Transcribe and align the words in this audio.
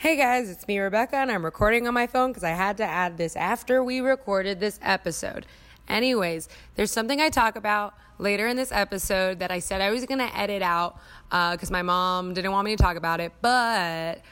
Hey 0.00 0.16
guys, 0.16 0.48
it's 0.48 0.66
me, 0.66 0.78
Rebecca, 0.78 1.16
and 1.16 1.30
I'm 1.30 1.44
recording 1.44 1.86
on 1.86 1.92
my 1.92 2.06
phone 2.06 2.30
because 2.30 2.42
I 2.42 2.52
had 2.52 2.78
to 2.78 2.84
add 2.84 3.18
this 3.18 3.36
after 3.36 3.84
we 3.84 4.00
recorded 4.00 4.58
this 4.58 4.80
episode. 4.80 5.44
Anyways, 5.88 6.48
there's 6.74 6.90
something 6.90 7.20
I 7.20 7.28
talk 7.28 7.54
about 7.54 7.92
later 8.16 8.46
in 8.46 8.56
this 8.56 8.72
episode 8.72 9.40
that 9.40 9.50
I 9.50 9.58
said 9.58 9.82
I 9.82 9.90
was 9.90 10.06
going 10.06 10.20
to 10.20 10.34
edit 10.34 10.62
out 10.62 10.98
because 11.28 11.70
my 11.70 11.82
mom 11.82 12.32
didn't 12.32 12.50
want 12.50 12.64
me 12.64 12.74
to 12.74 12.82
talk 12.82 12.96
about 12.96 13.20
it, 13.20 13.34
but 13.42 14.22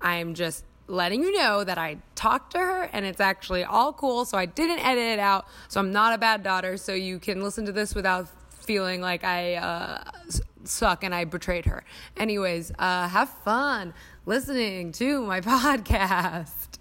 I'm 0.00 0.34
just 0.34 0.64
letting 0.86 1.24
you 1.24 1.36
know 1.36 1.64
that 1.64 1.76
I 1.76 1.96
talked 2.14 2.52
to 2.52 2.58
her 2.58 2.82
and 2.92 3.04
it's 3.04 3.20
actually 3.20 3.64
all 3.64 3.92
cool. 3.92 4.26
So 4.26 4.38
I 4.38 4.46
didn't 4.46 4.78
edit 4.78 5.02
it 5.02 5.18
out. 5.18 5.48
So 5.66 5.80
I'm 5.80 5.90
not 5.90 6.14
a 6.14 6.18
bad 6.18 6.44
daughter. 6.44 6.76
So 6.76 6.92
you 6.92 7.18
can 7.18 7.42
listen 7.42 7.66
to 7.66 7.72
this 7.72 7.96
without 7.96 8.28
feeling 8.60 9.00
like 9.00 9.24
I 9.24 9.54
uh, 9.56 10.04
suck 10.62 11.02
and 11.02 11.12
I 11.12 11.24
betrayed 11.24 11.64
her. 11.64 11.82
Anyways, 12.16 12.70
uh, 12.78 13.08
have 13.08 13.28
fun 13.28 13.92
listening 14.28 14.90
to 14.90 15.22
my 15.22 15.40
podcast. 15.40 16.78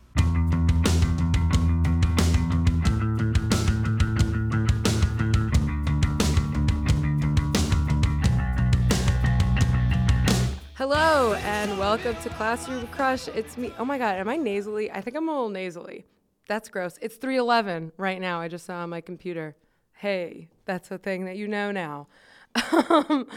Hello 10.75 11.35
and 11.35 11.77
welcome 11.77 12.15
to 12.15 12.29
Classroom 12.29 12.87
Crush. 12.87 13.27
It's 13.27 13.57
me. 13.57 13.71
Oh 13.77 13.85
my 13.85 13.99
god, 13.99 14.15
am 14.15 14.27
I 14.27 14.37
nasally? 14.37 14.91
I 14.91 15.01
think 15.01 15.15
I'm 15.15 15.29
a 15.29 15.31
little 15.31 15.49
nasally. 15.49 16.05
That's 16.47 16.67
gross. 16.67 16.97
It's 16.99 17.17
3:11 17.17 17.91
right 17.97 18.19
now. 18.19 18.41
I 18.41 18.47
just 18.47 18.65
saw 18.65 18.77
on 18.77 18.89
my 18.89 19.01
computer. 19.01 19.55
Hey, 19.93 20.49
that's 20.65 20.89
a 20.89 20.97
thing 20.97 21.25
that 21.25 21.37
you 21.37 21.47
know 21.47 21.71
now. 21.71 22.07
um, 22.89 23.27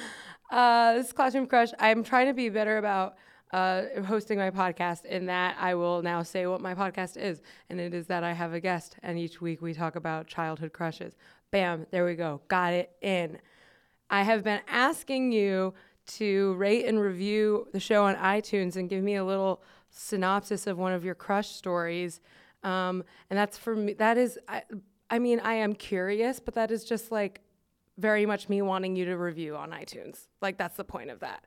uh, 0.51 0.95
this 0.95 1.09
is 1.09 1.13
Classroom 1.13 1.47
Crush. 1.47 1.71
I'm 1.79 2.03
trying 2.03 2.27
to 2.29 2.35
be 2.35 2.49
better 2.49 2.79
about 2.79 3.17
uh, 3.53 3.83
hosting 4.07 4.39
my 4.39 4.51
podcast 4.51 5.05
in 5.05 5.27
that 5.27 5.57
I 5.59 5.75
will 5.75 6.03
now 6.03 6.23
say 6.23 6.47
what 6.47 6.61
my 6.61 6.75
podcast 6.75 7.17
is, 7.17 7.41
and 7.71 7.81
it 7.81 7.95
is 7.95 8.07
that 8.07 8.25
I 8.25 8.33
have 8.33 8.53
a 8.53 8.61
guest, 8.61 8.97
and 9.03 9.19
each 9.19 9.41
week 9.41 9.63
we 9.63 9.75
talk 9.75 9.97
about 9.97 10.27
childhood 10.27 10.73
crushes. 10.73 11.17
Bam, 11.51 11.87
there 11.91 12.05
we 12.05 12.15
go. 12.15 12.41
Got 12.49 12.75
it 12.75 12.91
in. 13.01 13.39
I 14.11 14.23
have 14.23 14.45
been 14.45 14.61
asking 14.69 15.33
you 15.33 15.75
to 16.09 16.55
rate 16.55 16.87
and 16.87 17.01
review 17.01 17.69
the 17.73 17.81
show 17.81 18.05
on 18.05 18.17
iTunes 18.17 18.77
and 18.77 18.89
give 18.89 19.03
me 19.03 19.17
a 19.17 19.25
little 19.25 19.63
synopsis 19.91 20.67
of 20.67 20.79
one 20.79 20.93
of 20.93 21.05
your 21.05 21.15
crush 21.15 21.49
stories. 21.49 22.21
Um, 22.63 23.05
and 23.31 23.39
that's 23.39 23.57
for 23.57 23.77
me, 23.77 23.93
that 23.95 24.19
is, 24.19 24.39
I, 24.49 24.63
I 25.11 25.19
mean, 25.19 25.41
I 25.41 25.55
am 25.55 25.75
curious, 25.75 26.41
but 26.41 26.55
that 26.55 26.71
is 26.71 26.85
just 26.85 27.13
like 27.13 27.41
very 27.99 28.27
much 28.27 28.49
me 28.49 28.63
wanting 28.63 28.97
you 28.97 29.05
to 29.07 29.17
review 29.17 29.57
on 29.57 29.71
iTunes. 29.71 30.29
Like, 30.41 30.57
that's 30.57 30.77
the 30.77 30.85
point 30.85 31.11
of 31.11 31.21
that. 31.21 31.47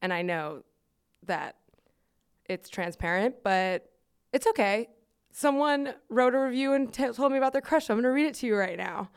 And 0.00 0.12
I 0.12 0.22
know 0.22 0.62
that 1.26 1.56
it's 2.46 2.68
transparent, 2.68 3.36
but 3.42 3.90
it's 4.32 4.46
okay. 4.46 4.88
Someone 5.32 5.94
wrote 6.08 6.34
a 6.34 6.40
review 6.40 6.72
and 6.72 6.92
t- 6.92 7.12
told 7.12 7.32
me 7.32 7.38
about 7.38 7.52
their 7.52 7.62
crush. 7.62 7.90
I'm 7.90 7.96
going 7.96 8.04
to 8.04 8.10
read 8.10 8.26
it 8.26 8.34
to 8.36 8.46
you 8.46 8.56
right 8.56 8.78
now. 8.78 9.10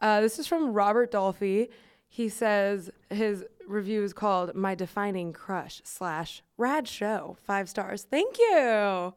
Uh, 0.00 0.20
this 0.20 0.38
is 0.38 0.46
from 0.46 0.72
Robert 0.72 1.12
Dolphy. 1.12 1.68
He 2.08 2.28
says 2.28 2.90
his 3.08 3.44
review 3.66 4.02
is 4.02 4.12
called 4.12 4.54
"My 4.54 4.74
Defining 4.74 5.32
Crush" 5.32 5.80
slash 5.84 6.42
Rad 6.58 6.86
Show. 6.88 7.38
Five 7.42 7.68
stars. 7.68 8.06
Thank 8.10 8.38
you. 8.38 9.14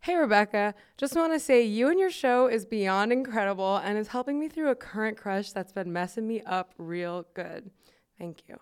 Hey 0.00 0.16
Rebecca, 0.16 0.74
just 0.98 1.16
want 1.16 1.32
to 1.32 1.40
say 1.40 1.62
you 1.62 1.88
and 1.88 1.98
your 1.98 2.10
show 2.10 2.46
is 2.46 2.66
beyond 2.66 3.10
incredible 3.10 3.76
and 3.76 3.96
is 3.96 4.08
helping 4.08 4.38
me 4.38 4.48
through 4.48 4.68
a 4.68 4.74
current 4.74 5.16
crush 5.16 5.52
that's 5.52 5.72
been 5.72 5.94
messing 5.94 6.28
me 6.28 6.42
up 6.42 6.74
real 6.76 7.24
good. 7.32 7.70
Thank 8.18 8.42
you. 8.46 8.58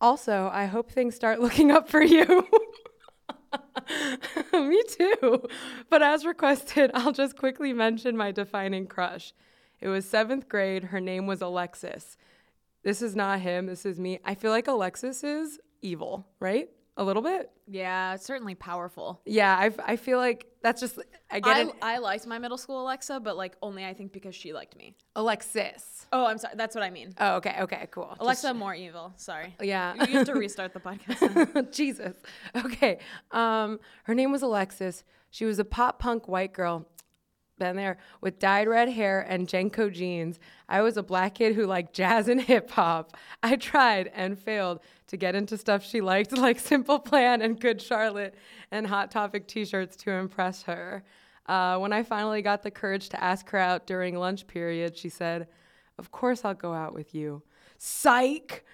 Also, 0.00 0.50
I 0.52 0.66
hope 0.66 0.90
things 0.90 1.14
start 1.14 1.40
looking 1.46 1.70
up 1.70 1.88
for 1.88 2.02
you. 2.02 2.46
Me 4.52 4.82
too. 4.88 5.42
But 5.88 6.02
as 6.02 6.24
requested, 6.24 6.90
I'll 6.94 7.12
just 7.12 7.36
quickly 7.36 7.72
mention 7.72 8.16
my 8.16 8.32
defining 8.32 8.86
crush. 8.86 9.32
It 9.80 9.88
was 9.88 10.08
seventh 10.08 10.48
grade. 10.48 10.84
Her 10.84 11.00
name 11.00 11.26
was 11.26 11.42
Alexis. 11.42 12.16
This 12.82 13.02
is 13.02 13.16
not 13.16 13.40
him. 13.40 13.66
This 13.66 13.84
is 13.84 13.98
me. 13.98 14.20
I 14.24 14.34
feel 14.34 14.50
like 14.50 14.68
Alexis 14.68 15.24
is 15.24 15.58
evil, 15.82 16.26
right? 16.40 16.68
A 16.98 17.04
little 17.04 17.22
bit. 17.22 17.50
Yeah, 17.66 18.14
it's 18.14 18.24
certainly 18.24 18.54
powerful. 18.54 19.20
Yeah, 19.26 19.54
I, 19.54 19.70
I 19.84 19.96
feel 19.96 20.18
like 20.18 20.46
that's 20.62 20.80
just 20.80 20.98
I 21.30 21.40
get 21.40 21.56
I, 21.56 21.60
it. 21.62 21.68
I 21.82 21.98
liked 21.98 22.26
my 22.26 22.38
middle 22.38 22.56
school 22.56 22.80
Alexa, 22.82 23.20
but 23.20 23.36
like 23.36 23.54
only 23.60 23.84
I 23.84 23.92
think 23.92 24.12
because 24.12 24.34
she 24.34 24.54
liked 24.54 24.76
me. 24.76 24.94
Alexis. 25.14 26.06
Oh, 26.10 26.24
I'm 26.24 26.38
sorry. 26.38 26.54
That's 26.56 26.74
what 26.74 26.82
I 26.82 26.90
mean. 26.90 27.12
Oh, 27.20 27.36
okay, 27.36 27.56
okay, 27.60 27.88
cool. 27.90 28.16
Alexa 28.18 28.54
more 28.54 28.74
evil. 28.74 29.12
Sorry. 29.16 29.54
Yeah. 29.62 29.94
You 29.94 30.18
have 30.18 30.26
to 30.26 30.34
restart 30.34 30.72
the 30.72 30.80
podcast. 30.80 31.70
Jesus. 31.72 32.14
Okay. 32.54 32.98
Um, 33.32 33.80
her 34.04 34.14
name 34.14 34.30
was 34.32 34.42
Alexis. 34.42 35.04
She 35.30 35.44
was 35.44 35.58
a 35.58 35.64
pop 35.64 35.98
punk 35.98 36.28
white 36.28 36.52
girl. 36.52 36.86
Been 37.58 37.76
there 37.76 37.96
with 38.20 38.38
dyed 38.38 38.68
red 38.68 38.90
hair 38.90 39.20
and 39.26 39.48
JNCO 39.48 39.90
jeans. 39.90 40.38
I 40.68 40.82
was 40.82 40.98
a 40.98 41.02
black 41.02 41.36
kid 41.36 41.54
who 41.54 41.64
liked 41.66 41.94
jazz 41.94 42.28
and 42.28 42.40
hip 42.40 42.70
hop. 42.70 43.16
I 43.42 43.56
tried 43.56 44.10
and 44.14 44.38
failed 44.38 44.80
to 45.06 45.16
get 45.16 45.34
into 45.34 45.56
stuff 45.56 45.82
she 45.84 46.02
liked, 46.02 46.32
like 46.36 46.58
Simple 46.58 46.98
Plan 46.98 47.40
and 47.40 47.58
Good 47.58 47.80
Charlotte 47.80 48.34
and 48.70 48.86
Hot 48.86 49.10
Topic 49.10 49.46
t 49.46 49.64
shirts 49.64 49.96
to 49.96 50.10
impress 50.10 50.64
her. 50.64 51.02
Uh, 51.46 51.78
when 51.78 51.92
I 51.92 52.02
finally 52.02 52.42
got 52.42 52.62
the 52.62 52.70
courage 52.70 53.08
to 53.10 53.22
ask 53.22 53.48
her 53.50 53.58
out 53.58 53.86
during 53.86 54.18
lunch 54.18 54.46
period, 54.46 54.96
she 54.96 55.08
said, 55.08 55.48
Of 55.96 56.10
course 56.10 56.44
I'll 56.44 56.54
go 56.54 56.74
out 56.74 56.92
with 56.92 57.14
you. 57.14 57.42
Psych! 57.78 58.64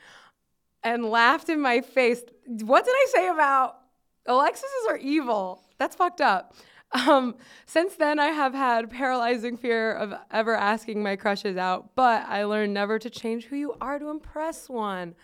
And 0.82 1.04
laughed 1.04 1.48
in 1.48 1.60
my 1.60 1.80
face. 1.80 2.22
What 2.46 2.84
did 2.84 2.90
I 2.92 3.06
say 3.14 3.28
about 3.28 3.78
Alexis's 4.26 4.86
are 4.88 4.96
evil? 4.96 5.62
That's 5.78 5.94
fucked 5.94 6.20
up. 6.20 6.56
Um, 6.92 7.36
since 7.64 7.96
then, 7.96 8.18
I 8.18 8.26
have 8.26 8.52
had 8.52 8.90
paralyzing 8.90 9.56
fear 9.56 9.92
of 9.92 10.12
ever 10.30 10.54
asking 10.54 11.02
my 11.02 11.16
crushes 11.16 11.56
out, 11.56 11.94
but 11.94 12.26
I 12.28 12.44
learned 12.44 12.74
never 12.74 12.98
to 12.98 13.08
change 13.08 13.46
who 13.46 13.56
you 13.56 13.74
are 13.80 13.98
to 13.98 14.08
impress 14.10 14.68
one. 14.68 15.14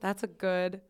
That's 0.00 0.22
a 0.22 0.26
good 0.26 0.82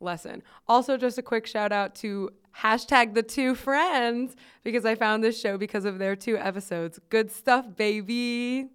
lesson. 0.00 0.42
Also, 0.66 0.96
just 0.96 1.18
a 1.18 1.22
quick 1.22 1.46
shout 1.46 1.72
out 1.72 1.94
to 1.96 2.30
hashtag 2.62 3.14
the 3.14 3.22
two 3.22 3.54
friends 3.54 4.34
because 4.64 4.84
I 4.84 4.94
found 4.94 5.22
this 5.22 5.38
show 5.38 5.58
because 5.58 5.84
of 5.84 5.98
their 5.98 6.16
two 6.16 6.38
episodes. 6.38 6.98
Good 7.10 7.30
stuff, 7.30 7.66
baby. 7.76 8.70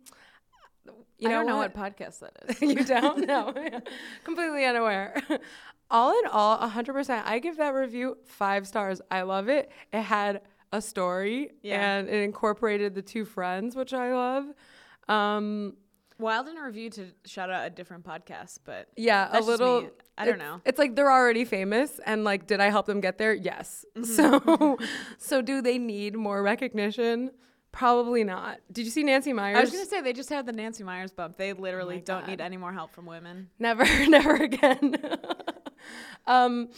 You 1.22 1.29
I 1.29 1.31
don't 1.31 1.45
know 1.45 1.57
what 1.57 1.75
podcast 1.75 2.19
that 2.19 2.33
is. 2.50 2.62
you 2.62 2.83
don't 2.83 3.28
know. 3.28 3.53
Completely 4.23 4.66
unaware. 4.66 5.22
all 5.91 6.18
in 6.18 6.25
all, 6.31 6.57
100%. 6.57 7.23
I 7.25 7.39
give 7.39 7.57
that 7.57 7.73
review 7.75 8.18
five 8.25 8.68
stars. 8.68 9.01
I 9.12 9.22
love 9.22 9.47
it. 9.47 9.72
It 9.94 10.01
had 10.01 10.41
a 10.71 10.81
story 10.81 11.51
yeah. 11.61 11.97
and 11.97 12.09
it 12.09 12.23
incorporated 12.23 12.95
the 12.95 13.01
two 13.01 13.25
friends, 13.25 13.75
which 13.75 13.93
I 13.93 14.13
love. 14.13 14.45
Um, 15.07 15.73
Wild 16.21 16.47
in 16.47 16.55
a 16.55 16.63
review 16.63 16.91
to 16.91 17.07
shout 17.25 17.49
out 17.49 17.65
a 17.65 17.69
different 17.71 18.05
podcast, 18.05 18.59
but 18.63 18.89
yeah, 18.95 19.27
a 19.35 19.41
little. 19.41 19.89
I 20.19 20.25
don't 20.25 20.37
know. 20.37 20.61
It's 20.65 20.77
like 20.77 20.95
they're 20.95 21.11
already 21.11 21.45
famous, 21.45 21.99
and 22.05 22.23
like, 22.23 22.45
did 22.45 22.59
I 22.59 22.69
help 22.69 22.85
them 22.85 23.01
get 23.01 23.17
there? 23.17 23.33
Yes. 23.33 23.85
Mm-hmm. 23.97 24.03
So, 24.03 24.77
so 25.17 25.41
do 25.41 25.63
they 25.63 25.79
need 25.79 26.15
more 26.15 26.43
recognition? 26.43 27.31
Probably 27.71 28.23
not. 28.23 28.59
Did 28.71 28.85
you 28.85 28.91
see 28.91 29.01
Nancy 29.01 29.33
Meyers? 29.33 29.57
I 29.57 29.61
was 29.61 29.71
gonna 29.71 29.85
say 29.85 30.01
they 30.01 30.13
just 30.13 30.29
had 30.29 30.45
the 30.45 30.51
Nancy 30.51 30.83
Meyers 30.83 31.11
bump. 31.11 31.38
They 31.38 31.53
literally 31.53 31.97
oh 31.97 32.05
don't 32.05 32.21
God. 32.21 32.29
need 32.29 32.41
any 32.41 32.57
more 32.57 32.71
help 32.71 32.93
from 32.93 33.07
women. 33.07 33.49
Never, 33.57 33.85
never 34.07 34.35
again. 34.35 34.95
um, 36.27 36.69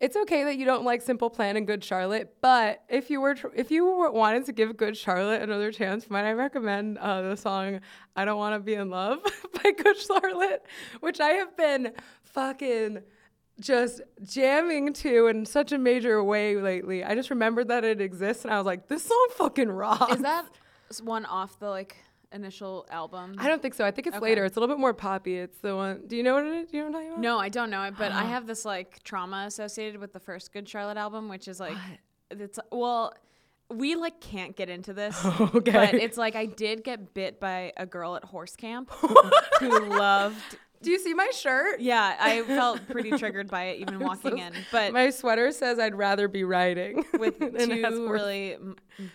it's 0.00 0.16
okay 0.16 0.44
that 0.44 0.56
you 0.56 0.64
don't 0.64 0.84
like 0.84 1.02
Simple 1.02 1.28
Plan 1.28 1.56
and 1.56 1.66
Good 1.66 1.84
Charlotte, 1.84 2.34
but 2.40 2.82
if 2.88 3.10
you 3.10 3.20
were 3.20 3.34
tr- 3.34 3.48
if 3.54 3.70
you 3.70 3.84
were, 3.84 4.10
wanted 4.10 4.46
to 4.46 4.52
give 4.52 4.76
Good 4.76 4.96
Charlotte 4.96 5.42
another 5.42 5.70
chance, 5.70 6.08
might 6.08 6.24
I 6.24 6.32
recommend 6.32 6.96
uh, 6.98 7.20
the 7.22 7.36
song 7.36 7.80
"I 8.16 8.24
Don't 8.24 8.38
Want 8.38 8.54
to 8.54 8.60
Be 8.60 8.74
in 8.74 8.88
Love" 8.88 9.22
by 9.62 9.72
Good 9.72 9.98
Charlotte, 9.98 10.64
which 11.00 11.20
I 11.20 11.30
have 11.30 11.54
been 11.54 11.92
fucking 12.22 13.02
just 13.60 14.00
jamming 14.24 14.94
to 14.94 15.26
in 15.26 15.44
such 15.44 15.70
a 15.70 15.78
major 15.78 16.24
way 16.24 16.56
lately. 16.56 17.04
I 17.04 17.14
just 17.14 17.28
remembered 17.28 17.68
that 17.68 17.84
it 17.84 18.00
exists, 18.00 18.44
and 18.46 18.54
I 18.54 18.56
was 18.56 18.66
like, 18.66 18.88
"This 18.88 19.04
song 19.04 19.28
fucking 19.36 19.70
rocks." 19.70 20.14
Is 20.14 20.22
that 20.22 20.46
one 21.02 21.26
off 21.26 21.58
the 21.58 21.68
like? 21.68 21.96
Initial 22.32 22.86
album? 22.90 23.34
I 23.38 23.48
don't 23.48 23.60
think 23.60 23.74
so. 23.74 23.84
I 23.84 23.90
think 23.90 24.06
it's 24.06 24.16
okay. 24.16 24.24
later. 24.24 24.44
It's 24.44 24.56
a 24.56 24.60
little 24.60 24.74
bit 24.74 24.80
more 24.80 24.94
poppy. 24.94 25.36
It's 25.36 25.58
the 25.58 25.74
one. 25.74 26.02
Do 26.06 26.16
you 26.16 26.22
know 26.22 26.34
what 26.34 26.46
it 26.46 26.52
is? 26.52 26.70
Do 26.70 26.76
you 26.76 26.84
know 26.84 26.90
what 26.90 26.96
I'm 26.96 27.02
talking 27.02 27.12
about? 27.12 27.20
No, 27.20 27.38
I 27.38 27.48
don't 27.48 27.70
know 27.70 27.82
it, 27.84 27.94
but 27.96 28.12
I 28.12 28.24
have 28.24 28.46
this 28.46 28.64
like 28.64 29.02
trauma 29.02 29.44
associated 29.46 30.00
with 30.00 30.12
the 30.12 30.20
first 30.20 30.52
Good 30.52 30.68
Charlotte 30.68 30.96
album, 30.96 31.28
which 31.28 31.48
is 31.48 31.60
like 31.60 31.76
what? 31.76 32.40
it's 32.40 32.58
well, 32.70 33.14
we 33.70 33.94
like 33.94 34.20
can't 34.20 34.56
get 34.56 34.68
into 34.68 34.92
this. 34.92 35.22
okay. 35.24 35.72
But 35.72 35.94
it's 35.94 36.18
like 36.18 36.36
I 36.36 36.46
did 36.46 36.84
get 36.84 37.14
bit 37.14 37.40
by 37.40 37.72
a 37.76 37.86
girl 37.86 38.16
at 38.16 38.24
horse 38.24 38.56
camp 38.56 38.90
who 39.60 39.88
loved 39.88 40.58
do 40.82 40.90
you 40.90 40.98
see 40.98 41.12
my 41.12 41.28
shirt? 41.32 41.80
Yeah, 41.80 42.16
I 42.18 42.42
felt 42.46 42.86
pretty 42.88 43.10
triggered 43.10 43.50
by 43.50 43.64
it 43.64 43.80
even 43.80 43.98
walking 44.00 44.38
so, 44.38 44.42
in. 44.42 44.52
But 44.72 44.92
my 44.92 45.10
sweater 45.10 45.52
says 45.52 45.78
I'd 45.78 45.94
rather 45.94 46.26
be 46.26 46.44
riding 46.44 47.04
with 47.18 47.38
two 47.38 48.08
really 48.08 48.56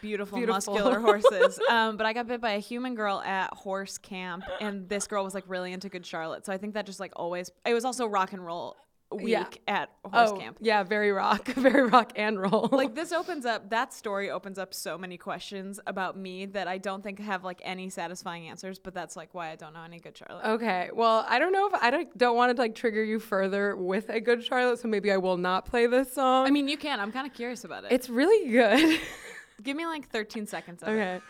beautiful, 0.01 0.38
beautiful, 0.38 0.73
muscular 0.73 1.00
horses. 1.00 1.59
Um, 1.69 1.97
but 1.97 2.06
I 2.06 2.13
got 2.13 2.27
bit 2.27 2.41
by 2.41 2.51
a 2.51 2.59
human 2.59 2.94
girl 2.94 3.21
at 3.21 3.51
horse 3.53 3.97
camp, 3.97 4.44
and 4.62 4.88
this 4.88 5.07
girl 5.07 5.23
was 5.23 5.33
like 5.33 5.45
really 5.47 5.73
into 5.73 5.89
Good 5.89 6.06
Charlotte. 6.06 6.45
So 6.45 6.53
I 6.53 6.57
think 6.57 6.75
that 6.75 6.85
just 6.85 7.00
like 7.00 7.13
always. 7.15 7.51
It 7.65 7.73
was 7.73 7.85
also 7.85 8.06
rock 8.06 8.33
and 8.33 8.45
roll 8.45 8.77
week 9.11 9.27
Yeah. 9.29 9.45
at 9.67 9.89
horse 10.03 10.31
oh, 10.31 10.37
camp. 10.37 10.57
yeah, 10.59 10.83
very 10.83 11.11
rock, 11.11 11.47
very 11.55 11.83
rock 11.87 12.11
and 12.15 12.39
roll. 12.41 12.69
Like 12.71 12.95
this 12.95 13.11
opens 13.11 13.45
up 13.45 13.69
that 13.69 13.93
story 13.93 14.29
opens 14.29 14.57
up 14.57 14.73
so 14.73 14.97
many 14.97 15.17
questions 15.17 15.79
about 15.87 16.17
me 16.17 16.45
that 16.47 16.67
I 16.67 16.77
don't 16.77 17.03
think 17.03 17.19
have 17.19 17.43
like 17.43 17.61
any 17.63 17.89
satisfying 17.89 18.47
answers, 18.49 18.79
but 18.79 18.93
that's 18.93 19.15
like 19.15 19.33
why 19.33 19.51
I 19.51 19.55
don't 19.55 19.73
know 19.73 19.83
any 19.83 19.99
good 19.99 20.17
Charlotte. 20.17 20.45
Okay. 20.45 20.89
Well, 20.93 21.25
I 21.29 21.39
don't 21.39 21.53
know 21.53 21.67
if 21.67 21.73
I 21.81 21.91
don't, 21.91 22.17
don't 22.17 22.35
want 22.35 22.55
to 22.55 22.61
like 22.61 22.75
trigger 22.75 23.03
you 23.03 23.19
further 23.19 23.75
with 23.75 24.09
a 24.09 24.19
good 24.19 24.43
Charlotte, 24.43 24.79
so 24.79 24.87
maybe 24.87 25.11
I 25.11 25.17
will 25.17 25.37
not 25.37 25.65
play 25.65 25.87
this 25.87 26.13
song. 26.13 26.47
I 26.47 26.51
mean, 26.51 26.67
you 26.67 26.77
can. 26.77 26.99
I'm 26.99 27.11
kind 27.11 27.27
of 27.27 27.33
curious 27.33 27.63
about 27.63 27.85
it. 27.85 27.91
it's 27.91 28.09
really 28.09 28.51
good. 28.51 28.99
Give 29.63 29.77
me 29.77 29.85
like 29.85 30.09
13 30.09 30.47
seconds 30.47 30.83
of 30.83 30.89
it. 30.89 30.91
okay. 30.91 31.21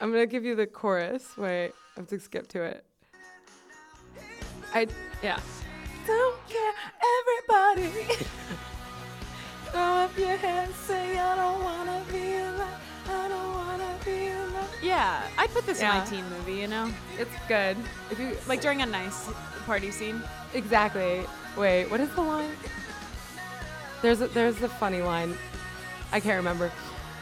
I'm 0.00 0.10
going 0.12 0.22
to 0.22 0.26
give 0.30 0.44
you 0.44 0.54
the 0.54 0.66
chorus. 0.66 1.36
Wait, 1.36 1.66
I 1.66 1.72
have 2.00 2.06
to 2.08 2.18
skip 2.20 2.46
to 2.48 2.62
it. 2.62 2.84
I 4.74 4.86
yeah. 5.22 5.40
Don't 6.08 6.48
care 6.48 6.72
everybody. 7.20 8.14
Throw 9.66 9.80
up 9.82 10.16
your 10.16 10.38
hands, 10.38 10.74
say 10.76 11.18
I 11.18 11.36
don't 11.36 11.62
wanna 11.62 12.02
be 12.10 12.36
alive. 12.36 12.80
I 13.10 13.28
don't 13.28 13.52
wanna 13.52 13.94
be 14.02 14.28
alive. 14.28 14.78
Yeah, 14.82 15.28
I'd 15.36 15.50
put 15.50 15.66
this 15.66 15.82
in 15.82 15.88
my 15.88 16.02
teen 16.06 16.24
movie, 16.30 16.54
you 16.54 16.66
know? 16.66 16.90
It's 17.18 17.30
good. 17.46 17.76
If 18.10 18.18
you 18.18 18.38
Like 18.46 18.62
during 18.62 18.80
a 18.80 18.86
nice 18.86 19.28
party 19.66 19.90
scene. 19.90 20.22
Exactly. 20.54 21.26
Wait, 21.58 21.90
what 21.90 22.00
is 22.00 22.08
the 22.14 22.22
line? 22.22 22.52
There's 24.00 24.22
a, 24.22 24.28
there's 24.28 24.62
a 24.62 24.68
funny 24.70 25.02
line. 25.02 25.36
I 26.10 26.20
can't 26.20 26.38
remember. 26.38 26.72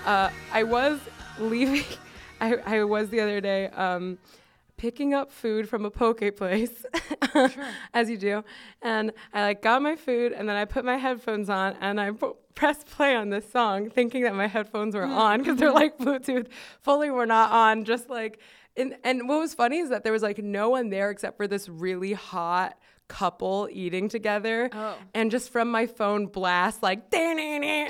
Uh, 0.05 0.31
I 0.53 0.63
was 0.63 1.01
leaving. 1.41 1.83
I, 2.41 2.55
I 2.65 2.85
was 2.85 3.11
the 3.11 3.19
other 3.19 3.41
day 3.41 3.67
um, 3.71 4.19
picking 4.77 5.15
up 5.15 5.33
food 5.33 5.69
from 5.69 5.85
a 5.85 5.91
poke 5.91 6.37
place, 6.37 6.85
as 7.95 8.11
you 8.11 8.17
do, 8.19 8.45
and 8.83 9.13
I 9.33 9.43
like 9.43 9.63
got 9.63 9.83
my 9.83 9.97
food 9.97 10.33
and 10.33 10.49
then 10.49 10.57
I 10.57 10.65
put 10.65 10.85
my 10.85 10.97
headphones 10.97 11.49
on 11.51 11.75
and 11.81 12.01
I 12.01 12.11
pu- 12.13 12.37
pressed 12.55 12.87
play 12.87 13.15
on 13.15 13.31
this 13.31 13.51
song, 13.51 13.91
thinking 13.91 14.23
that 14.25 14.35
my 14.35 14.47
headphones 14.47 14.95
were 14.95 15.05
on 15.05 15.41
because 15.41 15.59
they're 15.59 15.73
like 15.73 15.99
Bluetooth. 15.99 16.49
Fully 16.83 17.11
were 17.11 17.27
not 17.27 17.53
on. 17.53 17.85
Just 17.85 18.09
like 18.11 18.41
and 18.77 18.97
and 19.05 19.29
what 19.29 19.41
was 19.41 19.55
funny 19.55 19.79
is 19.79 19.89
that 19.91 20.05
there 20.05 20.13
was 20.13 20.23
like 20.23 20.39
no 20.39 20.71
one 20.71 20.91
there 20.91 21.11
except 21.11 21.37
for 21.37 21.47
this 21.49 21.69
really 21.69 22.13
hot 22.13 22.79
couple 23.09 23.69
eating 23.71 24.09
together 24.09 24.69
Oh. 24.75 24.97
and 25.15 25.31
just 25.31 25.51
from 25.51 25.71
my 25.71 25.87
phone 25.87 26.27
blast 26.27 26.83
like 26.83 27.05
I 27.15 27.87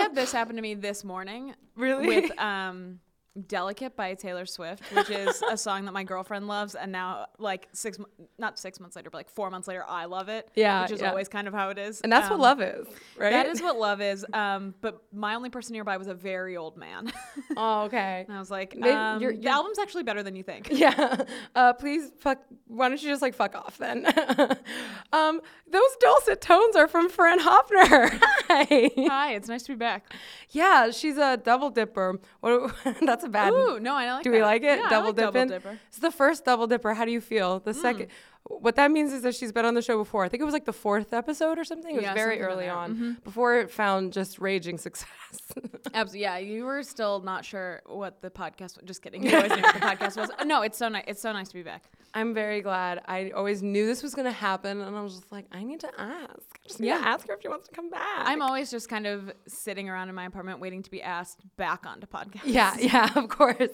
had 0.00 0.14
this 0.14 0.30
happen 0.32 0.56
to 0.56 0.62
me 0.62 0.74
this 0.74 1.02
morning 1.04 1.54
really 1.76 2.06
with 2.06 2.38
um 2.40 3.00
Delicate 3.46 3.96
by 3.96 4.12
Taylor 4.12 4.44
Swift, 4.44 4.82
which 4.94 5.08
is 5.08 5.42
a 5.50 5.56
song 5.56 5.86
that 5.86 5.92
my 5.92 6.04
girlfriend 6.04 6.48
loves, 6.48 6.74
and 6.74 6.92
now 6.92 7.26
like 7.38 7.66
six, 7.72 7.98
not 8.38 8.58
six 8.58 8.78
months 8.78 8.94
later, 8.94 9.08
but 9.08 9.16
like 9.18 9.30
four 9.30 9.48
months 9.50 9.66
later, 9.66 9.84
I 9.88 10.04
love 10.04 10.28
it. 10.28 10.50
Yeah, 10.54 10.82
which 10.82 10.90
is 10.90 11.00
yeah. 11.00 11.08
always 11.08 11.28
kind 11.28 11.48
of 11.48 11.54
how 11.54 11.70
it 11.70 11.78
is, 11.78 12.02
and 12.02 12.12
that's 12.12 12.28
what 12.28 12.34
Um, 12.36 12.40
love 12.42 12.60
is 12.60 12.86
right 13.16 13.30
That 13.30 13.46
is 13.46 13.62
what 13.62 13.78
love 13.78 14.02
is. 14.02 14.26
Um, 14.34 14.74
but 14.82 15.02
my 15.14 15.34
only 15.34 15.48
person 15.48 15.72
nearby 15.72 15.96
was 15.96 16.08
a 16.08 16.14
very 16.14 16.58
old 16.58 16.76
man, 16.76 17.10
oh 17.56 17.84
okay 17.84 18.24
and 18.28 18.36
I 18.36 18.38
was 18.38 18.50
like, 18.50 18.76
Maybe 18.76 18.90
um, 18.90 19.22
you're- 19.22 19.34
the 19.34 19.40
you're- 19.42 19.50
album's 19.50 19.78
actually 19.78 20.02
better 20.02 20.22
than 20.22 20.36
you 20.36 20.42
think. 20.42 20.68
yeah 20.70 21.22
uh 21.54 21.72
please 21.72 22.10
fuck 22.18 22.38
why 22.66 22.88
don't 22.90 23.02
you 23.02 23.08
just 23.08 23.22
like 23.22 23.34
fuck 23.34 23.54
off 23.54 23.78
then 23.78 24.04
um 25.12 25.40
those 25.70 25.96
dulcet 26.00 26.40
tones 26.40 26.76
are 26.76 26.88
from 26.88 27.08
Fran 27.08 27.38
Hoepfner 27.40 28.10
hi 28.48 28.90
Hi, 29.08 29.32
it's 29.34 29.48
nice 29.48 29.62
to 29.64 29.72
be 29.72 29.76
back. 29.76 30.12
yeah 30.50 30.90
she's 30.90 31.16
a 31.16 31.36
double 31.38 31.70
dipper 31.70 32.18
what, 32.40 32.74
that's 33.02 33.21
a 33.22 33.28
bad 33.28 33.52
Ooh, 33.52 33.78
no, 33.80 33.94
I 33.94 34.12
like 34.12 34.24
Do 34.24 34.30
we 34.30 34.42
like 34.42 34.62
it? 34.62 34.78
Yeah, 34.78 34.88
double 34.88 35.08
like 35.08 35.16
double 35.16 35.46
dipper. 35.46 35.78
It's 35.88 35.98
the 35.98 36.10
first 36.10 36.44
double 36.44 36.66
dipper. 36.66 36.94
How 36.94 37.04
do 37.04 37.10
you 37.10 37.20
feel? 37.20 37.60
The 37.60 37.72
hmm. 37.72 37.80
second. 37.80 38.06
What 38.44 38.74
that 38.76 38.90
means 38.90 39.12
is 39.12 39.22
that 39.22 39.34
she's 39.34 39.52
been 39.52 39.64
on 39.64 39.74
the 39.74 39.82
show 39.82 39.96
before. 39.98 40.24
I 40.24 40.28
think 40.28 40.40
it 40.40 40.44
was 40.44 40.52
like 40.52 40.64
the 40.64 40.72
fourth 40.72 41.12
episode 41.12 41.58
or 41.58 41.64
something. 41.64 41.92
It 41.92 41.98
was 41.98 42.02
Yeah, 42.04 42.14
very 42.14 42.40
early 42.42 42.68
on 42.68 43.18
before 43.24 43.54
it 43.58 43.70
found 43.70 44.12
just 44.12 44.38
raging 44.40 44.78
success. 44.78 45.06
Absolutely. 45.94 46.20
Yeah, 46.22 46.38
you 46.38 46.64
were 46.64 46.82
still 46.82 47.20
not 47.20 47.44
sure 47.44 47.82
what 47.86 48.20
the 48.20 48.30
podcast. 48.30 48.76
Was. 48.76 48.80
Just 48.84 49.02
kidding. 49.02 49.22
You 49.24 49.36
always 49.36 49.52
knew 49.52 49.62
what 49.62 49.74
the 49.74 49.80
podcast 49.80 50.16
was. 50.16 50.30
No, 50.44 50.62
it's 50.62 50.76
so 50.76 50.88
nice. 50.88 51.04
It's 51.06 51.22
so 51.22 51.32
nice 51.32 51.48
to 51.48 51.54
be 51.54 51.62
back. 51.62 51.84
I'm 52.14 52.34
very 52.34 52.60
glad. 52.60 53.00
I 53.06 53.30
always 53.30 53.62
knew 53.62 53.86
this 53.86 54.02
was 54.02 54.14
going 54.14 54.26
to 54.26 54.32
happen, 54.32 54.80
and 54.82 54.96
I 54.96 55.00
was 55.02 55.14
just 55.20 55.32
like, 55.32 55.46
I 55.52 55.62
need 55.62 55.80
to 55.80 55.88
ask. 55.98 56.32
I 56.64 56.68
just 56.68 56.80
need 56.80 56.88
to 56.88 56.94
Yeah. 56.94 57.02
ask 57.04 57.26
her 57.28 57.34
if 57.34 57.42
she 57.42 57.48
wants 57.48 57.68
to 57.68 57.74
come 57.74 57.90
back. 57.90 58.02
I'm 58.18 58.42
always 58.42 58.70
just 58.70 58.88
kind 58.88 59.06
of 59.06 59.32
sitting 59.46 59.88
around 59.88 60.08
in 60.10 60.14
my 60.14 60.24
apartment 60.26 60.60
waiting 60.60 60.82
to 60.82 60.90
be 60.90 61.00
asked 61.00 61.40
back 61.56 61.86
onto 61.86 62.06
podcasts. 62.06 62.42
yeah, 62.44 62.76
yeah, 62.78 63.08
of 63.16 63.28
course. 63.28 63.70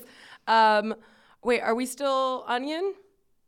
Um, 0.46 0.94
wait, 1.42 1.60
are 1.62 1.74
we 1.74 1.84
still 1.86 2.44
Onion? 2.46 2.94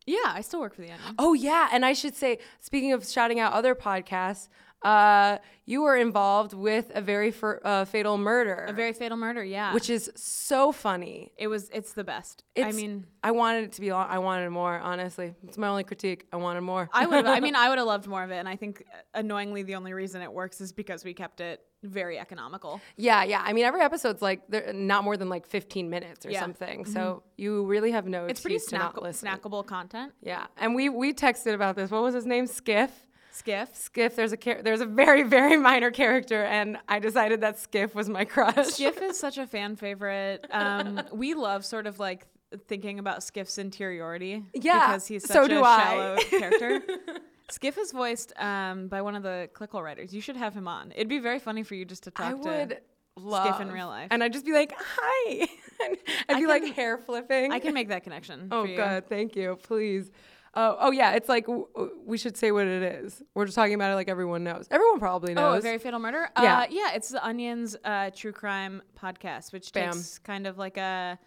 Yeah, 0.06 0.18
I 0.26 0.40
still 0.40 0.60
work 0.60 0.74
for 0.74 0.80
the 0.82 0.90
Onion. 0.90 1.14
Oh 1.18 1.34
yeah, 1.34 1.68
and 1.72 1.84
I 1.84 1.92
should 1.92 2.14
say, 2.14 2.38
speaking 2.60 2.92
of 2.92 3.06
shouting 3.06 3.38
out 3.38 3.52
other 3.52 3.74
podcasts, 3.74 4.48
uh, 4.82 5.38
you 5.66 5.82
were 5.82 5.96
involved 5.96 6.52
with 6.52 6.90
a 6.94 7.00
very 7.02 7.30
fir- 7.30 7.60
uh, 7.64 7.84
fatal 7.84 8.18
murder, 8.18 8.64
A 8.68 8.72
very 8.72 8.92
fatal 8.92 9.16
murder. 9.16 9.44
Yeah, 9.44 9.72
which 9.74 9.88
is 9.90 10.10
so 10.16 10.72
funny. 10.72 11.32
it 11.36 11.46
was. 11.48 11.68
It's 11.72 11.92
the 11.92 12.02
best. 12.04 12.42
I 12.60 12.72
mean, 12.72 13.06
I 13.22 13.30
wanted 13.30 13.64
it 13.64 13.72
to 13.72 13.80
be. 13.80 13.90
I 13.90 14.18
wanted 14.18 14.50
more. 14.50 14.78
Honestly, 14.78 15.34
it's 15.46 15.58
my 15.58 15.68
only 15.68 15.84
critique. 15.84 16.26
I 16.32 16.36
wanted 16.36 16.62
more. 16.62 16.88
I 16.92 17.06
would. 17.06 17.26
I 17.26 17.40
mean, 17.40 17.54
I 17.62 17.68
would 17.68 17.78
have 17.78 17.86
loved 17.86 18.06
more 18.06 18.22
of 18.24 18.30
it. 18.30 18.36
And 18.38 18.48
I 18.48 18.56
think, 18.56 18.84
uh, 18.92 18.96
annoyingly, 19.14 19.62
the 19.62 19.74
only 19.76 19.92
reason 19.92 20.22
it 20.22 20.32
works 20.32 20.60
is 20.60 20.72
because 20.72 21.04
we 21.04 21.14
kept 21.14 21.40
it 21.40 21.60
very 21.82 22.18
economical. 22.18 22.80
yeah, 22.96 23.22
yeah. 23.24 23.42
I 23.44 23.52
mean, 23.54 23.64
every 23.64 23.80
episode's 23.80 24.20
like 24.20 24.42
they're 24.48 24.72
not 24.74 25.02
more 25.04 25.16
than 25.16 25.28
like 25.30 25.46
15 25.46 25.88
minutes 25.88 26.26
or 26.26 26.30
Yeah. 26.30 26.40
something. 26.40 26.84
So 26.84 27.22
you 27.38 27.64
really 27.64 27.92
have 27.92 28.06
no 28.06 28.26
It's 28.26 28.40
pretty 28.40 28.56
excuse 28.56 28.70
to 28.72 28.78
not 28.78 29.14
snack- 29.14 29.40
snackable 29.42 29.64
content. 29.66 30.12
Yeah, 30.22 30.46
and 30.58 30.74
we 30.74 30.88
we 30.88 31.12
texted 31.14 31.54
about 31.54 31.76
this. 31.76 31.90
What 31.90 32.02
was 32.02 32.14
his 32.14 32.26
name? 32.26 32.46
Skiff. 32.46 32.90
Skiff. 33.32 33.74
Skiff. 33.74 34.16
There's 34.16 34.32
a 34.32 34.36
char- 34.36 34.62
there's 34.62 34.80
a 34.80 34.86
very 34.86 35.22
very 35.22 35.56
minor 35.56 35.90
character, 35.90 36.44
and 36.44 36.76
I 36.88 36.98
decided 36.98 37.40
that 37.42 37.58
Skiff 37.58 37.94
was 37.94 38.08
my 38.08 38.24
crush. 38.24 38.66
Skiff 38.68 39.00
is 39.02 39.18
such 39.18 39.38
a 39.38 39.46
fan 39.46 39.76
favorite. 39.76 40.46
Um, 40.50 41.00
we 41.12 41.34
love 41.34 41.64
sort 41.64 41.86
of 41.86 41.98
like 41.98 42.26
thinking 42.66 42.98
about 42.98 43.22
Skiff's 43.22 43.58
interiority. 43.58 44.44
Yeah, 44.54 44.88
because 44.88 45.06
he's 45.06 45.24
so 45.26 45.34
such 45.42 45.50
do 45.50 45.60
a 45.60 45.62
I. 45.62 45.82
shallow 45.82 46.16
character. 46.38 46.82
Skiff 47.50 47.78
is 47.78 47.90
voiced 47.92 48.32
um, 48.38 48.86
by 48.88 49.02
one 49.02 49.16
of 49.16 49.22
the 49.24 49.48
ClickHole 49.54 49.82
writers. 49.82 50.12
You 50.14 50.20
should 50.20 50.36
have 50.36 50.54
him 50.54 50.68
on. 50.68 50.92
It'd 50.94 51.08
be 51.08 51.18
very 51.18 51.40
funny 51.40 51.64
for 51.64 51.74
you 51.74 51.84
just 51.84 52.04
to 52.04 52.10
talk 52.12 52.26
I 52.26 52.30
to. 52.30 52.36
would 52.36 52.78
love 53.16 53.46
Skiff 53.48 53.60
in 53.60 53.72
real 53.72 53.88
life. 53.88 54.06
and 54.12 54.22
I'd 54.22 54.32
just 54.32 54.46
be 54.46 54.52
like, 54.52 54.72
"Hi," 54.76 55.48
I'd 56.28 56.36
I 56.36 56.40
be 56.40 56.46
like 56.46 56.64
hair 56.74 56.96
flipping. 56.98 57.52
I 57.52 57.58
can 57.58 57.74
make 57.74 57.88
that 57.88 58.04
connection. 58.04 58.48
oh, 58.52 58.62
for 58.64 58.68
you. 58.70 58.76
good, 58.76 59.08
thank 59.08 59.34
you, 59.36 59.58
please. 59.62 60.10
Oh, 60.54 60.76
oh 60.80 60.90
yeah, 60.90 61.12
it's 61.12 61.28
like 61.28 61.46
w- 61.46 61.66
we 62.04 62.18
should 62.18 62.36
say 62.36 62.50
what 62.50 62.66
it 62.66 62.82
is. 62.82 63.22
We're 63.34 63.44
just 63.44 63.54
talking 63.54 63.74
about 63.74 63.92
it 63.92 63.94
like 63.94 64.08
everyone 64.08 64.42
knows. 64.42 64.66
Everyone 64.70 64.98
probably 64.98 65.32
Oh, 65.32 65.52
knows. 65.52 65.58
a 65.58 65.62
very 65.62 65.78
fatal 65.78 66.00
murder. 66.00 66.28
Yeah. 66.40 66.58
uh, 66.60 66.66
yeah. 66.70 66.92
It's 66.94 67.08
the 67.10 67.24
Onion's 67.24 67.76
uh, 67.84 68.10
true 68.14 68.32
crime 68.32 68.82
podcast, 69.00 69.52
which 69.52 69.72
Bam. 69.72 69.92
takes 69.92 70.18
kind 70.18 70.48
of 70.48 70.58
like 70.58 70.76
a 70.76 71.18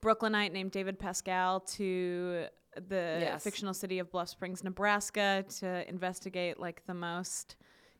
Brooklynite 0.00 0.52
named 0.52 0.70
David 0.70 0.98
Pascall 0.98 1.66
to 1.74 2.44
the 2.76 3.18
Yes. 3.20 3.42
fictional 3.42 3.74
city 3.74 3.98
of 3.98 4.12
Bluff 4.12 4.28
Springs, 4.28 4.62
Nebraska, 4.62 5.44
to 5.58 5.88
investigate 5.88 6.60
like 6.60 6.86
the 6.86 6.94
most 6.94 7.56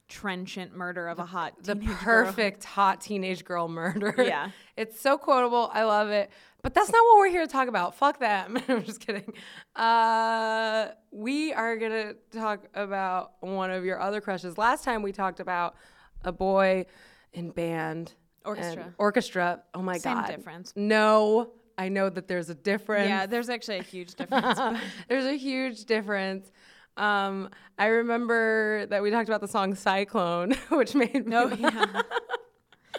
trenchant 0.08 0.74
murder 0.74 1.06
of 1.08 1.18
a 1.18 1.24
hot 1.26 1.52
the 1.64 1.74
teenage 1.74 1.88
girl. 1.88 2.24
perfect 2.24 2.64
hot 2.64 3.00
teenage 3.00 3.44
girl 3.44 3.68
murder. 3.68 4.14
Yeah. 4.18 4.50
it's 4.76 4.98
so 5.00 5.18
quotable. 5.18 5.70
I 5.72 5.82
love 5.84 6.08
it. 6.10 6.30
But 6.62 6.74
that's 6.74 6.90
not 6.90 7.04
what 7.06 7.18
we're 7.18 7.30
here 7.30 7.42
to 7.42 7.52
talk 7.52 7.68
about. 7.68 7.94
Fuck 7.94 8.18
them. 8.18 8.58
I'm 8.68 8.82
just 8.82 9.00
kidding. 9.00 9.32
Uh, 9.76 10.88
we 11.12 11.52
are 11.52 11.76
gonna 11.76 12.14
talk 12.32 12.66
about 12.74 13.32
one 13.40 13.70
of 13.70 13.84
your 13.84 14.00
other 14.00 14.20
crushes. 14.20 14.58
Last 14.58 14.84
time 14.84 15.02
we 15.02 15.12
talked 15.12 15.40
about 15.40 15.76
a 16.24 16.32
boy 16.32 16.86
in 17.32 17.50
band. 17.50 18.14
Orchestra. 18.44 18.94
Orchestra. 18.98 19.62
Oh 19.74 19.82
my 19.82 19.98
Same 19.98 20.16
god. 20.16 20.26
difference. 20.26 20.72
No, 20.74 21.52
I 21.76 21.88
know 21.88 22.08
that 22.10 22.26
there's 22.26 22.50
a 22.50 22.54
difference. 22.54 23.08
Yeah, 23.08 23.26
there's 23.26 23.48
actually 23.48 23.78
a 23.78 23.82
huge 23.82 24.14
difference. 24.16 24.58
There's 25.08 25.26
a 25.26 25.36
huge 25.36 25.84
difference. 25.84 26.50
Um, 26.96 27.50
I 27.78 27.86
remember 27.86 28.86
that 28.86 29.00
we 29.00 29.10
talked 29.12 29.28
about 29.28 29.40
the 29.40 29.48
song 29.48 29.76
Cyclone, 29.76 30.52
which 30.70 30.96
made 30.96 31.14
me 31.14 31.20
no, 31.20 31.44
laugh. 31.44 31.60
yeah. 31.60 32.02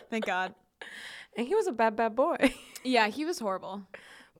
Thank 0.10 0.26
God. 0.26 0.56
And 1.38 1.48
he 1.48 1.56
was 1.56 1.68
a 1.68 1.72
bad, 1.72 1.96
bad 1.96 2.16
boy. 2.16 2.54
Yeah, 2.84 3.10
he 3.10 3.26
was 3.26 3.40
horrible. 3.40 3.82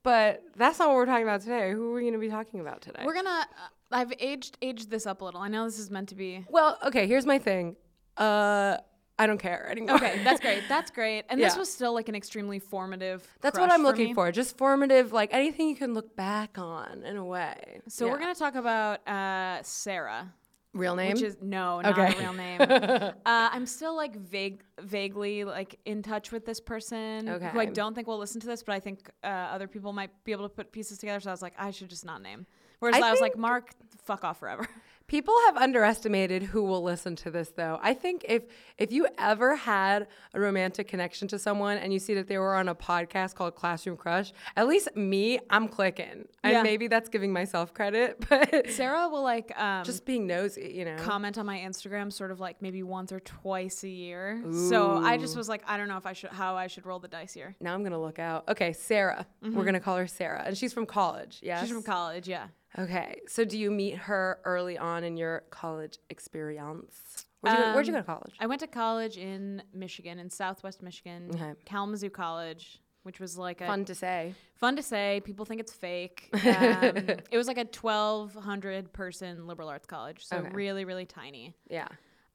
but 0.02 0.42
that's 0.56 0.80
not 0.80 0.88
what 0.88 0.96
we're 0.96 1.06
talking 1.06 1.24
about 1.24 1.42
today. 1.42 1.72
Who 1.74 1.92
are 1.92 1.94
we 1.96 2.02
going 2.02 2.14
to 2.14 2.20
be 2.20 2.30
talking 2.30 2.62
about 2.62 2.82
today? 2.82 3.02
We're 3.04 3.14
gonna. 3.14 3.30
Uh, 3.30 3.68
I've 3.92 4.14
aged 4.20 4.58
aged 4.62 4.90
this 4.90 5.06
up 5.06 5.20
a 5.20 5.26
little. 5.26 5.42
I 5.42 5.50
know 5.50 5.66
this 5.66 5.78
is 5.78 5.92
meant 5.92 6.08
to 6.10 6.16
be. 6.16 6.46
well, 6.50 6.78
okay, 6.86 7.06
here's 7.06 7.26
my 7.26 7.38
thing. 7.38 7.76
Uh, 8.16 8.78
I 9.18 9.28
don't 9.28 9.40
care 9.40 9.68
anymore. 9.70 9.98
Okay, 9.98 10.24
that's 10.24 10.40
great. 10.40 10.64
That's 10.70 10.90
great. 10.92 11.26
And 11.28 11.42
this 11.42 11.58
was 11.58 11.70
still 11.70 11.94
like 11.94 12.08
an 12.08 12.16
extremely 12.16 12.60
formative. 12.60 13.28
That's 13.42 13.60
what 13.60 13.70
I'm 13.70 13.84
looking 13.84 14.08
me. 14.08 14.14
for. 14.14 14.32
Just 14.32 14.58
formative, 14.58 15.12
like 15.12 15.34
anything 15.34 15.68
you 15.68 15.76
can 15.76 15.94
look 15.94 16.16
back 16.16 16.58
on 16.58 17.04
in 17.04 17.18
a 17.18 17.26
way. 17.26 17.82
So 17.90 18.06
Yeah. 18.06 18.12
we're 18.14 18.20
gonna 18.20 18.36
talk 18.36 18.56
about 18.56 19.06
uh, 19.06 19.62
Sarah, 19.64 20.32
real 20.74 20.96
name. 20.96 21.14
which 21.14 21.22
is 21.22 21.38
no, 21.42 21.82
not 21.82 21.98
Okay. 21.98 22.16
a 22.16 22.20
real 22.20 22.34
name. 22.34 22.62
uh, 22.62 23.12
I'm 23.26 23.66
still 23.66 23.96
like 23.96 24.16
vague, 24.16 24.62
vaguely 24.80 25.44
like 25.44 25.80
in 25.86 26.02
touch 26.04 26.32
with 26.32 26.46
this 26.46 26.60
person 26.60 27.28
who 27.28 27.60
I 27.60 27.66
don't 27.66 27.94
think 27.94 28.08
will 28.08 28.18
listen 28.18 28.40
to 28.42 28.48
this, 28.48 28.64
but 28.64 28.74
I 28.74 28.80
think 28.80 29.10
uh, 29.24 29.28
other 29.28 29.68
people 29.68 29.94
might 29.94 30.12
be 30.24 30.32
able 30.32 30.48
to 30.48 30.54
put 30.54 30.72
pieces 30.72 30.98
together. 30.98 31.20
So 31.20 31.30
I 31.30 31.34
was 31.34 31.42
like, 31.42 31.54
I 31.58 31.72
should 31.72 31.90
just 31.90 32.06
not 32.06 32.22
name. 32.22 32.46
Whereas 32.80 32.96
I 33.02 33.08
I, 33.08 33.12
was 33.12 33.20
like, 33.20 33.38
Mark, 33.38 33.72
fuck 34.04 34.24
off 34.24 34.40
forever. 34.40 34.68
People 35.10 35.34
have 35.48 35.58
underestimated 35.58 36.44
who 36.44 36.64
will 36.64 36.84
listen 36.84 37.16
to 37.18 37.32
this 37.32 37.50
though. 37.50 37.80
I 37.82 37.94
think 37.96 38.24
if 38.30 38.44
if 38.78 38.92
you 38.92 39.08
ever 39.18 39.56
had 39.56 40.08
a 40.34 40.40
romantic 40.40 40.88
connection 40.88 41.28
to 41.30 41.40
someone 41.40 41.78
and 41.80 41.92
you 41.92 41.98
see 42.00 42.14
that 42.14 42.28
they 42.28 42.38
were 42.38 42.56
on 42.56 42.70
a 42.70 42.76
podcast 42.76 43.34
called 43.36 43.56
Classroom 43.56 43.98
Crush, 43.98 44.32
at 44.56 44.68
least 44.68 44.96
me, 44.96 45.40
I'm 45.50 45.68
clicking. 45.68 46.28
And 46.44 46.54
Yeah. 46.54 46.62
maybe 46.64 46.88
that's 46.88 47.10
giving 47.10 47.34
myself 47.34 47.74
credit, 47.74 48.24
but 48.30 48.70
Sarah 48.70 49.10
will 49.10 49.24
like 49.24 49.52
um, 49.60 49.84
just 49.84 50.06
being 50.06 50.28
nosy, 50.28 50.72
you 50.76 50.86
know. 50.86 50.96
comment 50.98 51.38
on 51.40 51.46
my 51.46 51.58
Instagram 51.58 52.14
sort 52.14 52.30
of 52.32 52.40
like 52.40 52.62
maybe 52.62 52.84
once 52.84 53.12
or 53.12 53.20
twice 53.20 53.84
a 53.84 53.90
year. 53.90 54.42
So 54.70 54.98
I 54.98 55.18
just 55.18 55.36
was 55.36 55.50
like, 55.50 55.64
I 55.68 55.76
don't 55.78 55.88
know 55.88 55.98
if 55.98 56.06
I 56.06 56.14
should 56.14 56.30
how 56.30 56.56
I 56.56 56.68
should 56.68 56.86
roll 56.86 57.00
the 57.00 57.08
dice 57.08 57.34
here. 57.34 57.56
now 57.60 57.74
I'm 57.74 57.84
gonna 57.84 58.00
look 58.00 58.20
out. 58.20 58.48
Okay, 58.48 58.74
Sarah. 58.74 59.26
We're 59.42 59.66
gonna 59.66 59.80
call 59.80 59.98
her 59.98 60.08
Sarah, 60.08 60.44
and 60.46 60.56
she's 60.58 60.72
from 60.72 60.86
college. 60.86 61.42
Mm-hmm. 61.44 61.62
She's 61.62 61.72
from 61.72 61.82
college, 61.84 62.28
yeah. 62.28 62.48
Okay, 62.78 63.20
so 63.28 63.44
do 63.46 63.58
you 63.58 63.72
meet 63.72 63.96
her 63.96 64.40
early 64.46 64.78
on 64.78 65.04
in 65.04 65.18
your 65.18 65.44
college 65.50 65.98
experience? 66.10 67.26
Where'd 67.42 67.58
you, 67.58 67.64
go, 67.66 67.74
where'd 67.74 67.88
you 67.88 67.94
go 67.94 68.00
to 68.00 68.04
college? 68.06 68.34
I 68.40 68.46
went 68.48 68.60
to 68.62 68.68
college 68.68 69.18
in 69.18 69.64
Michigan, 69.74 70.20
in 70.20 70.30
Southwest 70.30 70.82
Michigan, 70.84 71.30
Okay. 71.34 71.54
Kalamazoo 71.66 72.10
College, 72.10 72.80
which 73.04 73.20
was 73.20 73.38
like 73.38 73.62
a 73.62 73.66
Fun 73.66 73.86
to 73.86 73.96
say. 73.96 74.34
fun 74.56 74.76
to 74.76 74.84
say. 74.84 75.22
People 75.26 75.46
think 75.46 75.62
it's 75.62 75.72
fake. 75.74 76.30
Um, 76.46 76.98
it 77.32 77.38
was 77.38 77.48
like 77.48 77.58
a 77.58 77.62
1,200 77.66 78.92
person 78.94 79.48
liberal 79.48 79.70
arts 79.70 79.86
college, 79.88 80.26
so 80.26 80.38
Okay. 80.38 80.50
really, 80.54 80.86
really 80.86 81.06
tiny. 81.06 81.56
Yeah. 81.70 81.88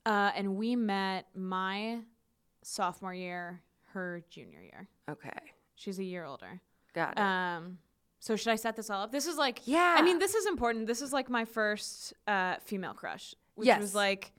Uh, 0.06 0.32
and 0.34 0.56
we 0.56 0.74
met 0.74 1.26
my 1.34 2.00
sophomore 2.62 3.14
year, 3.14 3.62
her 3.92 4.22
junior 4.30 4.60
year. 4.62 4.88
Okay. 5.08 5.30
She's 5.76 5.98
a 5.98 6.04
year 6.04 6.24
older. 6.24 6.60
Got 6.94 7.12
it. 7.12 7.18
Um, 7.20 7.78
so 8.24 8.36
should 8.36 8.52
I 8.52 8.56
set 8.56 8.74
this 8.74 8.88
all 8.88 9.02
up? 9.02 9.12
This 9.12 9.26
is 9.26 9.36
like, 9.36 9.60
Yeah. 9.66 9.96
I 9.98 10.00
mean, 10.00 10.18
this 10.18 10.34
is 10.34 10.46
important. 10.46 10.86
This 10.86 11.02
is 11.02 11.12
like 11.12 11.28
my 11.28 11.44
first 11.44 12.14
uh, 12.26 12.54
female 12.64 12.94
crush, 12.94 13.34
which 13.54 13.66
Yes. 13.66 13.78
was 13.82 13.94
like 13.94 14.32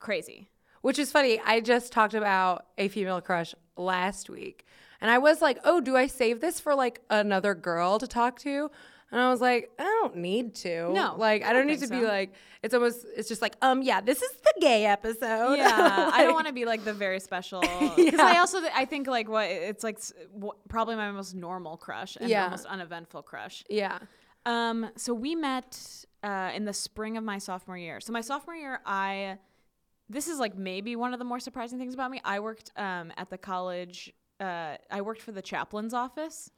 crazy. 0.00 0.48
Which 0.82 0.98
is 0.98 1.12
funny. 1.12 1.40
I 1.44 1.60
just 1.60 1.92
talked 1.92 2.14
about 2.14 2.66
a 2.78 2.88
female 2.88 3.20
crush 3.20 3.54
last 3.76 4.28
week. 4.28 4.66
And 5.00 5.08
I 5.08 5.18
was 5.18 5.40
like, 5.40 5.58
oh, 5.62 5.80
do 5.80 5.96
I 5.96 6.08
save 6.08 6.40
this 6.40 6.58
for 6.58 6.74
like 6.74 7.00
another 7.10 7.54
girl 7.54 8.00
to 8.00 8.08
talk 8.08 8.40
to? 8.40 8.72
And 9.10 9.20
I 9.20 9.30
was 9.30 9.40
like, 9.40 9.70
I 9.78 9.84
don't 9.84 10.16
need 10.16 10.54
to. 10.56 10.92
No, 10.92 11.14
Like, 11.16 11.42
I 11.42 11.50
I 11.50 11.52
don't 11.54 11.66
need 11.66 11.78
to 11.80 11.86
think 11.86 12.02
be 12.02 12.06
like, 12.06 12.34
it's 12.62 12.74
almost, 12.74 13.06
it's 13.16 13.26
just 13.28 13.40
like, 13.40 13.56
um, 13.62 13.82
yeah, 13.82 14.02
this 14.02 14.20
is 14.20 14.30
the 14.32 14.54
gay 14.60 14.84
episode. 14.84 15.54
Yeah, 15.56 16.10
I 16.12 16.24
don't 16.24 16.34
want 16.34 16.46
to 16.46 16.52
be 16.52 16.66
like 16.66 16.84
the 16.84 16.92
very 16.92 17.18
special. 17.20 17.60
Because 17.96 18.20
I 18.20 18.32
Yeah. 18.34 18.40
also 18.40 18.60
I 18.74 18.84
think 18.84 19.06
like 19.06 19.28
what 19.28 19.48
it's 19.48 19.82
like 19.82 19.98
probably 20.68 20.96
my 20.96 21.10
most 21.10 21.34
normal 21.34 21.76
crush 21.78 22.16
and 22.20 22.28
Yeah. 22.28 22.44
almost 22.44 22.66
uneventful 22.66 23.22
crush. 23.22 23.64
Yeah. 23.70 23.98
Um, 24.44 24.90
so 24.96 25.14
we 25.14 25.34
met 25.34 26.04
uh, 26.22 26.50
in 26.54 26.64
the 26.64 26.72
spring 26.72 27.16
of 27.16 27.24
my 27.24 27.38
sophomore 27.38 27.78
year. 27.78 28.00
So 28.00 28.12
my 28.12 28.20
sophomore 28.20 28.56
year, 28.56 28.80
I 28.84 29.38
this 30.10 30.26
is 30.28 30.38
like 30.38 30.56
maybe 30.56 30.96
one 30.96 31.12
of 31.12 31.18
the 31.18 31.24
more 31.24 31.40
surprising 31.40 31.78
things 31.78 31.94
about 31.94 32.10
me. 32.10 32.20
I 32.24 32.40
worked 32.40 32.72
um, 32.76 33.12
at 33.16 33.30
the 33.30 33.38
college. 33.38 34.12
Uh, 34.40 34.76
I 34.90 35.00
worked 35.00 35.22
for 35.22 35.32
the 35.32 35.42
chaplain's 35.42 35.92
office. 35.94 36.50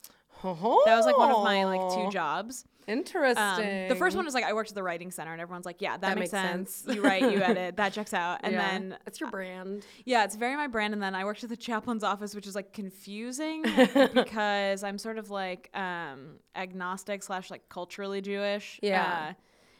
That 0.42 0.96
was 0.96 1.06
like 1.06 1.18
one 1.18 1.30
of 1.30 1.42
my 1.44 1.64
like 1.64 1.94
two 1.94 2.10
jobs. 2.10 2.64
Interesting. 2.88 3.82
Um, 3.84 3.88
the 3.88 3.94
first 3.94 4.16
one 4.16 4.24
was 4.24 4.34
like 4.34 4.42
I 4.42 4.52
worked 4.52 4.70
at 4.70 4.74
the 4.74 4.82
writing 4.82 5.10
center, 5.12 5.32
and 5.32 5.40
everyone's 5.40 5.66
like, 5.66 5.80
"Yeah, 5.80 5.92
that, 5.92 6.00
That 6.00 6.18
makes, 6.18 6.32
makes 6.32 6.42
sense. 6.44 6.74
sense. 6.76 6.96
You 6.96 7.02
write, 7.02 7.22
you 7.22 7.40
edit, 7.40 7.76
that 7.76 7.92
checks 7.92 8.12
out." 8.12 8.40
And 8.42 8.54
Yeah. 8.54 8.70
then 8.70 8.98
it's 9.06 9.20
your 9.20 9.30
brand. 9.30 9.84
yeah, 10.06 10.24
it's 10.24 10.34
very 10.34 10.56
my 10.56 10.66
brand. 10.66 10.92
And 10.94 11.02
then 11.02 11.14
I 11.14 11.24
worked 11.24 11.44
at 11.44 11.50
the 11.50 11.56
chaplain's 11.56 12.02
office, 12.02 12.34
which 12.34 12.46
is 12.48 12.54
like 12.56 12.72
confusing 12.72 13.62
because 14.14 14.82
I'm 14.82 14.98
sort 14.98 15.18
of 15.18 15.30
like 15.30 15.70
um, 15.74 16.38
agnostic 16.56 17.22
slash 17.22 17.50
like 17.50 17.68
culturally 17.68 18.20
Jewish. 18.20 18.80
Yeah. 18.82 19.34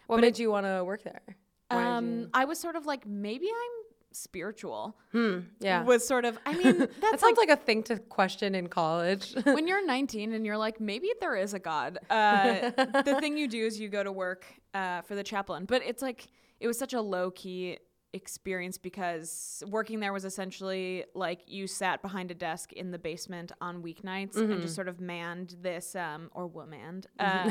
What 0.07 0.17
But 0.17 0.21
made 0.23 0.39
you 0.39 0.51
want 0.51 0.67
to 0.67 0.85
work 0.85 1.03
there? 1.03 1.23
Uh, 1.71 1.75
um, 1.77 2.11
you- 2.21 2.31
I 2.35 2.45
was 2.45 2.59
sort 2.61 2.77
of 2.77 2.87
like 2.87 3.07
maybe 3.07 3.47
I'm 3.47 3.80
spiritual. 4.13 4.97
hmm. 5.13 5.41
Yeah. 5.61 5.85
Was 5.85 6.07
sort 6.07 6.25
of. 6.25 6.39
I 6.47 6.57
mean, 6.57 6.79
that 7.01 7.21
sounds 7.21 7.37
like, 7.37 7.49
like, 7.49 7.51
a 7.51 7.57
thing 7.57 7.83
to 7.85 7.99
question 7.99 8.55
in 8.55 8.69
college. 8.69 9.35
when 9.45 9.67
you're 9.67 9.85
19 9.85 10.33
and 10.33 10.45
you're 10.45 10.59
like 10.59 10.81
maybe 10.81 11.11
there 11.21 11.37
is 11.37 11.55
a 11.55 11.59
God. 11.59 11.99
Uh, 12.09 12.71
the 13.05 13.17
thing 13.21 13.37
you 13.37 13.49
do 13.49 13.65
is 13.65 13.81
you 13.81 13.89
go 13.89 14.03
to 14.03 14.13
work 14.13 14.45
uh, 14.75 15.03
for 15.03 15.15
the 15.15 15.23
chaplain, 15.23 15.65
but 15.65 15.83
it's 15.85 16.03
like 16.03 16.29
it 16.61 16.67
was 16.67 16.79
such 16.79 16.93
a 16.93 17.01
low 17.01 17.31
key 17.31 17.79
experience 18.13 18.77
because 18.77 19.63
working 19.69 20.01
there 20.01 20.13
was 20.13 20.25
essentially 20.25 21.05
like 21.15 21.41
you 21.47 21.67
sat 21.67 22.03
behind 22.03 22.31
a 22.31 22.35
desk 22.35 22.73
in 22.73 22.91
the 22.91 22.99
basement 22.99 23.53
on 23.61 23.83
weeknights 23.83 24.37
and 24.37 24.61
just 24.61 24.75
sort 24.75 24.89
of 24.89 25.01
manned 25.01 25.55
this 25.63 25.95
um 25.95 26.29
or 26.35 26.47
womaned 26.47 27.07
uh, 27.21 27.49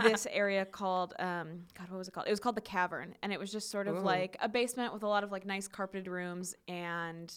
this 0.02 0.26
area 0.30 0.64
called 0.64 1.14
um 1.18 1.60
god 1.76 1.88
what 1.88 1.98
was 1.98 2.08
it 2.08 2.12
called? 2.12 2.26
It 2.26 2.30
was 2.30 2.40
called 2.40 2.56
the 2.56 2.60
cavern 2.60 3.14
and 3.22 3.32
it 3.32 3.40
was 3.40 3.50
just 3.50 3.70
sort 3.70 3.88
of 3.88 3.96
Ooh. 3.96 4.00
like 4.00 4.36
a 4.40 4.48
basement 4.48 4.92
with 4.92 5.02
a 5.02 5.08
lot 5.08 5.24
of 5.24 5.32
like 5.32 5.46
nice 5.46 5.68
carpeted 5.68 6.06
rooms 6.06 6.54
and 6.68 7.32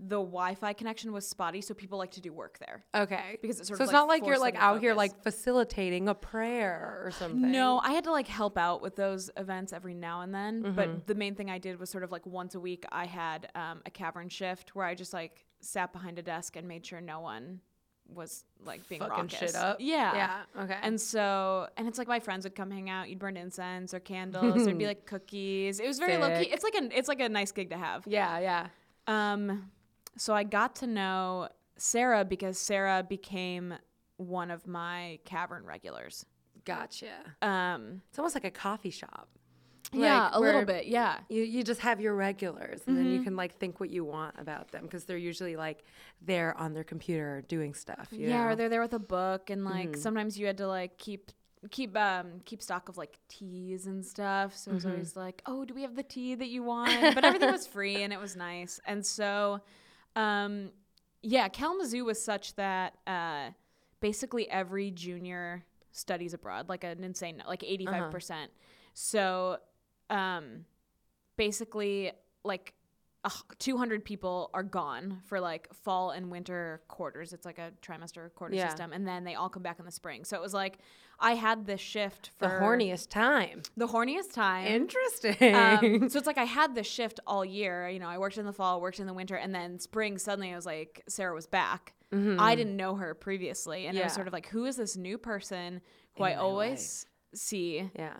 the 0.00 0.18
wi-fi 0.18 0.72
connection 0.72 1.12
was 1.12 1.28
spotty 1.28 1.60
so 1.60 1.74
people 1.74 1.96
like 1.96 2.10
to 2.10 2.20
do 2.20 2.32
work 2.32 2.58
there 2.58 2.84
okay. 2.94 3.38
Because 3.40 3.60
it 3.60 3.66
sort 3.66 3.78
so 3.78 3.84
of, 3.84 3.88
it's 3.88 3.92
like, 3.92 4.00
not 4.00 4.08
like 4.08 4.26
you're 4.26 4.38
like 4.38 4.56
out 4.56 4.80
here 4.80 4.94
like 4.94 5.22
facilitating 5.22 6.08
a 6.08 6.14
prayer 6.14 7.00
or 7.04 7.10
something. 7.10 7.50
No, 7.50 7.78
I 7.78 7.92
had 7.92 8.04
to 8.04 8.10
like 8.10 8.28
help 8.28 8.58
out 8.58 8.82
with 8.82 8.96
those 8.96 9.30
events 9.36 9.72
every 9.72 9.94
now 9.94 10.22
and 10.22 10.34
then. 10.34 10.62
Mm-hmm. 10.62 10.74
But 10.74 11.06
the 11.06 11.14
main 11.14 11.34
thing 11.34 11.50
I 11.50 11.58
did 11.58 11.78
was 11.78 11.90
sort 11.90 12.04
of 12.04 12.12
like 12.12 12.26
once 12.26 12.54
a 12.54 12.60
week, 12.60 12.84
I 12.90 13.06
had 13.06 13.50
um, 13.54 13.82
a 13.86 13.90
cavern 13.90 14.28
shift 14.28 14.74
where 14.74 14.86
I 14.86 14.94
just 14.94 15.12
like 15.12 15.44
sat 15.60 15.92
behind 15.92 16.18
a 16.18 16.22
desk 16.22 16.56
and 16.56 16.66
made 16.66 16.84
sure 16.84 17.00
no 17.00 17.20
one 17.20 17.60
was 18.08 18.44
like 18.64 18.86
being 18.88 19.00
fucking 19.00 19.24
raucous. 19.24 19.38
shit 19.38 19.54
up. 19.54 19.78
Yeah. 19.80 20.14
Yeah. 20.14 20.62
Okay. 20.64 20.78
And 20.82 21.00
so, 21.00 21.68
and 21.76 21.88
it's 21.88 21.98
like 21.98 22.08
my 22.08 22.20
friends 22.20 22.44
would 22.44 22.54
come 22.54 22.70
hang 22.70 22.90
out. 22.90 23.08
You'd 23.08 23.18
burn 23.18 23.36
incense 23.36 23.94
or 23.94 24.00
candles. 24.00 24.64
There'd 24.64 24.78
be 24.78 24.86
like 24.94 25.06
cookies. 25.06 25.80
It 25.80 25.86
was 25.86 25.98
very 25.98 26.16
low 26.16 26.28
key. 26.28 26.48
It's 26.50 26.64
like 26.64 26.74
a, 26.74 26.96
it's 26.96 27.08
like 27.08 27.20
a 27.20 27.28
nice 27.28 27.52
gig 27.52 27.70
to 27.70 27.76
have. 27.76 28.04
yeah. 28.06 28.38
Yeah. 28.38 28.66
Um, 29.06 29.70
so 30.16 30.34
I 30.34 30.44
got 30.44 30.76
to 30.76 30.86
know 30.86 31.48
Sarah 31.76 32.24
because 32.24 32.58
Sarah 32.58 33.04
became 33.08 33.74
one 34.16 34.50
of 34.50 34.66
my 34.66 35.18
cavern 35.24 35.64
regulars. 35.64 36.26
Gotcha. 36.64 37.12
Um, 37.40 38.02
It's 38.10 38.18
almost 38.18 38.34
like 38.36 38.44
a 38.44 38.50
coffee 38.50 38.90
shop. 38.90 39.28
yeah, 39.92 40.24
Like, 40.26 40.34
a 40.34 40.40
little 40.40 40.64
bit. 40.64 40.86
Yeah. 40.86 41.18
You, 41.28 41.42
you 41.42 41.64
just 41.64 41.80
have 41.80 42.00
your 42.00 42.14
regulars 42.14 42.82
and 42.86 42.96
then 42.96 43.04
Mm-hmm. 43.06 43.14
you 43.14 43.22
can 43.22 43.36
like 43.36 43.56
think 43.58 43.80
what 43.80 43.90
you 43.90 44.04
want 44.04 44.36
about 44.38 44.70
them 44.70 44.82
because 44.84 45.04
they're 45.04 45.16
usually 45.16 45.56
like 45.56 45.82
there 46.20 46.56
on 46.56 46.72
their 46.72 46.84
computer 46.84 47.42
doing 47.48 47.74
stuff. 47.74 48.08
You 48.12 48.28
yeah, 48.28 48.44
know? 48.44 48.50
or 48.50 48.56
they're 48.56 48.68
there 48.68 48.80
with 48.80 48.94
a 48.94 48.98
book, 49.00 49.50
and 49.50 49.64
like 49.64 49.90
Mhm. 49.92 49.96
sometimes 49.96 50.38
you 50.38 50.46
had 50.46 50.58
to 50.58 50.68
like 50.68 50.98
keep 50.98 51.32
keep 51.70 51.96
um 51.96 52.40
keep 52.44 52.60
stock 52.62 52.88
of 52.88 52.96
like 52.96 53.18
teas 53.28 53.86
and 53.86 54.04
stuff. 54.04 54.56
So 54.56 54.70
it 54.70 54.74
was 54.74 54.84
Mhm. 54.84 54.90
always 54.92 55.16
like, 55.16 55.42
oh, 55.46 55.64
do 55.64 55.74
we 55.74 55.82
have 55.82 55.96
the 55.96 56.02
tea 56.04 56.34
that 56.36 56.48
you 56.48 56.62
want? 56.62 57.14
But 57.14 57.24
everything 57.24 57.50
was 57.50 57.66
free 57.66 58.02
and 58.02 58.12
it 58.12 58.20
was 58.20 58.34
nice. 58.36 58.78
And 58.86 59.04
so, 59.04 59.60
um, 60.16 60.70
yeah, 61.22 61.48
Kalamazoo 61.48 62.04
was 62.04 62.22
such 62.22 62.54
that 62.56 62.94
uh, 63.06 63.50
basically 64.00 64.48
every 64.50 64.90
junior 64.90 65.64
studies 65.92 66.34
abroad, 66.34 66.68
like 66.68 66.84
an 66.84 67.04
insane, 67.04 67.42
like 67.46 67.62
eighty 67.62 67.86
five 67.86 68.10
percent. 68.10 68.50
So, 68.94 69.58
um, 70.10 70.64
basically, 71.36 72.12
like. 72.44 72.74
Uh, 73.24 73.30
200 73.60 74.04
people 74.04 74.50
are 74.52 74.64
gone 74.64 75.20
for 75.26 75.38
like 75.38 75.72
fall 75.72 76.10
and 76.10 76.28
winter 76.28 76.82
quarters. 76.88 77.32
It's 77.32 77.46
like 77.46 77.58
a 77.60 77.70
trimester 77.80 78.34
quarter 78.34 78.56
Yeah. 78.56 78.66
system. 78.68 78.92
And 78.92 79.06
then 79.06 79.22
they 79.22 79.36
all 79.36 79.48
come 79.48 79.62
back 79.62 79.78
in 79.78 79.84
the 79.84 79.92
spring. 79.92 80.24
So 80.24 80.36
it 80.36 80.42
was 80.42 80.52
like 80.52 80.78
I 81.22 81.34
had 81.34 81.66
this 81.66 81.80
shift 81.80 82.30
for 82.36 82.48
the 82.48 82.54
horniest 82.54 83.08
time. 83.08 83.62
the 83.76 83.86
horniest 83.86 84.32
time. 84.34 84.66
Interesting. 84.66 85.54
Um, 85.54 86.08
so 86.10 86.18
it's 86.18 86.26
like 86.26 86.36
I 86.38 86.44
had 86.44 86.74
this 86.74 86.86
shift 86.86 87.20
all 87.26 87.44
year. 87.44 87.88
You 87.88 88.00
know, 88.00 88.08
I 88.08 88.18
worked 88.18 88.36
in 88.38 88.44
the 88.44 88.52
fall, 88.52 88.80
worked 88.80 88.98
in 89.00 89.06
the 89.06 89.14
winter, 89.14 89.36
and 89.36 89.54
then 89.54 89.78
spring. 89.78 90.18
Suddenly, 90.18 90.52
I 90.52 90.56
was 90.56 90.66
like, 90.66 91.02
Sarah 91.08 91.34
was 91.34 91.46
back. 91.46 91.94
I 92.14 92.54
didn't 92.56 92.76
know 92.76 92.96
her 92.96 93.14
previously, 93.14 93.86
and 93.86 93.96
it 93.96 94.02
was 94.02 94.10
Mm-hmm. 94.12 94.16
Sort 94.16 94.26
of 94.26 94.34
like, 94.34 94.46
who 94.48 94.66
is 94.66 94.76
this 94.76 94.98
new 94.98 95.16
person 95.16 95.80
who 96.16 96.24
I 96.24 96.32
In 96.32 96.36
my 96.36 96.42
always 96.42 97.06
see? 97.34 97.88
yeah. 97.96 98.12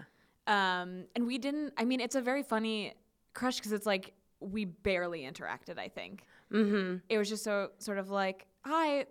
Um, 0.47 1.04
and 1.14 1.26
we 1.26 1.37
didn't. 1.37 1.75
I 1.76 1.85
mean, 1.85 2.00
it's 2.00 2.14
a 2.14 2.23
very 2.23 2.42
funny 2.42 2.94
crush 3.35 3.56
because 3.56 3.73
it's 3.73 3.85
like 3.85 4.14
we 4.40 4.64
barely 4.64 5.23
interacted. 5.23 5.78
I 5.78 5.88
think 5.88 6.25
Mm-hmm. 6.52 6.97
it 7.09 7.18
was 7.18 7.28
just 7.28 7.44
so 7.44 7.71
sort 7.78 7.99
of 7.99 8.09
like, 8.11 8.47
hi, 8.64 9.06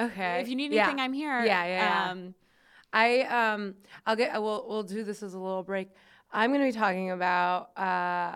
Okay. 0.00 0.40
if 0.40 0.48
you 0.48 0.56
need 0.56 0.72
Yeah. 0.72 0.84
anything, 0.84 1.00
I'm 1.00 1.12
here. 1.12 1.44
Yeah, 1.44 1.64
yeah, 1.64 1.66
yeah. 2.04 2.10
Um, 2.10 2.34
I 2.92 3.20
um 3.22 3.74
I'll 4.06 4.16
get 4.16 4.32
we'll 4.42 4.66
we'll 4.68 4.82
do 4.82 5.04
this 5.04 5.22
as 5.22 5.34
a 5.34 5.38
little 5.38 5.62
break. 5.62 5.88
I'm 6.32 6.52
gonna 6.52 6.64
be 6.64 6.72
talking 6.72 7.10
about 7.10 7.70
uh 7.78 8.34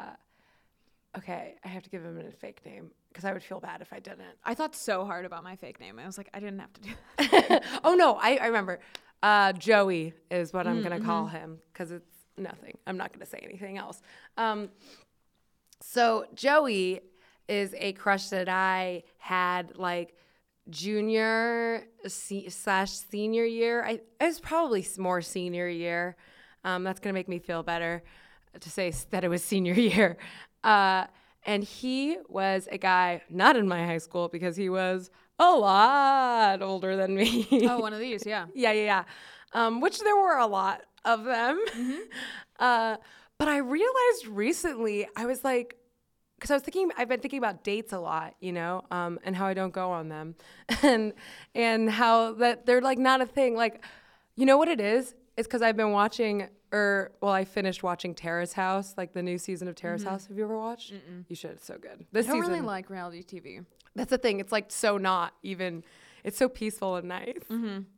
okay, 1.18 1.54
I 1.64 1.68
have 1.68 1.82
to 1.84 1.90
give 1.90 2.02
him 2.04 2.18
a 2.26 2.30
fake 2.32 2.64
name 2.66 2.90
because 3.08 3.25
I 3.25 3.32
would 3.32 3.42
feel 3.42 3.61
bad 3.61 3.80
if 3.80 3.92
I 3.92 4.00
didn't. 4.00 4.37
I 4.44 4.54
thought 4.54 4.75
so 4.75 5.04
hard 5.04 5.25
about 5.25 5.44
my 5.44 5.54
fake 5.56 5.78
name. 5.78 5.99
I 6.00 6.06
was 6.06 6.18
like, 6.18 6.28
I 6.34 6.40
didn't 6.40 6.58
have 6.58 6.73
to 6.73 6.80
do 6.80 6.90
that. 7.18 7.64
oh 7.84 7.94
no, 7.94 8.14
I, 8.14 8.37
I 8.37 8.46
remember. 8.46 8.80
Uh 9.23 9.52
Joey 9.52 10.12
is 10.30 10.52
what 10.52 10.66
I'm 10.66 10.82
gonna 10.82 11.00
call 11.00 11.26
Mm-hmm. 11.26 11.37
him 11.37 11.58
because 11.73 11.90
it's 11.92 12.11
nothing. 12.37 12.76
I'm 12.87 12.96
not 12.96 13.12
gonna 13.12 13.26
say 13.26 13.40
anything 13.42 13.78
else. 13.78 14.02
Um 14.37 14.70
so 15.80 16.26
Joey 16.34 17.00
is 17.49 17.75
a 17.78 17.92
crush 17.92 18.28
that 18.28 18.49
I 18.49 19.02
had 19.18 19.76
like 19.76 20.16
junior 20.71 21.85
se- 22.06 22.49
slash 22.49 22.90
senior 22.90 23.44
year. 23.44 23.85
I 23.85 24.00
it 24.21 24.25
was 24.25 24.40
probably 24.40 24.87
more 24.99 25.21
senior 25.23 25.68
year. 25.68 26.16
Um, 26.64 26.85
that's 26.85 27.00
gonna 27.00 27.14
make 27.14 27.28
me 27.28 27.38
feel 27.38 27.62
better. 27.62 28.02
to 28.59 28.71
say 28.71 28.92
that 29.11 29.25
it 29.25 29.28
was 29.28 29.42
senior 29.52 29.75
year. 29.75 30.16
Uh, 30.62 31.06
and 31.47 31.62
he 31.62 32.16
was 32.28 32.68
a 32.73 32.78
guy 32.78 33.23
not 33.28 33.56
in 33.56 33.68
my 33.68 33.85
high 33.87 33.99
school 33.99 34.28
because 34.28 34.56
he 34.56 34.71
was 34.71 35.11
a 35.38 35.50
lot 35.52 36.62
older 36.62 36.97
than 36.97 37.14
me. 37.14 37.47
Oh, 37.68 37.78
one 37.80 37.92
of 37.92 37.99
these, 38.00 38.25
yeah. 38.25 38.47
yeah, 38.54 38.73
yeah, 38.73 38.85
yeah. 38.85 39.04
Um, 39.52 39.80
which 39.80 40.00
there 40.00 40.16
were 40.16 40.38
a 40.38 40.47
lot 40.47 40.83
of 41.04 41.25
them. 41.25 41.62
Uh, 42.61 42.97
but 43.37 43.49
I 43.49 43.56
realized 43.56 44.28
recently, 44.28 45.09
I 45.16 45.26
was 45.26 45.42
like, 45.42 45.76
because 46.37 46.50
I 46.50 46.55
was 46.55 46.62
thinking, 46.62 46.91
I've 46.97 47.09
been 47.09 47.21
thinking 47.21 47.38
about 47.38 47.64
dates 47.64 47.93
a 47.93 47.99
lot, 47.99 48.35
you 48.41 48.53
know, 48.53 48.83
um, 48.91 49.19
and 49.25 49.35
how 49.37 49.47
I 49.47 49.55
don't 49.55 49.73
go 49.73 49.91
on 49.91 50.09
them, 50.09 50.35
and 50.83 51.12
and 51.55 51.91
how 51.91 52.33
that 52.35 52.67
they're 52.67 52.81
like 52.81 52.99
not 52.99 53.21
a 53.21 53.26
thing. 53.26 53.55
Like, 53.57 53.85
you 54.37 54.47
know 54.47 54.57
what 54.59 54.69
it 54.69 54.81
is? 54.81 55.14
It's 55.37 55.49
because 55.49 55.62
I've 55.62 55.76
been 55.76 55.91
watching, 55.93 56.49
or 56.73 57.12
well, 57.21 57.33
I 57.33 57.45
finished 57.45 57.83
watching 57.83 58.14
Terrace 58.14 58.53
House, 58.53 58.95
like 58.97 59.12
the 59.14 59.23
new 59.23 59.38
season 59.38 59.69
of 59.69 59.75
Terrace 59.75 60.05
House. 60.05 60.26
Have 60.26 60.37
you 60.37 60.45
ever 60.45 60.57
watched? 60.57 60.93
You 61.29 61.35
should. 61.37 61.53
It's 61.53 61.67
so 61.67 61.76
good. 61.79 62.07
This 62.12 62.26
I 62.26 62.31
don't 62.31 62.41
season, 62.41 62.53
really 62.53 62.67
like 62.67 62.91
reality 62.91 63.23
TV. 63.25 63.64
that's 63.97 64.11
the 64.11 64.19
thing. 64.19 64.41
It's 64.41 64.53
like 64.53 64.67
so 64.71 64.99
not 64.99 65.35
even. 65.43 65.83
It's 66.23 66.38
so 66.38 66.49
peaceful 66.49 66.97
and 66.97 67.09
nice. 67.09 67.37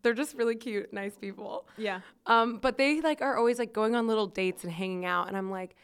They're 0.03 0.13
just 0.13 0.35
really 0.35 0.57
cute, 0.57 0.93
nice 0.93 1.17
people. 1.17 1.69
Yeah. 1.77 2.01
Um, 2.27 2.59
but 2.59 2.77
they 2.77 3.01
like 3.01 3.23
are 3.23 3.37
always 3.37 3.59
like 3.61 3.73
going 3.73 3.95
on 3.95 4.09
little 4.09 4.27
dates 4.27 4.65
and 4.65 4.73
hanging 4.73 5.05
out, 5.05 5.29
and 5.29 5.37
I'm 5.37 5.49
like, 5.49 5.77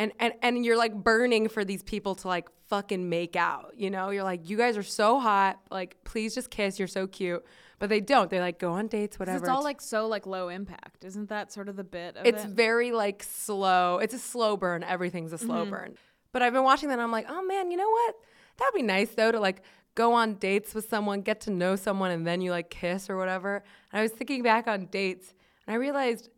and 0.00 0.12
and 0.18 0.32
and 0.42 0.64
you're 0.64 0.78
like 0.78 0.94
burning 0.94 1.48
for 1.48 1.62
these 1.62 1.82
people 1.82 2.14
to 2.16 2.28
like 2.28 2.48
fucking 2.68 3.08
make 3.08 3.36
out. 3.36 3.74
You 3.76 3.90
know, 3.90 4.10
you're 4.10 4.24
like, 4.24 4.48
you 4.48 4.56
guys 4.56 4.76
are 4.78 4.82
so 4.82 5.20
hot. 5.20 5.60
Like, 5.70 6.02
please 6.04 6.34
just 6.34 6.50
kiss. 6.50 6.78
You're 6.78 6.88
so 6.88 7.06
cute. 7.06 7.44
But 7.78 7.90
they 7.90 8.00
don't. 8.00 8.30
They 8.30 8.40
like 8.40 8.58
go 8.58 8.72
on 8.72 8.88
dates 8.88 9.18
whatever. 9.18 9.38
It's 9.38 9.48
all 9.48 9.62
like 9.62 9.80
so 9.80 10.06
like 10.06 10.26
low 10.26 10.48
impact. 10.48 11.04
Isn't 11.04 11.28
that 11.28 11.52
sort 11.52 11.68
of 11.68 11.76
the 11.76 11.84
bit 11.84 12.16
of 12.16 12.26
it's 12.26 12.44
it? 12.44 12.50
very 12.50 12.92
like 12.92 13.22
slow. 13.22 13.98
It's 13.98 14.14
a 14.14 14.18
slow 14.18 14.56
burn. 14.56 14.82
Everything's 14.82 15.32
a 15.32 15.38
slow 15.38 15.62
mm-hmm. 15.62 15.70
burn. 15.70 15.94
But 16.32 16.42
I've 16.42 16.52
been 16.52 16.64
watching 16.64 16.88
that 16.88 16.94
and 16.94 17.02
I'm 17.02 17.12
like, 17.12 17.26
oh 17.28 17.42
man, 17.42 17.70
you 17.70 17.76
know 17.76 17.88
what? 17.88 18.14
That'd 18.58 18.74
be 18.74 18.82
nice 18.82 19.10
though 19.10 19.32
to 19.32 19.40
like 19.40 19.62
go 19.94 20.14
on 20.14 20.34
dates 20.34 20.74
with 20.74 20.88
someone, 20.88 21.20
get 21.20 21.42
to 21.42 21.50
know 21.50 21.76
someone, 21.76 22.10
and 22.10 22.26
then 22.26 22.40
you 22.40 22.50
like 22.50 22.70
kiss 22.70 23.10
or 23.10 23.16
whatever. 23.16 23.62
And 23.92 24.00
I 24.00 24.02
was 24.02 24.12
thinking 24.12 24.42
back 24.42 24.66
on 24.66 24.86
dates 24.86 25.34
and 25.66 25.74
I 25.74 25.78
realized 25.78 26.30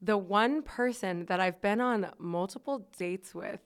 the 0.00 0.18
one 0.18 0.62
person 0.62 1.26
that 1.26 1.40
I've 1.40 1.60
been 1.60 1.80
on 1.80 2.10
multiple 2.18 2.88
dates 2.96 3.34
with, 3.34 3.60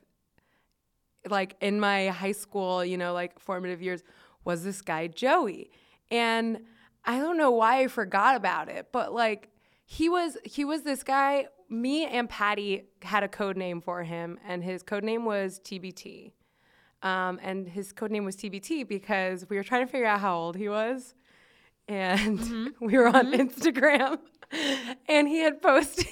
like 1.29 1.57
in 1.61 1.81
my 1.81 2.09
high 2.09 2.33
school, 2.33 2.85
you 2.85 2.97
know, 2.97 3.13
like 3.13 3.39
formative 3.39 3.83
years, 3.83 4.03
was 4.45 4.65
this 4.65 4.81
guy 4.81 5.07
Joey. 5.07 5.71
And 6.11 6.61
I 7.05 7.19
don't 7.19 7.37
know 7.37 7.51
why 7.51 7.81
I 7.81 7.89
forgot 7.89 8.37
about 8.37 8.69
it, 8.69 8.89
but 8.93 9.13
like 9.13 9.51
he 9.85 10.09
was 10.09 10.37
he 10.45 10.65
was 10.65 10.83
this 10.83 11.03
guy. 11.03 11.47
Me 11.69 12.05
and 12.05 12.29
Patty 12.29 12.85
had 13.03 13.23
a 13.23 13.29
code 13.29 13.57
name 13.57 13.81
for 13.81 14.03
him, 14.03 14.39
and 14.47 14.63
his 14.63 14.83
code 14.83 15.05
name 15.05 15.25
was 15.25 15.61
TBT. 15.61 16.33
Um, 17.03 17.41
and 17.43 17.67
his 17.67 17.93
code 17.93 18.11
name 18.11 18.25
was 18.25 18.37
TBT 18.37 18.87
because 18.87 19.49
we 19.49 19.57
were 19.57 19.63
trying 19.63 19.87
to 19.87 19.91
figure 19.91 20.07
out 20.07 20.21
how 20.21 20.37
old 20.37 20.57
he 20.57 20.69
was, 20.69 21.15
and 21.89 22.73
we 22.81 22.99
were 22.99 23.09
on 23.09 23.33
Instagram, 23.33 24.19
and 25.09 25.28
he 25.28 25.40
had 25.40 25.62
posted 25.62 26.07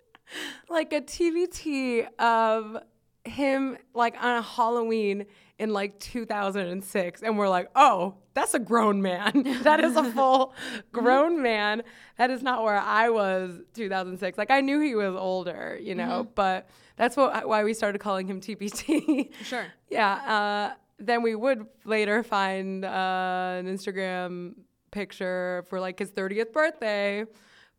like 0.68 0.92
a 0.92 1.00
TBT 1.00 2.06
of 2.18 2.78
him 3.24 3.78
like 3.94 4.16
on 4.22 4.36
a 4.36 4.42
Halloween 4.42 5.26
in 5.58 5.72
like 5.72 5.98
2006 6.00 7.22
and 7.22 7.38
we're 7.38 7.48
like, 7.48 7.70
"Oh, 7.76 8.16
that's 8.34 8.54
a 8.54 8.58
grown 8.58 9.00
man. 9.00 9.60
that 9.62 9.82
is 9.82 9.96
a 9.96 10.04
full 10.12 10.54
grown 10.92 11.40
man. 11.42 11.82
That 12.18 12.30
is 12.30 12.42
not 12.42 12.62
where 12.62 12.78
I 12.78 13.08
was 13.08 13.60
2006." 13.74 14.36
Like 14.36 14.50
I 14.50 14.60
knew 14.60 14.80
he 14.80 14.94
was 14.94 15.14
older, 15.14 15.78
you 15.80 15.94
know, 15.94 16.28
but 16.34 16.68
that's 16.96 17.16
what 17.16 17.48
why 17.48 17.64
we 17.64 17.74
started 17.74 17.98
calling 17.98 18.26
him 18.26 18.40
TBT. 18.40 19.32
Sure. 19.44 19.66
yeah, 19.88 20.12
uh, 20.12 20.74
then 20.98 21.22
we 21.22 21.34
would 21.34 21.66
later 21.84 22.22
find 22.22 22.84
uh, 22.84 23.56
an 23.58 23.66
Instagram 23.66 24.54
picture 24.90 25.64
for 25.68 25.80
like 25.80 25.98
his 25.98 26.10
30th 26.10 26.52
birthday. 26.52 27.24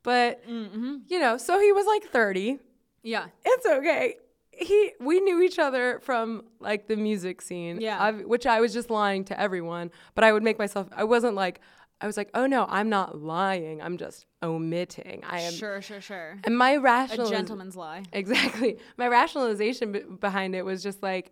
But 0.05 0.47
mm-hmm. 0.47 0.97
you 1.07 1.19
know, 1.19 1.35
so 1.37 1.59
he 1.59 1.71
was 1.73 1.85
like 1.85 2.03
30 2.05 2.59
Yeah. 3.03 3.25
it's 3.43 3.65
okay. 3.65 4.15
He 4.51 4.93
we 5.01 5.19
knew 5.19 5.41
each 5.41 5.59
other 5.59 5.99
from 6.01 6.43
like 6.59 6.87
the 6.87 6.95
music 6.95 7.41
scene, 7.41 7.81
Yeah. 7.81 8.01
I've- 8.01 8.23
which 8.23 8.45
I 8.45 8.61
was 8.61 8.71
just 8.71 8.89
lying 8.89 9.25
to 9.25 9.37
everyone. 9.39 9.91
But 10.13 10.23
I 10.23 10.31
would 10.31 10.43
make 10.43 10.57
myself. 10.57 10.87
I 10.95 11.03
wasn't 11.03 11.35
like. 11.35 11.59
I 12.01 12.07
was 12.07 12.17
like, 12.17 12.29
oh 12.33 12.45
no, 12.45 12.65
I'm 12.69 12.89
not 12.89 13.21
lying. 13.21 13.81
I'm 13.81 13.97
just 13.97 14.25
omitting. 14.43 15.23
I 15.27 15.39
am. 15.41 15.53
Sure, 15.53 15.81
sure, 15.81 16.01
sure. 16.01 16.37
And 16.43 16.57
my 16.57 16.71
A 16.71 16.79
rational 16.79 17.29
gentleman's 17.29 17.75
lie. 17.77 18.03
Exactly. 18.11 18.77
My 18.97 19.07
rationalization 19.07 19.93
b- 19.93 20.01
behind 20.19 20.55
it 20.55 20.65
was 20.65 20.83
just 20.83 21.01
like, 21.01 21.31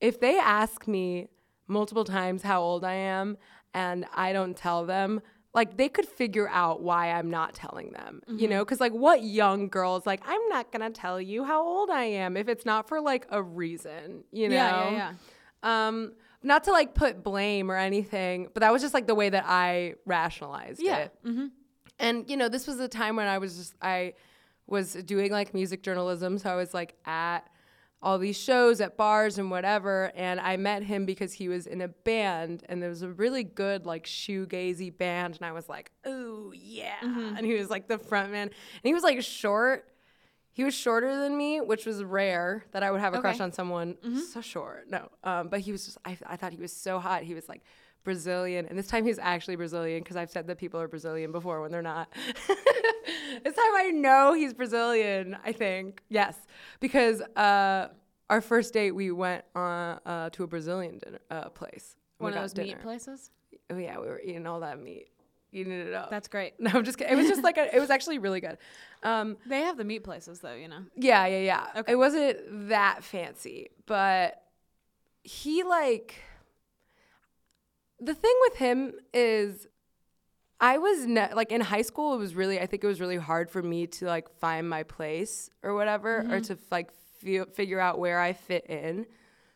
if 0.00 0.18
they 0.18 0.36
ask 0.36 0.88
me 0.88 1.28
multiple 1.68 2.04
times 2.04 2.42
how 2.42 2.60
old 2.60 2.84
I 2.84 2.94
am 2.94 3.38
and 3.72 4.04
I 4.14 4.32
don't 4.32 4.56
tell 4.56 4.84
them, 4.84 5.20
like 5.54 5.76
they 5.76 5.88
could 5.88 6.06
figure 6.06 6.48
out 6.48 6.82
why 6.82 7.10
I'm 7.10 7.30
not 7.30 7.54
telling 7.54 7.92
them, 7.92 8.22
you 8.28 8.34
Mm-hmm. 8.34 8.50
know? 8.50 8.64
Because, 8.64 8.80
like, 8.80 8.92
what 8.92 9.22
young 9.22 9.68
girl's 9.68 10.06
like, 10.06 10.20
I'm 10.26 10.46
not 10.48 10.70
to 10.72 10.90
tell 10.90 11.20
you 11.20 11.44
how 11.44 11.62
old 11.66 11.90
I 11.90 12.04
am 12.04 12.36
if 12.36 12.48
it's 12.48 12.66
not 12.66 12.86
for 12.88 13.00
like 13.00 13.26
a 13.30 13.42
reason, 13.42 14.24
you 14.30 14.48
know? 14.48 14.54
Yeah, 14.56 14.90
yeah, 14.90 15.12
yeah. 15.62 15.88
Um, 15.88 16.12
not 16.42 16.64
to 16.64 16.70
like 16.72 16.94
put 16.94 17.22
blame 17.24 17.70
or 17.70 17.76
anything, 17.76 18.48
but 18.54 18.60
that 18.60 18.72
was 18.72 18.80
just 18.82 18.94
like 18.94 19.06
the 19.06 19.14
way 19.14 19.28
that 19.30 19.44
I 19.46 19.94
rationalized 20.06 20.80
Yeah. 20.80 21.08
it. 21.24 21.50
And 21.98 22.30
you 22.30 22.36
know, 22.36 22.48
this 22.48 22.66
was 22.68 22.78
a 22.78 22.86
time 22.86 23.16
when 23.16 23.26
I 23.26 23.38
was 23.38 23.56
just 23.56 23.74
I 23.82 24.14
was 24.68 24.92
doing 24.92 25.32
like 25.32 25.52
music 25.54 25.82
journalism, 25.82 26.38
so 26.38 26.50
I 26.50 26.54
was 26.56 26.72
like 26.74 26.94
at 27.06 27.40
all 28.00 28.18
these 28.18 28.36
shows 28.38 28.80
at 28.80 28.96
bars 28.96 29.38
and 29.38 29.50
whatever, 29.50 30.12
and 30.14 30.38
I 30.38 30.56
met 30.56 30.84
him 30.84 31.04
because 31.04 31.32
he 31.32 31.48
was 31.48 31.66
in 31.66 31.80
a 31.80 31.88
band 31.88 32.62
and 32.68 32.80
there 32.80 32.90
was 32.90 33.02
a 33.02 33.08
really 33.08 33.42
good 33.42 33.86
like 33.86 34.04
shoegazy 34.06 34.96
band 34.96 35.36
and 35.36 35.44
I 35.44 35.52
was 35.52 35.68
like, 35.68 35.90
"Oh, 36.04 36.52
yeah." 36.54 36.94
And 37.02 37.44
he 37.44 37.54
was 37.54 37.70
like 37.70 37.88
the 37.88 37.98
front 37.98 38.30
man. 38.30 38.48
And 38.48 38.52
he 38.84 38.94
was 38.94 39.02
like 39.02 39.20
short. 39.22 39.84
He 40.52 40.64
was 40.64 40.74
shorter 40.74 41.16
than 41.16 41.36
me, 41.36 41.60
which 41.60 41.86
was 41.86 42.02
rare 42.02 42.64
that 42.72 42.82
I 42.82 42.90
would 42.90 43.00
have 43.00 43.14
a 43.14 43.20
crush 43.20 43.38
on 43.40 43.52
someone 43.52 43.96
so 44.32 44.40
short. 44.40 44.88
No, 44.90 45.08
um, 45.22 45.48
but 45.48 45.60
he 45.60 45.70
was 45.72 45.84
just, 45.86 45.98
I, 46.04 46.18
I 46.26 46.36
thought 46.36 46.52
he 46.52 46.60
was 46.60 46.72
so 46.72 46.98
hot. 46.98 47.22
He 47.22 47.34
was 47.34 47.48
like 47.48 47.62
Brazilian. 48.04 48.66
And 48.66 48.78
this 48.78 48.86
time 48.86 49.04
he's 49.04 49.18
actually 49.18 49.56
Brazilian 49.56 50.02
because 50.02 50.16
I've 50.16 50.30
said 50.30 50.46
that 50.46 50.58
people 50.58 50.80
are 50.80 50.88
Brazilian 50.88 51.32
before 51.32 51.60
when 51.60 51.70
they're 51.70 51.82
not. 51.82 52.08
this 53.44 53.54
time 53.54 53.74
I 53.76 53.90
know 53.92 54.32
he's 54.34 54.54
Brazilian, 54.54 55.36
I 55.44 55.52
think. 55.52 56.02
Yes. 56.08 56.36
Because 56.80 57.20
uh, 57.36 57.88
our 58.30 58.40
first 58.40 58.72
date, 58.72 58.92
we 58.92 59.10
went 59.10 59.44
uh, 59.54 59.96
uh, 60.06 60.30
to 60.30 60.44
a 60.44 60.46
Brazilian 60.46 60.98
dinner 60.98 61.18
uh, 61.30 61.48
place. 61.50 61.96
One 62.18 62.32
of 62.32 62.40
those 62.40 62.52
dinner. 62.52 62.68
meat 62.68 62.80
places. 62.80 63.30
Oh, 63.70 63.76
yeah, 63.76 63.98
we 63.98 64.06
were 64.06 64.20
eating 64.20 64.46
all 64.46 64.60
that 64.60 64.80
meat. 64.80 65.08
Eating 65.52 65.72
it 65.72 65.94
up. 65.94 66.10
That's 66.10 66.28
great. 66.28 66.54
no, 66.58 66.70
I'm 66.74 66.84
just 66.84 66.98
kidding. 66.98 67.12
It 67.12 67.16
was 67.16 67.28
just 67.28 67.42
like, 67.42 67.58
a, 67.58 67.74
it 67.74 67.80
was 67.80 67.90
actually 67.90 68.18
really 68.18 68.40
good. 68.40 68.58
Um, 69.02 69.36
They 69.46 69.60
have 69.60 69.76
the 69.76 69.84
meat 69.84 70.04
places 70.04 70.40
though, 70.40 70.54
you 70.54 70.68
know. 70.68 70.80
yeah, 70.96 71.26
yeah, 71.26 71.38
yeah. 71.74 71.82
It 71.86 71.96
wasn't 71.96 72.68
that 72.68 73.04
fancy, 73.04 73.70
but 73.86 74.42
he 75.22 75.62
like 75.62 76.14
the 78.00 78.14
thing 78.14 78.34
with 78.42 78.56
him 78.56 78.92
is 79.12 79.66
I 80.60 80.78
was 80.78 81.06
ne- 81.06 81.32
like 81.34 81.52
in 81.52 81.60
high 81.60 81.82
school 81.82 82.14
it 82.14 82.18
was 82.18 82.34
really 82.34 82.60
I 82.60 82.66
think 82.66 82.82
it 82.84 82.86
was 82.86 83.00
really 83.00 83.16
hard 83.16 83.50
for 83.50 83.62
me 83.62 83.86
to 83.86 84.06
like 84.06 84.28
find 84.38 84.68
my 84.68 84.82
place 84.82 85.50
or 85.62 85.74
whatever 85.74 86.18
or 86.18 86.22
mm-hmm. 86.22 86.40
to 86.42 86.58
like 86.70 86.90
feel, 87.18 87.46
figure 87.46 87.80
out 87.80 87.98
where 87.98 88.20
I 88.20 88.32
fit 88.32 88.66
in. 88.66 89.06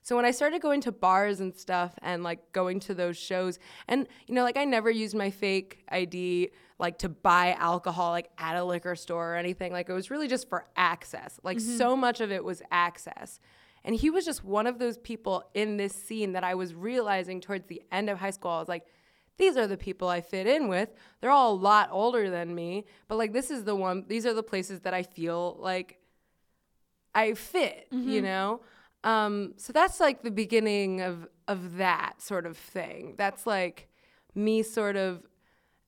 So 0.04 0.16
when 0.16 0.24
I 0.24 0.32
started 0.32 0.60
going 0.60 0.80
to 0.82 0.92
bars 0.92 1.40
and 1.40 1.54
stuff 1.54 1.94
and 2.02 2.24
like 2.24 2.52
going 2.52 2.80
to 2.80 2.94
those 2.94 3.16
shows 3.16 3.58
and 3.88 4.08
you 4.26 4.34
know 4.34 4.42
like 4.42 4.56
I 4.56 4.64
never 4.64 4.90
used 4.90 5.14
my 5.14 5.30
fake 5.30 5.84
ID 5.88 6.50
like 6.78 6.98
to 6.98 7.08
buy 7.08 7.54
alcohol 7.54 8.10
like 8.10 8.30
at 8.38 8.56
a 8.56 8.64
liquor 8.64 8.96
store 8.96 9.34
or 9.34 9.36
anything 9.36 9.72
like 9.72 9.88
it 9.88 9.92
was 9.92 10.10
really 10.10 10.28
just 10.28 10.48
for 10.48 10.66
access. 10.76 11.38
Like 11.42 11.58
mm-hmm. 11.58 11.78
so 11.78 11.96
much 11.96 12.20
of 12.20 12.32
it 12.32 12.44
was 12.44 12.62
access. 12.70 13.40
And 13.84 13.94
he 13.96 14.10
was 14.10 14.24
just 14.24 14.44
one 14.44 14.66
of 14.66 14.78
those 14.78 14.98
people 14.98 15.44
in 15.54 15.76
this 15.76 15.92
scene 15.92 16.32
that 16.32 16.44
I 16.44 16.54
was 16.54 16.74
realizing 16.74 17.40
towards 17.40 17.66
the 17.66 17.82
end 17.90 18.08
of 18.08 18.18
high 18.18 18.30
school 18.30 18.50
I 18.52 18.58
was 18.60 18.68
like 18.68 18.86
these 19.38 19.56
are 19.56 19.66
the 19.66 19.78
people 19.78 20.08
I 20.08 20.20
fit 20.20 20.46
in 20.46 20.68
with. 20.68 20.90
They're 21.20 21.30
all 21.30 21.54
a 21.54 21.54
lot 21.54 21.88
older 21.90 22.28
than 22.30 22.54
me, 22.54 22.84
but 23.08 23.16
like 23.16 23.32
this 23.32 23.50
is 23.50 23.64
the 23.64 23.74
one 23.74 24.04
these 24.08 24.26
are 24.26 24.34
the 24.34 24.42
places 24.42 24.80
that 24.80 24.94
I 24.94 25.02
feel 25.02 25.56
like 25.58 25.98
I 27.14 27.34
fit, 27.34 27.88
you 27.90 28.22
know? 28.22 28.60
Um, 29.04 29.54
so 29.56 29.72
that's 29.72 30.00
like 30.00 30.22
the 30.22 30.30
beginning 30.30 31.00
of 31.00 31.26
of 31.48 31.76
that 31.78 32.22
sort 32.22 32.46
of 32.46 32.56
thing. 32.56 33.14
That's 33.18 33.46
like 33.46 33.88
me 34.34 34.62
sort 34.62 34.96
of 34.96 35.22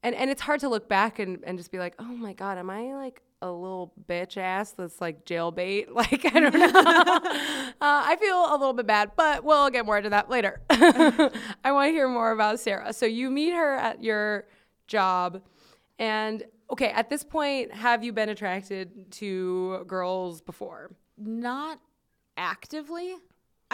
and 0.05 0.15
and 0.15 0.31
it's 0.31 0.43
hard 0.43 0.61
to 0.61 0.69
look 0.69 0.89
back 0.89 1.19
and, 1.19 1.43
and 1.45 1.59
just 1.59 1.73
be 1.73 1.79
like, 1.79 1.95
oh 1.99 2.05
my 2.05 2.33
god, 2.33 2.59
am 2.59 2.71
I 2.71 2.95
like 2.95 3.23
a 3.43 3.51
little 3.51 3.93
bitch 4.09 4.37
ass 4.37 4.71
that's 4.71 5.01
like 5.01 5.25
jailbait? 5.25 5.89
Like 5.95 6.25
I 6.27 6.41
don't 6.41 6.55
know. 6.55 6.67
uh, 6.75 7.73
I 7.81 8.17
feel 8.21 8.47
a 8.51 8.57
little 8.57 8.73
bit 8.75 8.87
bad, 8.87 9.13
but 9.17 9.43
we'll 9.43 9.71
get 9.71 9.85
more 9.85 9.97
into 9.97 10.11
that 10.11 10.31
later. 10.31 10.61
I 10.71 11.73
want 11.73 11.89
to 11.89 11.93
hear 11.93 12.09
more 12.09 12.31
about 12.31 12.61
Sarah. 12.61 12.93
So 12.93 13.07
you 13.07 13.31
meet 13.31 13.55
her 13.55 13.75
at 13.75 14.05
your 14.05 14.47
job, 14.87 15.43
and 15.99 16.45
okay, 16.71 16.91
at 16.91 17.11
this 17.11 17.25
point, 17.25 17.73
have 17.73 18.05
you 18.05 18.13
been 18.13 18.29
attracted 18.29 19.11
to 19.13 19.85
girls 19.87 20.41
before? 20.41 20.93
not 21.17 21.81
actively. 22.37 23.17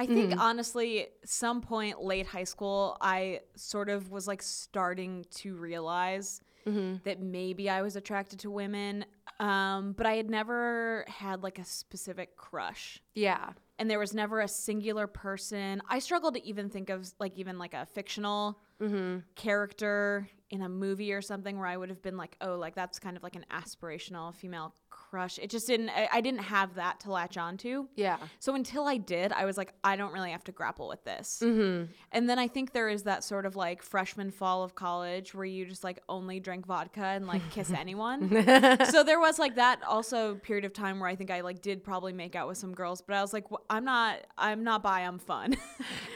I 0.01 0.07
think 0.07 0.31
mm-hmm. 0.31 0.41
honestly, 0.41 1.09
some 1.27 1.61
point 1.61 2.03
late 2.03 2.25
high 2.25 2.45
school, 2.45 2.97
I 3.03 3.41
sort 3.55 3.91
of 3.91 4.11
was 4.11 4.27
like 4.27 4.41
starting 4.41 5.27
to 5.33 5.57
realize 5.57 6.41
mm-hmm. 6.67 6.97
that 7.05 7.21
maybe 7.21 7.69
I 7.69 7.83
was 7.83 7.97
attracted 7.97 8.39
to 8.41 8.51
women, 8.51 9.05
um, 9.41 9.93
but 9.93 10.07
I 10.07 10.15
had 10.15 10.31
never 10.31 11.05
had 11.07 11.43
like 11.43 11.59
a 11.59 11.67
specific 11.67 12.39
crush. 12.39 13.03
Yeah. 13.15 13.51
And 13.79 13.91
there 13.91 13.99
was 13.99 14.15
never 14.15 14.41
a 14.41 14.49
singular 14.49 15.07
person. 15.07 15.83
I 15.87 15.99
struggled 15.99 16.33
to 16.33 16.47
even 16.47 16.71
think 16.71 16.89
of 16.89 17.13
like 17.19 17.37
even 17.37 17.59
like 17.59 17.75
a 17.75 17.85
fictional 17.85 18.59
mm-hmm. 18.81 19.19
character 19.35 20.31
in 20.49 20.63
a 20.63 20.69
movie 20.71 21.13
or 21.13 21.21
something 21.21 21.59
where 21.59 21.67
I 21.67 21.77
would 21.77 21.91
have 21.91 22.01
been 22.01 22.17
like, 22.17 22.37
oh, 22.41 22.57
like 22.57 22.75
that's 22.75 22.99
kind 22.99 23.19
of 23.19 23.23
like 23.23 23.37
an 23.37 23.45
aspirational 23.53 24.35
female 24.35 24.75
crush. 25.11 25.39
It 25.39 25.51
just 25.51 25.67
didn't. 25.67 25.91
I, 25.91 26.09
I 26.13 26.21
didn't 26.21 26.41
have 26.41 26.75
that 26.77 27.01
to 27.01 27.11
latch 27.11 27.37
onto. 27.37 27.89
Yeah. 27.97 28.19
So 28.39 28.55
until 28.55 28.87
I 28.87 28.97
did, 28.97 29.33
I 29.33 29.45
was 29.45 29.57
like, 29.57 29.73
I 29.83 29.97
don't 29.97 30.13
really 30.13 30.31
have 30.31 30.45
to 30.45 30.53
grapple 30.53 30.89
with 30.89 31.05
this. 31.05 31.43
Mm-hmm. 31.45 31.91
And 32.13 32.31
then 32.31 32.39
I 32.39 32.49
think 32.49 32.73
there 32.73 32.89
is 32.89 33.03
that 33.05 33.25
sort 33.25 33.47
of 33.47 33.57
like 33.57 33.83
freshman 33.83 34.31
fall 34.31 34.63
of 34.63 34.75
college 34.75 35.35
where 35.35 35.45
you 35.45 35.67
just 35.67 35.83
like 35.83 36.01
only 36.09 36.41
drink 36.41 36.67
vodka 36.67 37.05
and 37.05 37.27
like 37.27 37.43
kiss 37.51 37.71
anyone. 37.77 38.29
so 38.91 39.03
there 39.03 39.19
was 39.19 39.39
like 39.39 39.57
that 39.57 39.83
also 39.85 40.37
period 40.37 40.65
of 40.65 40.73
time 40.73 41.01
where 41.01 41.09
I 41.09 41.17
think 41.17 41.31
I 41.31 41.41
like 41.41 41.61
did 41.61 41.83
probably 41.83 42.13
make 42.13 42.37
out 42.37 42.47
with 42.47 42.59
some 42.59 42.75
girls, 42.75 43.03
but 43.03 43.17
I 43.17 43.21
was 43.21 43.33
like, 43.33 43.49
"Wh- 43.51 43.65
I'm 43.69 43.85
not, 43.85 44.19
I'm 44.39 44.63
not 44.65 44.83
bi, 44.83 45.01
I'm 45.01 45.19
fun. 45.19 45.57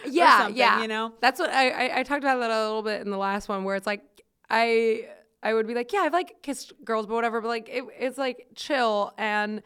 Yeah, 0.07 0.49
yeah. 0.49 0.83
You 0.83 0.89
know? 0.89 1.15
that's 1.21 1.41
what 1.41 1.51
I, 1.51 1.71
I 1.71 1.99
I 2.01 2.03
talked 2.03 2.23
about 2.23 2.39
that 2.39 2.51
a 2.51 2.63
little 2.67 2.83
bit 2.83 3.01
in 3.01 3.11
the 3.11 3.17
last 3.17 3.49
one, 3.49 3.65
where 3.65 3.75
it's 3.75 3.87
like 3.87 4.03
I 4.51 5.09
I 5.45 5.55
would 5.55 5.67
be 5.69 5.75
like, 5.75 5.93
yeah, 5.93 6.01
I've 6.01 6.13
like 6.13 6.43
kissed 6.43 6.73
girls, 6.85 7.07
but 7.07 7.15
whatever. 7.15 7.41
But 7.41 7.49
like 7.49 7.69
it, 7.69 7.85
it's 7.99 8.19
like 8.19 8.49
chill, 8.57 9.13
and 9.19 9.63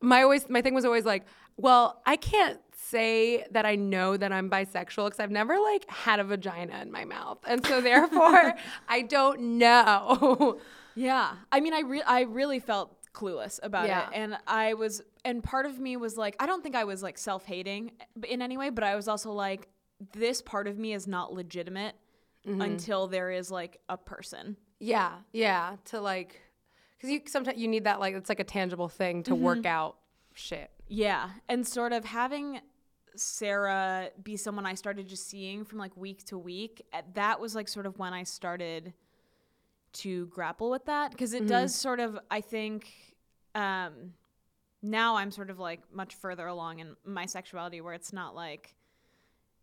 my 0.00 0.22
always 0.22 0.48
my 0.48 0.62
thing 0.62 0.72
was 0.74 0.84
always 0.86 1.04
like, 1.04 1.26
well, 1.58 2.00
I 2.06 2.16
can't 2.16 2.58
say 2.72 3.44
that 3.50 3.66
I 3.66 3.74
know 3.74 4.16
that 4.16 4.32
I'm 4.32 4.48
bisexual 4.48 5.06
because 5.06 5.20
I've 5.20 5.30
never 5.30 5.58
like 5.58 5.90
had 5.90 6.20
a 6.20 6.24
vagina 6.24 6.80
in 6.80 6.90
my 6.90 7.04
mouth, 7.04 7.38
and 7.46 7.66
so 7.66 7.80
therefore 7.90 8.54
I 8.88 9.02
don't 9.02 9.58
know. 9.58 10.58
Yeah. 10.94 11.34
I 11.52 11.60
mean, 11.60 11.74
I 11.74 11.80
re- 11.82 12.02
I 12.02 12.22
really 12.22 12.58
felt 12.58 12.92
clueless 13.14 13.60
about 13.62 13.86
Yeah. 13.86 14.08
it 14.08 14.14
and 14.14 14.36
I 14.48 14.74
was 14.74 15.00
and 15.24 15.44
part 15.44 15.64
of 15.64 15.78
me 15.78 15.96
was 15.96 16.16
like 16.16 16.34
I 16.40 16.46
don't 16.46 16.60
think 16.60 16.74
I 16.74 16.82
was 16.82 17.04
like 17.04 17.18
self-hating 17.18 17.92
in 18.28 18.42
any 18.42 18.56
way, 18.58 18.70
but 18.70 18.82
I 18.82 18.96
was 18.96 19.06
also 19.06 19.30
like 19.30 19.68
this 20.12 20.42
part 20.42 20.66
of 20.66 20.76
me 20.76 20.92
is 20.94 21.06
not 21.06 21.32
legitimate 21.32 21.94
Mm-hmm. 22.46 22.60
until 22.62 23.06
there 23.08 23.30
is 23.30 23.50
like 23.50 23.78
a 23.88 23.96
person. 23.96 24.56
Yeah, 24.80 25.12
yeah, 25.32 25.76
to 25.86 26.00
like, 26.00 26.40
because 26.96 27.10
you 27.10 27.20
sometimes 27.26 27.58
you 27.58 27.68
need 27.68 27.84
that 27.84 28.00
like 28.00 28.14
it's 28.14 28.28
like 28.28 28.40
a 28.40 28.44
tangible 28.44 28.88
thing 28.88 29.22
to 29.24 29.34
work 29.34 29.66
out 29.66 29.96
shit. 30.34 30.70
Yeah, 30.88 31.30
and 31.48 31.66
sort 31.66 31.92
of 31.92 32.04
having 32.04 32.60
Sarah 33.14 34.10
be 34.22 34.36
someone 34.36 34.64
I 34.66 34.74
started 34.74 35.08
just 35.08 35.28
seeing 35.28 35.64
from 35.64 35.78
like 35.78 35.96
week 35.96 36.24
to 36.26 36.38
week. 36.38 36.86
uh, 36.92 37.02
That 37.14 37.40
was 37.40 37.54
like 37.54 37.68
sort 37.68 37.86
of 37.86 37.98
when 37.98 38.12
I 38.12 38.22
started 38.22 38.94
to 39.94 40.26
grapple 40.26 40.70
with 40.70 40.84
that 40.84 41.10
because 41.10 41.32
it 41.32 41.46
does 41.46 41.74
sort 41.74 41.98
of 41.98 42.18
I 42.30 42.40
think 42.42 42.90
um 43.54 44.12
now 44.82 45.16
I'm 45.16 45.30
sort 45.30 45.50
of 45.50 45.58
like 45.58 45.80
much 45.92 46.14
further 46.14 46.46
along 46.46 46.80
in 46.80 46.94
my 47.04 47.26
sexuality 47.26 47.80
where 47.80 47.94
it's 47.94 48.12
not 48.12 48.34
like 48.34 48.76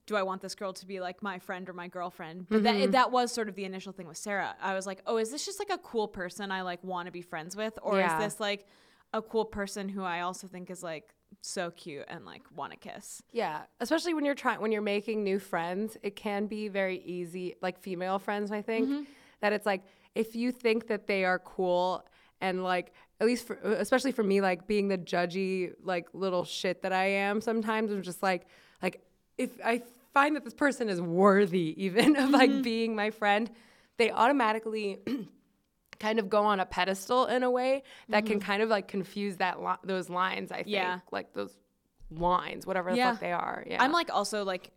do 0.05 0.15
I 0.15 0.23
want 0.23 0.41
this 0.41 0.55
girl 0.55 0.73
to 0.73 0.85
be 0.85 0.99
like 0.99 1.23
my 1.23 1.39
friend 1.39 1.67
or 1.67 1.73
my 1.73 1.87
girlfriend? 1.87 2.47
But 2.49 2.63
that 2.63 2.75
mm-hmm. 2.75 2.91
that 2.91 3.11
was 3.11 3.31
sort 3.31 3.49
of 3.49 3.55
the 3.55 3.65
initial 3.65 3.91
thing 3.91 4.07
with 4.07 4.17
Sarah. 4.17 4.55
I 4.61 4.73
was 4.73 4.85
like, 4.85 5.01
"Oh, 5.05 5.17
is 5.17 5.31
this 5.31 5.45
just 5.45 5.59
like 5.59 5.69
a 5.69 5.77
cool 5.79 6.07
person 6.07 6.51
I 6.51 6.61
like 6.61 6.83
want 6.83 7.07
to 7.07 7.11
be 7.11 7.21
friends 7.21 7.55
with 7.55 7.77
or 7.81 7.97
Yeah. 7.97 8.17
is 8.17 8.23
this 8.23 8.39
like 8.39 8.65
a 9.13 9.21
cool 9.21 9.45
person 9.45 9.89
who 9.89 10.03
I 10.03 10.21
also 10.21 10.47
think 10.47 10.69
is 10.69 10.83
like 10.83 11.13
so 11.41 11.71
cute 11.71 12.05
and 12.07 12.25
like 12.25 12.43
want 12.55 12.71
to 12.71 12.77
kiss?" 12.77 13.23
Yeah, 13.31 13.63
especially 13.79 14.13
when 14.13 14.25
you're 14.25 14.35
trying 14.35 14.61
when 14.61 14.71
you're 14.71 14.81
making 14.81 15.23
new 15.23 15.39
friends, 15.39 15.97
it 16.03 16.15
can 16.15 16.45
be 16.45 16.67
very 16.67 16.99
easy 16.99 17.55
like 17.61 17.79
female 17.79 18.19
friends, 18.19 18.51
I 18.51 18.61
think, 18.61 18.87
mm-hmm. 18.87 19.03
that 19.41 19.53
it's 19.53 19.65
like 19.65 19.83
if 20.13 20.35
you 20.35 20.51
think 20.51 20.87
that 20.87 21.07
they 21.07 21.25
are 21.25 21.39
cool 21.39 22.05
and 22.41 22.63
like 22.63 22.93
at 23.19 23.27
least 23.27 23.47
for 23.47 23.55
especially 23.63 24.11
for 24.11 24.23
me 24.23 24.41
like 24.41 24.67
being 24.67 24.87
the 24.87 24.97
judgy 24.97 25.71
like 25.81 26.07
little 26.13 26.43
shit 26.43 26.81
that 26.81 26.91
I 26.91 27.05
am 27.05 27.41
sometimes 27.41 27.91
I'm 27.91 28.01
just 28.01 28.21
like 28.21 28.47
like 28.83 29.01
if 29.37 29.51
I 29.63 29.81
find 30.13 30.35
that 30.35 30.43
this 30.43 30.53
person 30.53 30.89
is 30.89 31.01
worthy 31.01 31.75
even 31.83 32.15
of 32.15 32.29
like 32.29 32.49
mm-hmm. 32.49 32.61
being 32.61 32.95
my 32.95 33.11
friend, 33.11 33.49
they 33.97 34.11
automatically 34.11 34.99
kind 35.99 36.19
of 36.19 36.29
go 36.29 36.43
on 36.43 36.59
a 36.59 36.65
pedestal 36.65 37.25
in 37.25 37.43
a 37.43 37.51
way 37.51 37.83
that 38.09 38.25
can 38.25 38.39
mm-hmm. 38.39 38.47
kind 38.47 38.63
of 38.63 38.69
like 38.69 38.87
confuse 38.87 39.37
that 39.37 39.61
li- 39.61 39.75
those 39.83 40.09
lines, 40.09 40.51
I 40.51 40.57
think. 40.57 40.67
Yeah. 40.69 40.99
Like 41.11 41.33
those 41.33 41.55
lines, 42.11 42.65
whatever 42.65 42.91
the 42.91 42.97
Yeah. 42.97 43.11
fuck 43.11 43.21
they 43.21 43.31
are. 43.31 43.63
Yeah. 43.67 43.83
I'm 43.83 43.91
like 43.91 44.09
also 44.13 44.43
like 44.43 44.71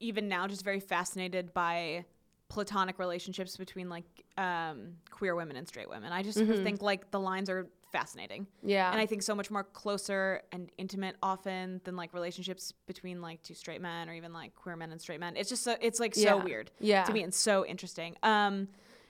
even 0.00 0.28
now 0.28 0.46
just 0.46 0.64
very 0.64 0.80
fascinated 0.80 1.52
by 1.52 2.04
platonic 2.48 2.98
relationships 2.98 3.56
between 3.56 3.88
like 3.88 4.04
um, 4.36 4.94
queer 5.10 5.34
women 5.34 5.56
and 5.56 5.68
straight 5.68 5.88
women. 5.88 6.12
I 6.12 6.22
just 6.22 6.38
mm-hmm. 6.38 6.62
think 6.62 6.82
like 6.82 7.10
the 7.10 7.20
lines 7.20 7.50
are 7.50 7.68
fascinating. 7.92 8.46
Yeah. 8.62 8.90
And 8.90 9.00
I 9.00 9.06
think 9.06 9.22
so 9.22 9.34
much 9.34 9.50
more 9.50 9.64
closer 9.64 10.42
and 10.52 10.70
intimate 10.78 11.16
often 11.22 11.80
than 11.84 11.96
like 11.96 12.12
relationships 12.14 12.72
between 12.86 13.20
like 13.22 13.42
two 13.42 13.54
straight 13.54 13.80
men 13.80 14.08
or 14.08 14.14
even 14.14 14.32
like 14.32 14.54
queer 14.54 14.76
men 14.76 14.90
and 14.92 15.00
straight 15.00 15.20
men. 15.20 15.36
It's 15.36 15.48
just 15.48 15.64
so 15.64 15.76
it's 15.80 16.00
like 16.00 16.14
so 16.14 16.20
Yeah. 16.22 16.34
weird 16.44 16.70
Yeah. 16.80 17.04
to 17.04 17.12
me 17.12 17.22
and 17.22 17.32
so 17.34 17.64
interesting. 17.66 18.16
Um 18.22 18.68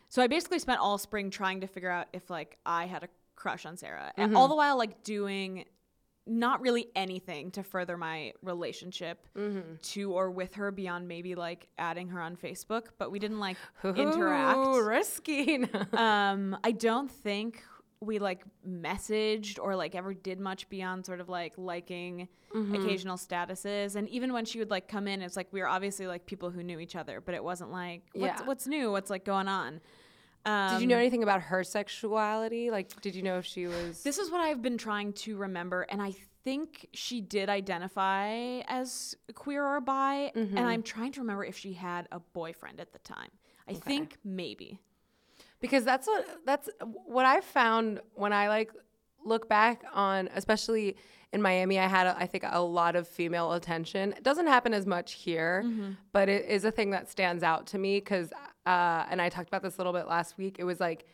so 0.09 0.23
I 0.23 0.27
basically 0.27 0.59
spent 0.59 0.81
all 0.81 0.97
spring 0.99 1.31
trying 1.31 1.61
to 1.61 1.67
figure 1.67 1.91
out 1.91 2.07
if 2.13 2.31
like 2.31 2.59
I 2.65 2.87
had 2.87 3.03
a 3.05 3.09
crush 3.37 3.67
on 3.67 3.77
Sarah. 3.77 4.13
And 4.17 4.37
all 4.37 4.49
the 4.49 4.55
while 4.57 4.79
like 4.79 5.03
doing 5.05 5.65
not 6.27 6.61
really 6.61 6.89
anything 6.95 7.51
to 7.53 7.63
further 7.63 7.97
my 7.97 8.35
relationship 8.43 9.27
to 9.83 10.13
or 10.13 10.31
with 10.31 10.55
her 10.55 10.71
beyond 10.71 11.09
maybe 11.09 11.35
like 11.35 11.69
adding 11.79 12.09
her 12.09 12.21
on 12.21 12.37
Facebook, 12.37 12.89
but 12.99 13.11
we 13.11 13.19
didn't 13.19 13.39
like 13.41 13.57
interact 13.97 14.59
Ooh, 14.59 14.83
risky. 14.85 15.65
um 15.95 16.57
i 16.65 16.71
don't 16.71 17.11
think 17.11 17.63
we 18.01 18.19
like 18.19 18.43
messaged 18.67 19.59
or 19.61 19.75
like 19.75 19.95
ever 19.95 20.15
did 20.15 20.39
much 20.41 20.69
beyond 20.69 21.05
sort 21.05 21.21
of 21.21 21.29
like 21.29 21.53
liking 21.57 22.29
occasional 22.73 23.17
statuses. 23.17 23.97
And 23.97 24.09
even 24.09 24.33
when 24.33 24.45
she 24.45 24.59
would 24.59 24.71
like 24.71 24.89
come 24.89 25.07
in 25.09 25.21
it's 25.23 25.37
like 25.37 25.49
we 25.53 25.61
were 25.61 25.69
obviously 25.69 26.07
like 26.07 26.25
people 26.27 26.51
who 26.51 26.63
knew 26.63 26.79
each 26.79 26.97
other 26.97 27.21
but 27.21 27.35
it 27.35 27.43
wasn't 27.43 27.71
like 27.73 28.03
what's, 28.15 28.41
Yeah. 28.41 28.47
what's 28.47 28.67
new? 28.67 28.91
What's 28.93 29.11
like 29.11 29.25
going 29.25 29.49
on? 29.49 29.81
Um, 30.47 30.73
did 30.75 30.81
you 30.83 30.87
know 30.87 30.97
anything 30.97 31.23
about 31.23 31.43
her 31.43 31.63
sexuality? 31.65 32.71
Like, 32.71 33.01
did 33.03 33.15
you 33.15 33.23
know 33.23 33.39
if 33.39 33.45
she 33.45 33.67
was? 33.67 34.03
this 34.03 34.19
is 34.19 34.31
what 34.31 34.41
i've 34.41 34.63
been 34.63 34.79
trying 34.79 35.13
to 35.13 35.37
remember 35.37 35.83
and 35.91 36.01
i 36.01 36.15
think 36.45 36.87
she 36.95 37.21
did 37.21 37.49
identify 37.51 38.61
as 38.69 39.15
queer 39.35 39.67
or 39.67 39.81
bi 39.81 40.31
and 40.35 40.59
i'm 40.61 40.83
trying 40.83 41.13
to 41.13 41.21
remember 41.21 41.45
if 41.45 41.59
she 41.59 41.73
had 41.73 42.07
a 42.13 42.21
boyfriend 42.21 42.81
at 42.81 42.93
the 42.93 42.99
time. 43.01 43.29
I 43.69 43.75
think 43.75 44.17
maybe 44.25 44.81
because 45.61 45.85
that's 45.85 46.07
what 46.07 46.27
that's 46.47 46.69
what 47.07 47.27
I 47.27 47.41
found 47.41 48.01
when 48.15 48.33
I 48.33 48.49
like 48.49 48.73
look 49.25 49.49
back 49.49 49.85
on, 49.93 50.29
especially 50.35 50.97
in 51.33 51.43
Miami. 51.43 51.79
I 51.79 51.87
had 51.87 52.07
I 52.07 52.27
think 52.27 52.45
a 52.47 52.61
lot 52.61 52.97
of 52.97 53.07
female 53.07 53.53
attention. 53.53 54.13
It 54.13 54.23
doesn't 54.23 54.47
happen 54.47 54.73
as 54.73 54.87
much 54.87 55.15
here, 55.15 55.65
but 56.13 56.29
it 56.29 56.47
is 56.47 56.65
a 56.65 56.71
thing 56.71 56.91
that 56.91 57.11
stands 57.11 57.43
out 57.43 57.67
to 57.69 57.79
me 57.79 57.99
because, 57.99 58.33
uh, 58.67 59.05
and 59.11 59.21
I 59.21 59.29
talked 59.29 59.49
about 59.49 59.63
this 59.63 59.75
a 59.77 59.79
little 59.79 59.93
bit 59.93 60.07
last 60.07 60.39
week. 60.39 60.57
It 60.59 60.65
was 60.65 60.81
like. 60.81 61.07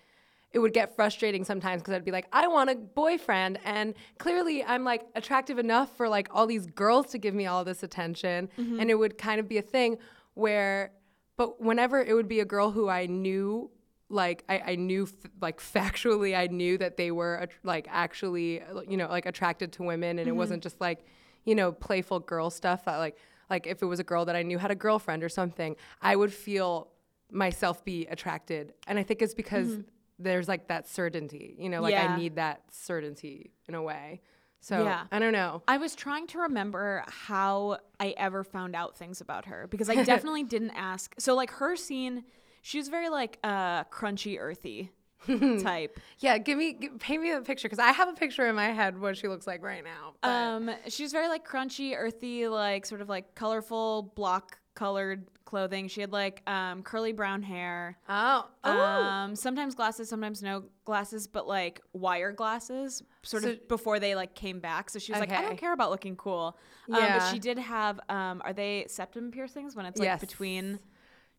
It 0.52 0.60
would 0.60 0.72
get 0.72 0.94
frustrating 0.94 1.42
sometimes 1.42 1.82
because 1.82 1.94
I'd 1.94 2.04
be 2.04 2.12
like, 2.12 2.28
I 2.32 2.46
want 2.46 2.70
a 2.70 2.76
boyfriend, 2.76 3.58
and 3.64 3.92
clearly 4.18 4.62
I'm 4.62 4.84
like 4.84 5.02
attractive 5.16 5.58
enough 5.58 5.96
for 5.96 6.08
like 6.08 6.28
all 6.30 6.46
these 6.46 6.66
girls 6.66 7.08
to 7.08 7.18
give 7.18 7.34
me 7.34 7.46
all 7.46 7.64
this 7.64 7.82
attention, 7.82 8.48
and 8.56 8.88
it 8.88 8.94
would 8.94 9.18
kind 9.18 9.40
of 9.40 9.48
be 9.48 9.58
a 9.58 9.62
thing 9.62 9.98
where, 10.34 10.92
but 11.36 11.60
whenever 11.60 12.00
it 12.00 12.14
would 12.14 12.28
be 12.28 12.38
a 12.38 12.44
girl 12.44 12.70
who 12.70 12.88
I 12.88 13.06
knew 13.06 13.68
like 14.14 14.44
I, 14.48 14.58
I 14.58 14.74
knew 14.76 15.04
f- 15.04 15.30
like 15.40 15.60
factually 15.74 16.36
I 16.36 16.46
knew 16.46 16.78
that 16.78 16.96
they 16.96 17.10
were 17.10 17.36
att- 17.36 17.50
like 17.62 17.86
actually 17.90 18.62
you 18.88 18.96
know 18.96 19.08
like 19.08 19.26
attracted 19.26 19.72
to 19.72 19.82
women 19.82 20.18
and 20.18 20.28
it 20.28 20.32
wasn't 20.32 20.60
mm-hmm. 20.60 20.64
just 20.64 20.80
like 20.80 21.04
you 21.44 21.54
know 21.54 21.72
playful 21.72 22.20
girl 22.20 22.50
stuff 22.50 22.84
that 22.86 22.96
like 22.96 23.18
like 23.50 23.66
if 23.66 23.82
it 23.82 23.86
was 23.86 24.00
a 24.00 24.04
girl 24.04 24.24
that 24.24 24.36
I 24.36 24.42
knew 24.42 24.58
had 24.58 24.70
a 24.70 24.76
girlfriend 24.76 25.22
or 25.22 25.28
something 25.28 25.76
I 26.00 26.16
would 26.16 26.32
feel 26.32 26.88
myself 27.30 27.84
be 27.84 28.06
attracted 28.06 28.72
and 28.86 28.98
I 28.98 29.02
think 29.02 29.20
it's 29.20 29.34
because 29.34 29.68
mm-hmm. 29.68 29.82
there's 30.18 30.48
like 30.48 30.68
that 30.68 30.88
certainty 30.88 31.56
you 31.58 31.68
know 31.68 31.82
like 31.82 31.92
Yeah. 31.92 32.14
I 32.14 32.16
need 32.16 32.36
that 32.36 32.62
certainty 32.70 33.52
in 33.68 33.74
a 33.74 33.82
way 33.82 34.20
so 34.60 34.84
Yeah. 34.84 35.04
I 35.10 35.18
don't 35.18 35.32
know 35.32 35.62
I 35.66 35.78
was 35.78 35.94
trying 35.94 36.26
to 36.28 36.38
remember 36.38 37.04
how 37.08 37.78
I 37.98 38.14
ever 38.16 38.44
found 38.44 38.76
out 38.76 38.96
things 38.96 39.20
about 39.20 39.46
her 39.46 39.66
because 39.68 39.90
I 39.90 40.02
definitely 40.04 40.44
didn't 40.44 40.72
ask. 40.72 41.14
So 41.18 41.34
like 41.34 41.50
her 41.52 41.74
scene, 41.74 42.24
she 42.66 42.78
was 42.78 42.88
very 42.88 43.10
like 43.10 43.38
uh 43.44 43.84
crunchy 43.84 44.38
earthy 44.40 44.90
type. 45.62 45.98
yeah 46.18 46.38
give 46.38 46.56
me 46.58 46.72
give, 46.72 46.98
paint 46.98 47.22
me 47.22 47.30
a 47.32 47.40
picture 47.40 47.66
because 47.68 47.78
I 47.78 47.92
have 47.92 48.08
a 48.08 48.12
picture 48.14 48.46
in 48.48 48.54
my 48.54 48.70
head 48.72 48.98
what 49.00 49.16
she 49.16 49.28
looks 49.28 49.46
like 49.46 49.62
right 49.62 49.84
now 49.84 50.14
but- 50.22 50.28
Um 50.28 50.70
she 50.88 51.02
was 51.02 51.12
very 51.12 51.28
like 51.28 51.46
crunchy, 51.46 51.94
earthy, 51.96 52.48
like 52.48 52.84
sort 52.86 53.00
of 53.00 53.08
like 53.08 53.34
colorful 53.34 54.12
block 54.16 54.58
colored 54.74 55.28
clothing. 55.44 55.86
She 55.88 56.00
had 56.00 56.10
like 56.12 56.42
um, 56.48 56.82
curly 56.82 57.12
brown 57.12 57.42
hair. 57.42 57.96
Oh, 58.08 58.48
oh. 58.64 58.80
Um, 58.80 59.36
sometimes 59.36 59.74
glasses, 59.76 60.08
sometimes 60.08 60.42
no 60.42 60.64
glasses, 60.84 61.26
but 61.28 61.46
like 61.46 61.80
wire 61.92 62.32
glasses, 62.32 63.02
sort 63.22 63.44
So- 63.44 63.50
of 63.50 63.68
before 63.68 64.00
they 64.00 64.14
like 64.16 64.34
came 64.34 64.58
back. 64.58 64.90
So 64.90 64.98
she 64.98 65.12
was 65.12 65.20
like, 65.20 65.30
I 65.30 65.36
Okay. 65.36 65.46
don't 65.46 65.58
care 65.58 65.72
about 65.72 65.90
looking 65.92 66.16
cool. 66.16 66.56
Um, 66.92 66.96
Yeah. 66.96 67.18
but 67.18 67.30
she 67.30 67.38
did 67.38 67.58
have, 67.58 68.00
um, 68.08 68.42
are 68.44 68.52
they 68.52 68.86
septum 68.88 69.30
piercings 69.30 69.76
when 69.76 69.86
it's 69.86 69.98
like 70.00 70.06
Yes. 70.06 70.20
between 70.20 70.80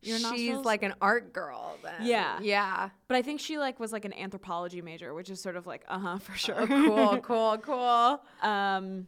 your 0.06 0.18
she's 0.18 0.24
nostrils? 0.24 0.66
like 0.66 0.84
an 0.84 0.94
art 1.02 1.34
girl. 1.34 1.78
Then. 1.84 2.06
Yeah. 2.06 2.40
yeah. 2.42 2.90
but 3.08 3.18
I 3.18 3.22
think 3.22 3.40
she 3.40 3.58
like 3.58 3.80
was 3.80 3.92
like 3.92 4.06
an 4.06 4.14
anthropology 4.14 4.82
major, 4.82 5.14
which 5.14 5.30
is 5.30 5.42
sort 5.42 5.56
of 5.56 5.68
like, 5.68 5.84
uh 5.88 6.00
huh, 6.00 6.18
for 6.20 6.38
sure. 6.38 6.68
cool, 6.68 7.18
cool, 7.20 7.58
cool. 7.60 8.22
Um, 8.42 9.08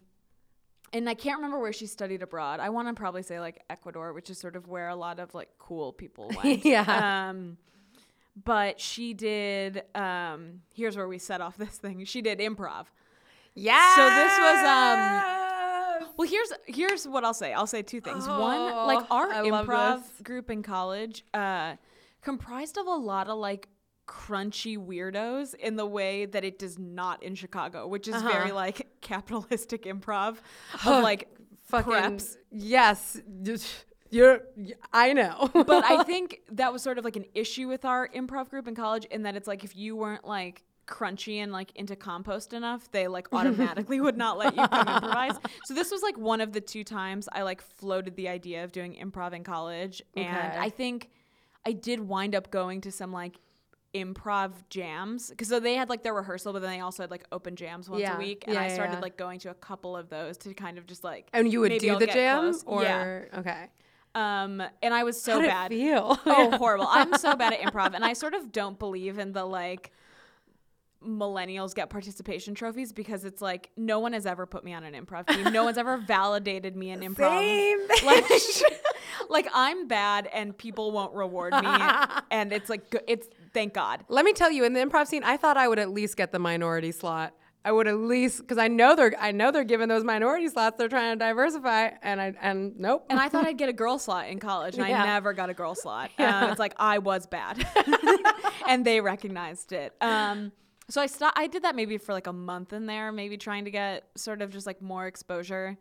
and 0.93 1.09
I 1.09 1.13
can't 1.13 1.37
remember 1.37 1.59
where 1.59 1.73
she 1.73 1.85
studied 1.85 2.21
abroad. 2.21 2.59
I 2.59 2.69
want 2.69 2.87
to 2.87 2.93
probably 2.93 3.23
say 3.23 3.39
like 3.39 3.63
Ecuador, 3.69 4.13
which 4.13 4.29
is 4.29 4.37
sort 4.37 4.55
of 4.55 4.67
where 4.67 4.89
a 4.89 4.95
lot 4.95 5.19
of 5.19 5.33
like 5.33 5.49
cool 5.59 5.91
people 5.91 6.31
went. 6.43 6.63
Yeah. 6.65 7.29
Um, 7.29 7.57
but 8.43 8.79
she 8.79 9.13
did. 9.13 9.83
Um, 9.95 10.61
here's 10.73 10.95
where 10.95 11.07
we 11.07 11.17
set 11.17 11.41
off 11.41 11.57
this 11.57 11.77
thing. 11.77 12.05
She 12.05 12.21
did 12.21 12.39
improv. 12.39 12.85
Yeah. 13.53 13.95
So 13.95 14.05
this 14.09 14.37
was, 14.37 14.63
um, 14.63 15.46
Well, 16.17 16.27
here's 16.27 16.51
here's 16.65 17.07
what 17.07 17.23
I'll 17.23 17.33
say. 17.33 17.53
I'll 17.53 17.67
say 17.67 17.81
two 17.83 18.01
things. 18.01 18.27
One, 18.27 18.59
like 18.87 19.05
Oh, 19.09 19.15
our 19.15 19.31
I 19.31 19.43
improv 19.47 20.01
group 20.23 20.49
in 20.49 20.63
college, 20.63 21.23
uh, 21.33 21.75
comprised 22.21 22.77
of 22.77 22.87
a 22.87 22.95
lot 22.95 23.27
of 23.29 23.37
like 23.37 23.69
crunchy 24.07 24.77
weirdos 24.77 25.53
in 25.55 25.75
the 25.75 25.85
way 25.85 26.25
that 26.25 26.43
it 26.43 26.57
does 26.57 26.79
not 26.79 27.21
in 27.23 27.35
Chicago, 27.35 27.87
which 27.87 28.07
is 28.07 28.15
Uh-huh. 28.15 28.29
very 28.31 28.51
like 28.51 28.87
capitalistic 29.01 29.83
improv 29.83 30.37
of 30.85 31.03
like 31.03 31.27
fucking 31.67 31.91
preps. 31.93 32.37
yes. 32.51 33.21
You're. 34.09 34.39
I 34.93 35.11
know. 35.11 35.49
But 35.53 35.83
I 35.83 36.03
think 36.05 36.39
that 36.53 36.71
was 36.71 36.81
sort 36.81 36.97
of 36.97 37.03
like 37.03 37.17
an 37.17 37.25
issue 37.35 37.67
with 37.67 37.83
our 37.83 38.07
improv 38.07 38.49
group 38.49 38.65
in 38.67 38.73
college 38.73 39.03
in 39.05 39.23
that 39.23 39.35
it's 39.35 39.47
like 39.49 39.65
if 39.65 39.75
you 39.75 39.97
weren't 39.97 40.23
like 40.25 40.63
crunchy 40.87 41.37
and 41.37 41.51
like 41.51 41.71
into 41.75 41.95
compost 41.95 42.53
enough, 42.53 42.89
they 42.91 43.07
like 43.07 43.27
automatically 43.33 43.99
would 44.01 44.17
not 44.17 44.37
let 44.37 44.55
you 44.55 44.67
come 44.67 44.87
improvise. 44.95 45.35
So 45.65 45.73
this 45.73 45.91
was 45.91 46.01
like 46.01 46.17
one 46.17 46.41
of 46.41 46.53
the 46.53 46.61
two 46.61 46.83
times 46.83 47.27
I 47.31 47.43
like 47.43 47.61
floated 47.61 48.15
the 48.15 48.27
idea 48.29 48.63
of 48.63 48.71
doing 48.71 48.95
improv 48.95 49.33
in 49.33 49.43
college. 49.43 50.01
And 50.15 50.27
I 50.57 50.69
think 50.69 51.09
I 51.65 51.73
did 51.73 51.99
wind 51.99 52.33
up 52.35 52.49
going 52.49 52.81
to 52.81 52.91
some 52.91 53.11
like 53.11 53.35
improv 53.95 54.51
jams 54.69 55.29
because 55.29 55.47
so 55.47 55.59
they 55.59 55.73
had 55.75 55.89
like 55.89 56.03
their 56.03 56.13
rehearsal 56.13 56.51
but 56.53 56.61
then 56.61 56.69
they 56.69 56.81
also 56.81 57.01
had 57.03 57.09
like 57.09 57.23
open 57.31 57.55
jams 57.55 57.89
once 57.89 58.01
Yeah. 58.01 58.15
a 58.15 58.19
week 58.19 58.43
and 58.45 58.53
Yeah, 58.53 58.61
i 58.61 58.67
started 58.67 58.95
yeah. 58.95 58.99
like 58.99 59.17
going 59.17 59.39
to 59.39 59.49
a 59.49 59.53
couple 59.55 59.95
of 59.95 60.09
those 60.09 60.37
to 60.39 60.53
kind 60.53 60.77
of 60.77 60.85
just 60.85 61.03
like 61.05 61.29
and 61.33 61.51
you 61.51 61.61
would 61.61 61.77
do 61.79 61.93
I'll 61.93 61.97
the 61.99 62.05
get 62.05 62.13
jam, 62.13 62.53
or 62.65 62.83
Yeah. 62.83 63.39
okay. 63.39 63.65
um 64.13 64.61
and 64.83 64.93
i 64.93 65.03
was 65.03 65.19
so 65.19 65.39
bad 65.41 65.69
feel? 65.71 66.19
oh 66.25 66.57
horrible 66.57 66.85
i'm 66.89 67.17
so 67.17 67.33
bad 67.35 67.53
at 67.53 67.61
improv 67.61 67.95
and 67.95 68.03
i 68.03 68.11
sort 68.13 68.33
of 68.33 68.51
don't 68.51 68.77
believe 68.77 69.17
in 69.19 69.31
the 69.31 69.45
like 69.45 69.91
millennials 71.05 71.73
get 71.75 71.89
participation 71.89 72.55
trophies 72.55 72.91
because 72.91 73.23
it's 73.23 73.41
like 73.41 73.69
no 73.77 73.99
one 73.99 74.13
has 74.13 74.25
ever 74.25 74.45
put 74.45 74.63
me 74.63 74.73
on 74.73 74.83
an 74.83 74.93
improv 74.93 75.27
team 75.27 75.51
no 75.53 75.63
one's 75.63 75.77
ever 75.77 75.97
validated 76.07 76.75
me 76.75 76.89
in 76.89 76.99
improv 77.01 77.29
Same. 77.39 77.79
like, 78.05 78.25
like 79.29 79.47
i'm 79.53 79.87
bad 79.87 80.27
and 80.33 80.57
people 80.57 80.91
won't 80.91 81.13
reward 81.13 81.53
me 81.53 81.67
and 82.31 82.51
it's 82.51 82.69
like 82.69 82.83
it's 83.07 83.27
thank 83.53 83.73
god 83.73 84.03
Let 84.09 84.25
me 84.25 84.33
tell 84.33 84.51
you, 84.51 84.63
in 84.63 84.73
the 84.73 84.79
improv 84.79 85.07
scene, 85.07 85.23
I 85.23 85.37
thought 85.37 85.55
I 85.57 85.67
would 85.67 85.79
at 85.79 85.89
least 85.91 86.17
get 86.17 86.31
the 86.31 86.39
minority 86.39 86.91
slot. 86.91 87.33
I 87.65 87.71
would 87.71 87.87
at 87.87 87.97
least 87.97 88.39
because 88.39 88.57
I 88.57 88.67
know 88.67 88.95
they're 88.95 89.13
I 89.19 89.31
know 89.31 89.51
they're 89.51 89.63
giving 89.63 89.87
those 89.89 90.03
minority 90.03 90.47
slots. 90.47 90.77
They're 90.77 90.87
trying 90.87 91.17
to 91.17 91.19
diversify, 91.25 91.89
and 92.01 92.21
I 92.21 92.33
and 92.41 92.77
nope. 92.79 93.05
and 93.09 93.19
I 93.19 93.27
thought 93.29 93.45
I'd 93.45 93.57
get 93.57 93.67
a 93.67 93.73
girl 93.73 93.99
slot 93.99 94.29
in 94.29 94.39
college, 94.39 94.77
and 94.77 94.87
Yeah. 94.87 95.03
I 95.03 95.05
never 95.07 95.33
got 95.33 95.49
a 95.49 95.53
girl 95.53 95.75
slot. 95.75 96.11
Yeah. 96.19 96.43
Um, 96.43 96.51
it's 96.51 96.59
like 96.59 96.75
I 96.77 96.99
was 96.99 97.25
bad, 97.27 97.65
and 98.67 98.85
they 98.85 99.01
recognized 99.01 99.71
it. 99.73 99.93
Um, 100.01 100.51
so 100.89 101.01
I 101.01 101.05
st- 101.07 101.33
I 101.35 101.47
did 101.47 101.63
that 101.63 101.75
maybe 101.75 101.97
for 101.97 102.13
like 102.13 102.27
a 102.27 102.33
month 102.33 102.73
in 102.73 102.85
there, 102.85 103.11
maybe 103.11 103.37
trying 103.37 103.65
to 103.65 103.71
get 103.71 104.05
sort 104.15 104.41
of 104.41 104.49
just 104.51 104.65
like 104.67 104.81
more 104.81 105.07
exposure. 105.07 105.77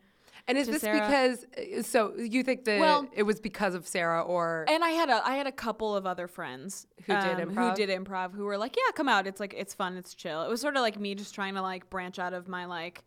and 0.49 0.59
is 0.59 0.66
this 0.69 0.83
Sarah. 0.83 1.01
because? 1.01 1.45
uh, 1.79 1.83
So 1.83 2.14
you 2.16 2.42
think 2.42 2.64
that 2.66 2.79
Well- 2.81 3.09
it 3.12 3.23
was 3.25 3.40
because 3.40 3.75
of 3.75 3.87
Sarah 3.87 4.23
or? 4.23 4.64
And 4.69 4.85
I 4.85 4.90
had 4.90 5.09
a 5.09 5.27
I 5.27 5.37
had 5.37 5.47
a 5.47 5.53
couple 5.53 5.97
of 5.97 6.07
other 6.07 6.27
friends 6.29 6.87
Who 7.07 7.12
did 7.14 7.40
um, 7.40 7.51
improv? 7.51 7.71
who 7.71 7.75
did 7.77 7.88
improv 7.90 8.33
who 8.35 8.45
were 8.45 8.59
like, 8.59 8.77
yeah, 8.77 8.90
come 8.95 9.09
out. 9.09 9.27
It's 9.27 9.40
like 9.40 9.55
it's 9.57 9.75
fun, 9.75 9.97
it's 9.97 10.14
chill. 10.14 10.42
It 10.42 10.49
was 10.49 10.61
sort 10.61 10.77
of 10.77 10.83
like 10.83 10.99
me 11.01 11.14
just 11.14 11.35
trying 11.35 11.55
to 11.55 11.62
like 11.62 11.88
branch 11.90 12.19
out 12.19 12.33
of 12.35 12.49
my 12.49 12.64
like 12.66 13.03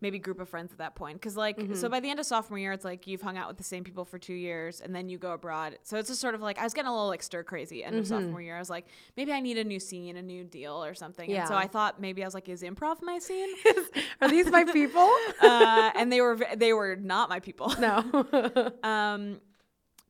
maybe 0.00 0.18
group 0.18 0.40
of 0.40 0.48
friends 0.48 0.72
at 0.72 0.78
that 0.78 0.94
point 0.94 1.18
because 1.20 1.36
like 1.36 1.56
Mm-hmm. 1.56 1.74
so 1.74 1.88
by 1.88 2.00
the 2.00 2.10
end 2.10 2.18
of 2.20 2.26
sophomore 2.26 2.58
year 2.58 2.72
it's 2.72 2.84
like 2.84 3.06
you've 3.06 3.22
hung 3.22 3.36
out 3.38 3.48
with 3.48 3.56
the 3.56 3.64
same 3.64 3.84
people 3.84 4.04
for 4.04 4.18
two 4.18 4.34
years 4.34 4.80
and 4.80 4.94
then 4.94 5.08
you 5.08 5.18
go 5.18 5.32
abroad 5.32 5.78
so 5.82 5.96
it's 5.96 6.08
just 6.08 6.20
sort 6.20 6.34
of 6.34 6.40
like 6.42 6.58
i 6.58 6.64
was 6.64 6.74
getting 6.74 6.88
a 6.88 6.92
little 6.92 7.08
like 7.08 7.22
stir 7.22 7.42
crazy 7.42 7.82
end 7.84 7.94
Mm-hmm. 7.94 8.00
of 8.00 8.06
sophomore 8.08 8.42
year 8.42 8.56
i 8.56 8.58
was 8.58 8.68
like 8.70 8.86
maybe 9.16 9.32
i 9.32 9.40
need 9.40 9.56
a 9.58 9.64
new 9.64 9.80
scene 9.80 10.16
a 10.16 10.22
new 10.22 10.44
deal 10.44 10.84
or 10.84 10.94
something 10.94 11.32
and 11.32 11.48
so 11.48 11.54
i 11.54 11.66
thought 11.66 12.00
maybe 12.00 12.22
i 12.22 12.26
was 12.26 12.34
like 12.34 12.48
is 12.48 12.62
improv 12.62 13.00
my 13.02 13.18
scene 13.18 13.48
Are 14.20 14.28
these 14.28 14.50
my 14.50 14.64
people? 14.64 15.08
uh, 15.42 15.90
and 15.94 16.12
they 16.12 16.20
were 16.20 16.38
they 16.56 16.72
were 16.72 16.96
not 16.96 17.28
my 17.28 17.40
people 17.40 17.72
no. 17.80 18.72
um 18.82 19.40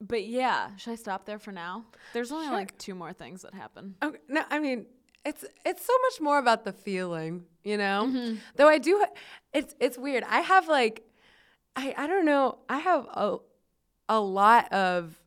but 0.01 0.25
yeah 0.27 0.75
should 0.77 0.93
i 0.93 0.97
stop 0.97 1.25
there 1.25 1.39
for 1.39 1.53
now 1.53 1.85
there's 2.13 2.33
only 2.33 2.47
Sure. 2.47 2.55
like 2.55 2.77
two 2.79 2.95
more 2.95 3.13
things 3.13 3.43
that 3.43 3.55
happen 3.55 3.95
Okay, 4.03 4.19
no, 4.29 4.43
I 4.51 4.59
mean 4.59 4.87
it's 5.25 5.45
it's 5.65 5.85
so 5.85 5.93
much 6.03 6.21
more 6.21 6.39
about 6.39 6.65
the 6.65 6.73
feeling, 6.73 7.45
you 7.63 7.77
know. 7.77 8.09
Mm-hmm. 8.09 8.37
Though 8.57 8.69
I 8.69 8.79
do, 8.79 9.05
it's 9.53 9.75
it's 9.81 9.97
weird. 9.97 10.25
I 10.29 10.41
have 10.41 10.69
like, 10.69 11.05
I 11.77 11.95
I 11.97 12.07
don't 12.07 12.27
know. 12.27 12.59
I 12.69 12.79
have 12.79 13.07
a 13.07 13.37
a 14.09 14.21
lot 14.21 14.73
of 14.73 15.19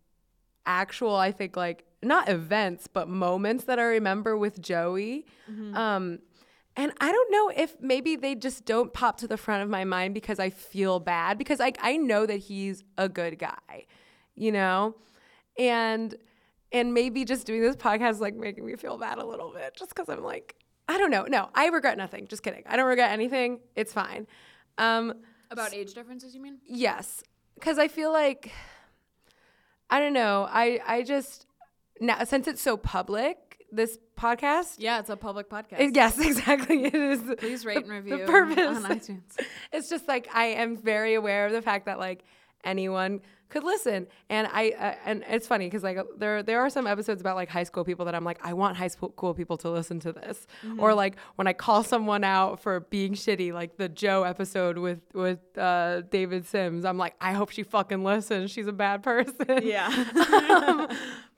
actual. 0.66 1.16
I 1.16 1.32
think 1.32 1.58
like 1.58 1.86
not 2.04 2.30
events, 2.30 2.88
but 2.88 3.10
moments 3.10 3.64
that 3.66 3.80
I 3.80 3.84
remember 3.84 4.38
with 4.38 4.62
Joey. 4.62 5.26
Mm-hmm. 5.50 5.76
Um, 5.76 6.20
and 6.76 6.92
I 7.02 7.12
don't 7.12 7.32
know 7.32 7.52
if 7.64 7.76
maybe 7.82 8.16
they 8.16 8.36
just 8.36 8.66
don't 8.66 8.94
pop 8.94 9.18
to 9.18 9.28
the 9.28 9.38
front 9.38 9.64
of 9.64 9.70
my 9.70 9.84
mind 9.84 10.14
because 10.14 10.38
I 10.40 10.52
feel 10.52 11.00
bad 11.00 11.40
because 11.40 11.60
like 11.60 11.80
I 11.82 11.98
know 11.98 12.28
that 12.28 12.38
he's 12.38 12.84
a 13.00 13.10
good 13.10 13.40
guy, 13.40 13.88
you 14.36 14.52
know, 14.52 14.96
and 15.58 16.16
and 16.72 16.94
maybe 16.94 17.24
just 17.26 17.46
doing 17.48 17.62
this 17.62 17.76
podcast 17.76 18.12
is 18.12 18.20
like 18.22 18.36
making 18.36 18.66
me 18.66 18.76
feel 18.76 18.98
bad 18.98 19.18
a 19.18 19.26
little 19.26 19.52
bit 19.54 19.76
just 19.78 19.90
because 19.96 20.10
I'm 20.10 20.24
like 20.24 20.56
I 20.90 20.98
don't 20.98 21.12
know. 21.12 21.26
No, 21.28 21.50
I 21.54 21.68
regret 21.68 21.98
nothing. 21.98 22.28
Just 22.28 22.44
kidding. 22.44 22.64
I 22.66 22.78
don't 22.78 22.88
regret 22.88 23.12
anything. 23.12 23.60
It's 23.76 23.92
fine. 23.92 24.26
Um, 24.78 25.16
about 25.52 25.74
age 25.74 25.94
differences 25.94 26.34
you 26.36 26.42
mean 26.42 26.60
Yes, 26.66 27.24
because 27.56 27.78
I 27.78 27.88
feel 27.88 28.12
like 28.14 28.52
I 29.90 30.00
don't 30.00 30.14
know. 30.14 30.48
I 30.50 30.80
I 30.86 31.04
just 31.04 31.46
now 32.00 32.24
since 32.24 32.48
it's 32.48 32.62
so 32.62 32.78
public, 32.78 33.66
this 33.72 33.98
podcast. 34.18 34.76
yeah 34.80 35.00
it's 35.00 35.10
a 35.10 35.16
public 35.18 35.50
podcast 35.50 35.80
it- 35.80 35.96
yes, 35.96 36.20
exactly. 36.26 36.86
It 36.86 36.96
is. 36.96 37.22
Please 37.38 37.66
rate 37.66 37.78
and 37.78 37.90
review 37.90 38.18
the 38.20 38.26
purpose. 38.26 38.58
on 38.84 38.84
iTunes. 38.84 39.22
It's 39.72 39.90
just 39.90 40.08
like 40.08 40.28
I 40.34 40.46
am 40.48 40.78
very 40.78 41.14
aware 41.16 41.46
of 41.48 41.52
the 41.54 41.62
fact 41.62 41.86
that 41.86 42.00
like 42.00 42.24
anyone 42.64 43.22
could 43.50 43.64
listen, 43.64 44.08
and 44.30 44.48
I 44.52 44.72
uh, 44.72 44.96
and 45.06 45.24
it's 45.30 45.48
funny 45.48 45.68
because 45.68 45.82
like 45.84 45.98
there 46.18 46.44
there 46.44 46.60
are 46.60 46.70
some 46.70 46.86
episodes 46.86 47.22
about 47.22 47.38
like 47.38 47.48
high 47.48 47.64
school 47.64 47.86
people 47.86 48.06
that 48.06 48.14
I'm 48.14 48.26
like 48.26 48.40
I 48.44 48.54
want 48.54 48.76
high 48.76 48.90
school 48.90 49.14
cool 49.16 49.34
people 49.34 49.56
to 49.58 49.70
listen 49.70 50.00
to 50.02 50.12
this, 50.12 50.48
or 50.78 50.94
like 50.94 51.16
when 51.36 51.48
I 51.48 51.54
call 51.54 51.84
someone 51.84 52.24
out 52.24 52.60
for 52.60 52.82
being 52.82 53.14
shitty, 53.14 53.54
like 53.54 53.78
the 53.78 53.88
Joe 53.88 54.24
episode 54.24 54.78
with 54.78 55.00
with 55.14 55.40
uh, 55.58 56.02
David 56.02 56.46
Sims. 56.46 56.84
I'm 56.84 56.98
like 56.98 57.16
I 57.22 57.34
hope 57.34 57.52
she 57.52 57.64
fucking 57.64 58.04
listens. 58.04 58.52
She's 58.52 58.68
a 58.68 58.74
bad 58.74 59.02
person. 59.02 59.62
Yeah. 59.64 59.88
um, 60.68 60.90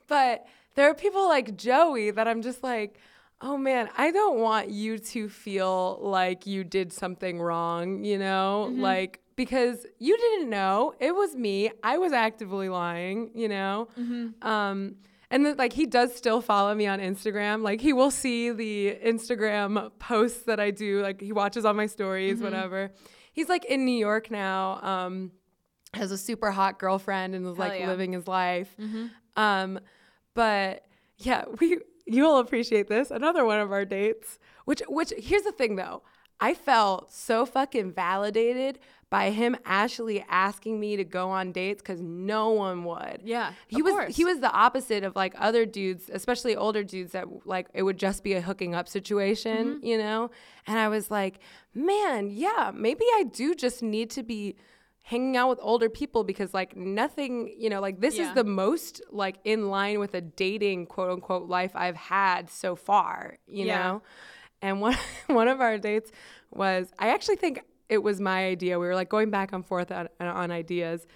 but 0.08 0.46
there 0.74 0.90
are 0.90 0.94
people 0.94 1.28
like 1.28 1.56
Joey 1.56 2.10
that 2.10 2.26
I'm 2.26 2.42
just 2.42 2.62
like, 2.62 2.98
oh 3.40 3.56
man, 3.56 3.88
I 3.96 4.10
don't 4.10 4.38
want 4.38 4.70
you 4.70 4.98
to 4.98 5.28
feel 5.28 5.98
like 6.00 6.46
you 6.46 6.64
did 6.64 6.92
something 6.92 7.40
wrong, 7.40 8.04
you 8.04 8.18
know? 8.18 8.70
Like, 8.72 9.20
because 9.40 9.86
you 9.98 10.18
didn't 10.18 10.50
know. 10.50 10.92
It 11.00 11.14
was 11.14 11.34
me. 11.34 11.70
I 11.82 11.96
was 11.96 12.12
actively 12.12 12.68
lying, 12.68 13.30
you 13.34 13.48
know? 13.48 13.88
Um, 14.42 14.96
and 15.30 15.46
then, 15.46 15.56
like, 15.56 15.72
he 15.72 15.86
does 15.86 16.14
still 16.14 16.42
follow 16.42 16.74
me 16.74 16.86
on 16.86 17.00
Instagram. 17.00 17.62
Like, 17.62 17.80
he 17.80 17.94
will 17.94 18.10
see 18.10 18.50
the 18.50 18.98
Instagram 19.02 19.92
posts 19.98 20.42
that 20.42 20.60
I 20.60 20.70
do. 20.70 21.00
Like, 21.00 21.22
he 21.22 21.32
watches 21.32 21.64
all 21.64 21.72
my 21.72 21.86
stories, 21.86 22.42
whatever. 22.42 22.90
He's 23.32 23.48
like 23.48 23.64
in 23.64 23.86
New 23.86 23.96
York 23.96 24.30
now. 24.30 24.78
Um, 24.82 25.30
has 25.94 26.12
a 26.12 26.18
super 26.18 26.50
hot 26.50 26.78
girlfriend 26.78 27.34
and 27.34 27.46
is 27.46 27.56
Hell 27.56 27.66
like 27.66 27.80
yeah. 27.80 27.86
living 27.86 28.12
his 28.12 28.28
life. 28.28 28.76
Um, 29.36 29.80
but 30.34 30.84
yeah, 31.16 31.44
we 31.60 31.78
you'll 32.04 32.40
appreciate 32.40 32.88
this. 32.88 33.10
Another 33.10 33.46
one 33.46 33.58
of 33.58 33.72
our 33.72 33.86
dates. 33.86 34.38
Which 34.66 34.82
which 34.86 35.14
here's 35.16 35.44
the 35.44 35.52
thing 35.52 35.76
though. 35.76 36.02
I 36.40 36.54
felt 36.54 37.12
so 37.12 37.44
fucking 37.44 37.92
validated 37.92 38.78
by 39.10 39.30
him 39.30 39.56
actually 39.64 40.24
asking 40.28 40.78
me 40.78 40.94
to 40.96 41.02
go 41.04 41.30
on 41.30 41.50
dates 41.50 41.82
because 41.82 42.00
no 42.00 42.50
one 42.50 42.84
would. 42.84 43.22
Yeah, 43.24 43.52
he 43.66 43.82
was 43.82 43.92
course. 43.92 44.16
he 44.16 44.24
was 44.24 44.38
the 44.38 44.50
opposite 44.52 45.02
of 45.02 45.16
like 45.16 45.34
other 45.36 45.66
dudes, 45.66 46.08
especially 46.12 46.54
older 46.54 46.84
dudes 46.84 47.10
that 47.12 47.26
like 47.44 47.66
it 47.74 47.82
would 47.82 47.98
just 47.98 48.22
be 48.22 48.34
a 48.34 48.40
hooking 48.40 48.74
up 48.74 48.88
situation, 48.88 49.74
Mm-hmm. 49.76 49.86
you 49.86 49.98
know. 49.98 50.30
And 50.66 50.78
I 50.78 50.88
was 50.88 51.10
like, 51.10 51.40
man, 51.74 52.30
yeah, 52.30 52.70
maybe 52.72 53.04
I 53.14 53.24
do 53.24 53.54
just 53.56 53.82
need 53.82 54.10
to 54.10 54.22
be 54.22 54.54
hanging 55.02 55.36
out 55.36 55.48
with 55.48 55.58
older 55.60 55.88
people 55.88 56.22
because 56.22 56.54
like 56.54 56.76
nothing, 56.76 57.52
you 57.58 57.68
know, 57.68 57.80
like 57.80 58.00
this 58.00 58.16
Yeah. 58.16 58.28
is 58.28 58.34
the 58.34 58.44
most 58.44 59.02
like 59.10 59.38
in 59.44 59.70
line 59.70 59.98
with 59.98 60.14
a 60.14 60.20
dating 60.20 60.86
quote 60.86 61.10
unquote 61.10 61.48
life 61.48 61.72
I've 61.74 61.96
had 61.96 62.48
so 62.48 62.76
far, 62.76 63.38
you 63.48 63.66
Yeah. 63.66 63.78
know? 63.82 64.02
And 64.62 64.80
one 64.80 64.96
one 65.26 65.48
of 65.48 65.60
our 65.60 65.78
dates 65.78 66.12
was 66.52 66.92
I 66.98 67.08
actually 67.08 67.36
think 67.36 67.62
it 67.90 68.02
was 68.02 68.20
my 68.20 68.46
idea. 68.46 68.78
We 68.78 68.86
were 68.86 68.94
like 68.94 69.10
going 69.10 69.30
back 69.30 69.52
and 69.52 69.66
forth 69.66 69.90
on, 69.90 70.08
on 70.20 70.50
ideas. 70.50 71.06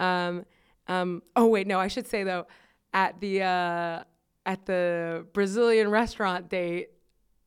Um, 0.00 0.46
um, 0.88 1.22
oh 1.36 1.46
wait, 1.46 1.66
no, 1.66 1.78
I 1.78 1.88
should 1.88 2.08
say 2.08 2.24
though, 2.24 2.46
at 2.92 3.20
the 3.20 3.42
uh, 3.42 4.04
at 4.46 4.66
the 4.66 5.26
Brazilian 5.32 5.90
restaurant 5.90 6.48
date, 6.48 6.88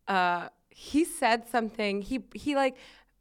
uh, 0.08 0.50
he 0.70 1.04
said 1.04 1.48
something. 1.50 2.02
He 2.02 2.24
he 2.34 2.56
like 2.56 2.78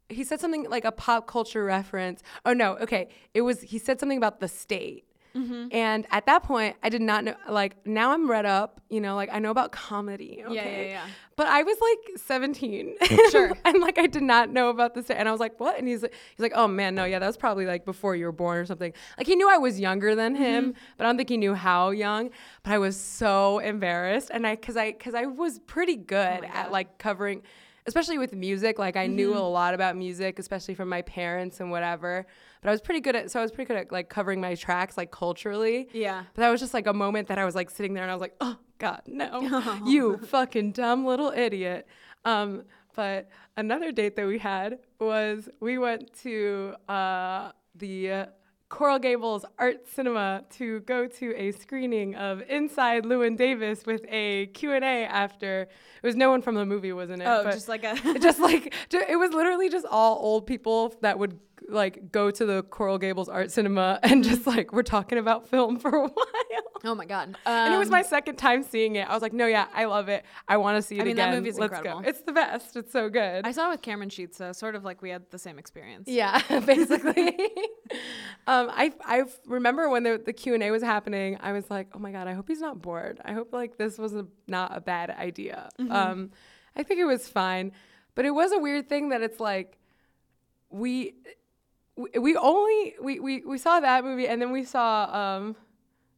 he 0.09 0.23
said 0.23 0.39
something 0.39 0.69
like 0.69 0.85
a 0.85 0.91
pop 0.91 1.27
culture 1.27 1.65
reference. 1.65 2.21
Oh 2.45 2.53
no, 2.53 2.77
okay, 2.77 3.09
it 3.33 3.41
was 3.41 3.61
he 3.61 3.79
said 3.79 3.99
something 3.99 4.17
about 4.17 4.39
the 4.39 4.47
state. 4.47 5.06
Mm-hmm. 5.37 5.67
And 5.71 6.07
at 6.09 6.25
that 6.25 6.43
point, 6.43 6.75
I 6.81 6.89
did 6.89 7.01
not 7.01 7.23
know. 7.23 7.35
Like 7.49 7.85
now, 7.85 8.11
I'm 8.11 8.29
read 8.29 8.45
up. 8.45 8.81
You 8.89 9.01
know, 9.01 9.15
like 9.15 9.29
I 9.31 9.39
know 9.39 9.51
about 9.51 9.71
comedy. 9.71 10.41
Okay? 10.45 10.55
Yeah, 10.55 10.69
yeah, 10.69 10.87
yeah. 10.87 11.05
But 11.35 11.47
I 11.47 11.61
was 11.63 11.77
like 11.79 12.17
17. 12.17 12.95
Sure. 13.31 13.51
and 13.65 13.79
like 13.79 13.97
I 13.97 14.07
did 14.07 14.23
not 14.23 14.49
know 14.49 14.69
about 14.69 14.95
this. 14.95 15.09
And 15.09 15.27
I 15.27 15.31
was 15.31 15.39
like, 15.39 15.59
what? 15.59 15.77
And 15.77 15.87
he's 15.87 16.01
he's 16.01 16.39
like, 16.39 16.53
oh 16.55 16.67
man, 16.67 16.95
no, 16.95 17.03
yeah, 17.03 17.19
that 17.19 17.27
was 17.27 17.37
probably 17.37 17.65
like 17.65 17.85
before 17.85 18.15
you 18.15 18.25
were 18.25 18.31
born 18.31 18.57
or 18.57 18.65
something. 18.65 18.93
Like 19.17 19.27
he 19.27 19.35
knew 19.35 19.49
I 19.49 19.57
was 19.57 19.79
younger 19.79 20.15
than 20.15 20.35
him, 20.35 20.71
mm-hmm. 20.71 20.79
but 20.97 21.05
I 21.05 21.09
don't 21.09 21.17
think 21.17 21.29
he 21.29 21.37
knew 21.37 21.53
how 21.53 21.89
young. 21.89 22.29
But 22.63 22.73
I 22.73 22.77
was 22.77 22.99
so 22.99 23.59
embarrassed, 23.59 24.31
and 24.33 24.47
I 24.47 24.55
because 24.55 24.77
I 24.77 24.91
because 24.91 25.13
I 25.13 25.25
was 25.25 25.59
pretty 25.59 25.95
good 25.95 26.43
oh 26.43 26.57
at 26.57 26.71
like 26.71 26.97
covering. 26.97 27.43
Especially 27.87 28.17
with 28.17 28.33
music, 28.33 28.77
like 28.77 28.97
I 28.97 29.07
knew 29.07 29.35
a 29.35 29.39
lot 29.39 29.73
about 29.73 29.95
music, 29.95 30.39
especially 30.39 30.75
from 30.75 30.89
my 30.89 31.01
parents 31.03 31.59
and 31.61 31.71
whatever. 31.71 32.25
But 32.61 32.69
I 32.69 32.71
was 32.71 32.81
pretty 32.81 32.99
good 32.99 33.15
at, 33.15 33.31
so 33.31 33.39
I 33.39 33.41
was 33.41 33.51
pretty 33.51 33.67
good 33.67 33.77
at 33.77 33.91
like 33.91 34.09
covering 34.09 34.41
my 34.41 34.55
tracks, 34.55 34.97
like 34.97 35.09
culturally. 35.11 35.87
Yeah. 35.93 36.23
But 36.33 36.41
that 36.41 36.49
was 36.49 36.59
just 36.59 36.73
like 36.73 36.85
a 36.85 36.93
moment 36.93 37.29
that 37.29 37.39
I 37.39 37.45
was 37.45 37.55
like 37.55 37.69
sitting 37.69 37.93
there 37.93 38.03
and 38.03 38.11
I 38.11 38.13
was 38.13 38.21
like, 38.21 38.35
oh 38.41 38.57
God, 38.77 39.01
no, 39.07 39.79
you 39.85 40.17
fucking 40.17 40.73
dumb 40.73 41.05
little 41.05 41.31
idiot. 41.31 41.87
Um, 42.25 42.63
but 42.93 43.29
another 43.55 43.91
date 43.91 44.15
that 44.15 44.27
we 44.27 44.39
had 44.39 44.79
was 44.99 45.47
we 45.59 45.77
went 45.77 46.13
to 46.23 46.73
uh, 46.89 47.51
the 47.75 48.11
uh, 48.11 48.25
Coral 48.69 48.99
Gables 48.99 49.45
Art 49.57 49.87
Cinema 49.87 50.43
to 50.57 50.81
go 50.81 51.07
to 51.07 51.33
a 51.35 51.51
screening 51.53 52.15
of 52.15 52.41
Inside 52.49 53.05
Llewyn 53.05 53.37
Davis 53.37 53.85
with 53.85 54.05
a 54.09 54.47
Q&A 54.47 55.05
after. 55.05 55.61
It 55.61 56.05
was 56.05 56.15
no 56.15 56.29
one 56.29 56.41
from 56.41 56.55
the 56.55 56.65
movie 56.65 56.91
was 56.91 57.09
in 57.09 57.21
it. 57.21 57.25
Oh, 57.25 57.43
but 57.43 57.53
just 57.53 57.69
like 57.69 57.85
a 57.85 57.95
just 58.19 58.39
like 58.39 58.73
it 58.91 59.17
was 59.17 59.31
literally 59.31 59.69
just 59.69 59.85
all 59.89 60.17
old 60.17 60.45
people 60.45 60.93
that 61.01 61.17
would 61.17 61.39
like 61.69 62.11
go 62.11 62.31
to 62.31 62.45
the 62.45 62.63
Coral 62.63 62.97
Gables 62.97 63.29
Art 63.29 63.51
Cinema 63.51 63.99
and 64.03 64.23
just 64.23 64.45
like 64.47 64.71
we're 64.73 64.83
talking 64.83 65.17
about 65.17 65.47
film 65.47 65.77
for 65.79 65.89
a 65.89 66.01
while. 66.07 66.15
Oh 66.85 66.93
my 66.93 67.05
god. 67.05 67.35
and 67.45 67.73
it 67.73 67.77
was 67.77 67.87
Um, 67.87 67.91
my 67.91 68.03
second 68.03 68.35
time 68.35 68.61
seeing 68.63 68.95
it. 68.97 69.09
I 69.09 69.13
was 69.13 69.21
like, 69.23 69.33
no, 69.33 69.47
yeah, 69.47 69.65
I 69.73 69.85
love 69.85 70.09
it. 70.09 70.23
I 70.47 70.57
want 70.57 70.77
to 70.77 70.81
see 70.81 70.97
it 70.97 71.01
I 71.01 71.05
mean, 71.05 71.15
that 71.15 71.29
again. 71.29 71.39
movie's 71.39 71.57
Let's 71.57 71.73
incredible. 71.75 72.03
go. 72.03 72.07
It's 72.09 72.21
the 72.21 72.31
best. 72.33 72.75
It's 72.77 72.91
so 72.91 73.09
good. 73.09 73.45
I 73.47 73.51
saw 73.51 73.67
it 73.67 73.71
with 73.71 73.81
Cameron 73.81 74.09
Sheets, 74.09 74.37
so 74.37 74.51
sort 74.53 74.75
of 74.75 74.83
like 74.85 75.01
we 75.01 75.09
had 75.09 75.23
the 75.31 75.39
same 75.39 75.57
experience. 75.57 76.07
yeah, 76.07 76.39
basically. 76.65 77.35
um, 78.47 78.69
I 78.71 78.93
I 79.03 79.23
remember 79.47 79.89
when 79.89 80.03
the 80.03 80.21
the 80.23 80.33
Q 80.33 80.53
and 80.53 80.63
A 80.63 80.71
was 80.71 80.83
happening. 80.83 81.37
I 81.41 81.51
was 81.51 81.69
like, 81.69 81.87
oh 81.93 81.99
my 81.99 82.11
god, 82.11 82.27
I 82.27 82.33
hope 82.33 82.47
he's 82.47 82.61
not 82.61 82.81
bored. 82.81 83.19
I 83.25 83.33
hope 83.33 83.51
like 83.53 83.77
this 83.77 83.97
was 83.97 84.13
a, 84.15 84.27
not 84.47 84.75
a 84.75 84.79
bad 84.81 85.09
idea. 85.09 85.69
Mm-hmm. 85.79 85.91
Um, 85.91 86.31
I 86.75 86.83
think 86.83 86.99
it 86.99 87.05
was 87.05 87.27
fine, 87.27 87.71
but 88.13 88.25
it 88.25 88.31
was 88.31 88.51
a 88.51 88.59
weird 88.59 88.87
thing 88.87 89.09
that 89.09 89.21
it's 89.23 89.39
like 89.39 89.77
we 90.69 91.15
we, 91.97 92.19
we 92.19 92.35
only 92.35 92.95
we, 93.01 93.19
we 93.19 93.41
we 93.41 93.57
saw 93.57 93.79
that 93.79 94.03
movie 94.03 94.27
and 94.27 94.41
then 94.41 94.51
we 94.51 94.63
saw 94.63 95.37
um 95.37 95.55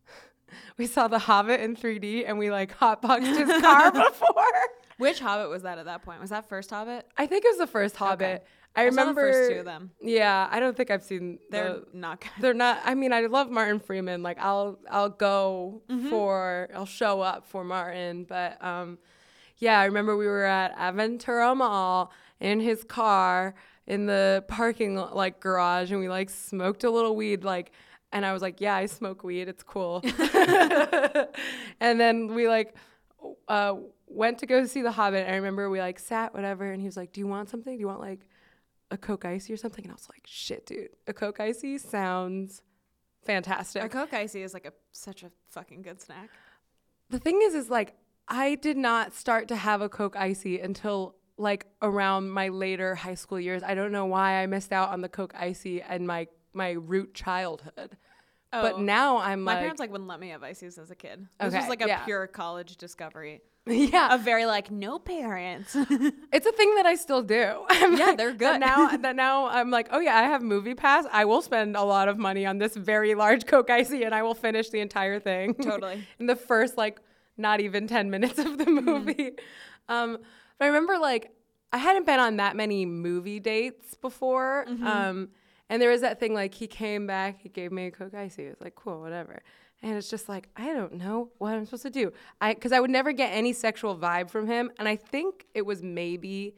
we 0.78 0.86
saw 0.86 1.08
the 1.08 1.20
hobbit 1.20 1.60
in 1.62 1.76
3d 1.76 2.26
and 2.28 2.38
we 2.38 2.52
like 2.52 2.78
hotboxed 2.78 3.38
his 3.38 3.62
car 3.62 3.92
before 3.92 4.46
Which 4.98 5.20
Hobbit 5.22 5.50
was 5.50 5.62
that 5.64 5.78
at 5.78 5.86
that 5.86 6.02
point? 6.04 6.20
Was 6.20 6.32
that 6.32 6.50
first 6.50 6.70
Hobbit? 6.70 7.08
i 7.18 7.26
think 7.26 7.46
it 7.46 7.50
was 7.50 7.58
the 7.58 7.68
first 7.68 7.96
hobbit 7.96 8.46
i, 8.76 8.82
I 8.82 8.86
the 8.86 8.90
remember 8.92 9.32
first 9.32 9.52
two 9.52 9.60
of 9.60 9.66
them. 9.66 9.92
yeah 10.02 10.48
i 10.52 10.60
don't 10.60 10.76
think 10.76 10.92
i've 10.92 11.04
seen 11.04 11.40
They're 11.50 11.76
the, 11.76 11.86
not 11.94 12.22
good. 12.22 12.30
they're 12.40 12.54
not 12.54 12.82
i 12.84 12.94
mean 12.96 13.14
i 13.14 13.22
love 13.22 13.50
martin 13.50 13.80
freeman 13.80 14.22
like 14.22 14.38
i'll 14.40 14.78
i'll 14.90 15.10
go 15.10 15.82
for 16.10 16.70
i'll 16.76 16.86
show 16.86 17.22
up 17.22 17.48
for 17.48 17.64
martin 17.64 18.26
but 18.26 18.64
um 18.64 18.98
yeah 19.58 19.80
i 19.80 19.86
remember 19.86 20.16
we 20.18 20.28
were 20.28 20.44
at 20.46 20.78
aventura 20.78 21.56
mall 21.56 22.12
in 22.40 22.60
his 22.60 22.84
car 22.84 23.56
in 23.90 24.06
the 24.06 24.44
parking 24.48 24.96
like 24.96 25.40
garage 25.40 25.92
and 25.92 26.00
we 26.00 26.08
like 26.08 26.30
smoked 26.30 26.84
a 26.84 26.90
little 26.90 27.16
weed 27.16 27.44
like 27.44 27.72
and 28.12 28.26
i 28.26 28.32
was 28.32 28.42
like 28.42 28.62
yeah 28.62 28.76
i 28.76 28.86
smoke 28.86 29.24
weed 29.24 29.48
it's 29.48 29.64
cool 29.64 30.02
and 31.80 32.00
then 32.00 32.34
we 32.34 32.48
like 32.48 32.76
uh 33.48 33.74
went 34.08 34.38
to 34.38 34.46
go 34.46 34.66
see 34.66 34.82
the 34.82 34.92
hobbit 34.92 35.26
and 35.26 35.34
i 35.34 35.36
remember 35.36 35.70
we 35.70 35.80
like 35.80 36.00
sat 36.00 36.34
whatever 36.34 36.72
and 36.72 36.82
he 36.82 36.88
was 36.88 36.96
like 36.96 37.12
do 37.12 37.20
you 37.20 37.28
want 37.28 37.50
something 37.50 37.76
do 37.76 37.80
you 37.80 37.88
want 37.88 38.00
like 38.00 38.28
a 38.92 38.98
Coke 38.98 39.26
Icy 39.26 39.54
or 39.54 39.58
something. 39.58 39.86
And 39.86 39.92
I 39.92 39.96
was 39.96 40.08
like, 40.12 40.24
shit, 40.26 40.66
dude, 40.66 40.90
a 41.08 41.14
Coke 41.14 41.40
Icy 41.40 41.78
sounds 41.78 42.62
fantastic. 43.26 43.84
A 43.84 43.90
Coke 43.90 44.14
Icy 44.14 44.42
is 44.42 44.54
like 44.54 44.66
a 44.66 44.74
such 44.92 45.24
a 45.24 45.32
fucking 45.50 45.82
good 45.82 46.02
snack. 46.02 46.30
the 47.10 47.20
thing 47.20 47.40
is, 47.44 47.54
is 47.54 47.70
like, 47.70 47.96
I 48.28 48.56
did 48.56 48.78
not 48.78 49.14
start 49.14 49.48
to 49.50 49.56
have 49.56 49.82
a 49.82 49.90
Coke 49.90 50.16
Icy 50.16 50.60
until 50.60 51.16
like 51.40 51.66
around 51.82 52.30
my 52.30 52.50
later 52.50 52.96
high 52.96 53.16
school 53.16 53.40
years. 53.40 53.64
I 53.64 53.74
don't 53.74 53.92
know 53.92 54.06
why 54.06 54.42
I 54.44 54.46
missed 54.46 54.72
out 54.72 54.90
on 54.90 55.02
the 55.02 55.10
Coke 55.10 55.34
Icy 55.36 55.82
and 55.82 56.06
my, 56.06 56.28
my 56.54 56.72
root 56.72 57.14
childhood. 57.14 57.98
But 58.52 58.74
Oh. 58.74 58.82
now 58.82 59.18
I'm 59.20 59.42
My 59.44 59.54
like, 59.54 59.60
parents 59.62 59.80
like 59.80 59.92
wouldn't 59.92 60.10
let 60.10 60.20
me 60.20 60.30
have 60.30 60.42
ices 60.44 60.78
as 60.80 60.90
a 60.92 60.96
kid. 60.96 61.28
This 61.40 61.48
Okay, 61.50 61.60
was 61.60 61.70
like 61.70 61.84
a 61.84 61.88
yeah. 61.88 62.04
pure 62.04 62.26
college 62.28 62.78
discovery. 62.78 63.42
yeah, 63.68 64.16
A 64.16 64.18
very 64.18 64.46
like 64.48 64.72
no 64.72 64.98
parents. 64.98 65.76
it's 65.76 66.48
a 66.48 66.52
thing 66.52 66.76
that 66.76 66.86
I 66.88 66.96
still 66.96 67.22
do. 67.22 67.64
I'm 67.70 67.96
Yeah, 67.96 68.08
like- 68.08 68.18
they're 68.18 68.34
good. 68.34 68.60
now. 68.60 68.98
That 68.98 69.16
now 69.16 69.48
I'm 69.50 69.70
like, 69.70 69.90
oh 69.92 70.00
yeah, 70.00 70.18
I 70.18 70.24
have 70.24 70.42
MoviePass. 70.42 71.06
I 71.12 71.26
will 71.26 71.44
spend 71.44 71.76
a 71.78 71.84
lot 71.84 72.08
of 72.10 72.18
money 72.18 72.46
on 72.48 72.58
this 72.58 72.76
very 72.76 73.14
large 73.14 73.46
Coke 73.46 73.70
Icy, 73.70 74.04
and 74.04 74.16
I 74.16 74.24
will 74.24 74.34
finish 74.36 74.70
the 74.72 74.80
entire 74.80 75.20
thing. 75.20 75.54
Totally. 75.54 76.04
in 76.20 76.26
the 76.26 76.36
first 76.36 76.76
like 76.76 77.00
not 77.38 77.62
even 77.62 77.86
ten 77.88 78.10
minutes 78.10 78.40
of 78.40 78.58
the 78.58 78.66
movie. 78.66 79.32
Um, 79.88 80.18
but 80.60 80.66
I 80.66 80.68
remember 80.68 81.00
like 81.00 81.32
I 81.74 81.78
hadn't 81.78 82.06
been 82.06 82.20
on 82.20 82.38
that 82.38 82.56
many 82.56 82.86
movie 82.86 83.40
dates 83.40 83.96
before. 83.96 84.66
Um, 84.84 85.30
and 85.70 85.82
there 85.82 85.92
was 85.92 86.02
that 86.02 86.20
thing 86.20 86.34
like 86.34 86.54
he 86.54 86.68
came 86.68 87.06
back, 87.08 87.40
he 87.40 87.50
gave 87.50 87.72
me 87.72 87.88
a 87.88 87.92
Coke 87.92 88.14
Icy. 88.14 88.46
It 88.46 88.50
was 88.50 88.62
like 88.62 88.76
cool, 88.76 89.02
whatever. 89.02 89.42
And 89.82 89.96
it's 89.96 90.10
just 90.10 90.28
like 90.28 90.50
I 90.56 90.74
don't 90.74 90.94
know 90.94 91.30
what 91.38 91.54
I'm 91.54 91.66
supposed 91.66 91.84
to 91.84 91.90
do. 91.90 92.12
I 92.42 92.54
because 92.54 92.72
I 92.72 92.80
would 92.80 92.90
never 92.92 93.12
get 93.12 93.30
any 93.30 93.54
sexual 93.54 93.98
vibe 93.98 94.30
from 94.30 94.48
him, 94.48 94.72
and 94.78 94.88
I 94.88 94.96
think 94.96 95.46
it 95.54 95.66
was 95.66 95.82
maybe 95.82 96.56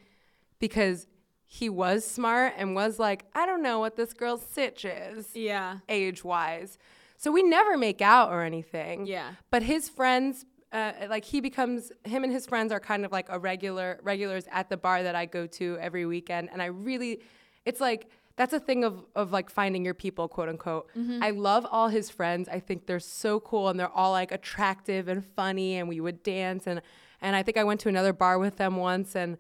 because 0.60 1.08
he 1.46 1.68
was 1.68 2.08
smart 2.08 2.54
and 2.56 2.74
was 2.74 2.98
like, 2.98 3.26
I 3.36 3.46
don't 3.46 3.62
know 3.62 3.80
what 3.80 3.98
this 3.98 4.14
girl's 4.14 4.42
sitch 4.42 4.86
is 4.86 5.36
yeah. 5.36 5.80
age 5.90 6.24
wise. 6.24 6.78
So 7.18 7.30
we 7.30 7.44
never 7.44 7.78
make 7.78 8.02
out 8.02 8.32
or 8.32 8.42
anything. 8.42 9.06
Yeah. 9.06 9.34
But 9.50 9.64
his 9.64 9.90
friends, 9.90 10.46
uh, 10.72 10.94
like 11.10 11.26
he 11.26 11.42
becomes 11.42 11.92
him 12.04 12.24
and 12.24 12.32
his 12.32 12.46
friends 12.46 12.72
are 12.72 12.80
kind 12.80 13.06
of 13.06 13.12
like 13.12 13.28
a 13.30 13.38
regular 13.38 14.00
regulars 14.04 14.46
at 14.52 14.70
the 14.70 14.78
bar 14.78 15.04
that 15.04 15.16
I 15.16 15.26
go 15.26 15.46
to 15.48 15.78
every 15.80 16.06
weekend, 16.06 16.50
and 16.52 16.62
I 16.62 16.66
really, 16.68 17.22
it's 17.66 17.82
like 17.82 18.10
that's 18.38 18.54
a 18.54 18.60
thing 18.60 18.84
of 18.84 19.06
of 19.16 19.32
like 19.32 19.50
finding 19.50 19.84
your 19.84 19.94
people, 19.94 20.28
quote 20.28 20.50
unquote. 20.50 20.88
I 21.22 21.32
love 21.32 21.68
all 21.70 21.90
his 21.90 22.10
friends. 22.10 22.48
I 22.50 22.60
think 22.60 22.86
they're 22.88 23.00
so 23.00 23.40
cool, 23.40 23.68
and 23.68 23.80
they're 23.80 23.90
all 23.90 24.12
like 24.12 24.32
attractive 24.32 25.08
and 25.08 25.26
funny, 25.26 25.78
and 25.78 25.90
we 25.90 26.00
would 26.00 26.24
dance 26.24 26.68
and 26.68 26.82
and 27.22 27.36
I 27.36 27.44
think 27.44 27.58
I 27.58 27.64
went 27.64 27.80
to 27.82 27.90
another 27.90 28.14
bar 28.14 28.40
with 28.40 28.58
them 28.58 28.78
once 28.78 29.16
and. 29.16 29.38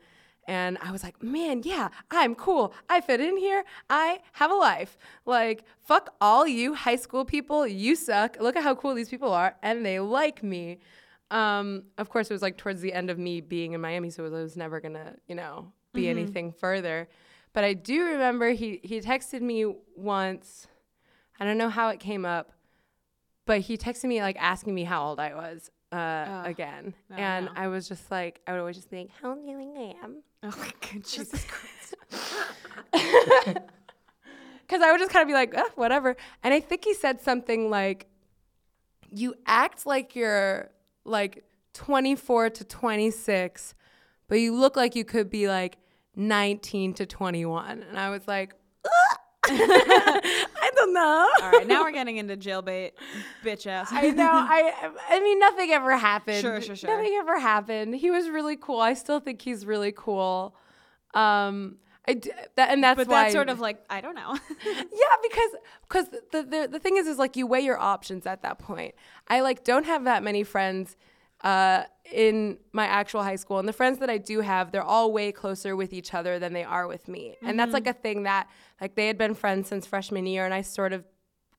And 0.47 0.79
I 0.81 0.91
was 0.91 1.03
like, 1.03 1.21
man, 1.21 1.61
yeah, 1.63 1.89
I'm 2.09 2.33
cool. 2.33 2.73
I 2.89 2.99
fit 2.99 3.21
in 3.21 3.37
here. 3.37 3.63
I 3.91 4.21
have 4.33 4.49
a 4.49 4.55
life. 4.55 4.97
Like, 5.23 5.63
fuck 5.83 6.15
all 6.19 6.47
you 6.47 6.73
high 6.73 6.95
school 6.95 7.25
people. 7.25 7.67
You 7.67 7.95
suck. 7.95 8.37
Look 8.39 8.55
at 8.55 8.63
how 8.63 8.73
cool 8.73 8.95
these 8.95 9.07
people 9.07 9.31
are. 9.31 9.55
And 9.61 9.85
they 9.85 9.99
like 9.99 10.41
me. 10.41 10.79
Um, 11.31 11.83
of 11.97 12.09
course, 12.09 12.29
it 12.29 12.33
was 12.33 12.41
like 12.43 12.57
towards 12.57 12.81
the 12.81 12.93
end 12.93 13.09
of 13.09 13.17
me 13.17 13.41
being 13.41 13.73
in 13.73 13.81
Miami, 13.81 14.09
so 14.11 14.25
it 14.25 14.31
was 14.31 14.55
never 14.55 14.79
going 14.79 14.93
to, 14.93 15.15
you 15.27 15.33
know, 15.35 15.71
be 15.93 16.07
anything 16.09 16.51
further. 16.51 17.07
But 17.53 17.63
I 17.63 17.73
do 17.73 18.05
remember 18.05 18.49
he, 18.51 18.79
he 18.83 18.99
texted 19.01 19.41
me 19.41 19.65
once. 19.95 20.67
I 21.39 21.45
don't 21.45 21.57
know 21.57 21.69
how 21.69 21.87
it 21.89 21.99
came 21.99 22.25
up, 22.25 22.51
but 23.45 23.61
he 23.61 23.77
texted 23.77 24.05
me 24.05 24.21
like 24.21 24.37
asking 24.39 24.75
me 24.75 24.83
how 24.83 25.03
old 25.07 25.19
I 25.19 25.33
was 25.33 25.71
uh, 25.91 25.95
Oh. 26.27 26.41
again. 26.45 26.93
Oh, 27.11 27.15
and 27.15 27.45
no. 27.47 27.51
I 27.55 27.67
was 27.67 27.87
just 27.87 28.11
like, 28.11 28.41
I 28.45 28.51
would 28.51 28.59
always 28.59 28.75
just 28.75 28.89
be 28.91 28.97
like, 28.97 29.09
how 29.21 29.29
old 29.31 29.43
do 29.43 29.49
you 29.51 29.57
think 29.57 29.75
I 29.77 29.95
am? 30.03 30.17
Oh 30.43 30.53
my 30.57 30.71
god, 30.81 31.03
Jesus 31.05 31.45
Christ. 31.45 31.95
Because 34.67 34.81
I 34.83 34.91
would 34.91 34.99
just 34.99 35.11
kind 35.11 35.21
of 35.23 35.27
be 35.27 35.33
like, 35.33 35.53
"Ugh, 35.53 35.71
whatever. 35.75 36.15
And 36.43 36.53
I 36.53 36.61
think 36.61 36.85
he 36.85 36.93
said 36.93 37.19
something 37.19 37.69
like, 37.69 38.07
you 39.09 39.35
act 39.45 39.85
like 39.85 40.15
you're 40.15 40.69
like 41.05 41.43
24 41.73 42.49
to 42.51 42.63
26, 42.63 43.75
but 44.27 44.35
you 44.35 44.55
look 44.55 44.75
like 44.75 44.95
you 44.95 45.05
could 45.05 45.29
be 45.29 45.47
like 45.47 45.77
19 46.15 46.93
to 46.95 47.05
21. 47.05 47.83
And 47.83 47.99
I 47.99 48.09
was 48.09 48.27
like, 48.27 48.55
I 49.45 50.71
don't 50.75 50.93
know. 50.93 51.29
All 51.41 51.51
right, 51.51 51.67
now 51.67 51.83
we're 51.83 51.91
getting 51.91 52.17
into 52.17 52.37
jailbait, 52.37 52.91
bitch 53.43 53.65
ass. 53.65 53.89
I 53.91 54.09
know. 54.11 54.29
I 54.29 54.91
I 55.09 55.19
mean, 55.19 55.39
nothing 55.39 55.71
ever 55.71 55.97
happened. 55.97 56.41
Sure, 56.41 56.61
sure, 56.61 56.75
sure. 56.75 56.95
Nothing 56.95 57.15
ever 57.19 57.39
happened. 57.39 57.95
He 57.95 58.11
was 58.11 58.29
really 58.29 58.55
cool. 58.55 58.79
I 58.79 58.93
still 58.93 59.19
think 59.19 59.41
he's 59.41 59.65
really 59.65 59.93
cool. 59.95 60.55
Um, 61.13 61.77
I 62.07 62.13
d- 62.15 62.31
that, 62.55 62.71
and 62.71 62.83
that's 62.83 62.97
but 62.97 63.07
why 63.07 63.23
that's 63.23 63.33
sort 63.33 63.49
of 63.49 63.59
like 63.59 63.83
I 63.89 64.01
don't 64.01 64.15
know. 64.15 64.35
yeah, 64.65 65.15
because 65.21 65.49
because 65.87 66.05
the, 66.31 66.43
the 66.43 66.67
the 66.71 66.79
thing 66.79 66.97
is 66.97 67.05
is 67.07 67.17
like 67.17 67.35
you 67.35 67.45
weigh 67.45 67.61
your 67.61 67.79
options 67.79 68.25
at 68.25 68.41
that 68.41 68.57
point. 68.59 68.95
I 69.27 69.41
like 69.41 69.63
don't 69.63 69.85
have 69.85 70.05
that 70.05 70.23
many 70.23 70.43
friends 70.43 70.97
uh, 71.43 71.83
in 72.11 72.57
my 72.71 72.85
actual 72.85 73.21
high 73.23 73.35
school, 73.35 73.59
and 73.59 73.67
the 73.67 73.73
friends 73.73 73.99
that 73.99 74.09
I 74.09 74.17
do 74.17 74.41
have, 74.41 74.71
they're 74.71 74.83
all 74.83 75.11
way 75.11 75.31
closer 75.31 75.75
with 75.75 75.93
each 75.93 76.13
other 76.13 76.39
than 76.39 76.53
they 76.53 76.63
are 76.63 76.87
with 76.87 77.07
me, 77.07 77.37
and 77.43 77.59
that's 77.59 77.73
like 77.73 77.87
a 77.87 77.93
thing 77.93 78.23
that 78.23 78.47
like 78.79 78.95
they 78.95 79.07
had 79.07 79.17
been 79.17 79.33
friends 79.35 79.69
since 79.69 79.85
freshman 79.85 80.25
year, 80.25 80.45
and 80.45 80.53
I 80.53 80.61
sort 80.61 80.93
of 80.93 81.03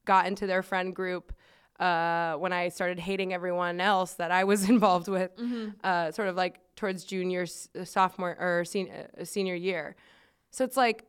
got 0.04 0.26
into 0.26 0.46
their 0.48 0.62
friend 0.64 0.94
group 0.94 1.32
uh, 1.78 2.34
when 2.34 2.52
I 2.52 2.68
started 2.68 2.98
hating 2.98 3.32
everyone 3.32 3.80
else 3.80 4.14
that 4.14 4.30
I 4.32 4.42
was 4.44 4.68
involved 4.74 5.06
with, 5.08 5.30
uh, 5.84 6.10
sort 6.10 6.28
of 6.28 6.36
like 6.36 6.60
towards 6.74 7.04
junior, 7.04 7.42
s- 7.42 7.68
sophomore, 7.84 8.36
or 8.40 8.64
senior, 8.64 9.08
senior 9.24 9.54
year. 9.54 9.94
So 10.52 10.64
it's 10.64 10.76
like, 10.76 11.04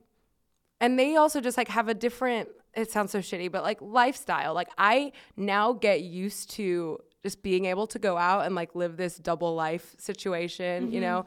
and 0.81 0.97
they 0.97 1.15
also 1.15 1.39
just 1.39 1.57
like 1.57 1.67
have 1.67 1.87
a 1.87 1.93
different, 1.93 2.49
it 2.73 2.89
sounds 2.89 3.11
so 3.11 3.19
shitty, 3.19 3.51
but 3.51 3.61
like 3.61 3.77
lifestyle. 3.81 4.53
Like 4.55 4.69
I 4.77 5.11
now 5.37 5.73
get 5.73 6.01
used 6.01 6.49
to 6.51 6.99
just 7.21 7.43
being 7.43 7.65
able 7.65 7.87
to 7.87 7.99
go 7.99 8.17
out 8.17 8.45
and 8.45 8.55
like 8.55 8.73
live 8.73 8.97
this 8.97 9.17
double 9.17 9.53
life 9.53 9.95
situation, 9.99 10.91
you 10.91 10.99
mm-hmm. 10.99 11.01
know? 11.01 11.25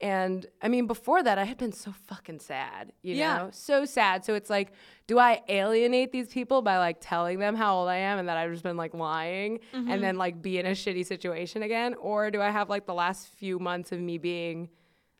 And 0.00 0.46
I 0.62 0.68
mean, 0.68 0.86
before 0.86 1.22
that, 1.24 1.38
I 1.38 1.44
had 1.44 1.58
been 1.58 1.72
so 1.72 1.92
fucking 2.06 2.38
sad, 2.38 2.92
you 3.02 3.16
Yeah. 3.16 3.36
know? 3.38 3.48
So 3.52 3.84
sad. 3.84 4.24
So 4.24 4.34
it's 4.34 4.48
like, 4.48 4.72
do 5.08 5.18
I 5.18 5.42
alienate 5.48 6.12
these 6.12 6.28
people 6.28 6.62
by 6.62 6.78
like 6.78 6.98
telling 7.00 7.38
them 7.38 7.56
how 7.56 7.76
old 7.76 7.88
I 7.88 7.96
am 7.96 8.18
and 8.18 8.28
that 8.28 8.36
I've 8.36 8.50
just 8.52 8.62
been 8.62 8.76
like 8.76 8.94
lying 8.94 9.60
and 9.72 9.88
mm-hmm. 9.88 10.00
then 10.00 10.16
like 10.16 10.40
be 10.40 10.58
in 10.58 10.66
a 10.66 10.70
shitty 10.70 11.04
situation 11.04 11.62
again? 11.62 11.94
Or 11.94 12.30
do 12.30 12.40
I 12.40 12.50
have 12.50 12.68
like 12.68 12.86
the 12.86 12.94
last 12.94 13.28
few 13.28 13.58
months 13.58 13.90
of 13.90 13.98
me 14.00 14.18
being 14.18 14.68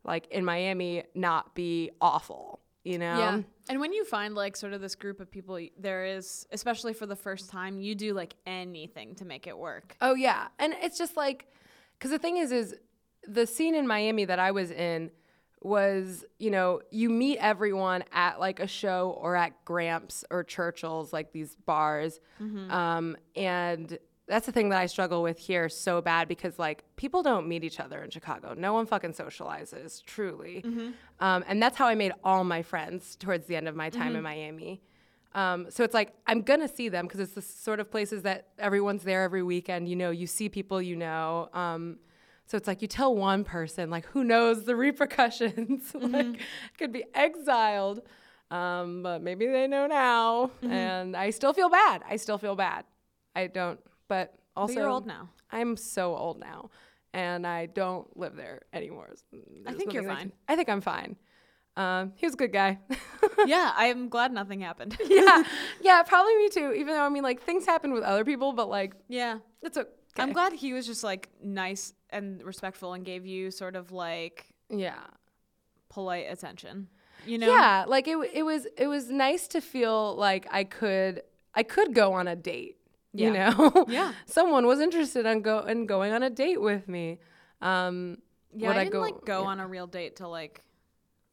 like 0.04 0.26
in 0.30 0.44
Miami 0.44 1.04
not 1.14 1.54
be 1.54 1.90
awful, 2.00 2.60
you 2.84 2.98
know? 2.98 3.18
Yeah. 3.18 3.40
And 3.68 3.80
when 3.80 3.92
you 3.92 4.04
find 4.04 4.34
like 4.34 4.56
sort 4.56 4.72
of 4.72 4.80
this 4.80 4.94
group 4.94 5.20
of 5.20 5.30
people, 5.30 5.58
there 5.78 6.06
is, 6.06 6.46
especially 6.52 6.94
for 6.94 7.06
the 7.06 7.16
first 7.16 7.50
time, 7.50 7.78
you 7.78 7.94
do 7.94 8.14
like 8.14 8.34
anything 8.46 9.14
to 9.16 9.24
make 9.24 9.46
it 9.46 9.58
work. 9.58 9.96
Oh 10.00 10.14
yeah, 10.14 10.48
and 10.58 10.74
it's 10.82 10.96
just 10.96 11.16
like, 11.16 11.46
because 11.98 12.10
the 12.10 12.18
thing 12.18 12.38
is, 12.38 12.52
is 12.52 12.74
the 13.26 13.46
scene 13.46 13.74
in 13.74 13.86
Miami 13.86 14.24
that 14.24 14.38
I 14.38 14.52
was 14.52 14.70
in 14.70 15.10
was, 15.60 16.24
you 16.38 16.50
know, 16.50 16.80
you 16.90 17.10
meet 17.10 17.36
everyone 17.38 18.04
at 18.12 18.38
like 18.38 18.60
a 18.60 18.66
show 18.66 19.18
or 19.20 19.34
at 19.34 19.64
Gramps 19.64 20.24
or 20.30 20.44
Churchill's, 20.44 21.12
like 21.12 21.32
these 21.32 21.56
bars, 21.66 22.20
um, 22.70 23.16
and 23.34 23.98
that's 24.28 24.46
the 24.46 24.52
thing 24.52 24.68
that 24.68 24.78
I 24.78 24.86
struggle 24.86 25.22
with 25.22 25.38
here 25.38 25.68
so 25.68 26.00
bad 26.00 26.28
because 26.28 26.58
like 26.58 26.84
people 26.96 27.22
don't 27.22 27.48
meet 27.48 27.64
each 27.64 27.80
other 27.80 28.02
in 28.02 28.10
Chicago. 28.10 28.54
No 28.56 28.72
one 28.72 28.86
fucking 28.86 29.14
socializes, 29.14 30.02
truly, 30.04 30.62
um, 31.20 31.44
and 31.48 31.62
that's 31.62 31.76
how 31.76 31.86
I 31.86 31.94
made 31.94 32.12
all 32.22 32.44
my 32.44 32.62
friends 32.62 33.16
towards 33.16 33.46
the 33.46 33.56
end 33.56 33.68
of 33.68 33.74
my 33.74 33.90
time 33.90 34.14
in 34.16 34.22
Miami. 34.22 34.82
Um, 35.34 35.66
so 35.70 35.84
it's 35.84 35.94
like 35.94 36.14
I'm 36.26 36.42
gonna 36.42 36.68
see 36.68 36.88
them 36.88 37.06
because 37.06 37.20
it's 37.20 37.34
the 37.34 37.42
sort 37.42 37.80
of 37.80 37.90
places 37.90 38.22
that 38.22 38.48
everyone's 38.58 39.02
there 39.02 39.22
every 39.22 39.42
weekend. 39.42 39.88
You 39.88 39.96
know, 39.96 40.10
you 40.10 40.26
see 40.26 40.48
people 40.48 40.80
you 40.80 40.96
know. 40.96 41.48
Um, 41.52 41.98
so 42.46 42.56
it's 42.56 42.66
like 42.66 42.80
you 42.80 42.88
tell 42.88 43.14
one 43.14 43.44
person, 43.44 43.90
like 43.90 44.06
who 44.06 44.24
knows 44.24 44.64
the 44.64 44.74
repercussions? 44.86 45.94
like 45.94 46.40
could 46.78 46.92
be 46.92 47.04
exiled, 47.14 48.00
um, 48.50 49.02
but 49.02 49.22
maybe 49.22 49.46
they 49.46 49.66
know 49.66 49.86
now. 49.86 50.50
And 50.62 51.14
I 51.16 51.30
still 51.30 51.52
feel 51.52 51.68
bad. 51.68 52.02
I 52.08 52.16
still 52.16 52.38
feel 52.38 52.56
bad. 52.56 52.84
I 53.36 53.46
don't, 53.46 53.78
but 54.08 54.34
also 54.56 54.74
But 54.74 54.80
you're 54.80 54.88
old 54.88 55.06
now. 55.06 55.28
I'm 55.50 55.76
so 55.76 56.16
old 56.16 56.40
now, 56.40 56.70
and 57.12 57.46
I 57.46 57.66
don't 57.66 58.14
live 58.16 58.36
there 58.36 58.62
anymore. 58.72 59.14
I 59.66 59.72
think 59.72 59.92
you're 59.92 60.02
fine. 60.02 60.18
can- 60.18 60.32
I 60.48 60.56
think 60.56 60.68
I'm 60.68 60.80
fine. 60.80 61.16
Um, 61.76 62.12
he 62.16 62.26
was 62.26 62.34
a 62.34 62.36
good 62.36 62.52
guy. 62.52 62.80
yeah, 63.46 63.72
I'm 63.76 64.08
glad 64.08 64.32
nothing 64.32 64.60
happened. 64.60 64.96
yeah, 65.08 65.44
yeah, 65.80 66.02
probably 66.02 66.34
me 66.36 66.48
too. 66.48 66.72
Even 66.72 66.94
though 66.94 67.02
I 67.04 67.08
mean, 67.08 67.22
like 67.22 67.40
things 67.40 67.66
happen 67.66 67.92
with 67.92 68.02
other 68.02 68.24
people, 68.24 68.52
but 68.52 68.68
like 68.68 68.94
yeah. 69.08 69.38
it's 69.62 69.78
okay. 69.78 69.88
I'm 70.16 70.32
glad 70.32 70.52
he 70.52 70.72
was 70.72 70.86
just 70.86 71.04
like 71.04 71.28
nice 71.40 71.94
and 72.10 72.42
respectful 72.42 72.94
and 72.94 73.04
gave 73.04 73.24
you 73.24 73.52
sort 73.52 73.76
of 73.76 73.92
like 73.92 74.46
Yeah, 74.68 74.98
polite 75.88 76.26
attention. 76.28 76.88
You 77.26 77.38
know? 77.38 77.46
yeah. 77.46 77.84
Like 77.86 78.08
it, 78.08 78.16
it 78.32 78.42
was, 78.42 78.66
it 78.76 78.88
was 78.88 79.10
nice 79.10 79.46
to 79.48 79.60
feel 79.60 80.16
like 80.16 80.48
I 80.50 80.64
could, 80.64 81.22
I 81.54 81.62
could 81.62 81.94
go 81.94 82.12
on 82.14 82.26
a 82.26 82.34
date. 82.34 82.77
You 83.12 83.32
Yeah. 83.32 83.50
know, 83.50 83.86
Yeah. 83.88 84.12
Someone 84.26 84.66
was 84.66 84.80
interested 84.80 85.24
in 85.26 85.42
go 85.42 85.60
in 85.60 85.86
going 85.86 86.12
on 86.12 86.22
a 86.22 86.30
date 86.30 86.60
with 86.60 86.88
me. 86.88 87.18
Um, 87.62 88.18
Yeah, 88.54 88.68
would 88.68 88.76
I 88.76 88.84
didn't 88.84 88.92
go- 88.92 89.00
like 89.00 89.24
go 89.24 89.42
yeah. 89.42 89.48
on 89.48 89.60
a 89.60 89.66
real 89.66 89.86
date 89.86 90.16
till 90.16 90.30
like 90.30 90.62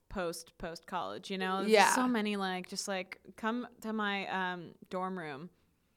post 0.09 0.57
post 0.57 0.85
college. 0.87 1.29
You 1.29 1.37
know, 1.37 1.59
There's 1.59 1.71
Yeah. 1.71 1.93
so 1.95 2.07
many 2.07 2.35
like 2.37 2.69
just 2.69 2.87
like 2.87 3.19
come 3.35 3.67
to 3.81 3.91
my 3.93 4.27
um, 4.27 4.71
dorm 4.89 5.17
room 5.17 5.49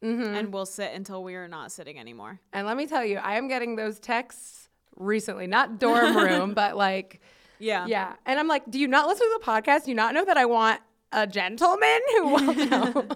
Mm-hmm. 0.03 0.33
and 0.35 0.53
we'll 0.53 0.65
sit 0.67 0.93
until 0.95 1.25
we 1.25 1.35
are 1.35 1.49
not 1.49 1.73
sitting 1.73 1.99
anymore. 1.99 2.39
And 2.53 2.69
let 2.69 2.77
me 2.77 2.87
tell 2.87 3.05
you, 3.05 3.17
I 3.17 3.35
am 3.37 3.49
getting 3.49 3.75
those 3.75 3.99
texts 3.99 4.69
recently, 4.97 5.49
not 5.49 5.81
dorm 5.81 6.17
room, 6.25 6.55
but 6.55 6.77
like, 6.77 7.21
Yeah, 7.59 7.85
yeah. 7.87 8.15
And 8.25 8.39
I'm 8.39 8.47
like, 8.47 8.63
do 8.71 8.79
you 8.79 8.87
not 8.87 9.09
listen 9.09 9.27
to 9.27 9.41
the 9.41 9.45
podcast? 9.45 9.87
Do 9.87 9.91
you 9.91 9.97
not 9.97 10.15
know 10.15 10.25
that 10.25 10.37
I 10.37 10.45
want 10.47 10.81
a 11.13 11.27
gentleman 11.27 12.01
who 12.13 12.29
will 12.35 12.55
know? 12.55 13.07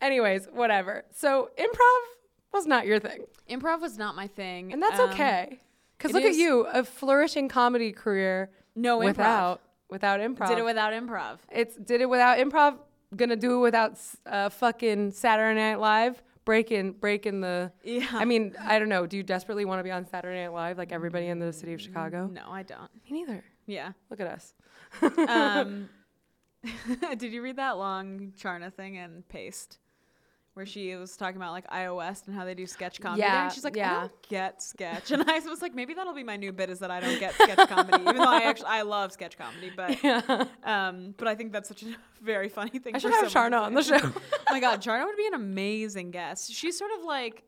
Anyways, 0.00 0.46
whatever. 0.52 1.04
So 1.14 1.50
improv 1.58 1.98
was 2.52 2.66
not 2.66 2.86
your 2.86 2.98
thing. 3.00 3.24
Improv 3.50 3.80
was 3.80 3.98
not 3.98 4.14
my 4.16 4.26
thing, 4.26 4.72
And 4.72 4.82
that's 4.82 4.98
Um, 5.00 5.10
okay. 5.10 5.58
Because 5.98 6.12
look 6.12 6.24
is- 6.24 6.36
at 6.36 6.40
you, 6.40 6.66
a 6.66 6.84
flourishing 6.84 7.48
comedy 7.48 7.92
career 7.92 8.50
No 8.74 8.98
improv. 8.98 9.04
without 9.06 9.60
without 9.88 10.20
improv. 10.20 10.48
Did 10.48 10.58
it 10.58 10.64
without 10.64 10.92
improv. 10.92 11.38
it's 11.50 11.76
did 11.76 12.00
it 12.00 12.08
without 12.08 12.38
improv. 12.38 12.78
Gonna 13.14 13.36
do 13.36 13.58
it 13.58 13.60
without 13.62 13.98
uh, 14.26 14.48
fucking 14.48 15.12
Saturday 15.12 15.54
Night 15.58 15.76
Live. 15.80 16.22
Breaking 16.44 16.92
breaking 16.92 17.40
the. 17.40 17.72
Yeah. 17.82 18.06
I 18.12 18.24
mean, 18.24 18.54
I 18.60 18.78
don't 18.78 18.88
know. 18.88 19.06
Do 19.06 19.16
you 19.16 19.22
desperately 19.22 19.64
want 19.64 19.80
to 19.80 19.84
be 19.84 19.90
on 19.90 20.06
Saturday 20.06 20.42
Night 20.44 20.52
Live 20.52 20.78
like 20.78 20.92
everybody 20.92 21.26
in 21.26 21.38
the 21.38 21.52
city 21.52 21.72
of 21.72 21.80
Chicago? 21.80 22.28
No, 22.32 22.50
I 22.50 22.62
don't. 22.62 22.90
Me 23.04 23.10
neither. 23.24 23.42
Yeah. 23.66 23.92
Look 24.10 24.20
at 24.20 24.26
us. 24.28 24.54
Um, 25.28 25.88
did 27.18 27.32
you 27.32 27.42
read 27.42 27.56
that 27.56 27.78
long 27.78 28.32
Charna 28.40 28.72
thing 28.72 28.96
and 28.98 29.26
Paste? 29.28 29.78
Where 30.54 30.64
she 30.64 30.94
was 30.96 31.18
talking 31.18 31.36
about 31.36 31.52
like 31.52 31.68
iO's 31.68 32.22
and 32.26 32.34
how 32.34 32.46
they 32.46 32.54
do 32.54 32.66
sketch 32.66 32.98
comedy. 32.98 33.20
Yeah, 33.20 33.44
and 33.44 33.52
she's 33.52 33.62
like, 33.62 33.76
I 33.76 33.80
yeah. 33.80 34.00
don't 34.00 34.28
get 34.30 34.62
sketch. 34.62 35.10
And 35.12 35.22
I 35.30 35.38
was 35.40 35.60
like, 35.60 35.74
maybe 35.74 35.92
that'll 35.92 36.14
be 36.14 36.22
my 36.22 36.36
new 36.38 36.50
bit 36.50 36.70
is 36.70 36.78
that 36.78 36.90
I 36.90 36.98
don't 36.98 37.20
get 37.20 37.34
sketch 37.34 37.68
comedy, 37.68 38.02
even 38.02 38.16
though 38.16 38.24
I 38.24 38.40
actually 38.44 38.68
I 38.68 38.80
love 38.80 39.12
sketch 39.12 39.36
comedy. 39.36 39.70
But 39.76 40.02
um, 40.64 41.14
but 41.18 41.28
I 41.28 41.34
think 41.34 41.52
that's 41.52 41.68
such 41.68 41.82
a 41.82 41.94
very 42.22 42.48
funny 42.48 42.78
thing. 42.78 42.94
I 42.94 42.98
should 42.98 43.10
have 43.12 43.26
Charna 43.30 43.60
on 43.60 43.74
the 43.74 43.82
show. 43.82 43.98
oh 44.02 44.12
my 44.50 44.60
god, 44.60 44.80
Charna 44.80 45.04
would 45.04 45.16
be 45.18 45.26
an 45.26 45.34
amazing 45.34 46.10
guest. 46.10 46.50
She's 46.50 46.78
sort 46.78 46.90
of 46.98 47.04
like 47.04 47.44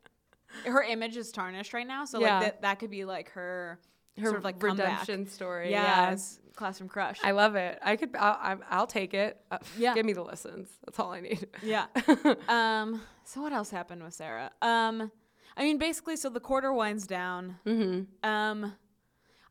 her 0.67 0.83
image 0.83 1.17
is 1.17 1.33
tarnished 1.33 1.73
right 1.73 1.87
now, 1.87 2.05
so 2.05 2.21
Yeah. 2.21 2.35
like 2.41 2.45
that 2.45 2.63
that 2.63 2.79
could 2.79 2.91
be 2.91 3.07
like 3.07 3.31
her, 3.31 3.79
Her 4.19 4.27
sort 4.27 4.39
of 4.39 4.45
like 4.45 4.59
comeback. 4.59 4.87
redemption 4.87 5.27
story. 5.29 5.71
Yeah, 5.71 6.11
Yes. 6.11 6.41
classroom 6.55 6.89
crush. 6.89 7.19
I 7.23 7.31
love 7.33 7.55
it. 7.57 7.79
I 7.83 7.97
could. 7.97 8.15
I'll, 8.17 8.39
I'm- 8.41 8.65
I'll 8.71 8.87
take 8.87 9.15
it. 9.15 9.41
Uh, 9.51 9.59
Yeah. 9.77 9.95
Give 9.95 10.05
me 10.07 10.13
the 10.13 10.23
listens. 10.23 10.69
That's 10.85 10.99
all 10.99 11.13
I 11.13 11.21
need. 11.21 11.47
Yeah. 11.63 11.87
um. 12.49 13.03
So 13.25 13.41
what 13.43 13.53
else 13.53 13.71
happened 13.71 14.03
with 14.03 14.15
Sarah? 14.15 14.51
Um. 14.63 15.11
I 15.57 15.63
mean, 15.63 15.79
basically, 15.79 16.17
so 16.17 16.29
the 16.31 16.41
quarter 16.41 16.73
winds 16.73 17.07
down. 17.07 17.57
Mm-hmm. 17.67 18.29
Um. 18.29 18.75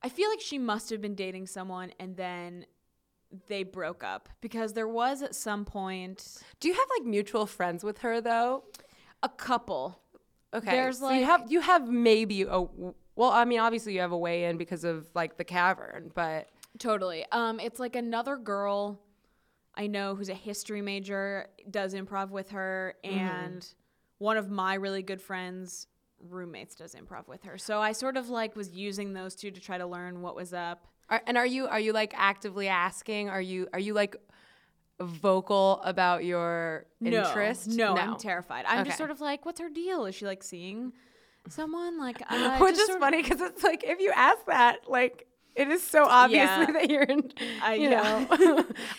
I 0.03 0.09
feel 0.09 0.29
like 0.29 0.41
she 0.41 0.57
must 0.57 0.89
have 0.91 1.01
been 1.01 1.15
dating 1.15 1.47
someone, 1.47 1.91
and 1.99 2.15
then 2.15 2.65
they 3.47 3.63
broke 3.63 4.03
up 4.03 4.29
because 4.41 4.73
there 4.73 4.87
was 4.87 5.21
at 5.21 5.35
some 5.35 5.65
point 5.65 6.41
Do 6.61 6.69
you 6.69 6.73
have 6.75 6.87
like 6.97 7.05
mutual 7.05 7.45
friends 7.45 7.83
with 7.83 7.97
her 7.99 8.21
though? 8.21 8.63
a 9.23 9.27
couple. 9.29 9.99
Okay. 10.53 10.71
There's, 10.71 10.99
so 10.99 11.09
you 11.09 11.21
like- 11.21 11.25
have 11.25 11.51
you 11.51 11.59
have 11.61 11.89
maybe 11.89 12.43
a 12.43 12.63
well. 13.17 13.31
I 13.31 13.43
mean, 13.43 13.59
obviously 13.59 13.93
you 13.93 13.99
have 13.99 14.13
a 14.13 14.17
way 14.17 14.45
in 14.45 14.57
because 14.57 14.85
of 14.85 15.09
like 15.13 15.37
the 15.37 15.43
cavern, 15.43 16.11
but 16.15 16.47
Totally. 16.79 17.25
Um. 17.31 17.59
It's 17.59 17.79
like 17.79 17.95
another 17.95 18.37
girl 18.37 19.01
I 19.75 19.87
know 19.87 20.15
who's 20.15 20.29
a 20.29 20.33
history 20.33 20.81
major 20.81 21.47
does 21.69 21.93
improv 21.93 22.29
with 22.29 22.49
her, 22.51 22.95
and 23.03 23.65
one 24.19 24.37
of 24.37 24.49
my 24.49 24.75
really 24.75 25.03
good 25.03 25.21
friends 25.21 25.87
roommates 26.19 26.73
does 26.75 26.95
improv 26.95 27.27
with 27.27 27.43
her. 27.43 27.57
So 27.59 27.79
I 27.79 27.91
sort 27.91 28.17
of 28.17 28.29
like 28.29 28.55
was 28.55 28.71
using 28.71 29.13
those 29.13 29.35
two 29.35 29.51
to 29.51 29.59
try 29.61 29.77
to 29.77 29.85
learn 29.85 30.21
what 30.23 30.35
was 30.35 30.51
up. 30.53 30.87
are, 31.09 31.21
and 31.27 31.37
are 31.37 31.45
you 31.45 31.67
are 31.67 31.79
you 31.79 31.93
like 31.93 32.13
actively 32.15 32.67
asking? 32.67 33.29
Are 33.29 33.41
you 33.41 33.67
are 33.73 33.79
you 33.79 33.93
like 33.93 34.15
vocal 34.99 35.79
about 35.83 36.23
your 36.25 36.85
interest? 37.03 37.67
No, 37.67 37.95
I'm 37.95 38.17
terrified. 38.17 38.65
I'm 38.67 38.79
Okay. 38.79 38.89
just 38.89 38.97
sort 38.97 39.11
of 39.11 39.21
like, 39.21 39.45
what's 39.45 39.59
her 39.59 39.69
deal? 39.69 40.05
Is 40.05 40.15
she 40.15 40.25
like 40.25 40.43
seeing 40.43 40.93
someone? 41.49 41.99
Like, 41.99 42.21
I 42.29 42.59
Which 42.59 42.75
just 42.75 42.89
is 42.91 42.95
funny 42.97 43.21
because 43.21 43.41
it's 43.41 43.63
like 43.63 43.83
if 43.83 43.99
you 43.99 44.11
ask 44.15 44.45
that, 44.47 44.89
like 44.89 45.27
It 45.55 45.69
is 45.69 45.81
so 45.81 46.05
obviously 46.05 46.45
Yeah. 46.65 46.71
that 46.73 46.89
you're 46.89 47.03
in, 47.03 47.31
I- 47.63 47.73
you 47.75 47.89
know. 47.89 47.97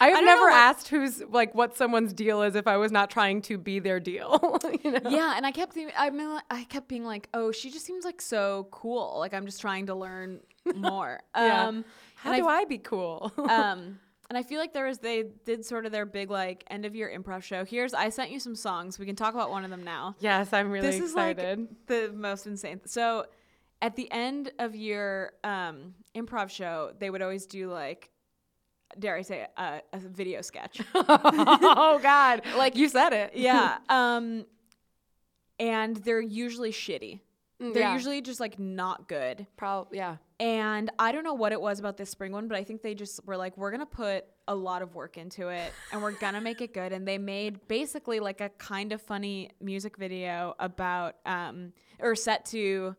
I 0.01 0.09
have 0.09 0.16
don't 0.16 0.24
know 0.24 0.34
never 0.34 0.49
asked 0.51 0.88
who's 0.88 1.22
like 1.30 1.55
what 1.55 1.76
someone's 1.76 2.12
deal 2.12 2.42
is 2.42 2.55
if 2.57 2.66
I 2.66 2.76
was 2.76 2.90
not 2.90 3.11
trying 3.11 3.42
to 3.42 3.59
be 3.59 3.78
their 3.78 4.01
deal. 4.01 4.59
you 4.84 4.90
know? 4.92 5.09
Yeah, 5.11 5.34
and 5.36 5.46
I 5.46 5.53
kept 5.53 5.72
thinking, 5.74 5.94
I 5.96 6.11
mean, 6.11 6.38
I 6.51 6.64
kept 6.64 6.88
being 6.88 7.05
like, 7.05 7.28
oh, 7.32 7.53
she 7.53 7.70
just 7.70 7.86
seems 7.86 8.05
like 8.05 8.20
so 8.20 8.66
cool. 8.72 9.16
Like 9.18 9.32
I'm 9.34 9.46
just 9.46 9.61
trying 9.61 9.86
to 9.86 9.94
learn 9.94 10.40
more. 10.74 11.20
Yeah. 11.36 11.66
Um, 11.68 11.84
How 12.16 12.34
do 12.34 12.46
I 12.49 12.61
I 12.61 12.64
be 12.64 12.78
cool? 12.78 13.32
um 13.38 14.01
and 14.31 14.37
I 14.39 14.43
feel 14.43 14.59
like 14.61 14.72
there 14.74 14.87
was 14.87 14.99
they 14.99 15.24
did 15.45 15.64
sort 15.64 15.87
of 15.87 15.93
their 15.93 16.05
big 16.07 16.31
like 16.31 16.64
end 16.68 16.85
of 16.85 16.95
year 16.95 17.11
improv 17.14 17.43
show. 17.43 17.64
Here's 17.64 17.95
I 17.95 18.09
sent 18.11 18.31
you 18.31 18.41
some 18.41 18.55
songs. 18.55 18.99
We 18.99 19.07
can 19.07 19.16
talk 19.16 19.35
about 19.35 19.51
one 19.51 19.64
of 19.64 19.70
them 19.70 19.83
now. 19.85 20.16
yes, 20.20 20.53
I'm 20.53 20.70
really 20.70 20.87
this 20.91 21.01
excited. 21.01 21.41
is 21.59 21.59
like 21.59 21.87
the 21.87 22.12
most 22.14 22.47
insane. 22.47 22.81
So 22.85 23.26
at 23.81 23.97
the 23.97 24.11
end 24.11 24.53
of 24.59 24.74
your 24.74 25.33
um 25.45 25.95
improv 26.14 26.51
show, 26.51 26.93
they 26.99 27.11
would 27.11 27.22
always 27.22 27.47
do 27.47 27.70
like 27.70 28.11
dare 28.99 29.16
I 29.16 29.22
say 29.22 29.47
a, 29.57 29.81
a 29.93 29.99
video 29.99 30.41
sketch. 30.43 30.81
oh 30.95 32.01
God! 32.03 32.43
Like 32.57 32.74
you 32.76 32.89
said 32.89 33.12
it. 33.12 33.33
yeah. 33.35 33.79
Um 33.89 34.45
and 35.61 35.97
they're 35.97 36.20
usually 36.20 36.70
shitty. 36.72 37.20
They're 37.59 37.70
Mm, 37.72 37.74
Yeah. 37.76 37.93
usually 37.95 38.20
just 38.20 38.39
like 38.41 38.59
not 38.59 39.09
good. 39.09 39.47
Probably. 39.57 39.99
Yeah. 39.99 40.16
And 40.41 40.91
I 41.01 41.11
don't 41.11 41.24
know 41.24 41.34
what 41.34 41.51
it 41.51 41.61
was 41.61 41.80
about 41.80 41.97
this 41.97 42.11
spring 42.11 42.30
one, 42.30 42.47
but 42.47 42.57
I 42.57 42.62
think 42.62 42.82
they 42.82 42.95
just 42.95 43.24
were 43.26 43.36
like, 43.36 43.57
we're 43.57 43.70
going 43.72 43.80
to 43.80 43.86
put 43.86 44.24
a 44.47 44.55
lot 44.55 44.82
of 44.82 44.95
work 44.95 45.16
into 45.18 45.49
it 45.49 45.72
and 45.93 46.01
we're 46.01 46.12
going 46.12 46.34
to 46.34 46.41
make 46.41 46.61
it 46.61 46.72
good. 46.72 46.93
And 46.93 47.07
they 47.09 47.18
made 47.18 47.66
basically 47.66 48.20
like 48.20 48.41
a 48.41 48.49
kind 48.51 48.93
of 48.93 49.03
funny 49.03 49.51
music 49.61 49.97
video 49.97 50.55
about, 50.61 51.16
um, 51.26 51.72
or 51.99 52.14
set 52.14 52.45
to 52.47 52.95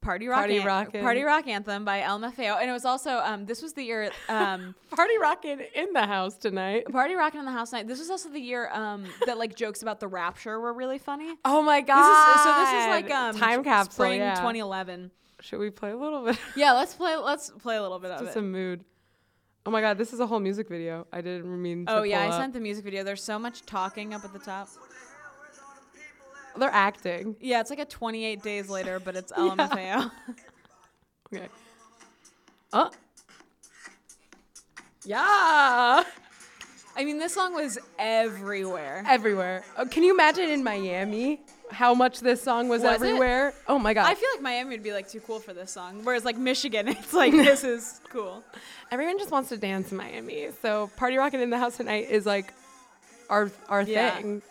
Party 0.00 0.28
Rock, 0.28 0.38
Party 0.38 0.58
An- 0.58 0.64
Rockin'. 0.66 1.00
Party 1.00 1.22
Rock 1.24 1.48
Anthem 1.48 1.84
by 1.84 2.02
LMFAO. 2.02 2.60
And 2.60 2.70
it 2.70 2.72
was 2.72 2.84
also, 2.84 3.18
um, 3.18 3.44
this 3.46 3.60
was 3.60 3.72
the 3.72 3.82
year, 3.82 4.12
um, 4.28 4.76
Party 4.94 5.18
rocking 5.18 5.60
in 5.74 5.92
the 5.92 6.06
house 6.06 6.36
tonight. 6.36 6.84
Party 6.92 7.14
Rockin' 7.14 7.40
in 7.40 7.46
the 7.46 7.52
House 7.52 7.72
Night. 7.72 7.88
This 7.88 7.98
was 7.98 8.10
also 8.10 8.28
the 8.28 8.38
year, 8.40 8.70
um, 8.72 9.06
that 9.26 9.38
like 9.38 9.56
jokes 9.56 9.82
about 9.82 9.98
the 9.98 10.06
rapture 10.06 10.60
were 10.60 10.72
really 10.72 10.98
funny. 10.98 11.34
Oh 11.44 11.62
my 11.62 11.80
This 11.80 11.88
God! 11.88 12.36
is, 12.36 12.42
so 12.44 12.60
this 12.60 12.84
is 12.84 12.86
like, 12.86 13.10
um, 13.10 13.36
time 13.36 13.64
capsule. 13.64 13.92
spring 13.92 14.20
yeah. 14.20 14.36
2011. 14.36 15.10
Should 15.40 15.58
we 15.60 15.70
play 15.70 15.90
a 15.90 15.96
little 15.96 16.24
bit? 16.24 16.38
Yeah, 16.56 16.72
let's 16.72 16.94
play, 16.94 17.16
let's 17.16 17.50
play 17.50 17.76
a 17.76 17.82
little 17.82 17.98
bit 17.98 18.10
of 18.10 18.20
Just 18.24 18.36
it. 18.36 18.40
a 18.40 18.42
mood. 18.42 18.84
Oh 19.66 19.70
my 19.70 19.80
God! 19.80 19.98
This 19.98 20.12
is 20.12 20.20
a 20.20 20.26
whole 20.26 20.40
music 20.40 20.68
video. 20.68 21.06
I 21.12 21.20
didn't 21.20 21.60
mean. 21.62 21.84
To 21.86 21.98
Oh 21.98 22.02
yeah, 22.02 22.22
I 22.22 22.28
up. 22.28 22.40
sent 22.40 22.54
the 22.54 22.60
music 22.60 22.84
video. 22.84 23.04
There's 23.04 23.22
so 23.22 23.38
much 23.38 23.62
talking 23.66 24.14
up 24.14 24.24
at 24.24 24.32
the 24.32 24.38
top. 24.38 24.68
They're 26.56 26.70
acting. 26.72 27.36
Yeah, 27.40 27.60
it's 27.60 27.70
like 27.70 27.78
a 27.78 27.84
28 27.84 28.42
days 28.42 28.68
later, 28.68 28.98
but 28.98 29.14
it's 29.14 29.30
LMFAO. 29.36 30.10
Okay. 31.30 31.48
Oh. 32.72 32.90
Yeah. 35.04 36.02
I 36.96 37.04
mean, 37.04 37.18
this 37.18 37.34
song 37.34 37.54
was 37.54 37.78
everywhere. 37.98 39.04
Everywhere. 39.06 39.62
Oh, 39.76 39.84
can 39.84 40.02
you 40.04 40.14
imagine 40.14 40.48
in 40.48 40.64
Miami 40.64 41.42
how 41.70 41.94
much 41.94 42.20
this 42.20 42.42
song 42.42 42.68
was, 42.68 42.82
Was 42.82 42.90
it? 42.90 42.94
everywhere? 43.06 43.54
Oh 43.66 43.78
my 43.78 43.94
God. 43.94 44.06
I 44.06 44.14
feel 44.14 44.28
like 44.34 44.42
Miami 44.42 44.70
would 44.70 44.82
be 44.82 44.92
like 44.92 45.08
too 45.08 45.20
cool 45.20 45.38
for 45.40 45.52
this 45.52 45.70
song, 45.70 46.00
whereas 46.04 46.24
like 46.24 46.36
Michigan, 46.36 46.88
it's 46.88 47.12
like 47.12 47.32
this 47.32 47.64
is 47.64 48.00
cool. 48.10 48.42
Everyone 48.90 49.18
just 49.18 49.30
wants 49.30 49.48
to 49.50 49.56
dance 49.56 49.90
in 49.92 49.96
Miami. 49.98 50.48
So 50.62 50.90
party 50.96 51.16
rocking 51.16 51.40
in 51.40 51.50
the 51.50 51.58
house 51.58 51.76
tonight 51.76 52.08
is 52.10 52.26
like 52.26 52.52
our 53.30 53.50
our 53.68 53.82
Yeah. 53.82 54.16
thing. 54.16 54.42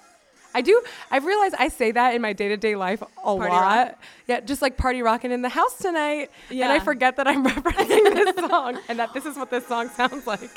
I 0.55 0.61
do. 0.61 0.82
I've 1.11 1.26
realized 1.26 1.53
I 1.59 1.68
say 1.68 1.91
that 1.91 2.15
in 2.15 2.22
my 2.22 2.34
day 2.34 2.47
to 2.47 2.57
day 2.57 2.76
life 2.76 3.01
a 3.01 3.05
Party 3.24 3.49
lot. 3.51 3.61
rock? 3.88 3.99
Yeah, 4.28 4.39
just 4.39 4.61
like 4.61 4.76
party 4.76 5.03
rocking 5.03 5.32
in 5.32 5.41
the 5.43 5.49
house 5.49 5.78
tonight. 5.78 6.32
And 6.49 6.63
I 6.63 6.80
forget 6.80 7.18
that 7.18 7.28
I'm 7.28 7.45
referencing 7.47 8.13
this 8.13 8.36
song 8.49 8.80
and 8.88 8.97
that 8.97 9.13
this 9.13 9.26
is 9.26 9.36
what 9.38 9.51
this 9.51 9.68
song 9.68 9.89
sounds 9.89 10.26
like. 10.26 10.49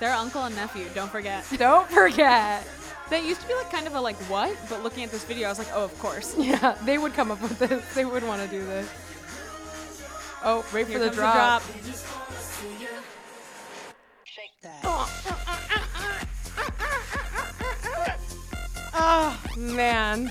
They're 0.00 0.12
uncle 0.14 0.44
and 0.44 0.54
nephew. 0.54 0.86
Don't 0.94 1.10
forget. 1.10 1.44
Don't 1.58 1.88
forget. 1.90 2.66
That 3.10 3.24
used 3.24 3.40
to 3.42 3.46
be 3.48 3.54
like 3.54 3.70
kind 3.70 3.86
of 3.86 3.94
a 3.94 4.00
like 4.00 4.16
what, 4.28 4.56
but 4.68 4.82
looking 4.82 5.04
at 5.04 5.10
this 5.12 5.24
video, 5.24 5.46
I 5.46 5.50
was 5.50 5.58
like, 5.58 5.68
oh, 5.72 5.84
of 5.84 5.96
course. 5.98 6.34
Yeah, 6.38 6.76
they 6.84 6.98
would 6.98 7.14
come 7.14 7.30
up 7.30 7.40
with 7.40 7.58
this. 7.58 7.82
They 7.94 8.04
would 8.04 8.24
want 8.24 8.42
to 8.42 8.48
do 8.48 8.64
this. 8.64 8.88
Oh, 10.44 10.64
wait 10.74 10.86
Here 10.86 10.98
for 10.98 11.04
the 11.04 11.10
comes 11.10 11.16
drop. 11.16 11.62
Oh 18.98 19.38
man, 19.58 20.30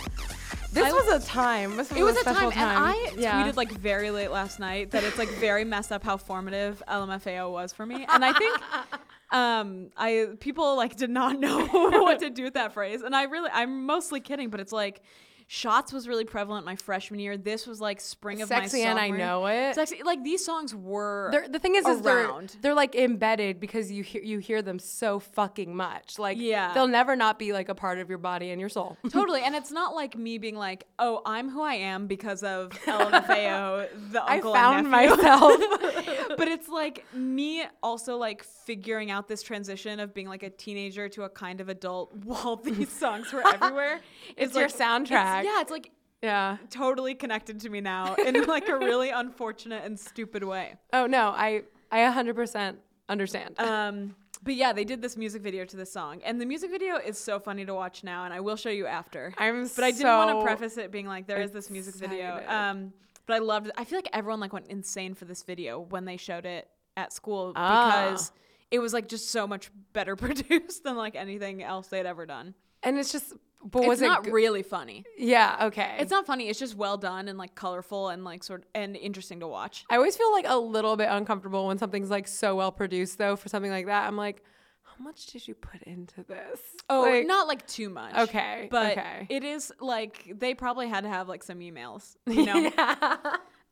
this 0.74 0.86
I- 0.86 0.92
was 0.92 1.24
a 1.24 1.28
time. 1.28 1.78
This 1.78 1.90
was 1.92 2.00
It 2.00 2.04
was 2.04 2.18
a 2.18 2.22
special 2.22 2.52
time, 2.52 2.94
and 2.94 3.16
I 3.16 3.22
Yeah. 3.22 3.44
tweeted 3.44 3.56
like 3.56 3.72
very 3.72 4.10
late 4.12 4.32
last 4.32 4.60
night 4.60 4.92
that 4.92 5.04
it's 5.04 5.18
like 5.18 5.30
very 5.30 5.64
messed 5.64 5.92
up 5.92 6.04
how 6.04 6.18
formative 6.18 6.82
LMFAO 6.88 7.52
was 7.52 7.74
for 7.74 7.86
me, 7.86 8.06
and 8.10 8.26
I 8.26 8.34
think 8.34 8.60
um 9.36 9.90
I 9.98 10.30
people 10.40 10.78
like 10.78 10.96
did 10.96 11.10
not 11.10 11.40
know 11.46 11.66
what 11.68 12.20
to 12.20 12.30
do 12.30 12.44
with 12.44 12.54
that 12.54 12.74
phrase, 12.74 13.02
and 13.02 13.16
I 13.16 13.24
really 13.24 13.50
I'm 13.54 13.86
mostly 13.86 14.20
kidding, 14.22 14.50
but 14.50 14.60
it's 14.60 14.72
like 14.72 15.02
Shots 15.48 15.94
was 15.94 16.08
really 16.08 16.26
prevalent 16.26 16.66
my 16.66 16.76
freshman 16.76 17.20
year. 17.20 17.38
This 17.38 17.68
was 17.68 17.80
like 17.80 18.02
spring 18.02 18.42
of 18.42 18.48
Sexy 18.48 18.84
my 18.84 18.90
and 18.90 19.00
I 19.00 19.10
know 19.12 19.46
it. 19.46 19.76
Sexy, 19.76 20.02
like 20.04 20.24
these 20.24 20.44
songs 20.44 20.74
were. 20.74 21.30
They're, 21.32 21.48
the 21.48 21.60
thing 21.60 21.76
is, 21.76 21.86
is 21.86 22.02
they're 22.02 22.32
they're 22.62 22.74
like 22.74 22.96
embedded 22.96 23.60
because 23.60 23.92
you 23.92 24.02
hear 24.02 24.24
you 24.24 24.40
hear 24.40 24.64
them 24.64 24.80
so 24.80 25.20
fucking 25.20 25.76
much. 25.76 26.18
Like 26.18 26.40
Yeah. 26.40 26.74
they'll 26.74 26.88
never 26.88 27.16
not 27.16 27.38
be 27.38 27.54
like 27.54 27.70
a 27.70 27.76
part 27.76 28.00
of 28.00 28.10
your 28.10 28.18
body 28.18 28.50
and 28.50 28.60
your 28.60 28.70
soul. 28.70 28.98
Totally, 29.10 29.42
and 29.44 29.54
it's 29.54 29.70
not 29.72 29.94
like 29.94 30.18
me 30.18 30.40
being 30.40 30.56
like, 30.56 30.88
"Oh, 30.98 31.22
I'm 31.28 31.50
who 31.52 31.62
I 31.62 31.76
am 31.76 32.08
because 32.08 32.42
of 32.42 32.72
LMFAO, 32.86 33.88
the 34.14 34.32
uncle. 34.32 34.54
I 34.54 34.56
found 34.56 34.80
and 34.80 34.90
myself. 34.90 35.54
but 36.38 36.48
it's 36.48 36.68
like 36.68 37.06
me 37.14 37.64
also 37.84 38.18
like 38.18 38.44
figuring 38.44 39.12
out 39.12 39.28
this 39.28 39.44
transition 39.44 40.00
of 40.00 40.14
being 40.14 40.28
like 40.28 40.42
a 40.44 40.50
teenager 40.50 41.08
to 41.10 41.24
a 41.24 41.30
kind 41.30 41.62
of 41.62 41.70
adult 41.70 42.14
while 42.24 42.56
these 42.56 42.90
songs 42.92 43.32
were 43.32 43.46
everywhere. 43.48 44.00
It's 44.38 44.56
your 44.56 44.64
like- 44.68 44.76
soundtrack. 44.76 45.35
Yeah, 45.44 45.62
it's 45.62 45.72
like 45.72 45.92
yeah. 46.22 46.58
totally 46.70 47.16
connected 47.16 47.60
to 47.62 47.70
me 47.70 47.82
now 47.82 48.16
in 48.16 48.46
like 48.46 48.70
a 48.70 48.78
really 48.78 49.10
unfortunate 49.24 49.84
and 49.84 50.00
stupid 50.00 50.44
way. 50.44 50.76
Oh 50.94 51.06
no, 51.08 51.30
I 51.30 51.64
I 51.92 52.00
100% 52.12 52.76
understand. 53.10 53.60
Um, 53.60 54.16
but 54.44 54.56
yeah, 54.56 54.74
they 54.74 54.84
did 54.84 55.02
this 55.02 55.18
music 55.18 55.42
video 55.42 55.66
to 55.66 55.78
this 55.78 55.92
song, 55.92 56.22
and 56.24 56.40
the 56.40 56.46
music 56.46 56.70
video 56.72 56.98
is 56.98 57.18
so 57.18 57.40
funny 57.40 57.66
to 57.66 57.74
watch 57.74 58.04
now, 58.04 58.26
and 58.26 58.34
I 58.34 58.40
will 58.42 58.56
show 58.58 58.70
you 58.70 58.86
after. 58.86 59.34
I'm 59.38 59.68
but 59.76 59.84
I 59.84 59.92
didn't 59.92 60.08
want 60.08 60.40
to 60.40 60.46
preface 60.46 60.78
it 60.78 60.92
being 60.92 61.08
like 61.08 61.26
there 61.28 61.42
is 61.42 61.52
this 61.52 61.70
music 61.70 61.96
video. 61.96 62.44
Um, 62.48 62.94
but 63.28 63.36
I 63.36 63.40
loved 63.40 63.68
it. 63.68 63.74
I 63.78 63.86
feel 63.86 63.98
like 63.98 64.10
everyone 64.14 64.40
like 64.40 64.54
went 64.54 64.68
insane 64.68 65.16
for 65.16 65.26
this 65.26 65.42
video 65.44 65.80
when 65.80 66.06
they 66.06 66.18
showed 66.18 66.46
it 66.46 66.68
at 66.96 67.12
school 67.12 67.54
Ah. 67.56 67.86
because 68.10 68.32
it 68.72 68.80
was 68.80 68.94
like 68.94 69.08
just 69.08 69.32
so 69.32 69.48
much 69.48 69.72
better 69.94 70.16
produced 70.26 70.84
than 70.84 70.96
like 70.96 71.16
anything 71.16 71.64
else 71.64 71.88
they'd 71.88 72.06
ever 72.06 72.26
done. 72.26 72.54
and 72.84 72.98
it's 73.00 73.12
just, 73.12 73.34
but 73.64 73.84
was 73.86 74.00
it's 74.00 74.06
it? 74.06 74.08
not 74.08 74.24
go- 74.26 74.32
really 74.32 74.64
funny. 74.64 75.04
yeah. 75.18 75.58
Okay. 75.68 75.96
It's 76.00 76.12
not 76.12 76.26
funny. 76.26 76.50
It's 76.50 76.60
just 76.60 76.76
well 76.76 76.98
done 76.98 77.28
and 77.28 77.38
like 77.38 77.56
colorful 77.56 78.10
and 78.10 78.24
like 78.24 78.44
sort 78.44 78.62
of, 78.62 78.68
and 78.76 78.96
interesting 78.96 79.40
to 79.40 79.48
watch. 79.48 79.86
I 79.90 79.96
always 79.96 80.16
feel 80.16 80.32
like 80.32 80.46
a 80.48 80.58
little 80.58 80.96
bit 80.98 81.08
uncomfortable 81.10 81.68
when 81.68 81.78
something's 81.78 82.10
like 82.10 82.28
so 82.28 82.56
well 82.56 82.72
produced 82.72 83.18
though. 83.18 83.36
For 83.36 83.50
something 83.50 83.72
like 83.72 83.88
that, 83.88 84.08
I'm 84.08 84.18
like, 84.18 84.44
how 84.84 85.04
much 85.04 85.26
did 85.28 85.48
you 85.48 85.56
put 85.56 85.82
into 85.84 86.24
this? 86.24 86.60
Oh, 86.90 87.02
Like- 87.02 87.26
not 87.28 87.48
like 87.48 87.66
too 87.68 87.90
much. 87.90 88.16
Okay, 88.16 88.68
But 88.72 88.98
okay. 88.98 89.26
it 89.30 89.44
is 89.44 89.72
like 89.80 90.32
they 90.38 90.54
probably 90.54 90.88
had 90.88 91.02
to 91.02 91.10
have 91.10 91.28
like 91.28 91.44
some 91.44 91.60
emails, 91.60 92.16
you 92.28 92.46
know. 92.46 92.72
yeah. 92.78 93.18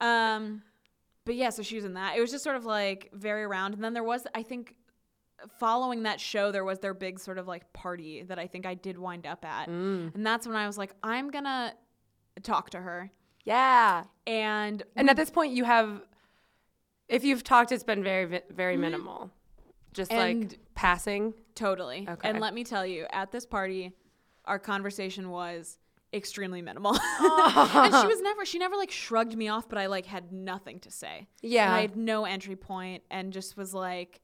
Um, 0.01 0.63
but 1.25 1.36
yeah, 1.36 1.49
so 1.51 1.63
she 1.63 1.75
was 1.75 1.86
in 1.86 1.93
that. 1.93 2.17
It 2.17 2.19
was 2.21 2.31
just 2.31 2.43
sort 2.43 2.55
of 2.57 2.65
like 2.65 3.09
very 3.13 3.43
around. 3.43 3.73
And 3.75 3.84
then 3.84 3.93
there 3.93 4.03
was, 4.03 4.27
I 4.36 4.43
think, 4.43 4.75
following 5.60 6.04
that 6.04 6.20
show, 6.20 6.52
there 6.52 6.64
was 6.64 6.80
their 6.80 6.94
big 6.94 7.20
sort 7.20 7.38
of 7.38 7.48
like 7.48 7.72
party 7.74 8.24
that 8.24 8.39
I 8.39 8.48
think 8.48 8.66
I 8.66 8.74
did 8.74 8.98
wind 8.98 9.26
up 9.26 9.44
at. 9.46 9.70
Mm. 9.70 10.14
And 10.16 10.26
that's 10.26 10.48
when 10.48 10.56
I 10.56 10.68
was 10.68 10.78
like, 10.78 10.94
I'm 11.04 11.30
gonna 11.32 11.74
talk 12.41 12.70
to 12.72 12.80
her. 12.80 13.12
Yeah. 13.46 14.06
And 14.26 14.84
And 14.96 15.10
at 15.10 15.16
this 15.18 15.30
point, 15.30 15.54
you 15.54 15.64
have, 15.66 16.02
if 17.10 17.24
you've 17.24 17.44
talked, 17.44 17.72
it's 17.72 17.84
been 17.84 18.04
very, 18.04 18.41
very 18.50 18.78
minimal. 18.78 19.30
Just 19.94 20.12
Mm-hmm. 20.12 20.41
Like 20.50 20.60
passing. 20.76 21.34
totally. 21.56 22.08
Okay. 22.10 22.30
And 22.30 22.39
let 22.39 22.54
me 22.54 22.64
tell 22.64 22.86
you, 22.86 23.06
at 23.12 23.32
this 23.32 23.46
party, 23.46 23.91
our 24.46 24.58
conversation 24.60 25.30
was 25.30 25.78
extremely 26.14 26.62
minimal. 26.62 26.94
Oh. 26.96 27.72
and 27.86 27.94
she 27.94 28.08
was 28.08 28.22
never 28.24 28.46
she 28.46 28.58
never 28.60 28.76
like 28.76 28.91
shrugged 28.91 29.36
me 29.38 29.50
off, 29.50 29.68
but 29.70 29.78
I 29.78 29.86
like 29.88 30.06
had 30.06 30.32
nothing 30.32 30.80
to 30.82 30.91
say. 30.91 31.28
Yeah. 31.41 31.66
And 31.66 31.74
I 31.76 31.82
had 31.82 31.96
no 31.96 32.26
entry 32.26 32.56
point 32.56 33.04
and 33.12 33.32
just 33.34 33.56
was 33.58 33.74
like 33.74 34.22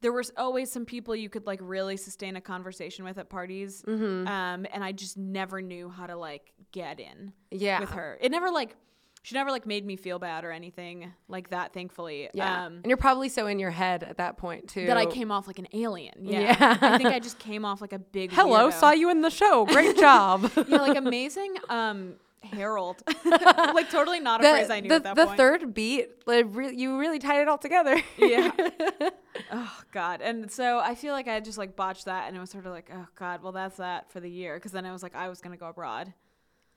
there 0.00 0.12
was 0.12 0.30
always 0.36 0.70
some 0.70 0.84
people 0.84 1.14
you 1.16 1.28
could 1.28 1.46
like 1.46 1.60
really 1.62 1.96
sustain 1.96 2.36
a 2.36 2.40
conversation 2.40 3.04
with 3.04 3.18
at 3.18 3.28
parties. 3.28 3.82
Mm-hmm. 3.86 4.28
Um, 4.28 4.66
and 4.72 4.84
I 4.84 4.92
just 4.92 5.16
never 5.16 5.60
knew 5.60 5.88
how 5.88 6.06
to 6.06 6.16
like 6.16 6.52
get 6.72 7.00
in 7.00 7.32
Yeah. 7.50 7.80
with 7.80 7.90
her. 7.90 8.18
It 8.20 8.30
never 8.30 8.50
like 8.50 8.76
she 9.24 9.34
never 9.34 9.50
like 9.50 9.66
made 9.66 9.84
me 9.84 9.96
feel 9.96 10.18
bad 10.20 10.44
or 10.44 10.52
anything 10.52 11.12
like 11.26 11.50
that. 11.50 11.72
Thankfully, 11.74 12.30
Yeah. 12.32 12.66
um, 12.66 12.74
and 12.76 12.86
you're 12.86 12.96
probably 12.96 13.28
so 13.28 13.46
in 13.48 13.58
your 13.58 13.72
head 13.72 14.04
at 14.04 14.18
that 14.18 14.36
point 14.38 14.68
too. 14.68 14.86
that 14.86 14.96
I 14.96 15.06
came 15.06 15.30
off 15.32 15.46
like 15.48 15.58
an 15.58 15.66
alien. 15.72 16.14
Yeah, 16.22 16.40
Yeah. 16.40 16.78
I 16.80 16.96
think 16.98 17.10
I 17.10 17.18
just 17.18 17.38
came 17.38 17.64
off 17.64 17.80
like 17.80 17.92
a 17.92 17.98
big. 17.98 18.30
Hello, 18.32 18.70
weirdo. 18.70 18.72
saw 18.74 18.92
you 18.92 19.10
in 19.10 19.20
the 19.22 19.30
show. 19.30 19.66
Great 19.66 19.96
job. 20.06 20.50
yeah, 20.68 20.76
like 20.80 20.96
amazing. 20.96 21.54
Um, 21.68 22.14
Harold, 22.42 23.02
like 23.24 23.90
totally 23.90 24.20
not 24.20 24.40
a 24.40 24.48
phrase 24.48 24.70
I 24.70 24.80
knew 24.80 24.88
the, 24.88 24.96
at 24.96 25.02
that 25.04 25.16
point. 25.16 25.30
the 25.30 25.36
third 25.36 25.74
beat, 25.74 26.08
like, 26.26 26.46
re- 26.48 26.74
you 26.74 26.98
really 26.98 27.18
tied 27.18 27.40
it 27.42 27.48
all 27.48 27.58
together. 27.58 28.00
yeah. 28.16 28.52
oh 29.52 29.80
God. 29.92 30.20
And 30.20 30.50
so 30.50 30.78
I 30.78 30.94
feel 30.94 31.12
like 31.12 31.28
I 31.28 31.40
just 31.40 31.58
like 31.58 31.76
botched 31.76 32.04
that, 32.06 32.28
and 32.28 32.36
it 32.36 32.40
was 32.40 32.50
sort 32.50 32.66
of 32.66 32.72
like, 32.72 32.90
oh 32.94 33.06
God, 33.16 33.42
well 33.42 33.52
that's 33.52 33.76
that 33.78 34.10
for 34.12 34.20
the 34.20 34.30
year, 34.30 34.54
because 34.56 34.72
then 34.72 34.86
I 34.86 34.92
was 34.92 35.02
like, 35.02 35.14
I 35.14 35.28
was 35.28 35.40
gonna 35.40 35.56
go 35.56 35.68
abroad 35.68 36.12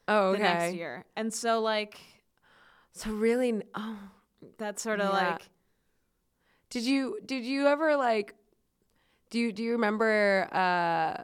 oh, 0.07 0.29
okay. 0.29 0.41
the 0.41 0.43
next 0.43 0.75
year, 0.75 1.05
and 1.15 1.33
so 1.33 1.61
like 1.61 1.99
So 2.93 3.11
really, 3.11 3.61
oh, 3.75 3.97
that's 4.57 4.81
sort 4.81 4.99
of 4.99 5.13
Yeah. 5.13 5.29
like 5.31 5.41
did 6.71 6.83
you 6.83 7.19
did 7.25 7.43
you 7.45 7.67
ever 7.67 7.95
like? 7.97 8.33
Do 9.29 9.39
you 9.39 9.51
do 9.51 9.61
you 9.61 9.73
remember 9.73 10.47
uh, 10.51 11.23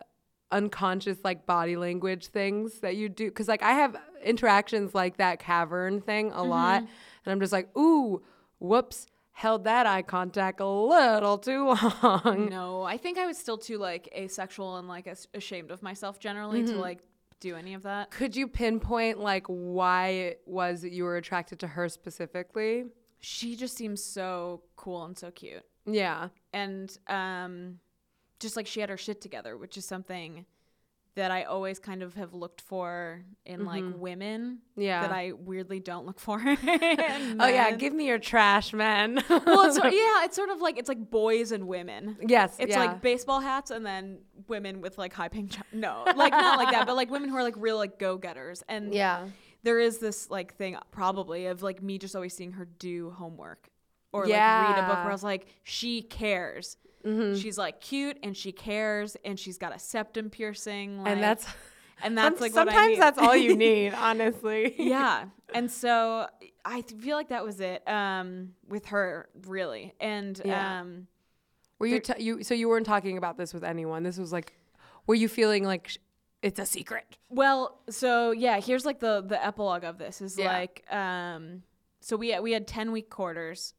unconscious 0.51 1.17
like 1.23 1.45
body 1.45 1.75
language 1.75 2.27
things 2.27 2.79
that 2.79 2.95
you 2.95 3.09
do? 3.09 3.25
Because 3.25 3.47
like 3.47 3.63
I 3.63 3.71
have 3.73 3.95
interactions 4.23 4.93
like 4.95 5.17
that 5.17 5.39
cavern 5.39 6.01
thing 6.01 6.31
a 6.33 6.43
lot, 6.43 6.83
Mm-hmm. 6.83 6.91
and 7.25 7.31
I'm 7.33 7.39
just 7.39 7.53
like, 7.53 7.75
ooh, 7.77 8.21
whoops, 8.59 9.07
held 9.31 9.65
that 9.65 9.85
eye 9.85 10.01
contact 10.01 10.59
a 10.59 10.65
little 10.67 11.37
too 11.37 11.65
long. 11.67 12.47
no. 12.49 12.83
I 12.83 12.97
think 12.97 13.17
I 13.17 13.25
was 13.27 13.37
still 13.37 13.57
too 13.57 13.77
like 13.77 14.09
asexual 14.15 14.77
and 14.77 14.87
like 14.87 15.05
as- 15.07 15.27
ashamed 15.33 15.71
of 15.71 15.83
myself 15.83 16.19
generally 16.19 16.63
Mm-hmm. 16.63 16.73
to 16.73 16.79
like 16.79 16.99
do 17.39 17.55
any 17.55 17.75
of 17.75 17.83
that. 17.83 18.09
Could 18.09 18.35
you 18.35 18.47
pinpoint 18.47 19.19
like 19.19 19.45
why 19.47 20.07
it 20.07 20.41
was 20.47 20.81
that 20.81 20.91
you 20.91 21.03
were 21.03 21.17
attracted 21.17 21.59
to 21.59 21.67
her 21.67 21.87
specifically? 21.87 22.85
She 23.19 23.55
just 23.55 23.75
seems 23.77 24.01
so 24.01 24.63
cool 24.75 25.03
and 25.05 25.15
so 25.17 25.29
cute. 25.31 25.63
Yeah. 25.85 26.29
and 26.53 26.95
um, 27.07 27.79
just 28.39 28.55
like 28.55 28.67
she 28.67 28.79
had 28.79 28.89
her 28.89 28.97
shit 28.97 29.21
together, 29.21 29.57
which 29.57 29.77
is 29.77 29.85
something 29.85 30.45
that 31.15 31.31
I 31.31 31.43
always 31.45 31.79
kind 31.79 32.03
of 32.03 32.13
have 32.13 32.35
looked 32.35 32.61
for 32.61 33.23
in 33.43 33.65
like 33.65 33.83
women 33.95 34.59
Mm-hmm. 34.77 34.81
Yeah. 34.81 35.01
that 35.01 35.11
I 35.11 35.31
weirdly 35.31 35.79
don't 35.79 36.05
look 36.05 36.19
for. 36.19 36.37
Oh 37.39 37.47
yeah, 37.47 37.71
give 37.71 37.91
me 37.93 38.05
your 38.05 38.19
trash, 38.19 38.71
men. 38.73 39.15
well, 39.27 39.65
it's 39.67 39.77
yeah, 39.83 40.23
it's 40.25 40.35
sort 40.35 40.49
of 40.51 40.61
like 40.61 40.77
it's 40.77 40.87
like 40.87 41.09
boys 41.09 41.51
and 41.51 41.67
women. 41.67 42.17
yes, 42.21 42.55
It's 42.59 42.71
yeah. 42.71 42.79
like 42.79 43.01
baseball 43.01 43.39
hats 43.39 43.71
and 43.71 43.83
then 43.83 44.19
women 44.47 44.79
with 44.81 44.99
like 44.99 45.11
high 45.13 45.27
paying. 45.29 45.47
Jo- 45.47 45.61
no, 45.73 46.03
like 46.15 46.31
not 46.33 46.59
like 46.59 46.69
that, 46.71 46.85
but 46.85 46.95
like 46.95 47.09
women 47.09 47.29
who 47.29 47.35
are 47.37 47.43
like 47.43 47.55
real 47.57 47.77
like 47.77 47.97
go 47.97 48.17
getters. 48.17 48.63
And 48.69 48.93
yeah. 48.93 49.25
there 49.63 49.79
is 49.79 49.97
this 49.97 50.29
like 50.29 50.53
thing 50.55 50.77
probably 50.91 51.47
of 51.47 51.63
like 51.63 51.81
me 51.81 51.97
just 51.97 52.15
always 52.15 52.35
seeing 52.35 52.51
her 52.53 52.65
do 52.77 53.09
homework 53.09 53.69
or 54.13 54.27
like 54.27 54.33
read 54.39 54.83
a 54.83 54.87
book 54.87 54.97
where 54.97 55.09
I 55.09 55.11
was 55.11 55.23
like, 55.23 55.47
she 55.63 56.03
cares. 56.03 56.77
Mm-hmm. 57.05 57.35
She's 57.39 57.57
like 57.57 57.79
cute 57.81 58.17
and 58.23 58.35
she 58.35 58.51
cares 58.51 59.15
and 59.23 59.39
she's 59.39 59.57
got 59.57 59.75
a 59.75 59.79
septum 59.79 60.29
piercing. 60.29 61.03
Like, 61.03 61.13
and 61.13 61.23
that's 61.23 61.45
and 62.03 62.17
that's 62.17 62.41
like 62.41 62.53
what 62.55 62.67
I 62.69 62.73
sometimes 62.73 62.97
that's 62.99 63.17
all 63.19 63.35
you 63.35 63.55
need, 63.67 63.93
honestly. 63.93 64.75
yeah. 64.77 65.25
And 65.53 65.71
so 65.71 66.27
I 66.65 66.81
feel 66.81 67.15
like 67.15 67.29
that 67.29 67.45
was 67.45 67.61
it 67.61 67.87
um, 67.87 68.49
with 68.67 68.87
her 68.87 69.29
really. 69.45 69.93
And 70.01 70.39
Yeah. 70.43 70.81
um, 70.81 71.07
Were 71.79 71.87
you 71.87 72.01
t- 72.01 72.21
you 72.21 72.43
so 72.43 72.53
you 72.53 72.67
weren't 72.67 72.85
talking 72.85 73.17
about 73.17 73.37
this 73.37 73.53
with 73.53 73.63
anyone? 73.63 74.03
This 74.03 74.17
was 74.17 74.33
like 74.33 74.53
were 75.05 75.15
you 75.15 75.29
feeling 75.29 75.63
like 75.63 75.87
sh- 75.87 75.97
it's 76.41 76.59
a 76.59 76.65
secret? 76.65 77.17
Well, 77.29 77.79
so 77.89 78.31
yeah, 78.31 78.59
here's 78.59 78.85
like 78.85 78.99
the 78.99 79.23
the 79.25 79.43
epilogue 79.43 79.85
of 79.85 79.97
this 79.97 80.21
is 80.21 80.37
Yeah. 80.37 80.51
like 80.51 80.83
um 80.91 81.63
so 82.01 82.17
we 82.17 82.37
we 82.41 82.51
had 82.51 82.67
10 82.67 82.91
week 82.91 83.09
quarters 83.09 83.73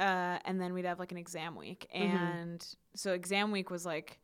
uh 0.00 0.38
and 0.46 0.60
then 0.60 0.72
we'd 0.74 0.86
have 0.86 0.98
like 0.98 1.12
an 1.12 1.18
exam 1.18 1.54
week 1.54 1.86
Mm-hmm. 1.94 2.16
and 2.16 2.66
so 2.94 3.12
exam 3.12 3.50
week 3.52 3.70
was 3.70 3.84
like 3.86 4.18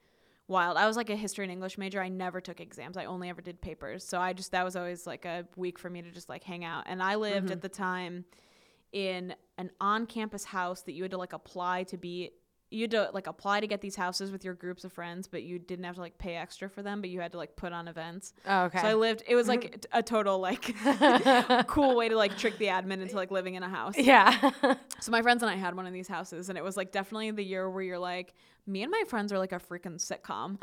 wild. 0.48 0.76
I 0.76 0.86
was 0.86 0.96
like 0.96 1.10
a 1.10 1.16
history 1.16 1.44
and 1.44 1.52
English 1.52 1.76
major. 1.76 2.00
I 2.00 2.08
never 2.08 2.40
took 2.40 2.60
exams. 2.60 2.96
I 2.96 3.04
only 3.06 3.28
ever 3.28 3.42
did 3.42 3.60
papers. 3.60 4.04
So 4.04 4.20
I 4.20 4.32
just 4.32 4.50
that 4.52 4.64
was 4.64 4.76
always 4.76 5.06
like 5.06 5.24
a 5.24 5.44
week 5.56 5.76
for 5.78 5.90
me 5.90 6.02
to 6.02 6.10
just 6.10 6.28
like 6.28 6.44
hang 6.44 6.64
out. 6.64 6.84
And 6.86 7.02
I 7.02 7.14
lived 7.16 7.46
Mm-hmm. 7.46 7.52
at 7.52 7.62
the 7.62 7.68
time 7.68 8.24
in 8.92 9.34
an 9.58 9.70
on-campus 9.80 10.44
house 10.44 10.82
that 10.82 10.92
you 10.92 11.02
had 11.02 11.10
to 11.10 11.18
like 11.18 11.32
apply 11.32 11.82
to 11.84 11.96
be 11.96 12.30
you 12.70 12.82
had 12.82 12.90
to 12.90 13.10
like 13.14 13.26
apply 13.26 13.60
to 13.60 13.66
get 13.66 13.80
these 13.80 13.94
houses 13.94 14.32
with 14.32 14.44
your 14.44 14.54
groups 14.54 14.84
of 14.84 14.92
friends, 14.92 15.28
but 15.28 15.42
you 15.44 15.58
didn't 15.58 15.84
have 15.84 15.94
to 15.94 16.00
like 16.00 16.18
pay 16.18 16.34
extra 16.34 16.68
for 16.68 16.82
them, 16.82 17.00
but 17.00 17.10
you 17.10 17.20
had 17.20 17.32
to 17.32 17.38
like 17.38 17.54
put 17.54 17.72
on 17.72 17.86
events. 17.86 18.32
Oh, 18.46 18.64
okay. 18.64 18.80
So 18.80 18.88
I 18.88 18.94
lived. 18.94 19.22
It 19.28 19.36
was 19.36 19.46
like 19.46 19.86
a 19.92 20.02
total 20.02 20.38
like 20.40 20.74
cool 21.68 21.94
way 21.96 22.08
to 22.08 22.16
like 22.16 22.36
trick 22.36 22.58
the 22.58 22.66
admin 22.66 23.00
into 23.02 23.14
like 23.14 23.30
living 23.30 23.54
in 23.54 23.62
a 23.62 23.68
house. 23.68 23.94
yeah. 23.96 24.50
So 24.98 25.12
my 25.12 25.20
friends 25.20 25.42
and 25.42 25.50
I 25.50 25.56
had 25.56 25.76
one 25.76 25.86
of 25.86 25.92
these 25.92 26.08
houses, 26.08 26.48
and 26.48 26.56
it 26.56 26.64
was 26.64 26.76
like 26.76 26.90
definitely 26.90 27.30
the 27.30 27.44
year 27.44 27.68
where 27.68 27.82
you're 27.82 27.98
like, 27.98 28.32
me 28.66 28.82
and 28.82 28.90
my 28.90 29.04
friends 29.06 29.30
are 29.30 29.38
like 29.38 29.52
a 29.52 29.60
freaking 29.60 29.98
sitcom. 29.98 30.58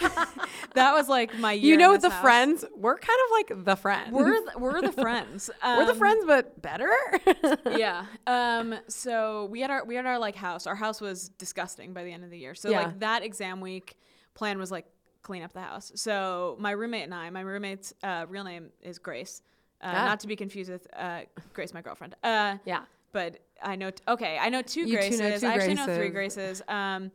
that 0.74 0.92
was 0.94 1.08
like 1.08 1.36
my 1.38 1.52
year. 1.52 1.72
you 1.72 1.76
know 1.76 1.96
the 1.96 2.10
house. 2.10 2.22
friends, 2.22 2.64
we're 2.76 2.96
kind 2.98 3.18
of 3.26 3.30
like 3.56 3.64
the 3.64 3.76
friends. 3.76 4.12
We're 4.12 4.32
th- 4.44 4.56
we're 4.56 4.80
the 4.80 4.92
friends. 4.92 5.50
we're 5.62 5.84
the 5.86 5.92
Um, 5.92 5.98
friends 5.98 6.24
but 6.26 6.60
better. 6.62 6.90
yeah. 7.76 8.06
Um. 8.26 8.74
So 8.88 9.46
we 9.50 9.60
had 9.60 9.70
our 9.70 9.84
we 9.84 9.94
had 9.94 10.06
our 10.06 10.18
like 10.18 10.36
house. 10.36 10.66
Our 10.66 10.76
house 10.76 11.00
was 11.00 11.28
disgusting 11.30 11.92
by 11.92 12.04
the 12.04 12.12
end 12.12 12.24
of 12.24 12.30
the 12.30 12.38
year. 12.38 12.54
So 12.54 12.70
Yeah. 12.70 12.82
like 12.82 13.00
that 13.00 13.22
exam 13.22 13.60
week 13.60 13.96
plan 14.34 14.58
was 14.58 14.70
like 14.70 14.86
clean 15.22 15.42
up 15.42 15.52
the 15.52 15.60
house. 15.60 15.92
So 15.94 16.56
my 16.60 16.70
roommate 16.70 17.04
and 17.04 17.14
I, 17.14 17.28
my 17.30 17.40
roommate's 17.40 17.92
uh, 18.02 18.24
real 18.28 18.44
name 18.44 18.70
is 18.80 18.98
Grace, 18.98 19.42
uh, 19.82 19.86
Ah. 19.92 20.06
not 20.06 20.20
to 20.20 20.26
be 20.26 20.36
confused 20.36 20.70
with 20.70 20.86
uh, 20.96 21.22
Grace, 21.52 21.74
my 21.74 21.82
girlfriend. 21.82 22.14
Uh, 22.22 22.56
yeah. 22.64 22.82
but 23.12 23.38
I 23.62 23.74
know. 23.76 23.90
T- 23.90 24.02
okay, 24.06 24.38
I 24.40 24.48
know 24.48 24.62
two 24.62 24.80
You 24.82 24.86
two 24.86 24.92
Graces. 24.94 25.20
know 25.20 25.38
two 25.38 25.46
I 25.48 25.54
actually 25.54 25.74
know 25.74 25.86
three 25.86 26.10
Graces. 26.10 26.60
Graces. 26.60 26.62
Um, 26.68 27.10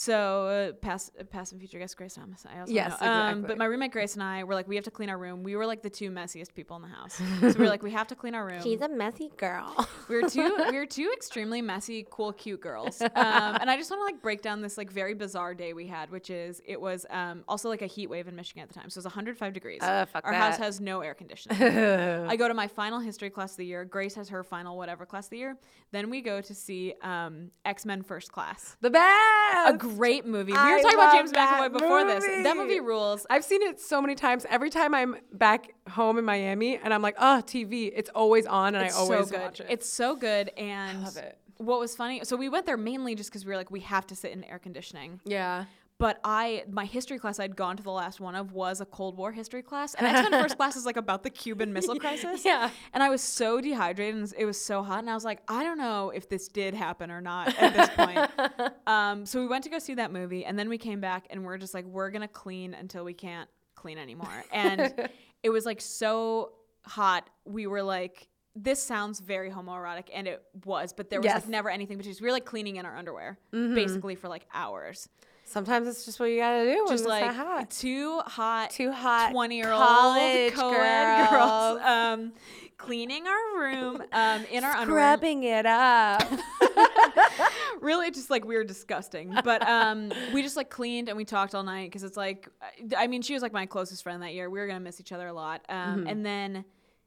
so 0.00 0.46
uh, 0.46 0.72
past 0.80 1.12
uh, 1.20 1.24
past 1.24 1.52
and 1.52 1.60
future 1.60 1.78
guest 1.78 1.94
Grace 1.94 2.14
Thomas. 2.14 2.46
I 2.50 2.60
also 2.60 2.72
Yes, 2.72 2.98
know. 3.02 3.06
Um, 3.06 3.42
but 3.42 3.58
my 3.58 3.66
roommate 3.66 3.92
Grace 3.92 4.14
and 4.14 4.22
I 4.22 4.44
were 4.44 4.54
like, 4.54 4.66
we 4.66 4.74
have 4.76 4.84
to 4.86 4.90
clean 4.90 5.10
our 5.10 5.18
room. 5.18 5.42
We 5.42 5.56
were 5.56 5.66
like 5.66 5.82
the 5.82 5.90
two 5.90 6.10
messiest 6.10 6.54
people 6.54 6.74
in 6.76 6.82
the 6.82 6.88
house. 6.88 7.20
so 7.40 7.48
we 7.48 7.52
were 7.52 7.68
like, 7.68 7.82
we 7.82 7.90
have 7.90 8.06
to 8.06 8.14
clean 8.14 8.34
our 8.34 8.46
room. 8.46 8.62
She's 8.62 8.80
a 8.80 8.88
messy 8.88 9.30
girl. 9.36 9.86
we 10.08 10.16
were 10.22 10.26
two 10.30 10.56
we 10.70 10.76
were 10.78 10.86
two 10.86 11.10
extremely 11.14 11.60
messy, 11.60 12.06
cool, 12.10 12.32
cute 12.32 12.62
girls. 12.62 13.02
Um, 13.02 13.10
and 13.14 13.70
I 13.70 13.76
just 13.76 13.90
want 13.90 14.00
to 14.00 14.04
like 14.04 14.22
break 14.22 14.40
down 14.40 14.62
this 14.62 14.78
like 14.78 14.90
very 14.90 15.12
bizarre 15.12 15.52
day 15.52 15.74
we 15.74 15.86
had, 15.86 16.10
which 16.10 16.30
is 16.30 16.62
it 16.64 16.80
was 16.80 17.04
um, 17.10 17.44
also 17.46 17.68
like 17.68 17.82
a 17.82 17.86
heat 17.86 18.06
wave 18.08 18.26
in 18.26 18.34
Michigan 18.34 18.62
at 18.62 18.68
the 18.68 18.74
time. 18.74 18.88
So 18.88 18.96
it 18.96 19.00
was 19.00 19.04
105 19.04 19.52
degrees. 19.52 19.82
Uh, 19.82 20.06
fuck 20.06 20.24
our 20.24 20.32
house 20.32 20.56
has 20.56 20.80
no 20.80 21.02
air 21.02 21.12
conditioning. 21.12 21.60
I 21.60 22.36
go 22.36 22.48
to 22.48 22.54
my 22.54 22.68
final 22.68 23.00
history 23.00 23.28
class 23.28 23.50
of 23.52 23.58
the 23.58 23.66
year. 23.66 23.84
Grace 23.84 24.14
has 24.14 24.30
her 24.30 24.42
final 24.42 24.78
whatever 24.78 25.04
class 25.04 25.26
of 25.26 25.30
the 25.30 25.38
year. 25.38 25.58
Then 25.92 26.08
we 26.08 26.22
go 26.22 26.40
to 26.40 26.54
see 26.54 26.94
um, 27.02 27.50
X 27.66 27.84
Men 27.84 28.02
First 28.02 28.32
Class. 28.32 28.76
the 28.80 28.88
best. 28.88 29.89
Great 29.96 30.26
movie. 30.26 30.52
We 30.52 30.58
I 30.58 30.76
were 30.76 30.82
talking 30.82 30.98
about 30.98 31.14
James 31.14 31.32
McAvoy 31.32 31.72
before 31.72 32.04
this. 32.04 32.24
That 32.24 32.56
movie. 32.56 32.80
rules. 32.80 33.26
I've 33.30 33.44
seen 33.44 33.62
it 33.62 33.80
so 33.80 34.00
many 34.00 34.14
times. 34.14 34.46
Every 34.48 34.70
time 34.70 34.94
I'm 34.94 35.16
back 35.32 35.74
home 35.88 36.18
in 36.18 36.24
Miami 36.24 36.76
and 36.76 36.92
I'm 36.94 37.02
like, 37.02 37.16
ah, 37.18 37.38
oh, 37.38 37.42
TV, 37.46 37.92
it's 37.94 38.10
always 38.14 38.46
on 38.46 38.74
and 38.74 38.86
It's 38.86 38.96
I 38.96 38.98
always 39.00 39.28
so 39.28 39.38
watch 39.40 39.60
it. 39.60 39.66
It's 39.68 39.88
so 39.88 40.16
good, 40.16 40.48
and 40.56 40.98
I 40.98 41.02
love 41.02 41.16
it. 41.16 41.38
what 41.58 41.78
was 41.80 41.94
funny. 41.96 42.20
So 42.24 42.36
we 42.36 42.48
went 42.48 42.66
there 42.66 42.76
mainly 42.76 43.14
just 43.14 43.30
because 43.30 43.44
we 43.44 43.50
were 43.50 43.56
like, 43.56 43.70
we 43.70 43.80
have 43.80 44.06
to 44.08 44.16
sit 44.16 44.32
in 44.32 44.44
air 44.44 44.58
conditioning. 44.58 45.20
yeah. 45.24 45.64
But 46.00 46.18
I, 46.24 46.64
my 46.70 46.86
history 46.86 47.18
class 47.18 47.38
I'd 47.38 47.54
gone 47.54 47.76
to 47.76 47.82
the 47.82 47.90
last 47.90 48.20
one 48.20 48.34
of 48.34 48.52
was 48.52 48.80
a 48.80 48.86
Cold 48.86 49.18
War 49.18 49.32
history 49.32 49.62
class, 49.62 49.92
and 49.92 50.06
X 50.06 50.30
Men 50.30 50.32
First 50.42 50.56
classes 50.56 50.86
like 50.86 50.96
about 50.96 51.22
the 51.24 51.28
Cuban 51.28 51.74
Missile 51.74 51.96
Crisis. 52.00 52.42
Yeah. 52.42 52.70
And 52.94 53.02
I 53.02 53.10
was 53.10 53.20
so 53.20 53.60
dehydrated, 53.60 54.14
and 54.14 54.34
it 54.38 54.46
was 54.46 54.58
so 54.58 54.82
hot, 54.82 55.00
and 55.00 55.10
I 55.10 55.14
was 55.14 55.26
like, 55.26 55.42
I 55.46 55.62
don't 55.62 55.76
know 55.76 56.08
if 56.08 56.26
this 56.26 56.48
did 56.48 56.72
happen 56.72 57.10
or 57.10 57.20
not 57.20 57.54
at 57.60 57.74
this 57.74 57.88
point. 57.90 58.72
um, 58.86 59.26
so 59.26 59.40
we 59.40 59.46
went 59.46 59.62
to 59.64 59.70
go 59.70 59.78
see 59.78 59.92
that 59.96 60.10
movie, 60.10 60.46
and 60.46 60.58
then 60.58 60.70
we 60.70 60.78
came 60.78 61.02
back, 61.02 61.26
and 61.28 61.44
we're 61.44 61.58
just 61.58 61.74
like, 61.74 61.84
we're 61.84 62.10
gonna 62.10 62.26
clean 62.26 62.72
until 62.72 63.04
we 63.04 63.12
can't 63.12 63.50
clean 63.74 63.98
anymore, 63.98 64.44
and 64.52 64.94
it 65.42 65.50
was 65.50 65.66
like 65.66 65.82
so 65.82 66.52
hot. 66.86 67.28
We 67.44 67.66
were 67.66 67.82
like. 67.82 68.26
This 68.56 68.82
sounds 68.82 69.20
very 69.20 69.48
homoerotic, 69.48 70.08
and 70.12 70.26
it 70.26 70.42
was, 70.64 70.92
but 70.92 71.08
there 71.08 71.20
was 71.20 71.26
Yes. 71.26 71.34
Mm-hmm. 71.42 71.42
like 71.44 71.50
never 71.50 71.70
anything 71.70 71.98
between 71.98 72.12
us. 72.14 72.20
We 72.20 72.26
were 72.26 72.32
like 72.32 72.44
cleaning 72.44 72.76
in 72.76 72.84
our 72.84 72.96
underwear, 72.96 73.38
basically 73.52 74.16
for 74.16 74.28
like 74.28 74.44
hours 74.52 75.08
Sometimes 75.50 75.88
it's 75.88 76.04
just 76.04 76.20
what 76.20 76.26
you 76.26 76.38
gotta 76.38 76.64
do. 76.64 76.86
just 76.88 77.04
like 77.06 77.34
hot. 77.34 77.70
two 77.70 78.20
hot, 78.20 78.70
Two 78.70 78.92
hot 78.92 79.32
twenty 79.32 79.56
year 79.56 79.72
old 79.72 79.82
college 79.82 80.52
co-ed 80.52 81.28
girls, 81.28 81.30
girls. 81.30 81.80
um, 81.82 82.32
cleaning 82.76 83.26
our 83.26 83.58
room 83.60 84.00
um, 84.12 84.44
in 84.52 84.62
our 84.62 84.70
underwear. 84.76 85.16
Scrubbing 85.16 85.42
it 85.42 85.66
up. 85.66 86.22
Really, 87.80 88.10
just 88.10 88.28
like 88.28 88.44
we 88.44 88.56
were 88.56 88.64
disgusting, 88.64 89.34
but 89.42 89.66
um, 89.66 90.12
we 90.34 90.42
just 90.42 90.54
like 90.54 90.68
cleaned 90.68 91.08
and 91.08 91.16
we 91.16 91.24
talked 91.24 91.54
all 91.54 91.62
night 91.62 91.88
because 91.88 92.02
it's 92.02 92.16
like, 92.16 92.46
I 92.94 93.06
mean, 93.06 93.22
she 93.22 93.32
was 93.32 93.42
like 93.42 93.54
my 93.54 93.64
closest 93.64 94.02
friend 94.02 94.22
that 94.22 94.34
year. 94.34 94.50
We 94.50 94.60
were 94.60 94.66
gonna 94.66 94.80
miss 94.80 95.00
each 95.00 95.12
other 95.12 95.26
a 95.28 95.32
lot, 95.32 95.62
um, 95.68 96.06
and 96.06 96.24
then. 96.24 96.64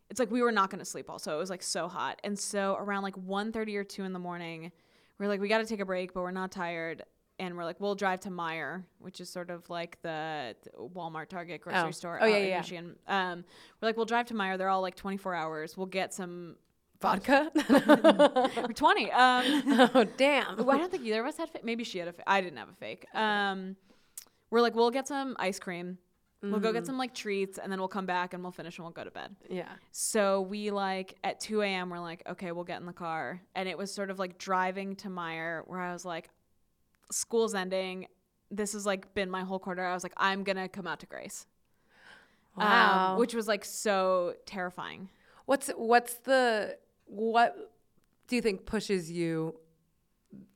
It's 0.10 0.20
like 0.20 0.30
we 0.30 0.44
were 0.44 0.52
not 0.52 0.70
gonna 0.70 0.86
sleep 0.86 1.10
also. 1.10 1.34
It 1.36 1.40
was 1.40 1.50
like 1.50 1.64
so 1.64 1.88
hot. 1.88 2.20
And 2.24 2.38
so 2.38 2.76
around 2.80 3.02
like 3.02 3.16
1.30 3.16 3.76
or 3.76 3.84
2 3.84 4.04
in 4.04 4.14
the 4.14 4.20
morning, 4.20 4.72
we 5.18 5.26
are 5.26 5.30
like, 5.30 5.42
we 5.42 5.48
gotta 5.48 5.66
take 5.66 5.80
a 5.80 5.86
break, 5.86 6.14
but 6.14 6.22
we're 6.22 6.30
not 6.30 6.52
tired. 6.52 7.02
And 7.40 7.58
we're 7.58 7.66
like, 7.66 7.80
we'll 7.82 7.96
drive 7.96 8.20
to 8.22 8.30
Meijer, 8.30 8.84
which 9.00 9.20
is 9.20 9.30
sort 9.30 9.50
of 9.50 9.68
like 9.70 10.00
the 10.04 10.56
Walmart, 10.78 11.30
Target, 11.30 11.62
grocery 11.62 11.82
Oh. 11.88 11.92
store. 11.92 12.20
Oh, 12.22 12.26
yeah, 12.26 12.36
in 12.38 12.48
yeah. 12.50 12.58
Michigan. 12.60 12.96
Um, 13.08 13.44
we're 13.82 13.88
like, 13.88 13.98
we'll 13.98 14.06
drive 14.06 14.28
to 14.28 14.34
Meijer. 14.36 14.58
They're 14.58 14.70
all 14.70 14.82
like 14.82 14.96
24 14.96 15.34
hours. 15.34 15.76
We'll 15.76 15.88
get 15.88 16.14
some 16.14 16.58
Vodka? 17.02 17.52
or 18.58 18.74
20. 18.74 19.12
Um, 19.12 19.44
oh, 19.96 20.06
damn. 20.16 20.58
well, 20.58 20.72
I 20.72 20.78
don't 20.78 20.92
think 20.92 21.04
either 21.06 21.22
of 21.22 21.28
us 21.28 21.38
had. 21.38 21.50
Fa- 21.50 21.60
Maybe 21.64 21.84
she 21.84 21.98
had 21.98 22.08
a. 22.08 22.14
Fa- 22.14 22.24
I 22.30 22.40
didn't 22.42 22.58
have 22.58 22.70
a 22.70 22.76
fake. 22.76 23.06
Um, 23.14 23.76
we're 24.52 24.62
like, 24.62 24.76
we'll 24.76 24.92
get 24.92 25.08
some 25.08 25.36
ice 25.40 25.60
cream. 25.60 25.98
We'll 26.44 26.60
go 26.60 26.68
Mm-hmm. 26.68 26.74
get 26.76 26.86
some 26.86 26.98
like 26.98 27.14
treats, 27.16 27.58
and 27.58 27.72
then 27.72 27.80
we'll 27.80 27.88
come 27.88 28.06
back 28.06 28.34
and 28.34 28.44
we'll 28.44 28.52
finish 28.52 28.78
and 28.78 28.84
we'll 28.84 28.92
go 28.92 29.06
to 29.06 29.12
bed. 29.12 29.34
Yeah. 29.50 29.70
So 29.92 30.42
we 30.42 30.72
like 30.72 31.16
at 31.24 31.40
2 31.40 31.62
a.m. 31.62 31.90
We're 31.90 32.00
like, 32.02 32.22
okay, 32.30 32.52
we'll 32.52 32.66
get 32.66 32.82
in 32.82 32.86
the 32.86 32.92
car, 32.94 33.42
and 33.56 33.68
it 33.70 33.78
was 33.78 33.94
sort 33.94 34.10
of 34.10 34.20
like 34.20 34.38
driving 34.38 34.96
to 34.98 35.08
Meijer, 35.08 35.62
where 35.68 35.80
I 35.80 35.94
was 35.94 36.04
like, 36.04 36.30
school's 37.12 37.54
ending. 37.56 38.08
This 38.52 38.74
has 38.74 38.86
like 38.86 39.14
been 39.14 39.30
my 39.30 39.42
whole 39.42 39.60
quarter. 39.60 39.84
I 39.84 39.94
was 39.94 40.04
like, 40.04 40.14
I'm 40.18 40.44
gonna 40.44 40.70
come 40.70 40.88
out 40.88 41.00
to 41.02 41.06
Grace, 41.06 41.46
Um, 42.58 42.64
Wow. 42.64 43.16
which 43.18 43.34
was 43.34 43.48
like 43.48 43.66
so 43.66 44.36
terrifying. 44.46 45.10
What's 45.46 45.70
what's 45.70 46.16
the 46.16 46.78
what 47.06 47.72
do 48.28 48.36
you 48.36 48.42
think 48.42 48.66
pushes 48.66 49.12
you 49.12 49.56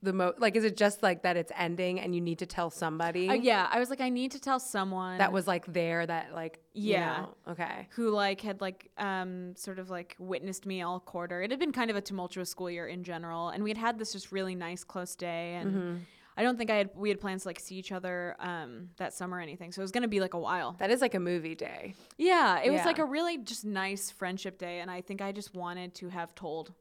the 0.01 0.13
most? 0.13 0.39
Like, 0.39 0.55
is 0.55 0.63
it 0.63 0.77
just 0.77 1.03
like 1.03 1.23
that 1.23 1.37
it's 1.37 1.51
ending 1.55 1.99
and 1.99 2.13
you 2.15 2.21
need 2.21 2.39
to 2.39 2.45
tell 2.45 2.69
somebody 2.69 3.29
Uh, 3.29 3.33
yeah, 3.33 3.67
I 3.69 3.79
was 3.79 3.89
like, 3.89 3.99
I 4.01 4.09
need 4.09 4.31
to 4.31 4.39
tell 4.39 4.59
someone 4.59 5.17
that 5.17 5.31
was 5.31 5.45
like 5.47 5.65
there 5.71 6.05
that 6.05 6.33
like 6.33 6.59
you 6.73 6.91
Yeah. 6.93 7.21
know, 7.21 7.35
okay 7.51 7.87
who 7.91 8.09
like 8.11 8.41
had 8.41 8.61
like 8.61 8.91
um 8.97 9.55
sort 9.55 9.79
of 9.79 9.89
like 9.89 10.15
witnessed 10.19 10.65
me 10.65 10.81
all 10.83 10.99
quarter. 10.99 11.41
It 11.41 11.51
had 11.51 11.59
been 11.59 11.71
kind 11.71 11.89
of 11.89 11.95
a 11.97 12.01
tumultuous 12.01 12.49
school 12.49 12.69
year 12.69 12.87
in 12.87 13.03
general, 13.03 13.49
and 13.49 13.63
we 13.63 13.69
had 13.71 13.77
had 13.77 13.97
this 13.99 14.13
just 14.13 14.31
really 14.31 14.55
nice 14.55 14.83
close 14.83 15.15
day, 15.15 15.55
and 15.55 15.67
Mm-hmm. 15.73 15.97
I 16.38 16.43
don't 16.43 16.57
think 16.57 16.69
I 16.69 16.75
had 16.75 16.91
we 16.95 17.09
had 17.09 17.19
plans 17.19 17.41
to 17.43 17.49
like 17.49 17.59
see 17.59 17.75
each 17.75 17.91
other 17.91 18.35
um 18.39 18.89
that 18.97 19.13
summer 19.13 19.38
or 19.38 19.39
anything. 19.41 19.71
So 19.71 19.81
it 19.81 19.83
was 19.83 19.91
gonna 19.91 20.07
be 20.07 20.19
like 20.19 20.35
a 20.35 20.39
while. 20.39 20.75
that 20.79 20.91
is 20.91 21.01
like 21.01 21.15
a 21.15 21.19
movie 21.19 21.55
day. 21.55 21.95
Yeah, 22.17 22.61
it 22.61 22.71
was 22.71 22.85
like 22.85 22.99
a 22.99 23.05
really 23.05 23.38
just 23.39 23.65
nice 23.65 24.11
friendship 24.11 24.57
day, 24.59 24.79
and 24.79 24.89
I 24.91 25.01
think 25.01 25.21
I 25.21 25.31
just 25.31 25.55
wanted 25.55 25.95
to 25.95 26.09
have 26.09 26.35
told 26.35 26.73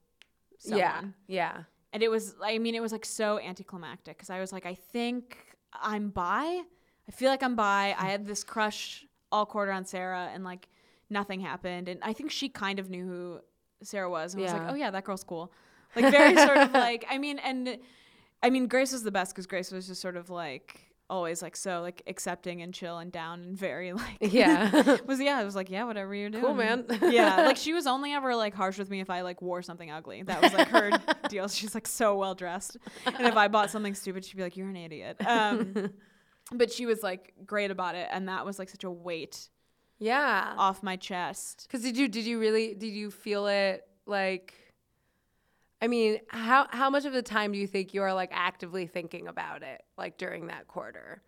someone. 0.58 0.78
Yeah, 0.80 1.02
yeah, 1.26 1.62
And 1.92 2.02
it 2.02 2.10
was, 2.10 2.34
I 2.44 2.58
mean, 2.58 2.74
it 2.74 2.80
was 2.80 2.92
like 2.92 3.04
so 3.04 3.38
anticlimactic 3.40 4.16
because 4.16 4.30
I 4.30 4.40
was 4.40 4.52
like, 4.52 4.66
I 4.66 4.74
think 4.74 5.38
I'm 5.72 6.10
bi. 6.10 6.62
I 7.08 7.12
feel 7.12 7.30
like 7.30 7.42
I'm 7.42 7.56
bi. 7.56 7.94
I 7.98 8.06
had 8.06 8.26
this 8.26 8.42
crush 8.44 9.06
all 9.32 9.46
quarter 9.46 9.72
on 9.72 9.84
Sarah, 9.84 10.30
and 10.34 10.44
like 10.44 10.68
nothing 11.10 11.40
happened. 11.40 11.88
And 11.88 12.00
I 12.02 12.12
think 12.12 12.30
she 12.30 12.48
kind 12.48 12.78
of 12.78 12.90
knew 12.90 13.06
who 13.06 13.40
Sarah 13.82 14.10
was 14.10 14.34
and 14.34 14.42
was 14.42 14.52
like, 14.52 14.70
oh 14.70 14.74
yeah, 14.74 14.90
that 14.90 15.04
girl's 15.04 15.24
cool. 15.24 15.52
Like 15.94 16.10
very 16.10 16.36
sort 16.36 16.58
of 16.58 16.72
like, 16.72 17.06
I 17.10 17.18
mean, 17.18 17.38
and 17.38 17.78
I 18.42 18.50
mean, 18.50 18.68
Grace 18.68 18.92
was 18.92 19.02
the 19.02 19.10
best 19.10 19.32
because 19.32 19.46
Grace 19.46 19.72
was 19.72 19.86
just 19.86 20.00
sort 20.00 20.16
of 20.16 20.30
like 20.30 20.86
always 21.08 21.40
like 21.40 21.54
so 21.54 21.80
like 21.82 22.02
accepting 22.08 22.62
and 22.62 22.74
chill 22.74 22.98
and 22.98 23.12
down 23.12 23.40
and 23.40 23.56
very 23.56 23.92
like 23.92 24.18
yeah. 24.20 24.98
was 25.06 25.20
yeah, 25.20 25.38
I 25.38 25.44
was 25.44 25.54
like, 25.54 25.70
yeah, 25.70 25.84
whatever 25.84 26.14
you're 26.14 26.30
doing. 26.30 26.44
Cool, 26.44 26.54
man. 26.54 26.84
yeah, 27.02 27.36
like 27.36 27.56
she 27.56 27.72
was 27.72 27.86
only 27.86 28.12
ever 28.12 28.34
like 28.34 28.54
harsh 28.54 28.78
with 28.78 28.90
me 28.90 29.00
if 29.00 29.10
I 29.10 29.22
like 29.22 29.42
wore 29.42 29.62
something 29.62 29.90
ugly. 29.90 30.22
That 30.22 30.42
was 30.42 30.52
like 30.52 30.68
her 30.68 30.90
deal. 31.28 31.48
She's 31.48 31.74
like 31.74 31.86
so 31.86 32.16
well 32.16 32.34
dressed, 32.34 32.76
and 33.06 33.26
if 33.26 33.36
I 33.36 33.48
bought 33.48 33.70
something 33.70 33.94
stupid, 33.94 34.24
she'd 34.24 34.36
be 34.36 34.42
like, 34.42 34.56
"You're 34.56 34.68
an 34.68 34.76
idiot." 34.76 35.16
Um, 35.26 35.90
but 36.52 36.72
she 36.72 36.86
was 36.86 37.02
like 37.02 37.34
great 37.44 37.70
about 37.70 37.94
it, 37.94 38.08
and 38.10 38.28
that 38.28 38.44
was 38.44 38.58
like 38.58 38.68
such 38.68 38.84
a 38.84 38.90
weight 38.90 39.48
yeah. 39.98 40.54
off 40.56 40.82
my 40.82 40.96
chest. 40.96 41.66
Because 41.66 41.82
did 41.82 41.96
you 41.96 42.08
did 42.08 42.24
you 42.24 42.38
really 42.38 42.74
did 42.74 42.92
you 42.92 43.10
feel 43.10 43.46
it 43.46 43.86
like? 44.06 44.54
I 45.86 45.88
mean, 45.88 46.18
how 46.28 46.66
how 46.70 46.90
much 46.90 47.04
of 47.04 47.12
the 47.12 47.22
time 47.22 47.52
do 47.52 47.58
you 47.58 47.68
think 47.68 47.94
you 47.94 48.02
are 48.02 48.12
like 48.12 48.30
actively 48.32 48.88
thinking 48.88 49.28
about 49.28 49.62
it, 49.62 49.82
like 49.96 50.18
during 50.18 50.48
that 50.48 50.66
quarter? 50.66 51.22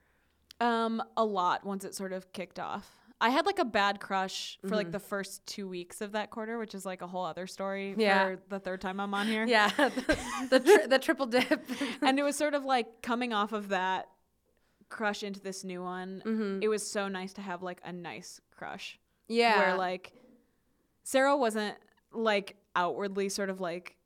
Um, 0.60 1.00
a 1.16 1.24
lot 1.24 1.64
once 1.64 1.84
it 1.84 1.94
sort 1.94 2.12
of 2.12 2.32
kicked 2.32 2.58
off. 2.58 2.90
I 3.20 3.30
had 3.30 3.46
like 3.46 3.60
a 3.60 3.64
bad 3.64 4.00
crush 4.00 4.58
for 4.60 4.66
Mm-hmm. 4.66 4.74
like 4.76 4.90
the 4.90 4.98
first 4.98 5.46
two 5.46 5.68
weeks 5.68 6.00
of 6.00 6.10
that 6.12 6.30
quarter, 6.30 6.58
which 6.58 6.74
is 6.74 6.84
like 6.84 7.02
a 7.02 7.06
whole 7.06 7.24
other 7.24 7.46
story 7.46 7.94
Yeah. 7.96 8.24
for 8.24 8.38
the 8.48 8.58
third 8.58 8.80
time 8.80 8.98
I'm 8.98 9.14
on 9.14 9.28
here. 9.28 9.44
Yeah, 9.46 9.70
the 9.76 10.48
the, 10.50 10.60
tri- 10.60 10.86
the 10.88 10.98
triple 10.98 11.26
dip. 11.26 11.64
and 12.02 12.18
it 12.18 12.24
was 12.24 12.34
sort 12.36 12.54
of 12.54 12.64
like 12.64 13.00
coming 13.02 13.32
off 13.32 13.52
of 13.52 13.68
that 13.68 14.08
crush 14.88 15.22
into 15.22 15.38
this 15.40 15.62
new 15.62 15.82
one. 15.82 16.22
Mm-hmm. 16.26 16.62
It 16.62 16.68
was 16.68 16.84
so 16.88 17.06
nice 17.06 17.32
to 17.34 17.40
have 17.42 17.62
like 17.62 17.80
a 17.84 17.92
nice 17.92 18.40
crush. 18.56 18.98
yeah, 19.28 19.58
Where 19.58 19.76
like 19.76 20.12
Sarah 21.04 21.36
wasn't 21.36 21.76
like 22.12 22.56
outwardly 22.74 23.28
sort 23.28 23.50
of 23.50 23.60
like 23.60 23.96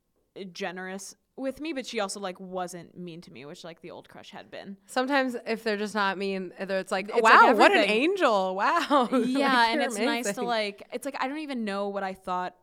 generous 0.51 1.15
with 1.35 1.59
me, 1.59 1.73
but 1.73 1.85
she 1.85 1.99
also 1.99 2.19
like 2.19 2.39
wasn't 2.39 2.97
mean 2.97 3.21
to 3.21 3.31
me, 3.31 3.45
which 3.45 3.63
like 3.63 3.81
the 3.81 3.91
old 3.91 4.07
crush 4.07 4.31
had 4.31 4.51
been. 4.51 4.77
Sometimes 4.85 5.35
if 5.47 5.63
they're 5.63 5.77
just 5.77 5.95
not 5.95 6.17
mean, 6.17 6.53
either 6.59 6.77
it's 6.77 6.91
like, 6.91 7.09
It's 7.09 7.21
like 7.21 7.23
wow, 7.23 7.53
what 7.53 7.71
an 7.71 7.89
angel! 7.89 8.55
Wow. 8.55 8.81
Like, 9.11 9.27
yeah, 9.27 9.67
and 9.67 9.81
you're 9.81 9.89
it's 9.89 9.97
nice 9.97 10.33
to 10.33 10.43
like 10.43 10.83
it's 10.91 11.05
like 11.05 11.15
I 11.19 11.27
don't 11.27 11.39
even 11.39 11.65
know 11.65 11.89
what 11.89 12.03
I 12.03 12.13
thought 12.13 12.55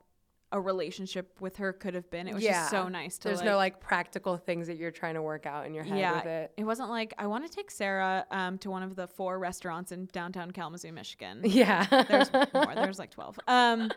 a 0.53 0.61
relationship 0.61 1.41
with 1.41 1.57
her 1.59 1.73
could 1.73 1.95
have 1.95 2.11
been. 2.11 2.27
It 2.27 2.35
was 2.35 2.43
just 2.43 2.71
so 2.71 2.89
nice 2.89 3.19
to 3.19 3.29
like 3.29 3.31
There's 3.31 3.39
like, 3.41 3.53
no 3.53 3.57
like 3.57 3.81
practical 3.81 4.37
things 4.37 4.67
that 4.67 4.79
you're 4.79 4.91
trying 4.91 5.15
to 5.15 5.23
work 5.23 5.47
out 5.47 5.67
in 5.67 5.75
your 5.75 5.85
head 5.85 5.99
yeah, 5.99 6.17
with 6.17 6.27
it. 6.27 6.53
it 6.57 6.65
wasn't 6.65 6.91
like 6.91 7.15
I 7.19 7.27
want 7.27 7.49
to 7.49 7.55
take 7.55 7.71
Sarah 7.71 8.27
um, 8.31 8.59
to 8.59 8.71
one 8.71 8.83
of 8.83 8.97
the 8.97 9.07
four 9.07 9.39
restaurants 9.39 9.93
in 9.93 10.07
downtown 10.13 10.51
Kalamazoo, 10.51 10.93
Michigan. 10.93 11.43
Yeah. 11.51 11.85
There's 12.09 12.33
more. 12.33 12.75
There's 12.75 12.99
like 12.99 13.11
12. 13.11 13.39
Um, 13.47 13.91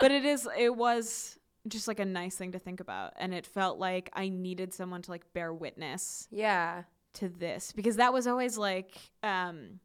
but 0.00 0.10
it 0.10 0.24
is, 0.24 0.48
it 0.58 0.74
was 0.74 1.38
just 1.68 1.88
like 1.88 2.00
a 2.00 2.04
nice 2.04 2.36
thing 2.36 2.52
to 2.52 2.58
think 2.58 2.80
about. 2.80 3.12
And 3.16 3.32
it 3.34 3.46
felt 3.46 3.78
like 3.78 4.10
I 4.12 4.28
needed 4.28 4.72
someone 4.74 5.02
to 5.02 5.10
like 5.10 5.32
bear 5.32 5.52
witness 5.52 6.28
yeah. 6.30 6.82
to 7.14 7.28
this 7.28 7.72
because 7.72 7.96
that 7.96 8.12
was 8.12 8.26
always 8.26 8.58
like 8.58 8.94
um, 9.22 9.80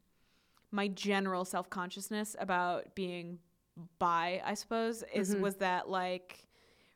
my 0.70 0.88
general 0.88 1.44
self 1.44 1.70
consciousness 1.70 2.36
about 2.38 2.94
being 2.94 3.38
bi, 3.98 4.42
I 4.44 4.54
suppose, 4.54 5.02
is 5.14 5.34
Mhm. 5.34 5.40
was 5.40 5.56
that 5.56 5.88
like 5.88 6.46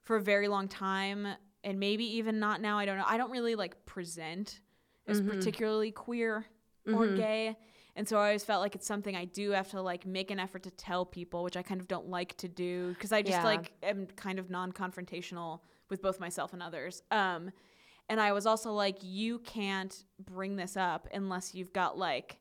for 0.03 0.17
a 0.17 0.21
very 0.21 0.49
long 0.49 0.69
time 0.69 1.27
and 1.63 1.81
maybe 1.81 2.05
even 2.19 2.39
not 2.39 2.61
now, 2.61 2.79
I 2.79 2.85
don't 2.85 2.99
know. 2.99 3.05
I 3.07 3.17
don't 3.17 3.31
really 3.31 3.55
like 3.55 3.87
present 3.87 4.61
as 5.07 5.23
Mhm. 5.23 5.29
particularly 5.31 5.93
queer 5.93 6.45
or 6.87 7.07
Mhm. 7.07 7.17
gay. 7.17 7.57
And 7.97 8.09
so 8.09 8.19
I 8.19 8.27
always 8.27 8.45
felt 8.45 8.61
like 8.61 8.75
it's 8.75 8.87
something 8.87 9.15
I 9.15 9.25
do 9.25 9.51
have 9.53 9.71
to 9.71 9.81
like 9.81 10.05
make 10.05 10.31
an 10.33 10.41
effort 10.41 10.65
to 10.65 10.71
tell 10.71 11.05
people, 11.07 11.45
which 11.45 11.57
I 11.57 11.63
kind 11.63 11.81
of 11.81 11.87
don't 11.87 12.09
like 12.09 12.37
to 12.39 12.49
do 12.49 12.89
because 12.95 13.13
I 13.13 13.23
just 13.23 13.39
Yeah. 13.39 13.45
like 13.45 13.73
am 13.83 14.07
kind 14.17 14.39
of 14.41 14.51
non-confrontational 14.51 15.61
with 15.91 16.03
both 16.03 16.19
myself 16.19 16.53
and 16.53 16.63
others. 16.63 17.03
Um, 17.11 17.51
and 18.09 18.21
I 18.21 18.33
was 18.33 18.47
also 18.47 18.73
like, 18.73 18.97
you 19.03 19.39
can't 19.39 20.05
bring 20.19 20.57
this 20.57 20.77
up 20.77 21.09
unless 21.15 21.55
you've 21.55 21.73
got 21.73 21.97
like 21.97 22.39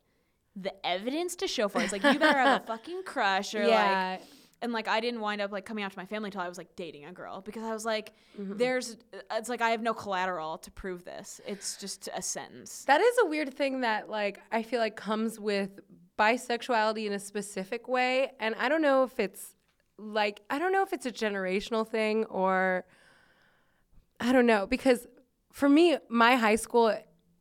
the 0.56 0.74
evidence 0.86 1.36
to 1.38 1.48
show 1.48 1.68
for 1.68 1.80
it. 1.82 1.86
It's 1.86 1.94
like 1.94 2.04
you 2.04 2.20
better 2.20 2.38
have 2.38 2.64
a 2.64 2.66
fucking 2.68 3.04
crush 3.06 3.54
or 3.56 3.60
like 3.62 3.70
yeah. 3.70 4.18
And 4.64 4.74
like 4.74 4.88
I 4.88 5.00
didn't 5.00 5.20
wind 5.20 5.42
up 5.42 5.52
like 5.52 5.66
coming 5.66 5.84
out 5.84 5.92
to 5.92 5.98
my 5.98 6.06
family 6.06 6.28
until 6.30 6.42
I 6.42 6.48
was 6.50 6.58
like 6.58 6.76
dating 6.76 7.06
a 7.06 7.12
girl 7.12 7.42
because 7.42 7.64
I 7.64 7.74
was 7.74 7.86
like, 7.86 8.14
Mm-hmm. 8.40 8.58
there's 8.58 8.98
it's 9.32 9.48
like 9.50 9.62
I 9.62 9.70
have 9.70 9.82
no 9.84 9.94
collateral 9.94 10.58
to 10.58 10.72
prove 10.72 11.06
this. 11.06 11.40
It's 11.46 11.78
just 11.78 12.10
a 12.16 12.22
sentence. 12.22 12.84
That 12.86 13.00
is 13.00 13.16
a 13.22 13.28
weird 13.28 13.54
thing 13.54 13.82
that 13.82 14.10
like 14.10 14.40
I 14.52 14.64
feel 14.64 14.80
like 14.80 14.96
comes 14.96 15.40
with 15.40 15.80
bisexuality 16.18 17.06
in 17.06 17.14
a 17.14 17.20
specific 17.20 17.88
way 17.88 18.32
and 18.40 18.56
I 18.56 18.70
don't 18.70 18.82
know 18.82 19.04
if 19.04 19.20
it's 19.20 19.54
like 20.00 20.42
I 20.50 20.58
don't 20.58 20.72
know 20.72 20.82
if 20.82 20.94
it's 20.94 21.06
a 21.06 21.12
generational 21.12 21.88
thing 21.88 22.26
or 22.26 22.86
I 24.20 24.32
don't 24.32 24.46
know 24.48 24.66
because 24.66 25.06
for 25.52 25.70
me 25.70 25.98
my 26.10 26.36
high 26.36 26.56
school 26.56 26.88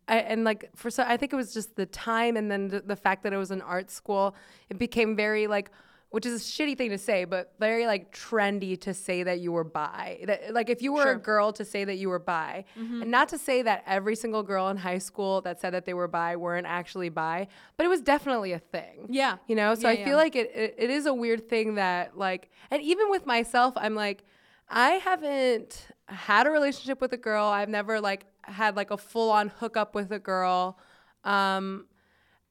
I, 0.08 0.16
and 0.18 0.44
like 0.44 0.68
for 0.74 0.90
so 0.90 1.04
I 1.06 1.16
think 1.16 1.32
it 1.32 1.36
was 1.36 1.54
just 1.54 1.76
the 1.76 1.86
time 1.86 2.36
and 2.36 2.50
then 2.50 2.68
the, 2.68 2.80
the 2.80 2.96
fact 2.96 3.22
that 3.22 3.32
it 3.32 3.36
was 3.38 3.50
an 3.50 3.62
art 3.62 3.90
school 3.90 4.34
it 4.68 4.78
became 4.78 5.14
very 5.16 5.46
like 5.46 5.70
which 6.12 6.24
is 6.26 6.40
a 6.40 6.44
shitty 6.44 6.76
thing 6.78 6.90
to 6.90 6.98
say 6.98 7.24
but 7.24 7.52
very 7.58 7.86
like 7.86 8.14
trendy 8.14 8.80
to 8.80 8.94
say 8.94 9.22
that 9.22 9.40
you 9.40 9.50
were 9.50 9.64
bi 9.64 10.18
that 10.26 10.54
like 10.54 10.70
if 10.70 10.80
you 10.80 10.92
were 10.92 11.02
Sure. 11.02 11.12
a 11.12 11.18
girl 11.18 11.52
to 11.54 11.64
say 11.64 11.84
that 11.84 11.96
you 11.96 12.08
were 12.08 12.18
bi 12.18 12.64
and 12.76 13.10
not 13.10 13.28
to 13.30 13.38
say 13.38 13.62
that 13.62 13.82
every 13.86 14.14
single 14.14 14.42
girl 14.42 14.68
in 14.68 14.76
high 14.76 14.98
school 14.98 15.40
that 15.40 15.60
said 15.60 15.70
that 15.74 15.84
they 15.86 15.94
were 15.94 16.08
bi 16.08 16.36
weren't 16.36 16.66
actually 16.66 17.08
bi 17.08 17.48
but 17.76 17.84
it 17.86 17.88
was 17.88 18.00
definitely 18.00 18.52
a 18.52 18.58
thing 18.58 19.06
Yeah. 19.08 19.36
you 19.48 19.56
know 19.56 19.74
so 19.74 19.82
Yeah, 19.88 19.88
i 19.88 19.92
yeah. 19.98 20.04
feel 20.04 20.16
like 20.16 20.36
it, 20.36 20.50
it, 20.54 20.74
it 20.78 20.90
is 20.90 21.06
a 21.06 21.14
weird 21.14 21.48
thing 21.48 21.74
that 21.76 22.16
like 22.16 22.50
and 22.70 22.80
even 22.82 23.10
with 23.10 23.26
myself 23.26 23.72
i'm 23.76 23.94
like 23.94 24.22
i 24.68 24.92
haven't 24.92 25.88
had 26.06 26.46
a 26.46 26.50
relationship 26.50 27.00
with 27.00 27.12
a 27.12 27.16
girl 27.28 27.46
i've 27.46 27.68
never 27.68 28.00
like 28.00 28.26
had 28.42 28.76
like 28.76 28.90
a 28.90 28.96
full-on 28.98 29.48
hookup 29.48 29.94
with 29.94 30.10
a 30.12 30.18
girl 30.18 30.78
um 31.24 31.86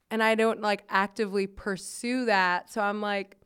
and 0.10 0.24
i 0.24 0.36
don't 0.36 0.62
like 0.62 0.84
actively 0.90 1.46
pursue 1.48 2.26
that 2.26 2.72
so 2.72 2.82
i'm 2.82 3.02
like 3.02 3.38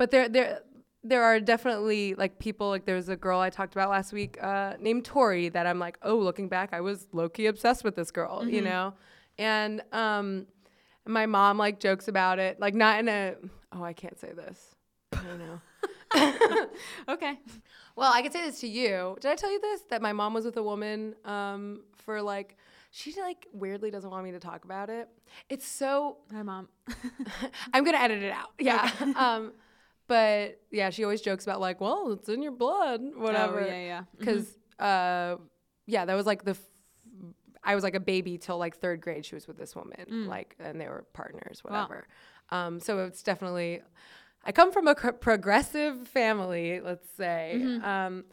but 0.00 0.10
there 0.10 0.30
there 0.30 0.62
there 1.04 1.22
are 1.22 1.38
definitely 1.40 2.14
like 2.14 2.38
people 2.38 2.70
like 2.70 2.86
there's 2.86 3.10
a 3.10 3.16
girl 3.16 3.38
I 3.38 3.50
talked 3.50 3.74
about 3.74 3.90
last 3.90 4.14
week 4.14 4.42
uh, 4.42 4.74
named 4.80 5.04
Tori 5.04 5.50
that 5.50 5.66
I'm 5.66 5.78
like 5.78 5.98
oh 6.02 6.16
looking 6.16 6.48
back 6.48 6.70
I 6.72 6.80
was 6.80 7.06
low 7.12 7.28
key 7.28 7.44
obsessed 7.46 7.84
with 7.84 7.96
this 7.96 8.10
girl 8.10 8.48
you 8.48 8.62
know 8.62 8.94
and 9.38 9.82
um 9.92 10.46
my 11.06 11.26
mom 11.26 11.58
like 11.58 11.80
jokes 11.80 12.08
about 12.08 12.38
it 12.38 12.58
like 12.60 12.74
not 12.74 12.98
in 12.98 13.08
a 13.10 13.34
oh 13.72 13.84
I 13.84 13.92
can't 13.92 14.18
say 14.18 14.32
this 14.32 14.74
I 15.12 15.36
know 15.36 15.60
Okay. 17.08 17.38
well 17.94 18.10
I 18.10 18.22
could 18.22 18.32
say 18.32 18.40
this 18.40 18.60
to 18.60 18.68
you 18.68 19.18
did 19.20 19.30
I 19.30 19.34
tell 19.34 19.52
you 19.52 19.60
this 19.60 19.82
that 19.90 20.00
my 20.00 20.14
mom 20.14 20.32
was 20.32 20.46
with 20.46 20.56
a 20.56 20.62
woman 20.62 21.14
um 21.26 21.82
for 21.94 22.22
like 22.22 22.56
she 22.90 23.14
like 23.20 23.46
weirdly 23.52 23.90
doesn't 23.90 24.10
want 24.10 24.24
me 24.24 24.32
to 24.32 24.40
talk 24.40 24.64
about 24.64 24.90
it. 24.90 25.08
It's 25.48 25.64
so 25.64 26.16
Hi, 26.32 26.42
mom. 26.42 26.68
I'm 27.72 27.84
gonna 27.84 27.98
edit 27.98 28.20
it 28.22 28.32
out. 28.32 28.50
Yeah. 28.58 28.90
um, 29.16 29.52
but 30.10 30.60
yeah, 30.72 30.90
she 30.90 31.04
always 31.04 31.20
jokes 31.20 31.44
about 31.44 31.60
like, 31.60 31.80
well, 31.80 32.10
it's 32.12 32.28
in 32.28 32.42
your 32.42 32.50
blood, 32.52 33.00
whatever. 33.14 33.60
Oh, 33.60 33.66
yeah, 33.66 33.86
yeah. 33.92 34.02
Because 34.18 34.58
uh, 34.80 35.36
yeah, 35.86 36.04
that 36.04 36.14
was 36.16 36.26
like 36.26 36.42
the. 36.44 36.50
F- 36.50 36.70
I 37.62 37.74
was 37.76 37.84
like 37.84 37.94
a 37.94 38.00
baby 38.00 38.36
till 38.38 38.58
like 38.58 38.76
third 38.78 39.00
grade. 39.00 39.24
She 39.24 39.36
was 39.36 39.46
with 39.46 39.56
this 39.56 39.76
woman, 39.76 40.26
like, 40.26 40.56
and 40.58 40.80
they 40.80 40.88
were 40.88 41.04
partners, 41.12 41.62
Mm. 41.62 41.70
Wow. 41.70 41.82
whatever. 41.82 42.08
Um, 42.50 42.80
so 42.80 42.98
it's 43.06 43.22
definitely. 43.22 43.82
I 44.44 44.50
come 44.52 44.72
from 44.72 44.88
a 44.88 44.94
cr- 44.96 45.12
progressive 45.28 46.08
family, 46.08 46.80
let's 46.80 47.08
say. 47.16 47.54
Mm-hmm. 47.56 47.84
Um, 47.84 48.24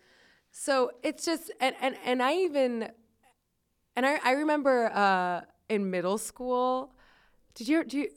so 0.51 0.89
it's 1.03 1.23
just 1.25 1.51
and 1.59 1.75
and 1.79 1.95
and 2.05 2.23
I 2.23 2.33
even 2.37 2.89
and 3.95 4.05
I 4.05 4.19
I 4.23 4.31
remember 4.31 4.87
uh, 4.93 5.41
in 5.69 5.91
middle 5.91 6.17
school. 6.17 6.93
Did 7.53 7.67
you 7.67 7.83
do 7.83 7.97
you 7.99 8.09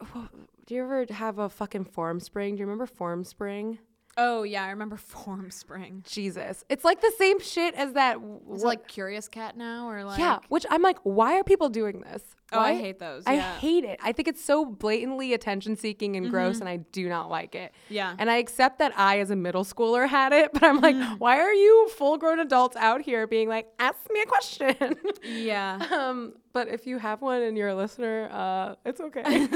do 0.67 0.75
you 0.75 0.83
ever 0.83 1.07
have 1.11 1.39
a 1.39 1.49
fucking 1.49 1.87
Formspring? 1.87 2.53
Do 2.53 2.61
you 2.61 2.67
remember 2.67 2.87
Formspring? 2.87 3.79
Oh 4.23 4.43
yeah, 4.43 4.65
I 4.65 4.71
remember 4.71 4.97
Formspring. 5.13 6.05
Jesus, 6.05 6.63
it's 6.69 6.85
like 6.85 7.01
the 7.01 7.13
same 7.17 7.41
shit 7.41 7.75
as 7.75 7.95
that. 7.95 8.19
Is 8.53 8.63
it 8.63 8.67
like 8.67 8.87
Curious 8.87 9.29
Cat 9.29 9.57
now 9.57 9.89
or 9.89 10.05
like? 10.05 10.19
yeah, 10.19 10.41
which 10.51 10.67
I'm 10.69 10.83
like, 10.83 10.99
why 11.05 11.39
are 11.39 11.45
people 11.45 11.71
doing 11.71 12.01
this? 12.03 12.23
Oh, 12.53 12.59
I 12.59 12.75
hate 12.75 12.99
those. 12.99 13.23
I 13.27 13.35
yeah. 13.35 13.59
hate 13.59 13.85
it. 13.85 13.99
I 14.03 14.13
think 14.13 14.27
it's 14.29 14.45
so 14.45 14.65
blatantly 14.65 15.33
attention 15.33 15.77
seeking 15.77 16.17
and 16.17 16.29
gross, 16.31 16.59
and 16.61 16.69
I 16.69 16.79
do 16.79 17.09
not 17.09 17.31
like 17.31 17.55
it. 17.55 17.73
Yeah. 17.89 18.15
And 18.19 18.31
I 18.31 18.37
accept 18.37 18.81
that 18.81 18.93
I, 18.99 19.21
as 19.21 19.31
a 19.31 19.37
middle 19.37 19.65
schooler, 19.65 20.09
had 20.09 20.33
it, 20.33 20.53
but 20.53 20.65
I'm 20.65 20.81
like, 20.81 20.97
why 21.19 21.39
are 21.39 21.53
you 21.53 21.89
full 21.91 22.19
grown 22.19 22.41
adults 22.41 22.77
out 22.77 23.03
here 23.03 23.27
being 23.27 23.49
like, 23.49 23.69
ask 23.79 23.99
me 24.11 24.21
a 24.21 24.27
question? 24.27 24.97
yeah. 25.23 25.87
um, 25.93 26.35
but 26.53 26.69
if 26.69 26.87
you 26.87 26.99
have 26.99 27.23
one 27.23 27.41
and 27.41 27.57
you're 27.57 27.69
a 27.69 27.75
listener, 27.75 28.29
uh, 28.33 28.75
it's 28.85 29.01
okay. 29.01 29.47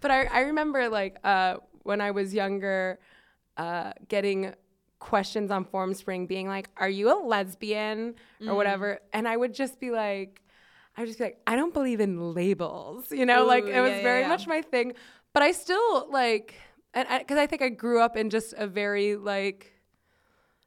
but 0.00 0.10
I, 0.10 0.24
I 0.26 0.40
remember 0.42 0.88
like 0.88 1.18
uh, 1.24 1.56
when 1.82 2.00
I 2.00 2.12
was 2.12 2.32
younger, 2.32 3.00
uh, 3.58 3.92
getting 4.08 4.54
questions 4.98 5.50
on 5.50 5.64
Formspring 5.64 6.26
being 6.26 6.48
like, 6.48 6.70
"Are 6.76 6.88
you 6.88 7.12
a 7.12 7.18
lesbian?" 7.22 8.14
or 8.46 8.54
whatever, 8.54 9.00
and 9.12 9.28
I 9.28 9.36
would 9.36 9.52
just 9.52 9.78
be 9.78 9.90
like, 9.90 10.42
I 10.98 11.02
would 11.02 11.06
just 11.06 11.18
be 11.20 11.26
like, 11.26 11.40
I 11.46 11.54
don't 11.54 11.72
believe 11.72 12.00
in 12.00 12.34
labels, 12.34 13.12
you 13.12 13.24
know, 13.24 13.44
like 13.44 13.64
it 13.64 13.80
was 13.80 13.92
yeah, 13.92 14.02
very 14.02 14.22
yeah. 14.22 14.28
much 14.28 14.48
my 14.48 14.62
thing. 14.62 14.94
But 15.32 15.44
I 15.44 15.52
still 15.52 16.10
like, 16.10 16.54
and 16.92 17.06
because 17.20 17.38
I, 17.38 17.46
think 17.46 17.62
I 17.62 17.68
grew 17.68 18.00
up 18.00 18.16
in 18.16 18.30
just 18.30 18.52
a 18.54 18.66
very 18.66 19.14
like. 19.14 19.72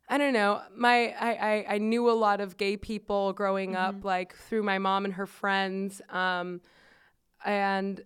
I 0.07 0.17
don't 0.17 0.33
know. 0.33 0.61
My 0.75 1.13
I, 1.19 1.31
I, 1.31 1.65
I 1.75 1.77
knew 1.79 2.09
a 2.09 2.11
lot 2.11 2.39
of 2.41 2.55
gay 2.57 2.77
people 2.77 3.33
growing 3.33 3.75
up, 3.75 4.05
like 4.05 4.35
through 4.35 4.63
my 4.63 4.77
mom 4.77 5.03
and 5.05 5.13
her 5.13 5.25
friends, 5.25 6.01
um, 6.09 6.61
and 7.45 8.01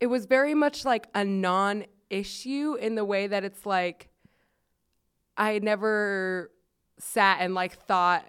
it 0.00 0.06
was 0.06 0.24
very 0.24 0.54
much 0.54 0.84
like 0.84 1.08
a 1.14 1.24
non-issue 1.24 2.74
in 2.74 2.94
the 2.94 3.04
way 3.04 3.26
that 3.26 3.44
it's 3.44 3.64
like 3.66 4.08
I 5.36 5.58
never 5.58 6.50
sat 6.98 7.38
and 7.40 7.54
like 7.54 7.78
thought 7.86 8.24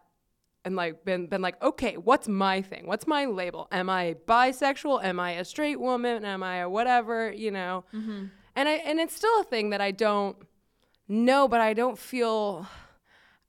and 0.66 0.76
like 0.76 1.06
been 1.06 1.28
been 1.28 1.42
like, 1.42 1.62
okay, 1.64 1.96
what's 1.96 2.28
my 2.28 2.62
thing? 2.62 2.86
What's 2.88 3.08
my 3.08 3.26
label? 3.26 3.68
Am 3.72 3.90
I 3.90 4.16
bisexual? 4.28 5.04
Am 5.04 5.20
I 5.20 5.32
a 5.32 5.46
straight 5.46 5.80
woman? 5.80 6.26
Am 6.26 6.44
I 6.44 6.58
a 6.58 6.70
whatever? 6.70 7.32
You 7.32 7.52
know. 7.52 7.86
Mm-hmm. 7.94 8.26
And 8.56 8.70
I 8.70 8.74
and 8.74 9.00
it's 9.00 9.16
still 9.16 9.40
a 9.40 9.44
thing 9.44 9.70
that 9.70 9.82
I 9.82 9.92
don't 9.92 10.36
know, 11.08 11.48
but 11.48 11.62
I 11.62 11.74
don't 11.74 11.98
feel. 11.98 12.68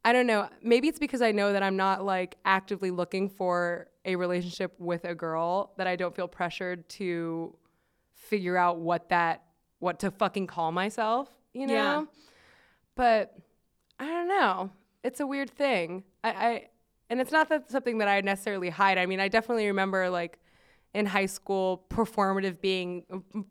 I 0.04 0.12
don't 0.12 0.28
know. 0.28 0.48
Maybe 0.62 0.88
it's 0.88 1.00
because 1.00 1.20
I 1.20 1.32
know 1.32 1.52
that 1.52 1.62
I'm 1.62 1.76
not 1.76 2.04
like 2.04 2.36
actively 2.44 2.90
looking 2.90 3.28
for 3.28 3.88
a 4.04 4.16
relationship 4.16 4.74
with 4.78 5.04
a 5.04 5.14
girl 5.14 5.72
that 5.76 5.86
I 5.86 5.96
don't 5.96 6.14
feel 6.14 6.28
pressured 6.28 6.88
to 6.90 7.54
figure 8.14 8.56
out 8.56 8.78
what 8.78 9.08
that 9.08 9.42
what 9.80 9.98
to 10.00 10.10
fucking 10.10 10.46
call 10.46 10.72
myself, 10.72 11.28
you 11.52 11.66
know? 11.66 11.74
Yeah. 11.74 12.04
But 12.94 13.34
I 13.98 14.06
don't 14.06 14.28
know. 14.28 14.70
It's 15.02 15.20
a 15.20 15.26
weird 15.26 15.50
thing. 15.50 16.04
I, 16.22 16.30
I 16.30 16.68
and 17.10 17.20
it's 17.20 17.32
not 17.32 17.48
that 17.48 17.70
something 17.70 17.98
that 17.98 18.08
I 18.08 18.20
necessarily 18.20 18.70
hide. 18.70 18.98
I 18.98 19.06
mean, 19.06 19.20
I 19.20 19.28
definitely 19.28 19.66
remember 19.66 20.10
like 20.10 20.38
in 20.94 21.06
high 21.06 21.26
school 21.26 21.84
performative 21.90 22.60
being 22.60 23.04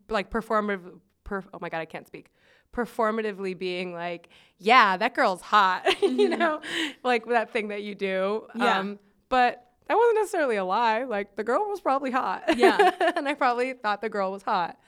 like 0.08 0.30
performative 0.30 1.00
per, 1.24 1.44
oh 1.52 1.58
my 1.60 1.68
god, 1.68 1.78
I 1.78 1.84
can't 1.84 2.06
speak. 2.06 2.30
Performatively 2.74 3.58
being 3.58 3.92
like, 3.94 4.28
yeah, 4.58 4.96
that 4.96 5.14
girl's 5.14 5.40
hot, 5.40 5.86
you 6.02 6.28
know, 6.28 6.60
like 7.02 7.26
that 7.26 7.52
thing 7.52 7.68
that 7.68 7.82
you 7.82 7.94
do. 7.94 8.46
Yeah. 8.54 8.78
Um, 8.78 8.98
but 9.28 9.64
that 9.88 9.96
wasn't 9.96 10.16
necessarily 10.16 10.56
a 10.56 10.64
lie. 10.64 11.04
Like 11.04 11.36
the 11.36 11.44
girl 11.44 11.66
was 11.68 11.80
probably 11.80 12.10
hot. 12.10 12.56
Yeah. 12.56 12.92
and 13.16 13.26
I 13.26 13.34
probably 13.34 13.72
thought 13.72 14.00
the 14.00 14.08
girl 14.08 14.30
was 14.30 14.42
hot. 14.42 14.78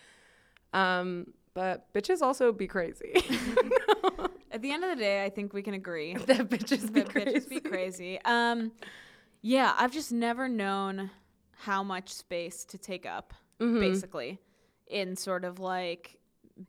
Um, 0.72 1.32
but 1.54 1.92
bitches 1.92 2.22
also 2.22 2.52
be 2.52 2.66
crazy. 2.66 3.14
At 4.50 4.62
the 4.62 4.72
end 4.72 4.82
of 4.84 4.90
the 4.90 4.96
day, 4.96 5.24
I 5.24 5.30
think 5.30 5.52
we 5.52 5.62
can 5.62 5.74
agree 5.74 6.14
that 6.26 6.48
bitches 6.48 6.92
be 6.92 7.02
that 7.02 7.10
crazy. 7.10 7.30
bitches 7.30 7.48
be 7.48 7.60
crazy. 7.60 8.20
Um, 8.24 8.72
yeah, 9.42 9.74
I've 9.78 9.92
just 9.92 10.12
never 10.12 10.48
known 10.48 11.10
how 11.52 11.82
much 11.82 12.08
space 12.12 12.64
to 12.66 12.78
take 12.78 13.06
up, 13.06 13.34
Mm-hmm. 13.60 13.80
basically, 13.80 14.38
in 14.86 15.16
sort 15.16 15.44
of 15.44 15.58
like 15.60 16.16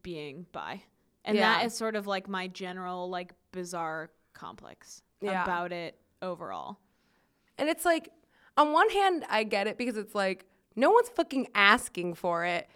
being 0.03 0.45
bi, 0.51 0.82
and 1.25 1.38
Yeah. 1.38 1.57
that 1.59 1.65
is 1.65 1.73
sort 1.73 1.95
of 1.95 2.05
like 2.07 2.27
my 2.27 2.47
general 2.47 3.09
like 3.09 3.34
bizarre 3.53 4.11
complex 4.34 5.01
Yeah. 5.21 5.43
about 5.43 5.71
it 5.71 5.97
overall. 6.21 6.77
And 7.57 7.69
it's 7.69 7.86
like, 7.86 8.09
on 8.57 8.73
one 8.73 8.89
hand, 8.89 9.25
I 9.29 9.43
get 9.43 9.67
it 9.67 9.77
because 9.77 9.95
it's 9.97 10.13
like, 10.13 10.45
no 10.75 10.91
one's 10.91 11.09
fucking 11.09 11.47
asking 11.55 12.13
for 12.15 12.43
it. 12.45 12.67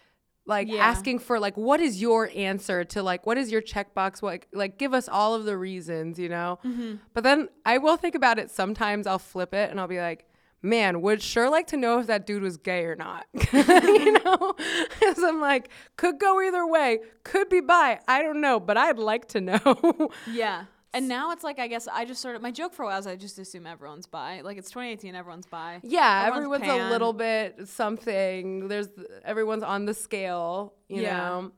Like 0.47 0.67
Yeah. 0.67 0.85
asking 0.85 1.19
for 1.19 1.39
like, 1.39 1.57
what 1.57 1.79
is 1.79 1.99
your 2.01 2.29
answer 2.35 2.83
to 2.85 3.01
like, 3.01 3.25
what 3.25 3.37
is 3.37 3.51
your 3.51 3.61
checkbox? 3.61 4.21
What 4.21 4.45
like, 4.53 4.77
give 4.77 4.93
us 4.93 5.09
all 5.09 5.33
of 5.33 5.45
the 5.45 5.57
reasons, 5.57 6.19
you 6.19 6.29
know. 6.29 6.59
Mm-hmm. 6.63 6.95
But 7.13 7.23
then 7.23 7.49
I 7.65 7.79
will 7.79 7.97
think 7.97 8.13
about 8.15 8.37
it. 8.37 8.51
Sometimes 8.51 9.07
I'll 9.07 9.17
flip 9.19 9.53
it 9.53 9.71
and 9.71 9.79
I'll 9.79 9.87
be 9.87 9.99
like, 9.99 10.25
man, 10.61 11.01
would 11.01 11.21
sure 11.21 11.49
like 11.49 11.67
to 11.67 11.77
know 11.77 11.99
if 11.99 12.07
that 12.07 12.25
dude 12.25 12.41
was 12.43 12.57
gay 12.57 12.85
or 12.85 12.95
not. 12.95 13.25
you 13.53 14.11
know, 14.25 14.55
because 14.99 15.23
I'm 15.23 15.39
like, 15.41 15.69
could 15.97 16.19
go 16.19 16.39
either 16.41 16.65
way. 16.67 16.99
Could 17.23 17.49
be 17.49 17.61
bi. 17.61 17.99
I 18.07 18.21
don't 18.21 18.41
know, 18.41 18.59
but 18.59 18.77
I'd 18.77 18.97
like 18.99 19.27
to 19.29 19.41
know. 19.41 20.09
Yeah. 20.31 20.65
And 20.95 21.07
now 21.07 21.31
it's 21.31 21.43
like 21.43 21.59
I 21.59 21.67
guess 21.67 21.87
I 21.87 22.05
just 22.05 22.21
sort 22.21 22.35
of 22.35 22.41
my 22.41 22.51
joke 22.51 22.73
for 22.73 22.83
a 22.83 22.85
while 22.87 22.99
is 22.99 23.05
I 23.05 23.15
just 23.15 23.37
assume 23.37 23.67
everyone's 23.67 24.07
bi. 24.07 24.41
Like 24.41 24.57
it's 24.57 24.69
2018, 24.71 25.13
everyone's 25.13 25.45
bi. 25.45 25.79
Yeah, 25.83 26.23
Everyone's 26.27 26.61
everyone's, 26.63 26.87
a 26.87 26.89
little 26.89 27.13
bit 27.13 27.67
something. 27.67 28.67
There's 28.67 28.87
everyone's 29.23 29.63
on 29.63 29.85
the 29.85 29.93
scale, 29.93 30.73
you 30.87 31.01
Yeah. 31.03 31.17
know. 31.17 31.51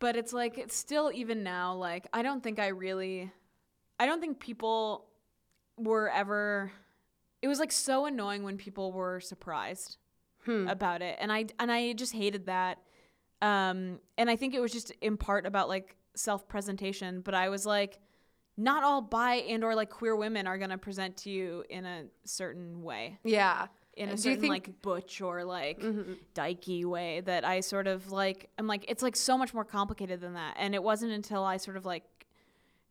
but 0.00 0.16
it's 0.16 0.32
like 0.32 0.58
it's 0.58 0.74
still 0.76 1.10
even 1.14 1.44
now 1.44 1.74
like 1.74 2.08
i 2.12 2.22
don't 2.22 2.42
think 2.42 2.58
i 2.58 2.66
really 2.68 3.30
i 4.00 4.04
don't 4.06 4.20
think 4.20 4.40
people 4.40 5.06
were 5.78 6.08
ever 6.10 6.72
it 7.40 7.46
was 7.46 7.60
like 7.60 7.70
so 7.70 8.06
annoying 8.06 8.42
when 8.42 8.56
people 8.56 8.90
were 8.92 9.20
surprised 9.20 9.98
Hmm. 10.44 10.66
about 10.66 11.02
it 11.02 11.16
and 11.20 11.30
i 11.30 11.46
and 11.60 11.70
i 11.70 11.92
just 11.92 12.12
hated 12.12 12.46
that 12.46 12.78
um 13.42 14.00
and 14.18 14.28
i 14.28 14.34
think 14.34 14.54
it 14.54 14.60
was 14.60 14.72
just 14.72 14.90
in 15.00 15.16
part 15.16 15.46
about 15.46 15.68
like 15.68 15.94
self-presentation 16.16 17.20
but 17.20 17.34
i 17.34 17.48
was 17.48 17.64
like 17.64 18.00
not 18.56 18.82
all 18.84 19.00
bi 19.00 19.36
and 19.36 19.64
or 19.64 19.74
like 19.74 19.90
queer 19.90 20.14
women 20.14 20.46
are 20.46 20.58
going 20.58 20.70
to 20.70 20.78
present 20.78 21.16
to 21.18 21.30
you 21.30 21.64
in 21.70 21.84
a 21.86 22.04
certain 22.24 22.82
way 22.82 23.18
Yeah. 23.24 23.66
in 23.94 24.08
a 24.08 24.12
Do 24.12 24.18
certain 24.18 24.40
think- 24.40 24.50
like 24.50 24.82
butch 24.82 25.20
or 25.20 25.42
like 25.44 25.80
Mhm. 25.80 26.18
dykey 26.34 26.84
way 26.84 27.20
that 27.22 27.44
I 27.44 27.60
sort 27.60 27.86
of 27.86 28.12
like 28.12 28.50
I'm 28.58 28.66
like 28.66 28.84
it's 28.88 29.02
like 29.02 29.16
so 29.16 29.36
much 29.38 29.54
more 29.54 29.64
complicated 29.64 30.20
than 30.20 30.34
that. 30.34 30.54
And 30.58 30.74
it 30.74 30.82
wasn't 30.82 31.12
until 31.12 31.44
I 31.44 31.56
sort 31.56 31.76
of 31.76 31.84
like 31.86 32.04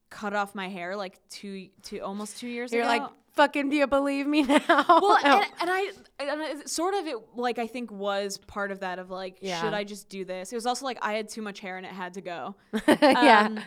cut 0.09 0.33
off 0.33 0.53
my 0.55 0.67
hair 0.67 0.95
like 0.95 1.19
two 1.29 1.69
two 1.83 1.99
almost 1.99 2.39
two 2.39 2.47
years 2.47 2.71
ago. 2.71 2.79
You're 2.79 2.87
like, 2.87 3.03
fucking 3.33 3.69
do 3.69 3.77
you 3.77 3.87
believe 3.87 4.27
me 4.27 4.41
now? 4.43 4.59
well, 4.67 5.17
No. 5.23 5.37
and, 5.37 5.45
and 5.61 5.69
I 5.69 5.91
and 6.19 6.41
it, 6.41 6.69
sort 6.69 6.93
of 6.95 7.07
it 7.07 7.17
like 7.35 7.59
I 7.59 7.67
think 7.67 7.91
was 7.91 8.37
part 8.39 8.71
of 8.71 8.81
that 8.81 8.99
of 8.99 9.09
like 9.09 9.37
Yeah. 9.41 9.61
should 9.61 9.73
I 9.73 9.83
just 9.83 10.09
do 10.09 10.25
this? 10.25 10.51
It 10.51 10.55
was 10.55 10.65
also 10.65 10.85
like 10.85 10.97
I 11.01 11.13
had 11.13 11.29
too 11.29 11.41
much 11.41 11.59
hair 11.61 11.77
and 11.77 11.85
it 11.85 11.91
had 11.93 12.15
to 12.15 12.21
go. 12.21 12.55
yeah. 12.87 13.45
Um, 13.47 13.59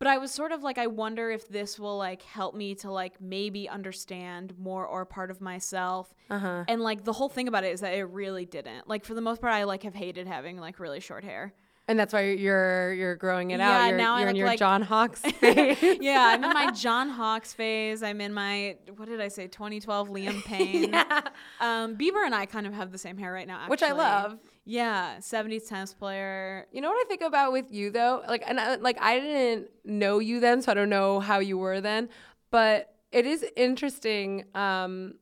but 0.00 0.08
I 0.08 0.18
was 0.18 0.32
sort 0.32 0.50
of 0.50 0.62
like, 0.64 0.78
I 0.78 0.88
wonder 0.88 1.30
if 1.30 1.46
this 1.48 1.78
will 1.78 1.96
like 1.96 2.22
help 2.22 2.54
me 2.56 2.74
to 2.76 2.90
like 2.90 3.20
maybe 3.20 3.68
understand 3.68 4.54
more 4.58 4.84
or 4.86 5.04
part 5.04 5.30
of 5.30 5.40
myself. 5.40 6.12
Uh-huh. 6.30 6.64
And 6.66 6.80
like 6.80 7.04
the 7.04 7.12
whole 7.12 7.28
thing 7.28 7.46
about 7.46 7.62
it 7.64 7.72
is 7.72 7.80
that 7.82 7.94
it 7.94 8.04
really 8.04 8.46
didn't. 8.46 8.88
Like 8.88 9.04
for 9.04 9.14
the 9.14 9.20
most 9.20 9.40
part, 9.40 9.52
I 9.52 9.64
like 9.64 9.82
have 9.84 9.94
hated 9.94 10.26
having 10.26 10.58
like 10.58 10.80
really 10.80 11.00
short 11.00 11.22
hair. 11.22 11.52
And 11.88 11.98
that's 11.98 12.12
why 12.12 12.20
you're 12.30 12.92
you're 12.94 13.16
growing 13.16 13.50
it 13.50 13.58
Yeah, 13.58 13.70
out. 13.82 13.88
You're, 13.88 13.98
now 13.98 14.14
I 14.14 14.20
you're 14.20 14.28
in 14.28 14.34
look 14.34 14.38
your 14.38 14.46
like- 14.46 14.58
John 14.60 14.80
Hawks 14.82 15.20
phase. 15.40 15.98
yeah, 16.00 16.30
I'm 16.34 16.44
in 16.44 16.52
my 16.52 16.70
John 16.70 17.08
Hawks 17.10 17.52
phase. 17.52 18.02
I'm 18.02 18.20
in 18.20 18.32
my 18.32 18.76
what 18.96 19.08
did 19.08 19.20
I 19.20 19.28
say? 19.28 19.48
2012 19.48 20.08
Liam 20.08 20.44
Payne. 20.44 20.92
yeah. 20.92 21.20
Um, 21.60 21.96
Bieber 21.96 22.24
and 22.24 22.34
I 22.34 22.46
kind 22.46 22.66
of 22.66 22.74
have 22.74 22.92
the 22.92 22.98
same 22.98 23.18
hair 23.18 23.32
right 23.32 23.46
now, 23.46 23.56
actually. 23.56 23.70
Which 23.70 23.82
I 23.82 23.92
love. 23.92 24.38
Yeah, 24.70 25.18
70s 25.18 25.64
tennis 25.64 25.92
player. 25.92 26.68
You 26.70 26.80
know 26.80 26.90
what 26.90 27.04
I 27.04 27.08
think 27.08 27.22
about 27.22 27.50
with 27.50 27.72
you 27.72 27.90
though? 27.90 28.22
Like 28.28 28.44
and 28.46 28.60
I, 28.60 28.76
like 28.76 28.98
I 29.00 29.18
didn't 29.18 29.68
know 29.84 30.20
you 30.20 30.38
then, 30.38 30.62
so 30.62 30.70
I 30.70 30.74
don't 30.76 30.88
know 30.88 31.18
how 31.18 31.40
you 31.40 31.58
were 31.58 31.80
then, 31.80 32.08
but 32.52 32.94
it 33.10 33.26
is 33.26 33.44
interesting 33.56 34.44
um 34.54 35.14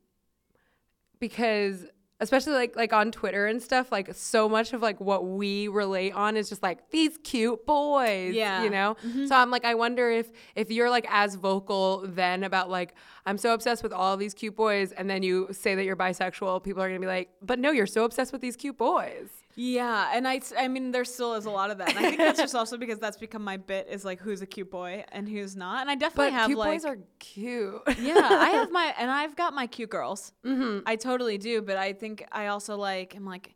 because 1.18 1.86
especially 2.20 2.52
like 2.52 2.76
like 2.76 2.92
on 2.92 3.12
Twitter 3.12 3.46
and 3.46 3.62
stuff, 3.62 3.92
like 3.92 4.14
so 4.14 4.48
much 4.48 4.72
of 4.72 4.82
like 4.82 5.00
what 5.00 5.26
we 5.26 5.68
relate 5.68 6.12
on 6.12 6.36
is 6.36 6.48
just 6.48 6.62
like 6.62 6.90
these 6.90 7.18
cute 7.22 7.64
boys. 7.66 8.34
Yeah. 8.34 8.62
You 8.62 8.70
know? 8.70 8.96
Mm-hmm. 9.06 9.26
So 9.26 9.36
I'm 9.36 9.50
like, 9.50 9.64
I 9.64 9.74
wonder 9.74 10.10
if 10.10 10.30
if 10.54 10.70
you're 10.70 10.90
like 10.90 11.06
as 11.08 11.36
vocal 11.36 12.04
then 12.06 12.44
about 12.44 12.70
like, 12.70 12.94
I'm 13.26 13.38
so 13.38 13.54
obsessed 13.54 13.82
with 13.82 13.92
all 13.92 14.16
these 14.16 14.34
cute 14.34 14.56
boys, 14.56 14.92
and 14.92 15.08
then 15.08 15.22
you 15.22 15.48
say 15.52 15.74
that 15.74 15.84
you're 15.84 15.96
bisexual, 15.96 16.62
people 16.64 16.82
are 16.82 16.88
gonna 16.88 17.00
be 17.00 17.06
like, 17.06 17.30
but 17.42 17.58
no, 17.58 17.70
you're 17.70 17.86
so 17.86 18.04
obsessed 18.04 18.32
with 18.32 18.40
these 18.40 18.56
cute 18.56 18.78
boys. 18.78 19.28
Yeah, 19.60 20.10
and 20.14 20.28
I, 20.28 20.40
I 20.56 20.68
mean, 20.68 20.92
there 20.92 21.04
still 21.04 21.34
is 21.34 21.44
a 21.44 21.50
lot 21.50 21.72
of 21.72 21.78
that. 21.78 21.88
And 21.88 21.98
I 21.98 22.02
think 22.02 22.18
that's 22.18 22.38
just 22.38 22.54
also 22.54 22.76
because 22.76 23.00
that's 23.00 23.16
become 23.16 23.42
my 23.42 23.56
bit 23.56 23.88
is 23.90 24.04
like 24.04 24.20
who's 24.20 24.40
a 24.40 24.46
cute 24.46 24.70
boy 24.70 25.04
and 25.10 25.28
who's 25.28 25.56
not. 25.56 25.80
And 25.80 25.90
I 25.90 25.96
definitely 25.96 26.26
But 26.30 26.32
have 26.34 26.46
cute 26.46 26.58
like, 26.58 26.70
boys 26.70 26.84
are 26.84 26.98
cute. 27.18 27.82
yeah, 28.00 28.14
I 28.22 28.50
have 28.50 28.70
my, 28.70 28.94
and 28.96 29.10
I've 29.10 29.34
got 29.34 29.54
my 29.54 29.66
cute 29.66 29.90
girls. 29.90 30.32
Mm-hmm. 30.46 30.86
I 30.86 30.94
totally 30.94 31.38
do. 31.38 31.60
But 31.60 31.76
I 31.76 31.92
think 31.92 32.24
I 32.30 32.46
also 32.46 32.76
like, 32.76 33.16
I'm 33.16 33.24
like, 33.24 33.52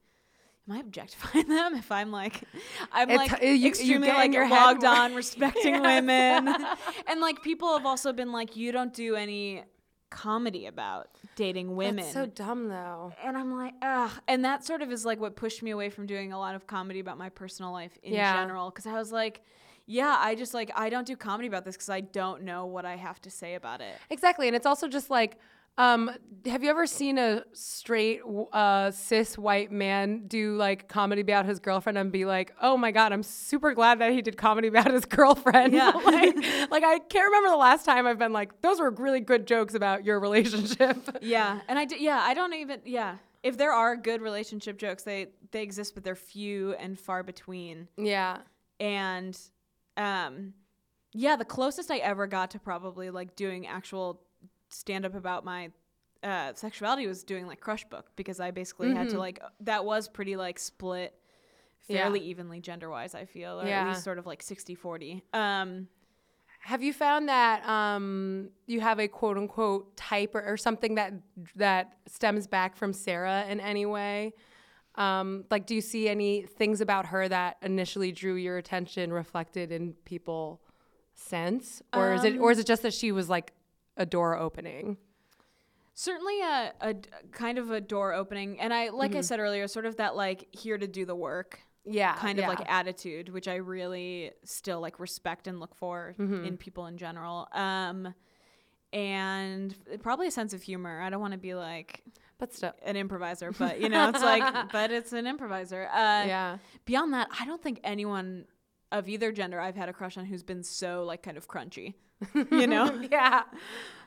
am 0.68 0.74
I 0.74 0.80
objectifying 0.80 1.46
them 1.57 1.76
if 1.76 1.92
I'm 1.92 2.11
like, 2.11 2.40
I'm 2.90 3.09
It's- 3.09 3.30
like 3.30 3.40
you- 3.40 3.50
you 3.50 3.68
extremely 3.68 4.09
in 4.09 4.14
like 4.14 4.32
your 4.32 4.48
logged 4.48 4.82
on 4.84 5.14
respecting 5.14 5.80
women, 5.82 6.48
and 7.07 7.20
like 7.20 7.42
people 7.42 7.72
have 7.76 7.86
also 7.86 8.12
been 8.12 8.32
like, 8.32 8.57
you 8.57 8.72
don't 8.72 8.92
do 8.92 9.14
any 9.14 9.62
comedy 10.13 10.67
about 10.67 11.09
dating 11.37 11.75
women. 11.75 11.97
That's 11.97 12.13
so 12.13 12.27
dumb 12.27 12.69
though. 12.69 13.13
and 13.25 13.37
I'm 13.37 13.57
like, 13.57 13.75
ugh. 13.83 14.11
And 14.29 14.45
that 14.45 14.65
sort 14.65 14.83
of 14.83 14.93
is 14.93 15.05
like 15.05 15.19
what 15.19 15.35
pushed 15.35 15.63
me 15.63 15.71
away 15.71 15.89
from 15.91 16.07
doing 16.07 16.33
a 16.33 16.39
lot 16.39 16.55
of 16.55 16.67
comedy 16.67 17.01
about 17.01 17.17
my 17.19 17.31
personal 17.31 17.73
life 17.73 17.99
in 18.03 18.13
Yeah. 18.13 18.35
general. 18.41 18.71
Cause 18.71 18.87
I 18.87 18.93
was 18.93 19.11
like, 19.11 19.41
yeah, 19.87 20.17
I 20.21 20.35
just 20.37 20.55
like, 20.55 20.71
I 20.77 20.91
don't 20.91 21.07
do 21.07 21.17
comedy 21.17 21.49
about 21.49 21.65
this 21.65 21.75
because 21.77 21.89
I 21.89 22.01
don't 22.03 22.43
know 22.43 22.67
what 22.67 22.85
I 22.85 22.97
have 22.97 23.21
to 23.23 23.31
say 23.31 23.55
about 23.55 23.81
it. 23.81 23.95
Exactly, 24.11 24.47
and 24.47 24.55
it's 24.55 24.67
also 24.67 24.87
just 24.87 25.11
like, 25.11 25.39
um, 25.79 26.11
have 26.47 26.62
you 26.62 26.70
ever 26.70 26.87
seen 26.87 27.18
a 27.18 27.45
straight 27.53 28.20
uh, 28.53 28.91
cis 28.91 29.39
white 29.39 29.70
man 29.70 30.27
do 30.27 30.57
like 30.57 30.89
comedy 30.89 31.23
about 31.23 31.47
his 31.47 31.59
girlfriend 31.61 31.97
and 31.99 32.11
be 32.12 32.25
like, 32.25 32.53
"Oh 32.61 32.77
my 32.77 32.91
god, 32.91 33.12
I'm 33.12 33.23
super 33.23 33.73
glad 33.73 34.01
that 34.01 34.12
he 34.12 34.23
did 34.23 34.37
comedy 34.37 34.68
about 34.75 34.91
his 34.93 35.05
girlfriend." 35.05 35.73
Yeah. 35.73 35.91
like, 36.05 36.37
like 36.70 36.85
I 36.85 36.99
can't 36.99 37.25
remember 37.27 37.51
the 37.51 37.57
last 37.57 37.85
time 37.85 38.07
I've 38.07 38.18
been 38.18 38.33
like, 38.33 38.61
"Those 38.61 38.81
were 38.81 38.91
really 38.91 39.20
good 39.20 39.47
jokes 39.47 39.75
about 39.75 40.05
your 40.05 40.20
relationship." 40.20 40.97
Yeah. 41.23 41.61
And 41.68 41.79
I, 41.79 41.85
d- 41.85 41.97
yeah, 42.01 42.18
I 42.20 42.35
don't 42.35 42.53
even, 42.55 42.81
yeah. 42.85 43.16
If 43.43 43.57
there 43.57 43.73
are 43.73 43.97
good 43.97 44.20
relationship 44.20 44.77
jokes, 44.79 45.05
they, 45.05 45.29
they 45.53 45.62
exist, 45.62 45.95
but 45.95 46.03
they're 46.05 46.14
few 46.16 46.75
and 46.75 46.99
far 46.99 47.23
between. 47.23 47.89
yeah, 47.97 48.39
and 48.81 49.39
um 49.97 50.55
yeah 51.12 51.37
the 51.37 51.45
closest 51.45 51.91
i 51.91 51.99
ever 51.99 52.27
got 52.27 52.51
to 52.53 52.59
probably 52.59 53.11
like 53.11 53.37
doing 53.37 53.66
actual 53.66 54.23
stand 54.73 55.05
up 55.05 55.14
about 55.14 55.45
my 55.45 55.70
uh 56.23 56.53
sexuality 56.55 57.07
was 57.07 57.25
doing 57.25 57.47
like 57.47 57.61
crush 57.61 57.85
book 57.87 58.11
because 58.16 58.39
i 58.41 58.51
basically 58.51 58.93
had 58.95 59.09
to 59.09 59.18
like 59.18 59.41
that 59.61 59.85
was 59.85 60.09
pretty 60.09 60.37
like 60.37 60.59
split 60.59 61.14
Yeah. 61.89 62.03
fairly 62.05 62.20
evenly 62.20 62.61
gender 62.61 62.89
wise 62.89 63.14
i 63.14 63.25
feel 63.25 63.61
or 63.61 63.66
Yeah. 63.66 63.83
at 63.83 63.89
least 63.89 64.05
sort 64.05 64.18
of 64.18 64.27
like 64.27 64.43
60 64.43 64.75
40 64.75 65.23
um 65.33 65.89
Have 66.61 66.81
you 66.83 66.93
found 66.93 67.29
that 67.29 67.68
um, 67.68 68.51
you 68.66 68.81
have 68.81 69.01
a 69.01 69.09
quote 69.09 69.37
unquote 69.37 69.97
type 69.97 70.35
or, 70.37 70.43
or 70.45 70.57
something 70.57 70.95
that 70.95 71.12
that 71.57 71.97
stems 72.07 72.47
back 72.47 72.77
from 72.77 72.93
Sarah 72.93 73.45
in 73.49 73.59
any 73.59 73.85
way? 73.85 74.33
Um, 74.95 75.45
like, 75.51 75.66
do 75.66 75.75
you 75.75 75.81
see 75.81 76.09
any 76.09 76.43
things 76.43 76.81
about 76.81 77.07
her 77.07 77.29
that 77.29 77.57
initially 77.62 78.12
drew 78.12 78.35
your 78.37 78.59
attention 78.59 79.12
reflected 79.12 79.73
in 79.73 79.95
people 80.05 80.61
since, 81.14 81.83
or 81.93 82.12
is 82.12 82.23
it 82.25 82.39
or 82.39 82.51
is 82.53 82.59
it 82.61 82.66
just 82.66 82.83
that 82.83 82.95
she 82.95 83.11
was 83.11 83.29
like 83.29 83.53
a 83.97 84.07
door 84.07 84.36
opening? 84.38 84.97
certainly 85.95 86.40
a, 86.40 86.72
a 86.80 86.95
kind 87.32 87.59
of 87.59 87.70
a 87.70 87.78
door 87.78 88.14
opening 88.14 88.59
and 88.59 88.72
i 88.72 88.88
like 88.88 89.14
i 89.14 89.20
said 89.20 89.38
earlier 89.38 89.68
sort 89.68 89.84
of 89.84 89.97
that 89.97 90.16
like 90.16 90.49
here 90.51 90.78
to 90.78 90.86
do 90.88 91.05
the 91.05 91.14
work 91.14 91.61
Yeah, 91.84 92.14
kind 92.14 92.38
of 92.38 92.45
yeah. 92.45 92.49
like 92.49 92.62
attitude, 92.66 93.28
which 93.28 93.47
I 93.49 93.57
really 93.57 94.30
still 94.45 94.80
like 94.80 94.99
respect 95.01 95.47
and 95.49 95.61
look 95.61 95.74
for 95.74 96.14
Mm-hmm. 96.18 96.45
in 96.47 96.57
people 96.57 96.86
in 96.86 96.97
general. 96.97 97.47
Um, 97.53 98.14
and 98.93 99.74
probably 100.03 100.26
a 100.28 100.30
sense 100.30 100.53
of 100.55 100.62
humor. 100.62 101.01
I 101.01 101.11
don't 101.11 101.20
want 101.20 101.32
to 101.32 101.38
be 101.38 101.55
like 101.55 102.03
but 102.38 102.53
still, 102.55 102.72
an 102.84 102.97
improviser, 102.97 103.53
but 103.59 103.80
you 103.80 103.88
know, 103.88 104.09
it's 104.09 104.22
like, 104.22 104.72
but 104.72 104.90
it's 104.90 105.12
an 105.12 105.26
improviser. 105.26 105.86
Uh, 105.93 106.24
yeah. 106.26 106.59
Beyond 106.86 107.12
that, 107.14 107.28
I 107.38 107.45
don't 107.47 107.62
think 107.62 107.80
anyone 107.84 108.47
of 108.90 109.09
either 109.09 109.30
gender 109.32 109.61
I've 109.61 109.76
had 109.76 109.88
a 109.88 109.93
crush 109.93 110.16
on 110.18 110.24
who's 110.24 110.43
been 110.43 110.62
so 110.62 111.05
like 111.05 111.22
kind 111.22 111.36
of 111.36 111.47
crunchy. 111.49 111.95
You 112.51 112.66
know? 112.66 113.03
yeah. 113.11 113.43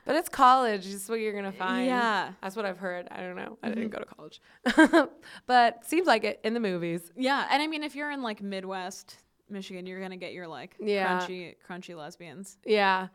But 0.05 0.15
it's 0.15 0.29
college. 0.29 0.85
It's 0.85 1.09
what 1.09 1.19
you're 1.19 1.33
gonna 1.33 1.51
find. 1.51 1.87
Yeah. 1.87 2.33
That's 2.41 2.55
what 2.55 2.65
I've 2.65 2.77
heard. 2.77 3.07
I 3.09 3.21
don't 3.21 3.35
know. 3.35 3.57
I 3.63 3.69
didn't 3.69 3.89
mm-hmm. 3.89 3.97
go 3.97 3.99
to 3.99 4.05
college, 4.05 5.09
but 5.47 5.83
seems 5.83 6.05
like 6.05 6.23
it 6.23 6.39
in 6.43 6.53
the 6.53 6.59
movies. 6.59 7.11
yeah. 7.15 7.47
And 7.49 7.61
I 7.61 7.67
mean, 7.67 7.83
if 7.83 7.95
you're 7.95 8.11
in 8.11 8.21
like 8.21 8.41
Midwest 8.41 9.17
Michigan, 9.49 9.85
you're 9.87 10.01
gonna 10.01 10.17
get 10.17 10.33
your 10.33 10.47
like 10.47 10.75
Yeah. 10.79 11.19
crunchy, 11.19 11.55
crunchy 11.67 11.97
lesbians 11.97 12.57
Yeah. 12.65 13.07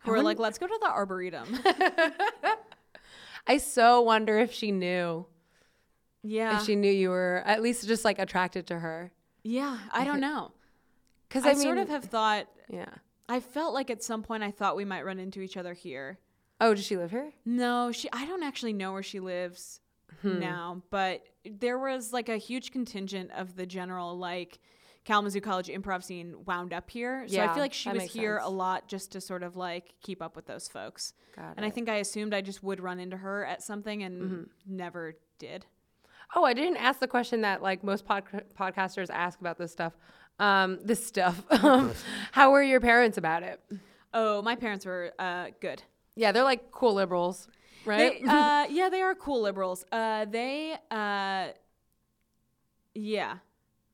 who 0.00 0.12
are 0.12 0.22
like, 0.22 0.40
let's 0.40 0.58
go 0.58 0.66
to 0.66 0.78
the 0.80 0.88
arboretum. 0.88 1.60
I 3.46 3.58
so 3.58 4.00
wonder 4.00 4.38
if 4.38 4.52
she 4.52 4.72
knew. 4.72 5.26
yeah. 6.22 6.58
If 6.58 6.66
she 6.66 6.76
knew 6.76 6.90
you 6.90 7.10
were 7.10 7.42
at 7.46 7.62
least 7.62 7.86
just 7.86 8.04
like 8.04 8.18
attracted 8.18 8.66
to 8.68 8.78
her. 8.78 9.12
Yeah, 9.44 9.78
I 9.90 10.04
don't 10.04 10.20
know. 10.20 10.52
Because 11.28 11.44
I, 11.46 11.50
I, 11.50 11.54
mean, 11.54 11.62
sort 11.62 11.78
of 11.78 11.88
have 11.88 12.04
thought. 12.04 12.46
Yeah. 12.68 12.86
I 13.28 13.40
felt 13.40 13.72
like 13.74 13.90
at 13.90 14.02
some 14.02 14.22
point 14.22 14.42
I 14.42 14.50
thought 14.50 14.76
we 14.76 14.84
might 14.84 15.04
run 15.04 15.18
into 15.18 15.40
each 15.40 15.56
other 15.56 15.72
here. 15.74 16.18
Oh, 16.60 16.74
does 16.74 16.84
she 16.84 16.96
live 16.96 17.10
here? 17.10 17.32
No, 17.44 17.90
she. 17.92 18.08
I 18.12 18.24
don't 18.26 18.42
actually 18.42 18.72
know 18.72 18.92
where 18.92 19.02
she 19.02 19.20
lives 19.20 19.80
Hmm. 20.20 20.38
now, 20.38 20.82
but 20.90 21.24
there 21.44 21.78
was 21.78 22.12
like 22.12 22.28
a 22.28 22.36
huge 22.36 22.70
contingent 22.70 23.30
of 23.32 23.56
the 23.56 23.66
general 23.66 24.16
like 24.18 24.60
Kalamazoo 25.04 25.40
College 25.40 25.66
improv 25.68 26.04
scene 26.04 26.44
wound 26.44 26.72
up 26.72 26.88
here. 26.90 27.24
So 27.26 27.40
I 27.40 27.48
feel 27.48 27.62
like 27.62 27.72
she 27.72 27.88
was 27.90 28.04
here 28.04 28.38
a 28.40 28.48
lot 28.48 28.86
just 28.86 29.10
to 29.12 29.20
sort 29.20 29.42
of 29.42 29.56
like 29.56 29.94
keep 30.02 30.22
up 30.22 30.36
with 30.36 30.46
those 30.46 30.68
folks. 30.68 31.14
Got 31.34 31.54
and 31.56 31.64
I 31.66 31.70
think 31.70 31.88
I 31.88 31.96
assumed 31.96 32.34
I 32.34 32.40
just 32.42 32.62
would 32.62 32.78
run 32.80 33.00
into 33.00 33.16
her 33.16 33.44
at 33.44 33.62
something 33.62 34.02
and 34.02 34.22
Mm-hmm. 34.22 34.42
never 34.76 35.14
did. 35.38 35.66
Oh, 36.36 36.44
I 36.44 36.52
didn't 36.54 36.76
ask 36.76 37.00
the 37.00 37.08
question 37.08 37.40
that 37.40 37.62
like 37.62 37.82
most 37.82 38.04
pod- 38.04 38.44
podcasters 38.56 39.08
ask 39.10 39.40
about 39.40 39.58
this 39.58 39.72
stuff. 39.72 39.94
Um, 40.38 40.78
this 40.84 41.04
stuff. 41.06 41.42
Um, 41.62 41.92
How 42.32 42.50
were 42.50 42.62
your 42.62 42.80
parents 42.80 43.18
about 43.18 43.42
it? 43.42 43.60
Oh, 44.14 44.42
my 44.42 44.56
parents 44.56 44.84
were 44.84 45.12
uh, 45.18 45.48
good. 45.60 45.82
Yeah, 46.16 46.32
they're 46.32 46.42
like 46.44 46.70
cool 46.70 46.94
liberals, 46.94 47.48
right? 47.84 48.20
They, 48.22 48.28
uh, 48.28 48.66
yeah, 48.68 48.88
they 48.90 49.00
are 49.00 49.14
cool 49.14 49.40
liberals. 49.42 49.84
Uh, 49.92 50.24
they, 50.26 50.74
uh, 50.90 51.48
yeah, 52.94 53.36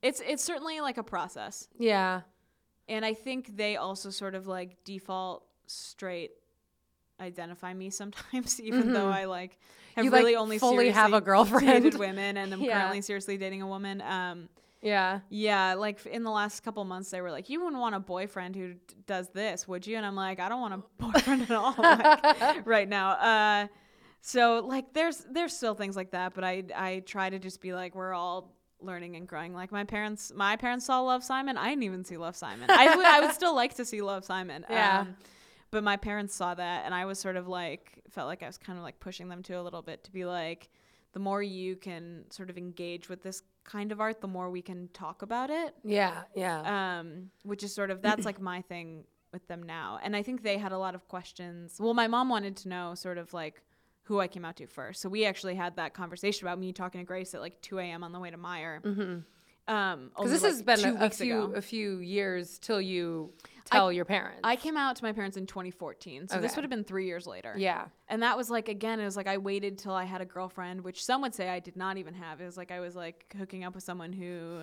it's 0.02 0.20
it's 0.26 0.42
certainly 0.42 0.80
like 0.80 0.98
a 0.98 1.02
process, 1.04 1.68
yeah. 1.78 2.22
and 2.88 3.04
I 3.04 3.14
think 3.14 3.56
they 3.56 3.76
also 3.76 4.10
sort 4.10 4.34
of 4.34 4.46
like 4.46 4.82
default 4.84 5.44
straight 5.66 6.32
identify 7.20 7.74
me 7.74 7.90
sometimes, 8.02 8.60
even 8.60 8.92
though 8.92 9.08
I 9.08 9.24
like 9.26 9.58
have 9.96 10.04
Mm-hmm. 10.04 10.04
You, 10.04 10.10
like, 10.10 10.18
really 10.20 10.36
only 10.36 10.58
fully 10.58 10.90
have 10.90 11.12
a 11.12 11.20
girlfriend. 11.20 11.66
dated 11.66 11.98
women, 11.98 12.36
and 12.36 12.52
I'm 12.52 12.60
Yeah. 12.60 12.78
currently 12.80 13.02
seriously 13.02 13.36
dating 13.36 13.62
a 13.62 13.66
woman. 13.66 14.00
Um, 14.00 14.48
Yeah. 14.80 15.20
yeah, 15.28 15.74
like 15.74 16.04
in 16.06 16.22
the 16.22 16.30
last 16.30 16.60
couple 16.60 16.84
months, 16.84 17.10
they 17.10 17.20
were 17.20 17.30
like, 17.32 17.48
"You 17.48 17.62
wouldn't 17.64 17.80
want 17.80 17.94
a 17.94 18.00
boyfriend 18.00 18.54
who 18.54 18.74
d- 18.74 18.80
does 19.06 19.28
this, 19.30 19.66
would 19.66 19.86
you?" 19.86 19.96
And 19.96 20.06
I'm 20.06 20.14
like, 20.16 20.38
"I 20.40 20.48
don't 20.48 20.60
want 20.60 20.74
a 20.74 20.82
boyfriend 21.02 21.42
at 21.42 21.50
all 21.50 21.74
like, 21.76 22.64
right 22.66 22.88
now." 22.88 23.10
Uh, 23.12 23.66
so 24.20 24.64
like, 24.64 24.92
there's 24.94 25.26
there's 25.30 25.56
still 25.56 25.74
things 25.74 25.96
like 25.96 26.12
that, 26.12 26.34
but 26.34 26.44
I 26.44 26.64
I 26.76 27.00
try 27.06 27.28
to 27.30 27.38
just 27.38 27.60
be 27.60 27.72
like, 27.72 27.94
we're 27.94 28.14
all 28.14 28.54
learning 28.80 29.16
and 29.16 29.26
growing. 29.26 29.52
Like 29.54 29.72
my 29.72 29.82
parents, 29.84 30.32
my 30.34 30.54
parents 30.56 30.86
saw 30.86 31.00
Love 31.00 31.24
Simon. 31.24 31.56
I 31.56 31.70
didn't 31.70 31.82
even 31.84 32.04
see 32.04 32.16
Love 32.16 32.36
Simon. 32.36 32.70
I 32.70 32.94
would 32.94 33.04
I 33.06 33.20
would 33.20 33.32
still 33.32 33.54
like 33.56 33.74
to 33.74 33.84
see 33.84 34.00
Love 34.00 34.24
Simon. 34.24 34.64
Yeah. 34.70 35.00
Um, 35.00 35.16
but 35.70 35.84
my 35.84 35.96
parents 35.98 36.34
saw 36.34 36.54
that, 36.54 36.86
and 36.86 36.94
I 36.94 37.04
was 37.04 37.18
sort 37.18 37.36
of 37.36 37.46
like 37.46 38.02
felt 38.08 38.26
like 38.26 38.42
I 38.42 38.46
was 38.46 38.56
kind 38.56 38.78
of 38.78 38.84
like 38.84 39.00
pushing 39.00 39.28
them 39.28 39.42
to 39.42 39.54
a 39.54 39.62
little 39.62 39.82
bit 39.82 40.02
to 40.04 40.10
be 40.12 40.24
like, 40.24 40.70
the 41.12 41.18
more 41.18 41.42
you 41.42 41.76
can 41.76 42.24
sort 42.30 42.48
of 42.48 42.56
engage 42.56 43.08
with 43.10 43.22
this 43.22 43.42
kind 43.68 43.92
of 43.92 44.00
art, 44.00 44.20
the 44.20 44.28
more 44.28 44.50
we 44.50 44.62
can 44.62 44.88
talk 44.92 45.22
about 45.22 45.50
it. 45.50 45.74
Yeah. 45.84 46.22
Yeah. 46.34 46.98
Um, 46.98 47.30
which 47.42 47.62
is 47.62 47.74
sort 47.74 47.90
of 47.90 48.02
that's 48.02 48.24
like 48.24 48.40
my 48.40 48.62
thing 48.62 49.04
with 49.32 49.46
them 49.46 49.62
now, 49.62 50.00
and 50.02 50.16
I 50.16 50.22
think 50.22 50.42
they 50.42 50.56
had 50.56 50.72
a 50.72 50.78
lot 50.78 50.94
of 50.94 51.06
questions. 51.06 51.76
Well, 51.78 51.94
my 51.94 52.06
mom 52.06 52.30
wanted 52.30 52.56
to 52.58 52.68
know 52.68 52.94
sort 52.94 53.18
of 53.18 53.34
like 53.34 53.62
who 54.04 54.20
I 54.20 54.26
came 54.26 54.44
out 54.44 54.56
to 54.56 54.66
first, 54.66 55.02
so 55.02 55.08
we 55.10 55.26
actually 55.26 55.54
had 55.54 55.76
that 55.76 55.92
conversation 55.92 56.46
about 56.48 56.58
me 56.58 56.72
talking 56.72 57.00
to 57.00 57.04
Grace 57.04 57.34
at 57.34 57.42
like 57.42 57.60
2 57.60 57.78
a.m. 57.78 58.02
on 58.02 58.12
the 58.12 58.20
way 58.20 58.30
to 58.30 58.38
Meijer. 58.38 58.82
Mm-hmm. 58.82 59.18
Um, 59.68 60.10
Because 60.16 60.30
this 60.30 60.42
like, 60.42 60.52
has 60.52 60.62
been 60.62 60.96
a, 61.02 61.04
a 61.06 61.10
few 61.10 61.42
ago. 61.44 61.52
a 61.54 61.60
few 61.62 61.98
years 61.98 62.58
till 62.58 62.80
you 62.80 63.32
tell 63.66 63.92
your 63.92 64.06
parents. 64.06 64.40
I 64.44 64.56
came 64.56 64.76
out 64.78 64.96
to 64.96 65.04
my 65.04 65.12
parents 65.12 65.36
in 65.36 65.46
2014, 65.46 66.28
so 66.28 66.40
this 66.40 66.56
would 66.56 66.62
have 66.62 66.70
been 66.70 66.84
three 66.84 67.06
years 67.06 67.26
later. 67.26 67.54
yeah. 67.56 67.84
And 68.08 68.22
that 68.22 68.36
was 68.36 68.48
like 68.50 68.68
again, 68.68 68.98
it 68.98 69.04
was 69.04 69.16
like 69.16 69.26
I 69.26 69.36
waited 69.36 69.76
till 69.78 69.92
I 69.92 70.04
had 70.04 70.20
a 70.22 70.24
girlfriend, 70.24 70.82
which 70.82 71.04
some 71.04 71.20
would 71.20 71.34
say 71.34 71.48
I 71.50 71.60
did 71.60 71.76
not 71.76 71.98
even 71.98 72.14
have. 72.14 72.40
It 72.40 72.46
was 72.46 72.56
like 72.56 72.70
I 72.70 72.80
was 72.80 72.96
like 72.96 73.34
hooking 73.38 73.64
up 73.64 73.74
with 73.74 73.84
someone 73.84 74.12
who 74.14 74.62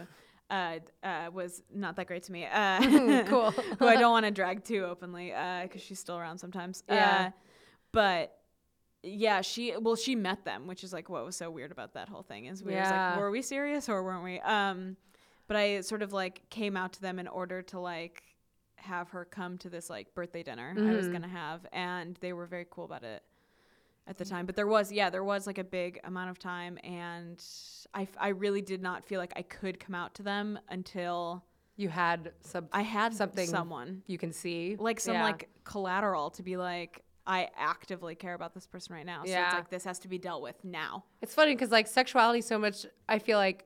uh, 0.50 0.80
uh, 1.04 1.30
was 1.32 1.62
not 1.74 1.96
that 1.98 2.08
great 2.08 2.24
to 2.24 2.32
me. 2.32 2.46
Uh, 2.52 3.24
Cool. 3.28 3.52
who 3.80 3.88
I 3.88 3.96
don't 3.98 4.12
want 4.12 4.26
to 4.26 4.32
drag 4.32 4.64
too 4.64 4.86
openly 4.86 5.28
because 5.64 5.82
she's 5.82 6.00
still 6.00 6.18
around 6.18 6.40
sometimes. 6.40 6.84
Yeah. 6.90 7.28
Uh, 7.28 7.32
but 7.92 8.36
yeah, 9.06 9.42
she 9.42 9.74
well, 9.80 9.96
she 9.96 10.16
met 10.16 10.44
them, 10.46 10.68
which 10.68 10.84
is 10.84 10.92
like 10.92 11.10
what 11.10 11.26
was 11.26 11.36
so 11.36 11.50
weird 11.52 11.72
about 11.72 11.94
that 11.94 12.10
whole 12.10 12.24
thing 12.24 12.46
is 12.46 12.64
we 12.64 12.74
was 12.74 12.90
like, 12.90 13.18
were 13.18 13.32
we 13.32 13.42
serious 13.42 13.88
or 13.88 14.04
weren't 14.04 14.24
we? 14.24 14.40
Um, 14.42 14.98
but 15.48 15.56
I 15.58 15.82
sort 15.82 16.02
of 16.02 16.12
like 16.12 16.50
came 16.50 16.76
out 16.76 16.94
to 16.94 17.02
them 17.02 17.20
in 17.20 17.28
order 17.28 17.62
to 17.62 17.80
like 17.80 18.24
have 18.78 19.10
her 19.10 19.26
come 19.26 19.58
to 19.60 19.70
this 19.70 19.90
like 19.90 20.14
birthday 20.14 20.44
dinner 20.44 20.74
I 20.78 20.82
was 20.94 21.08
Mhm. 21.08 21.12
gonna 21.14 21.28
have, 21.28 21.66
and 21.72 22.18
they 22.22 22.34
were 22.34 22.46
very 22.48 22.66
cool 22.70 22.86
about 22.86 23.04
it 23.04 23.24
at 24.08 24.18
the 24.18 24.26
time. 24.26 24.46
But 24.46 24.56
there 24.56 24.68
was 24.68 24.92
yeah, 24.92 25.10
there 25.10 25.24
was 25.24 25.46
like 25.48 25.58
a 25.60 25.64
big 25.64 26.00
amount 26.04 26.30
of 26.32 26.40
time, 26.40 26.78
and 26.84 27.44
I 27.94 28.04
f- 28.04 28.18
I 28.20 28.30
really 28.30 28.62
did 28.62 28.82
not 28.82 29.06
feel 29.06 29.20
like 29.20 29.34
I 29.36 29.42
could 29.44 29.80
come 29.80 29.96
out 29.96 30.16
to 30.16 30.24
them 30.24 30.60
until 30.70 31.44
You 31.78 31.90
had 31.90 32.32
some 32.42 32.70
I 32.72 32.84
had 32.84 33.14
Something- 33.14 33.48
someone 33.50 34.02
you 34.08 34.18
can 34.18 34.32
see. 34.32 34.78
like 34.80 35.00
some 35.00 35.16
Yeah. 35.16 35.24
like 35.24 35.50
collateral 35.66 36.30
to 36.32 36.42
be 36.44 36.56
like 36.58 37.04
I 37.28 37.50
actively 37.58 38.16
care 38.16 38.34
about 38.34 38.54
this 38.54 38.68
person 38.68 38.96
right 38.96 39.06
now. 39.06 39.24
So 39.24 39.32
Yeah. 39.32 39.46
it's 39.46 39.54
like 39.54 39.70
this 39.70 39.84
has 39.86 40.00
to 40.00 40.08
be 40.08 40.18
dealt 40.18 40.42
with 40.42 40.64
now. 40.64 41.04
It's 41.22 41.34
funny 41.34 41.54
because 41.54 41.72
like 41.72 41.88
sexuality 41.88 42.42
so 42.42 42.60
much 42.60 42.86
I 43.10 43.20
feel 43.20 43.38
like 43.38 43.66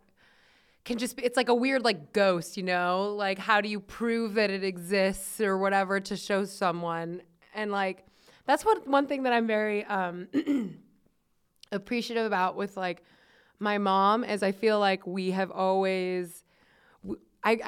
can 0.86 0.98
just 0.98 1.18
be 1.18 1.24
it's 1.24 1.38
like 1.38 1.50
a 1.50 1.54
weird 1.54 1.84
like 1.84 2.14
ghost, 2.14 2.58
you 2.58 2.64
know? 2.64 3.14
Like 3.18 3.38
how 3.38 3.62
do 3.62 3.70
you 3.70 3.80
prove 3.80 4.36
that 4.36 4.50
it 4.50 4.64
exists 4.64 5.42
or 5.42 5.58
whatever 5.58 6.00
to 6.00 6.16
show 6.16 6.46
someone? 6.46 7.22
And 7.54 7.72
like 7.72 8.06
that's 8.46 8.64
what 8.64 8.88
one 8.88 9.08
thing 9.08 9.24
that 9.24 9.34
I'm 9.34 9.48
very 9.48 9.84
um 9.86 10.28
appreciative 11.72 12.26
about 12.26 12.56
with 12.56 12.78
like 12.78 13.04
my 13.60 13.78
mom 13.78 14.24
is 14.24 14.42
I 14.42 14.54
feel 14.54 14.80
like 14.80 15.06
we 15.06 15.32
have 15.32 15.52
always—I 15.52 16.46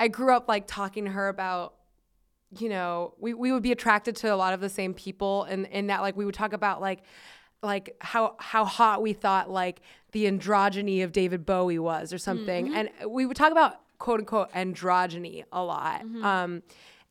grew 0.07 0.33
up 0.33 0.47
like 0.47 0.67
talking 0.67 1.03
to 1.03 1.11
her 1.11 1.27
about 1.27 1.73
you 2.57 2.69
know, 2.69 3.13
we, 3.19 3.33
we 3.33 3.51
would 3.51 3.63
be 3.63 3.71
attracted 3.71 4.15
to 4.17 4.33
a 4.33 4.35
lot 4.35 4.53
of 4.53 4.59
the 4.59 4.69
same 4.69 4.93
people 4.93 5.43
and 5.43 5.65
in 5.67 5.87
that 5.87 6.01
like 6.01 6.17
we 6.17 6.25
would 6.25 6.35
talk 6.35 6.53
about 6.53 6.81
like 6.81 7.03
like 7.63 7.95
how 7.99 8.35
how 8.39 8.65
hot 8.65 9.01
we 9.01 9.13
thought 9.13 9.49
like 9.49 9.81
the 10.11 10.25
androgyny 10.25 11.03
of 11.03 11.11
David 11.11 11.45
Bowie 11.45 11.79
was 11.79 12.11
or 12.11 12.17
something. 12.17 12.67
Mm-hmm. 12.67 12.75
And 12.75 12.89
we 13.11 13.25
would 13.25 13.37
talk 13.37 13.51
about 13.51 13.79
quote 13.99 14.19
unquote 14.19 14.51
androgyny 14.51 15.43
a 15.51 15.63
lot. 15.63 16.01
Mm-hmm. 16.01 16.25
Um 16.25 16.63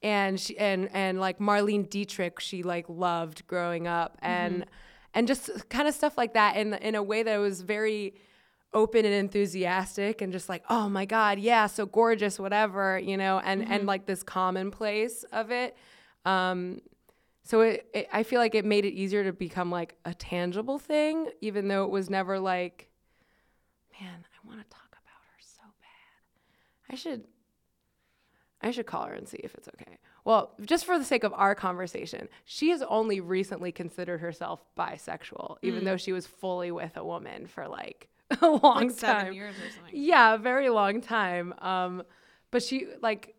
and 0.02 0.38
she 0.40 0.58
and 0.58 0.90
and 0.92 1.20
like 1.20 1.38
Marlene 1.38 1.88
Dietrich 1.88 2.40
she 2.40 2.62
like 2.62 2.86
loved 2.88 3.46
growing 3.46 3.86
up 3.86 4.18
and 4.20 4.62
mm-hmm. 4.62 4.70
and 5.14 5.28
just 5.28 5.68
kind 5.68 5.88
of 5.88 5.94
stuff 5.94 6.18
like 6.18 6.34
that 6.34 6.56
in 6.56 6.74
in 6.74 6.94
a 6.94 7.02
way 7.02 7.22
that 7.22 7.38
was 7.38 7.62
very 7.62 8.14
open 8.72 9.04
and 9.04 9.14
enthusiastic 9.14 10.22
and 10.22 10.32
just 10.32 10.48
like 10.48 10.62
oh 10.70 10.88
my 10.88 11.04
god 11.04 11.38
yeah 11.38 11.66
so 11.66 11.86
gorgeous 11.86 12.38
whatever 12.38 12.98
you 12.98 13.16
know 13.16 13.40
and 13.40 13.68
and 13.68 13.86
like 13.86 14.06
this 14.06 14.22
commonplace 14.22 15.24
of 15.32 15.50
it. 15.50 15.76
Um 16.24 16.80
so 17.42 17.62
it, 17.62 17.86
it 17.94 18.08
i 18.12 18.22
feel 18.22 18.38
like 18.38 18.54
it 18.54 18.64
made 18.64 18.84
it 18.84 18.92
easier 18.92 19.24
to 19.24 19.32
become 19.32 19.70
like 19.70 19.96
a 20.04 20.14
tangible 20.14 20.78
thing 20.78 21.28
even 21.40 21.68
though 21.68 21.84
it 21.84 21.90
was 21.90 22.08
never 22.08 22.38
like 22.38 22.88
man 24.00 24.24
i 24.24 24.46
want 24.46 24.60
to 24.60 24.66
talk 24.68 24.88
about 24.92 25.20
her 25.24 25.40
so 25.40 25.62
bad. 25.80 26.92
I 26.92 26.96
should 26.96 27.24
i 28.62 28.70
should 28.70 28.86
call 28.86 29.06
her 29.06 29.14
and 29.14 29.26
see 29.28 29.38
if 29.38 29.54
it's 29.54 29.68
okay. 29.68 29.98
Well 30.24 30.52
just 30.64 30.84
for 30.84 30.98
the 30.98 31.04
sake 31.04 31.24
of 31.24 31.32
our 31.32 31.54
conversation 31.54 32.28
she 32.44 32.70
has 32.70 32.82
only 32.82 33.20
recently 33.20 33.72
considered 33.72 34.20
herself 34.20 34.62
bisexual 34.78 35.56
even 35.62 35.84
though 35.84 35.96
she 35.96 36.12
was 36.12 36.26
fully 36.26 36.70
with 36.70 36.96
a 36.96 37.04
woman 37.04 37.46
for 37.46 37.66
like 37.66 38.09
a 38.40 38.48
long 38.48 38.88
Like 38.88 38.98
time 38.98 39.32
years 39.32 39.54
or 39.56 39.70
something. 39.74 39.92
yeah, 39.94 40.34
a 40.34 40.38
very 40.38 40.68
long 40.68 41.00
time. 41.00 41.54
Um, 41.58 42.02
but 42.50 42.62
she 42.62 42.86
like, 43.02 43.34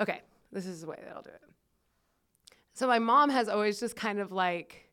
okay, 0.00 0.20
this 0.52 0.66
is 0.66 0.80
the 0.82 0.86
way 0.86 0.98
that 1.04 1.14
I'll 1.14 1.22
do 1.22 1.30
it. 1.30 1.40
So 2.74 2.86
my 2.86 2.98
mom 2.98 3.30
has 3.30 3.48
always 3.48 3.78
just 3.80 3.96
kind 3.96 4.18
of 4.18 4.32
like 4.32 4.88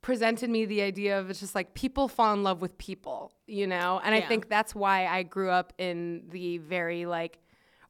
presented 0.00 0.48
me 0.48 0.64
the 0.64 0.80
idea 0.82 1.18
of 1.18 1.28
it's 1.30 1.40
just 1.40 1.54
like 1.54 1.74
people 1.74 2.08
fall 2.08 2.32
in 2.32 2.42
love 2.42 2.60
with 2.62 2.78
people, 2.78 3.32
you 3.46 3.66
know, 3.66 4.00
and 4.04 4.14
I 4.14 4.20
think 4.20 4.48
that's 4.48 4.74
why 4.74 5.06
I 5.06 5.22
grew 5.24 5.50
up 5.50 5.72
in 5.78 6.24
the 6.30 6.58
very 6.58 7.06
like. 7.06 7.38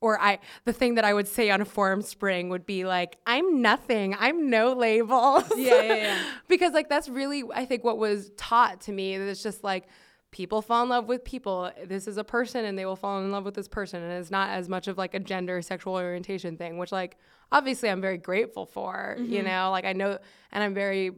Or 0.00 0.20
I, 0.20 0.38
the 0.64 0.72
thing 0.72 0.94
that 0.94 1.04
I 1.04 1.12
would 1.12 1.26
say 1.26 1.50
on 1.50 1.60
a 1.60 1.64
Formspring 1.66 2.50
would 2.50 2.64
be 2.64 2.84
like, 2.84 3.18
"I'm 3.26 3.60
nothing. 3.62 4.14
I'm 4.16 4.48
no 4.48 4.72
labels." 4.72 5.42
Yeah, 5.56 5.82
yeah, 5.82 5.94
yeah. 5.96 6.18
because 6.48 6.72
like 6.72 6.88
that's 6.88 7.08
really 7.08 7.42
I 7.52 7.64
think 7.64 7.82
what 7.82 7.98
was 7.98 8.30
taught 8.36 8.80
to 8.82 8.92
me 8.92 9.18
that 9.18 9.26
it's 9.28 9.42
just 9.42 9.64
like 9.64 9.88
people 10.30 10.60
fall 10.60 10.82
in 10.82 10.88
love 10.88 11.06
with 11.06 11.24
people. 11.24 11.70
This 11.86 12.06
is 12.06 12.16
a 12.16 12.24
person 12.24 12.64
and 12.64 12.78
they 12.78 12.84
will 12.84 12.96
fall 12.96 13.20
in 13.20 13.30
love 13.30 13.44
with 13.44 13.54
this 13.54 13.68
person 13.68 14.02
and 14.02 14.12
it's 14.12 14.30
not 14.30 14.50
as 14.50 14.68
much 14.68 14.88
of 14.88 14.98
like 14.98 15.14
a 15.14 15.18
gender 15.18 15.62
sexual 15.62 15.94
orientation 15.94 16.56
thing, 16.56 16.78
which 16.78 16.92
like 16.92 17.16
obviously 17.50 17.88
I'm 17.88 18.00
very 18.00 18.18
grateful 18.18 18.66
for, 18.66 19.16
you 19.18 19.38
mm-hmm. 19.38 19.46
know? 19.46 19.70
Like 19.70 19.84
I 19.84 19.92
know 19.92 20.18
and 20.52 20.62
I'm 20.62 20.74
very 20.74 21.12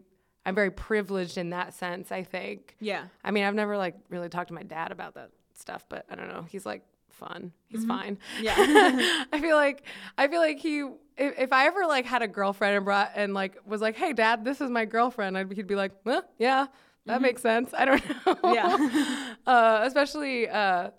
I'm 0.46 0.54
very 0.54 0.70
privileged 0.70 1.36
in 1.36 1.50
that 1.50 1.74
sense, 1.74 2.10
I 2.10 2.22
think. 2.22 2.76
Yeah. 2.80 3.04
I 3.22 3.30
mean, 3.30 3.44
I've 3.44 3.54
never 3.54 3.76
like 3.76 3.96
really 4.08 4.28
talked 4.28 4.48
to 4.48 4.54
my 4.54 4.62
dad 4.62 4.90
about 4.90 5.14
that 5.14 5.30
stuff, 5.54 5.84
but 5.88 6.06
I 6.10 6.14
don't 6.14 6.28
know. 6.28 6.46
He's 6.48 6.64
like 6.64 6.82
fun. 7.10 7.52
He's 7.68 7.80
mm-hmm. 7.80 7.88
fine. 7.88 8.18
Yeah. 8.40 8.54
I 9.32 9.40
feel 9.40 9.56
like 9.56 9.84
I 10.16 10.28
feel 10.28 10.40
like 10.40 10.58
he 10.58 10.80
if, 11.16 11.38
if 11.38 11.52
I 11.52 11.66
ever 11.66 11.86
like 11.86 12.06
had 12.06 12.22
a 12.22 12.28
girlfriend 12.28 12.76
and 12.76 12.84
brought 12.84 13.12
and 13.14 13.34
like 13.34 13.58
was 13.66 13.80
like, 13.80 13.96
"Hey 13.96 14.12
dad, 14.12 14.44
this 14.44 14.60
is 14.60 14.70
my 14.70 14.86
girlfriend." 14.86 15.36
I'd 15.36 15.52
he'd 15.52 15.66
be 15.66 15.74
like, 15.74 15.92
"Well, 16.04 16.24
yeah, 16.38 16.66
that 17.06 17.22
makes 17.22 17.42
sense." 17.42 17.72
I 17.76 17.84
don't 17.84 18.26
know. 18.26 18.54
Yeah. 18.54 19.34
uh, 19.46 19.80
especially 19.84 20.48
uh, 20.48 20.90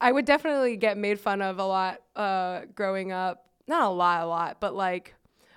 I 0.00 0.12
would 0.12 0.24
definitely 0.24 0.76
get 0.76 0.98
made 0.98 1.18
fun 1.20 1.42
of 1.42 1.58
a 1.58 1.64
lot 1.64 2.02
uh, 2.14 2.62
growing 2.74 3.12
up. 3.12 3.44
Not 3.66 3.82
a 3.82 3.88
lot, 3.88 4.22
a 4.22 4.26
lot, 4.26 4.60
but 4.60 4.74
like 4.74 5.14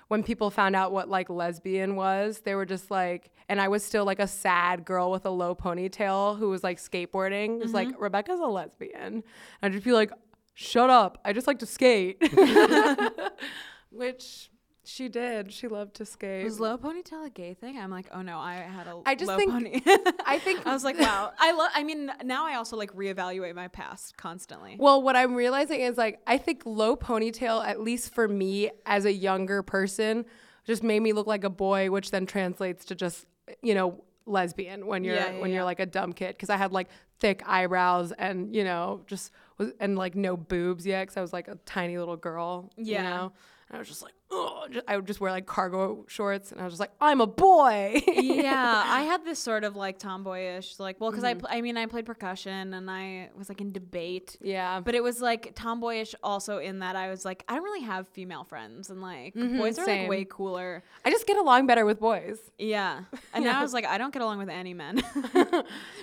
when 0.08 0.24
people 0.24 0.50
found 0.50 0.74
out 0.74 0.90
what 0.90 1.08
like 1.08 1.30
lesbian 1.30 1.94
was, 1.94 2.40
they 2.40 2.56
were 2.56 2.66
just 2.66 2.90
like, 2.90 3.30
and 3.48 3.60
I 3.60 3.68
was 3.68 3.84
still 3.84 4.04
like 4.04 4.18
a 4.18 4.26
sad 4.26 4.84
girl 4.84 5.12
with 5.12 5.24
a 5.24 5.30
low 5.30 5.54
ponytail 5.54 6.36
who 6.36 6.50
was 6.50 6.64
like 6.64 6.78
skateboarding. 6.78 7.58
It 7.58 7.62
was 7.62 7.72
like 7.72 7.88
Rebecca's 7.96 8.40
a 8.40 8.46
lesbian. 8.46 9.00
And 9.02 9.22
I'd 9.62 9.72
just 9.72 9.84
be 9.84 9.92
like, 9.92 10.10
shut 10.54 10.90
up. 10.90 11.18
I 11.24 11.32
just 11.32 11.46
like 11.46 11.60
to 11.60 11.66
skate, 11.66 12.20
which 13.92 14.49
she 14.90 15.08
did. 15.08 15.52
She 15.52 15.68
loved 15.68 15.94
to 15.96 16.04
skate. 16.04 16.44
Was 16.44 16.58
low 16.58 16.76
ponytail 16.76 17.24
a 17.24 17.30
gay 17.30 17.54
thing? 17.54 17.78
I'm 17.78 17.90
like, 17.90 18.06
oh 18.12 18.22
no, 18.22 18.38
I 18.38 18.54
had 18.54 18.86
a 18.88 19.00
I 19.06 19.14
just 19.14 19.28
low 19.28 19.36
think- 19.36 19.52
pony. 19.52 19.80
I 20.26 20.38
think 20.38 20.66
I 20.66 20.72
was 20.72 20.82
like, 20.82 20.98
wow. 20.98 21.32
I 21.38 21.52
love. 21.52 21.70
I 21.74 21.84
mean, 21.84 22.10
now 22.24 22.44
I 22.46 22.54
also 22.56 22.76
like 22.76 22.92
reevaluate 22.94 23.54
my 23.54 23.68
past 23.68 24.16
constantly. 24.16 24.76
Well, 24.78 25.00
what 25.00 25.14
I'm 25.14 25.34
realizing 25.34 25.80
is 25.80 25.96
like 25.96 26.20
I 26.26 26.38
think 26.38 26.62
low 26.64 26.96
ponytail, 26.96 27.64
at 27.64 27.80
least 27.80 28.12
for 28.12 28.26
me 28.26 28.70
as 28.84 29.04
a 29.04 29.12
younger 29.12 29.62
person, 29.62 30.24
just 30.66 30.82
made 30.82 31.00
me 31.00 31.12
look 31.12 31.26
like 31.28 31.44
a 31.44 31.50
boy, 31.50 31.90
which 31.90 32.10
then 32.10 32.26
translates 32.26 32.84
to 32.86 32.94
just 32.94 33.26
you 33.62 33.74
know 33.74 34.02
lesbian 34.26 34.86
when 34.86 35.02
you're 35.04 35.14
Yeah, 35.14 35.32
yeah, 35.32 35.40
when 35.40 35.50
you're 35.50 35.64
like 35.64 35.80
a 35.80 35.86
dumb 35.86 36.12
kid 36.12 36.36
because 36.36 36.50
I 36.50 36.56
had 36.56 36.72
like 36.72 36.88
thick 37.20 37.42
eyebrows 37.46 38.12
and 38.12 38.54
you 38.54 38.64
know 38.64 39.02
just 39.06 39.32
was 39.58 39.72
and 39.80 39.96
like 39.96 40.14
no 40.14 40.36
boobs 40.36 40.84
yet 40.86 41.02
because 41.02 41.16
I 41.16 41.20
was 41.20 41.32
like 41.32 41.48
a 41.48 41.56
tiny 41.64 41.96
little 41.98 42.16
girl. 42.16 42.70
Yeah. 42.76 42.98
you 42.98 43.08
know? 43.08 43.32
And 43.68 43.76
I 43.76 43.78
was 43.78 43.88
just 43.88 44.02
like, 44.02 44.14
oh, 44.32 44.66
I 44.86 44.96
would 44.96 45.06
just 45.06 45.20
wear 45.20 45.30
like 45.32 45.46
cargo 45.46 46.04
shorts, 46.08 46.52
and 46.52 46.60
I 46.60 46.64
was 46.64 46.72
just 46.74 46.80
like, 46.80 46.92
I'm 47.00 47.20
a 47.20 47.26
boy. 47.26 48.02
yeah, 48.06 48.82
I 48.86 49.02
had 49.02 49.24
this 49.24 49.38
sort 49.38 49.64
of 49.64 49.76
like 49.76 49.98
tomboyish, 49.98 50.78
like, 50.78 51.00
well, 51.00 51.10
because 51.10 51.24
Mm-hmm. 51.24 51.38
I, 51.46 51.48
pl- 51.48 51.58
I 51.58 51.60
mean, 51.60 51.76
I 51.76 51.86
played 51.86 52.06
percussion 52.06 52.74
and 52.74 52.90
I 52.90 53.30
was 53.36 53.48
like 53.48 53.60
in 53.60 53.72
debate. 53.72 54.36
yeah, 54.40 54.80
But 54.80 54.94
it 54.94 55.02
was 55.02 55.20
like 55.20 55.54
tomboyish 55.54 56.14
also 56.22 56.58
in 56.58 56.78
that 56.80 56.96
I 56.96 57.10
was 57.10 57.24
like, 57.24 57.44
I 57.48 57.54
don't 57.54 57.64
really 57.64 57.82
have 57.84 58.08
female 58.08 58.44
friends 58.44 58.90
and 58.90 59.02
like 59.02 59.34
boys 59.34 59.78
are 59.78 59.82
Mm-hmm, 59.82 59.84
same. 59.84 60.00
like 60.02 60.10
way 60.10 60.26
cooler. 60.28 60.82
I 61.04 61.10
just 61.10 61.26
get 61.26 61.36
along 61.36 61.66
better 61.66 61.84
with 61.84 62.00
boys. 62.00 62.38
Yeah. 62.58 63.02
And 63.34 63.44
now 63.44 63.58
I 63.58 63.62
was 63.62 63.72
like, 63.72 63.84
I 63.86 63.98
don't 63.98 64.12
get 64.12 64.22
along 64.22 64.38
with 64.38 64.48
any 64.48 64.74
men. 64.74 65.02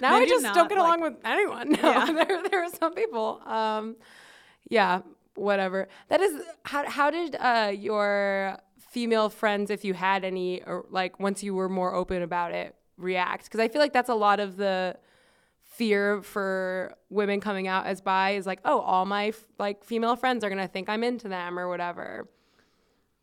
Now 0.01 0.15
I 0.15 0.25
just 0.27 0.43
not, 0.43 0.55
don't 0.55 0.69
get 0.69 0.77
like- 0.77 0.87
along 0.87 1.01
with 1.01 1.15
anyone. 1.25 1.71
No, 1.71 1.77
Yeah. 1.81 2.05
there, 2.11 2.43
there 2.49 2.63
are 2.63 2.69
some 2.69 2.93
people. 2.93 3.41
Um, 3.45 3.95
yeah, 4.69 5.01
whatever. 5.37 5.87
That 6.09 6.21
is 6.21 6.41
how. 6.63 6.89
How 6.89 7.09
did 7.11 7.35
uh, 7.39 7.71
your 7.77 8.57
female 8.79 9.29
friends, 9.29 9.69
if 9.69 9.85
you 9.85 9.93
had 9.93 10.23
any, 10.23 10.61
or 10.63 10.85
like 10.89 11.19
once 11.19 11.43
you 11.43 11.53
were 11.55 11.69
more 11.69 11.93
open 11.93 12.21
about 12.21 12.53
it, 12.53 12.75
react? 12.97 13.45
Because 13.45 13.59
I 13.59 13.67
feel 13.67 13.81
like 13.81 13.93
that's 13.93 14.09
a 14.09 14.15
lot 14.15 14.39
of 14.39 14.57
the 14.57 14.97
fear 15.61 16.21
for 16.23 16.95
women 17.09 17.39
coming 17.39 17.67
out 17.67 17.85
as 17.85 18.01
bi 18.01 18.31
is 18.31 18.45
like, 18.47 18.59
oh, 18.65 18.79
all 18.79 19.05
my 19.05 19.27
f- 19.27 19.45
like 19.59 19.83
female 19.83 20.15
friends 20.15 20.43
are 20.43 20.49
gonna 20.49 20.67
think 20.67 20.89
I'm 20.89 21.03
into 21.03 21.27
them 21.27 21.59
or 21.59 21.69
whatever. 21.69 22.27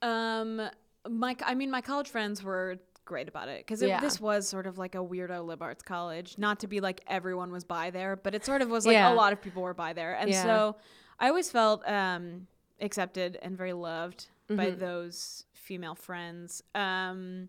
Um, 0.03 0.61
my, 1.09 1.37
I 1.45 1.55
mean, 1.55 1.71
my 1.71 1.81
college 1.81 2.09
friends 2.09 2.43
were 2.43 2.77
great 3.05 3.29
about 3.29 3.49
it 3.49 3.59
because 3.67 3.83
Yeah. 3.83 4.01
this 4.01 4.21
was 4.21 4.49
sort 4.49 4.67
of 4.67 4.79
like 4.79 4.95
a 4.95 4.99
weirdo 4.99 5.45
lib 5.45 5.63
arts 5.63 5.83
college. 5.83 6.37
Not 6.39 6.61
to 6.61 6.67
be 6.67 6.81
like 6.81 7.03
everyone 7.07 7.51
was 7.51 7.65
by 7.65 7.91
there, 7.91 8.17
but 8.17 8.35
it 8.35 8.45
sort 8.45 8.63
of 8.63 8.69
was 8.71 8.87
like 8.87 8.95
Yeah. 8.95 9.13
a 9.13 9.15
lot 9.15 9.33
of 9.33 9.41
people 9.43 9.63
were 9.63 9.75
by 9.75 9.93
there, 9.93 10.15
and 10.15 10.31
Yeah. 10.31 10.43
so 10.43 10.77
I 11.19 11.29
always 11.29 11.51
felt 11.51 11.87
um 11.89 12.47
accepted 12.81 13.39
and 13.43 13.57
very 13.57 13.73
loved 13.73 14.27
by 14.49 14.71
Mhm. 14.73 14.79
those 14.79 15.45
female 15.53 15.95
friends. 15.95 16.63
Um, 16.75 17.49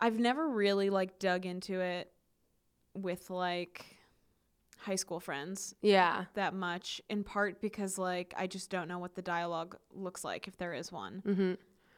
I've 0.00 0.18
never 0.18 0.48
really 0.48 0.90
like 0.90 1.18
dug 1.18 1.46
into 1.46 1.80
it 1.80 2.12
with 2.94 3.30
like 3.30 3.96
high 4.78 4.96
school 4.96 5.18
friends 5.20 5.74
Yeah. 5.80 6.26
that 6.34 6.52
much 6.52 7.00
in 7.08 7.24
part 7.24 7.60
because 7.60 7.96
like 7.96 8.34
I 8.36 8.46
just 8.46 8.68
don't 8.70 8.86
know 8.88 8.98
what 8.98 9.14
the 9.14 9.22
dialogue 9.22 9.76
looks 9.94 10.24
like 10.24 10.46
if 10.46 10.56
there 10.58 10.74
is 10.74 10.92
one. 10.92 11.20
hmm 11.24 11.54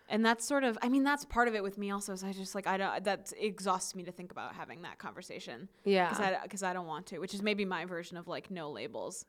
And 0.09 0.25
that's 0.25 0.45
sort 0.45 0.63
of, 0.63 0.79
I 0.83 0.89
mean, 0.89 1.03
that's 1.03 1.25
part 1.25 1.49
of 1.49 1.57
it 1.57 1.65
with 1.65 1.79
me 1.79 1.91
also. 1.91 2.13
Is 2.13 2.23
I 2.23 2.31
just 2.33 2.55
like, 2.55 2.69
I 2.69 2.77
don't, 2.77 3.03
that 3.05 3.33
exhausts 3.37 3.97
me 3.97 4.05
to 4.05 4.13
think 4.13 4.31
about 4.31 4.55
having 4.55 4.83
that 4.83 4.99
conversation. 4.99 5.69
Yeah. 5.85 6.11
Because 6.11 6.25
I, 6.25 6.39
because 6.45 6.63
I 6.63 6.73
don't 6.73 6.87
want 6.87 7.07
to, 7.07 7.19
which 7.19 7.35
is 7.35 7.43
maybe 7.43 7.65
my 7.65 7.87
version 7.87 8.17
of 8.17 8.29
like 8.29 8.49
no 8.51 8.71
labels. 8.71 9.25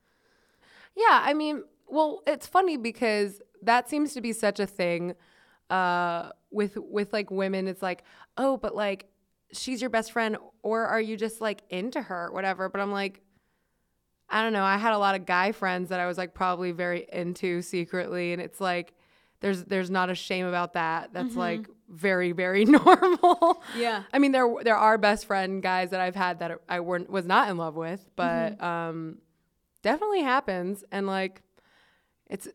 Yeah, 0.98 1.22
I 1.24 1.34
mean, 1.36 1.64
well, 1.88 2.22
it's 2.26 2.48
funny 2.48 2.76
because 2.76 3.40
that 3.62 3.88
seems 3.88 4.14
to 4.16 4.22
be 4.22 4.34
such 4.34 4.60
a 4.60 4.66
thing 4.66 5.14
uh, 5.70 6.30
with 6.50 6.76
with 6.78 7.14
like 7.14 7.30
women. 7.30 7.68
It's 7.68 7.84
like, 7.84 8.04
oh, 8.36 8.58
but 8.58 8.76
like 8.76 9.06
she's 9.54 9.80
your 9.80 9.92
best 9.92 10.12
friend, 10.12 10.38
or 10.64 10.86
are 10.86 11.00
you 11.00 11.16
just 11.16 11.40
like 11.40 11.62
into 11.70 12.02
her, 12.02 12.28
or 12.28 12.34
whatever? 12.34 12.68
But 12.68 12.82
I'm 12.82 12.92
like, 12.92 13.22
I 14.28 14.42
don't 14.42 14.54
know. 14.54 14.64
I 14.64 14.78
had 14.78 14.94
a 14.94 14.98
lot 14.98 15.14
of 15.14 15.26
guy 15.26 15.52
friends 15.52 15.90
that 15.90 16.00
I 16.00 16.08
was 16.08 16.18
like 16.18 16.34
probably 16.34 16.72
very 16.72 17.08
into 17.14 17.62
secretly, 17.62 18.34
and 18.34 18.42
it's 18.42 18.60
like 18.60 18.94
there's 19.40 19.66
there's 19.66 19.92
not 19.92 20.10
a 20.10 20.16
shame 20.16 20.48
about 20.48 20.74
that. 20.74 21.14
That's 21.14 21.36
like 21.36 21.68
very 21.90 22.32
very 22.32 22.66
normal. 22.88 23.64
Yeah. 23.76 24.04
I 24.12 24.20
mean, 24.20 24.32
there 24.32 24.52
there 24.64 24.76
are 24.78 24.98
best 24.98 25.28
friend 25.28 25.62
guys 25.62 25.92
that 25.92 26.00
I've 26.00 26.16
had 26.16 26.40
that 26.40 26.60
I 26.68 26.80
weren't 26.80 27.10
was 27.10 27.26
not 27.26 27.50
in 27.50 27.58
love 27.58 27.76
with, 27.76 28.04
but 28.16 28.62
um, 28.62 29.20
definitely 29.92 30.22
happens, 30.22 30.84
and 30.92 31.08
like, 31.08 31.42
it's 32.30 32.48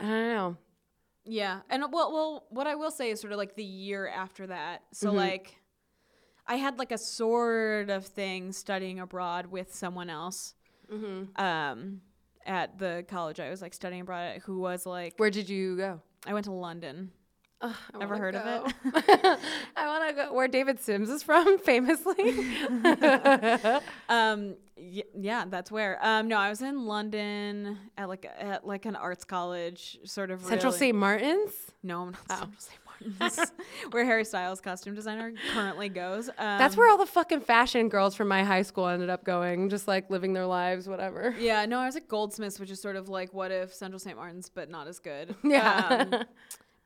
I 0.00 0.04
don't 0.06 0.34
know. 0.34 0.56
Yeah, 1.24 1.60
and 1.68 1.82
well, 1.92 2.12
well, 2.12 2.46
what 2.50 2.66
I 2.66 2.74
will 2.76 2.90
say 2.90 3.10
is 3.10 3.20
sort 3.20 3.32
of 3.32 3.38
like 3.38 3.54
the 3.54 3.64
year 3.64 4.08
after 4.08 4.46
that. 4.46 4.82
So 4.92 5.08
Mm-hmm. 5.08 5.16
like, 5.16 5.56
I 6.46 6.56
had 6.56 6.78
like 6.78 6.92
a 6.92 6.98
sort 6.98 7.90
of 7.90 8.06
thing 8.06 8.52
studying 8.52 9.00
abroad 9.00 9.46
with 9.46 9.74
someone 9.74 10.10
else, 10.10 10.54
Mm-hmm. 10.92 11.40
um, 11.40 12.00
at 12.46 12.78
the 12.78 13.04
college 13.08 13.38
I 13.38 13.50
was 13.50 13.60
like 13.62 13.74
studying 13.74 14.00
abroad 14.02 14.36
at, 14.36 14.42
who 14.42 14.58
was 14.60 14.86
like, 14.86 15.14
Where 15.18 15.30
did 15.30 15.48
you 15.48 15.76
go? 15.76 16.00
I 16.26 16.32
went 16.34 16.44
to 16.46 16.52
London. 16.52 17.10
Ugh, 17.62 17.74
I 17.94 17.96
Ever 18.02 18.14
wanna 18.14 18.18
heard 18.18 18.34
of 18.36 18.66
it. 18.66 19.38
I 19.76 19.86
want 19.86 20.08
to 20.08 20.14
go 20.14 20.32
where 20.32 20.48
David 20.48 20.80
Sims 20.80 21.10
is 21.10 21.22
from, 21.22 21.58
famously. 21.64 22.14
Um, 24.08 24.56
y- 24.76 25.04
yeah, 25.18 25.44
that's 25.48 25.70
where. 25.70 25.98
Um, 26.04 26.28
no, 26.28 26.36
I 26.38 26.48
was 26.48 26.62
in 26.62 26.86
London 26.86 27.78
at 27.96 28.08
like 28.08 28.26
at 28.38 28.66
like 28.66 28.86
an 28.86 28.96
arts 28.96 29.24
college, 29.24 29.98
sort 30.04 30.30
of 30.30 30.40
Central 30.44 30.72
really- 30.72 30.78
St. 30.78 30.96
Martin's. 30.96 31.52
No, 31.82 32.02
I'm 32.02 32.10
not 32.12 32.20
Oh. 32.30 32.34
Central 32.36 32.60
St. 32.60 32.80
Martin's, 33.18 33.52
where 33.92 34.04
Harry 34.04 34.24
Styles, 34.24 34.60
costume 34.60 34.94
designer, 34.94 35.32
currently 35.54 35.88
goes. 35.88 36.28
Um, 36.28 36.34
That's 36.58 36.76
where 36.76 36.90
all 36.90 36.98
the 36.98 37.06
fucking 37.06 37.40
fashion 37.40 37.88
girls 37.88 38.14
from 38.14 38.28
my 38.28 38.42
high 38.44 38.62
school 38.62 38.86
ended 38.88 39.08
up 39.10 39.24
going, 39.24 39.68
just 39.70 39.86
like 39.88 40.10
living 40.10 40.32
their 40.34 40.46
lives, 40.46 40.88
whatever. 40.88 41.34
Yeah, 41.38 41.64
no, 41.66 41.78
I 41.78 41.86
was 41.86 41.96
at 41.96 42.08
Goldsmiths, 42.08 42.58
which 42.60 42.70
is 42.70 42.80
sort 42.80 42.96
of 42.96 43.08
like 43.08 43.32
what 43.32 43.50
if 43.52 43.72
Central 43.72 43.98
St. 43.98 44.16
Martin's, 44.16 44.48
but 44.50 44.68
not 44.70 44.86
as 44.88 44.98
good. 44.98 45.34
Yeah. 45.44 46.24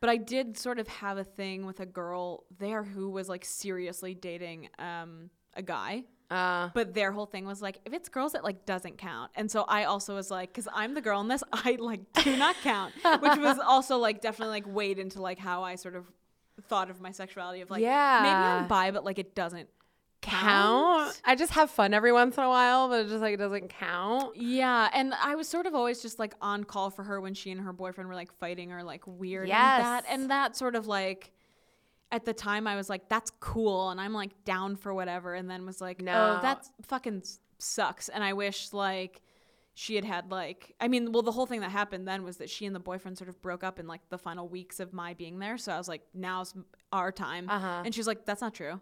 But 0.05 0.11
I 0.11 0.19
did 0.19 0.59
sort 0.59 0.79
of 0.79 0.87
have 0.87 1.17
a 1.17 1.25
thing 1.25 1.65
with 1.65 1.81
a 1.81 1.87
girl 1.87 2.45
there 2.59 2.83
who 2.83 3.09
was 3.09 3.27
like 3.27 3.43
seriously 3.43 4.13
dating 4.13 4.69
um, 4.79 5.31
a 5.55 5.63
guy. 5.63 6.05
Uh, 6.31 6.69
But 6.75 6.93
their 6.93 7.11
whole 7.11 7.25
thing 7.25 7.47
was 7.47 7.63
like, 7.63 7.79
if 7.87 7.95
it's 7.95 8.11
girls, 8.11 8.35
it 8.35 8.45
like 8.45 8.67
doesn't 8.67 8.99
count. 8.99 9.31
And 9.35 9.51
so 9.51 9.63
I 9.63 9.85
also 9.85 10.15
was 10.15 10.31
like, 10.31 10.51
because 10.51 10.69
I'm 10.75 10.93
the 10.93 11.01
girl 11.01 11.23
in 11.23 11.29
this, 11.29 11.43
I 11.55 11.79
like 11.81 12.01
do 12.23 12.37
not 12.37 12.55
count, 12.63 12.93
which 13.23 13.39
was 13.39 13.59
also 13.59 13.97
like 13.97 14.21
definitely 14.21 14.53
like 14.53 14.67
weighed 14.67 14.99
into 14.99 15.23
like 15.23 15.39
how 15.39 15.63
I 15.63 15.77
sort 15.77 15.97
of 15.97 16.05
thought 16.69 16.91
of 16.91 17.01
my 17.01 17.11
sexuality 17.11 17.63
of 17.63 17.71
like, 17.71 17.81
yeah, 17.81 18.21
maybe 18.23 18.35
I'm 18.35 18.69
bi, 18.69 18.91
but 18.91 19.07
like 19.07 19.19
it 19.19 19.35
doesn't 19.35 19.71
count. 20.25 21.07
count. 21.07 21.21
I 21.25 21.35
just 21.35 21.53
have 21.53 21.71
fun 21.71 21.95
every 21.95 22.13
once 22.13 22.37
in 22.37 22.45
a 22.45 22.49
while, 22.49 22.89
but 22.89 23.07
it 23.07 23.09
just 23.09 23.21
like 23.21 23.35
it 23.35 23.39
doesn't 23.39 23.69
count. 23.69 24.37
Yeah, 24.37 24.89
and 24.93 25.15
I 25.15 25.35
was 25.35 25.49
sort 25.49 25.67
of 25.67 25.75
always 25.75 26.03
just 26.03 26.19
like 26.19 26.35
on 26.41 26.65
call 26.65 26.91
for 26.91 27.05
her 27.05 27.21
when 27.21 27.35
she 27.35 27.51
and 27.51 27.61
her 27.61 27.73
boyfriend 27.73 28.09
were 28.09 28.15
like 28.15 28.33
fighting 28.39 28.73
or 28.73 28.83
like 28.83 29.03
weird. 29.07 29.49
Yes. 29.49 29.79
And 29.79 29.85
that 29.85 30.05
and 30.09 30.31
that 30.31 30.57
sort 30.57 30.75
of 30.77 30.87
like 30.87 31.31
at 32.11 32.25
the 32.25 32.33
time 32.33 32.67
I 32.67 32.77
was 32.77 32.89
like, 32.89 33.09
that's 33.09 33.31
cool 33.41 33.91
and 33.91 34.01
I'm 34.01 34.13
like 34.13 34.45
down 34.45 34.77
for 34.77 34.95
whatever 34.95 35.35
and 35.35 35.51
then 35.51 35.67
was 35.67 35.81
like, 35.81 36.01
No. 36.01 36.37
oh, 36.39 36.43
that 36.43 36.67
fucking 36.83 37.23
sucks. 37.59 38.09
And 38.09 38.23
I 38.23 38.33
wish 38.35 38.73
like 38.73 39.21
she 39.77 39.97
had 39.97 40.05
had 40.05 40.31
like 40.31 40.75
I 40.81 40.87
mean, 40.87 41.11
well 41.11 41.23
the 41.23 41.33
whole 41.33 41.47
thing 41.47 41.61
that 41.61 41.71
happened 41.71 42.07
then 42.07 42.23
was 42.23 42.37
that 42.37 42.49
she 42.49 42.67
and 42.67 42.75
the 42.75 42.81
boyfriend 42.81 43.19
sort 43.19 43.29
of 43.29 43.43
broke 43.43 43.65
up 43.65 43.81
in 43.81 43.87
like 43.89 44.09
the 44.11 44.19
final 44.19 44.49
weeks 44.49 44.79
of 44.79 44.93
my 44.93 45.15
being 45.15 45.39
there. 45.41 45.59
So 45.59 45.73
I 45.73 45.79
was 45.79 45.89
like, 45.89 46.03
now's 46.15 46.55
our 46.93 47.11
time. 47.11 47.49
Uh-huh. 47.51 47.83
And 47.85 47.93
she's 47.95 48.07
like, 48.07 48.25
that's 48.25 48.41
not 48.41 48.55
true. 48.55 48.81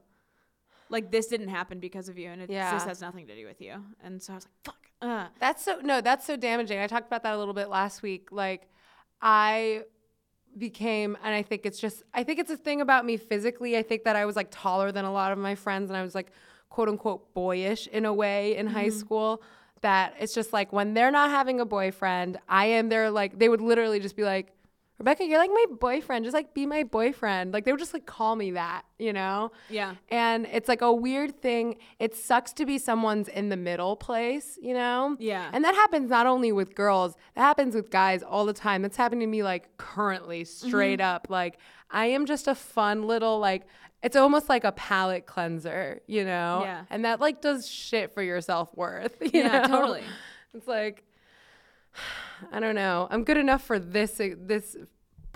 Like 0.93 1.11
this 1.11 1.27
didn't 1.27 1.49
happen 1.49 1.81
because 1.81 2.09
of 2.09 2.17
you 2.19 2.29
and 2.31 2.43
it 2.43 2.51
Yeah. 2.51 2.75
this 2.75 2.85
has 2.85 3.01
nothing 3.01 3.27
to 3.27 3.35
do 3.35 3.47
with 3.47 3.61
you. 3.61 3.75
And 4.05 4.23
so 4.23 4.35
I 4.35 4.37
was 4.37 4.45
like, 4.47 4.53
fuck. 4.65 4.77
Uh. 5.01 5.27
That's 5.41 5.65
so 5.65 5.81
no, 5.83 6.01
that's 6.01 6.25
so 6.27 6.37
damaging. 6.37 6.79
I 6.79 6.87
talked 6.87 7.07
about 7.09 7.23
that 7.25 7.35
a 7.35 7.39
little 7.39 7.55
bit 7.55 7.69
last 7.69 8.03
week. 8.03 8.29
Like 8.31 8.69
I 9.21 9.83
became 10.57 11.17
and 11.25 11.35
I 11.35 11.43
think 11.43 11.65
it's 11.65 11.81
just 11.81 12.03
I 12.13 12.23
think 12.25 12.39
it's 12.39 12.51
a 12.51 12.57
thing 12.57 12.81
about 12.81 13.05
me 13.05 13.17
physically. 13.17 13.77
I 13.77 13.83
think 13.83 14.05
that 14.05 14.17
I 14.17 14.25
was 14.27 14.37
like 14.37 14.49
taller 14.51 14.93
than 14.93 15.05
a 15.05 15.13
lot 15.13 15.33
of 15.33 15.39
my 15.39 15.55
friends 15.55 15.91
and 15.91 15.97
I 15.97 16.03
was 16.03 16.15
like 16.15 16.31
quote 16.69 16.89
unquote 16.89 17.33
boyish 17.35 17.87
in 17.89 18.05
a 18.05 18.13
way 18.13 18.57
in 18.57 18.67
high 18.67 18.91
school 18.91 19.43
that 19.81 20.15
it's 20.21 20.35
just 20.35 20.53
like 20.53 20.73
when 20.73 20.95
they're 20.95 21.11
not 21.11 21.31
having 21.31 21.59
a 21.61 21.65
boyfriend, 21.65 22.39
I 22.49 22.67
am 22.67 22.89
there 22.89 23.11
like 23.11 23.39
they 23.39 23.49
would 23.49 23.61
literally 23.61 23.99
just 23.99 24.15
be 24.15 24.23
like 24.25 24.53
Rebecca, 25.03 25.25
you're 25.25 25.39
like 25.39 25.51
my 25.51 25.67
boyfriend. 25.81 26.25
Just 26.25 26.33
like 26.33 26.55
be 26.55 26.65
my 26.65 26.85
boyfriend. 26.85 27.53
Like 27.53 27.65
they 27.65 27.73
would 27.73 27.81
just 27.81 27.93
like 27.93 28.07
call 28.07 28.37
me 28.37 28.53
that, 28.53 28.83
you 29.01 29.13
know? 29.13 29.51
Yeah. 29.69 29.95
And 30.11 30.47
it's 30.53 30.69
like 30.69 30.81
a 30.81 30.93
weird 30.93 31.43
thing. 31.43 31.77
It 31.99 32.15
sucks 32.15 32.53
to 32.55 32.65
be 32.65 32.79
someone's 32.79 33.27
in 33.27 33.49
the 33.49 33.57
middle 33.57 33.97
place, 33.97 34.59
you 34.63 34.75
know? 34.75 35.17
Yeah. 35.19 35.51
And 35.53 35.65
that 35.65 35.75
happens 35.75 36.09
not 36.09 36.27
only 36.27 36.53
with 36.53 36.75
girls, 36.77 37.17
that 37.35 37.41
happens 37.43 37.75
with 37.75 37.91
guys 37.91 38.23
all 38.23 38.47
the 38.47 38.53
time. 38.53 38.83
That's 38.83 38.97
happening 38.97 39.21
to 39.27 39.31
me 39.31 39.43
like 39.43 39.77
currently, 39.77 40.45
straight 40.45 41.01
Mm-hmm. 41.01 41.15
up. 41.17 41.27
Like 41.29 41.59
I 41.91 42.07
am 42.07 42.25
just 42.25 42.47
a 42.47 42.55
fun 42.55 43.03
little 43.09 43.39
like 43.41 43.65
it's 44.05 44.17
almost 44.17 44.49
like 44.49 44.63
a 44.65 44.73
palate 44.73 45.27
cleanser, 45.27 46.01
you 46.07 46.25
know? 46.25 46.61
Yeah. 46.63 46.85
And 46.91 47.05
that 47.05 47.21
like 47.21 47.41
does 47.41 47.69
shit 47.69 48.13
for 48.15 48.23
your 48.23 48.41
self 48.41 48.73
worth. 48.77 49.17
Yeah, 49.35 49.67
totally. 49.67 50.03
It's 50.55 50.69
like 50.69 51.03
I 52.53 52.61
don't 52.61 52.75
know. 52.75 53.07
I'm 53.11 53.25
good 53.25 53.37
enough 53.37 53.63
for 53.65 53.79
this 53.79 54.21
this 54.37 54.77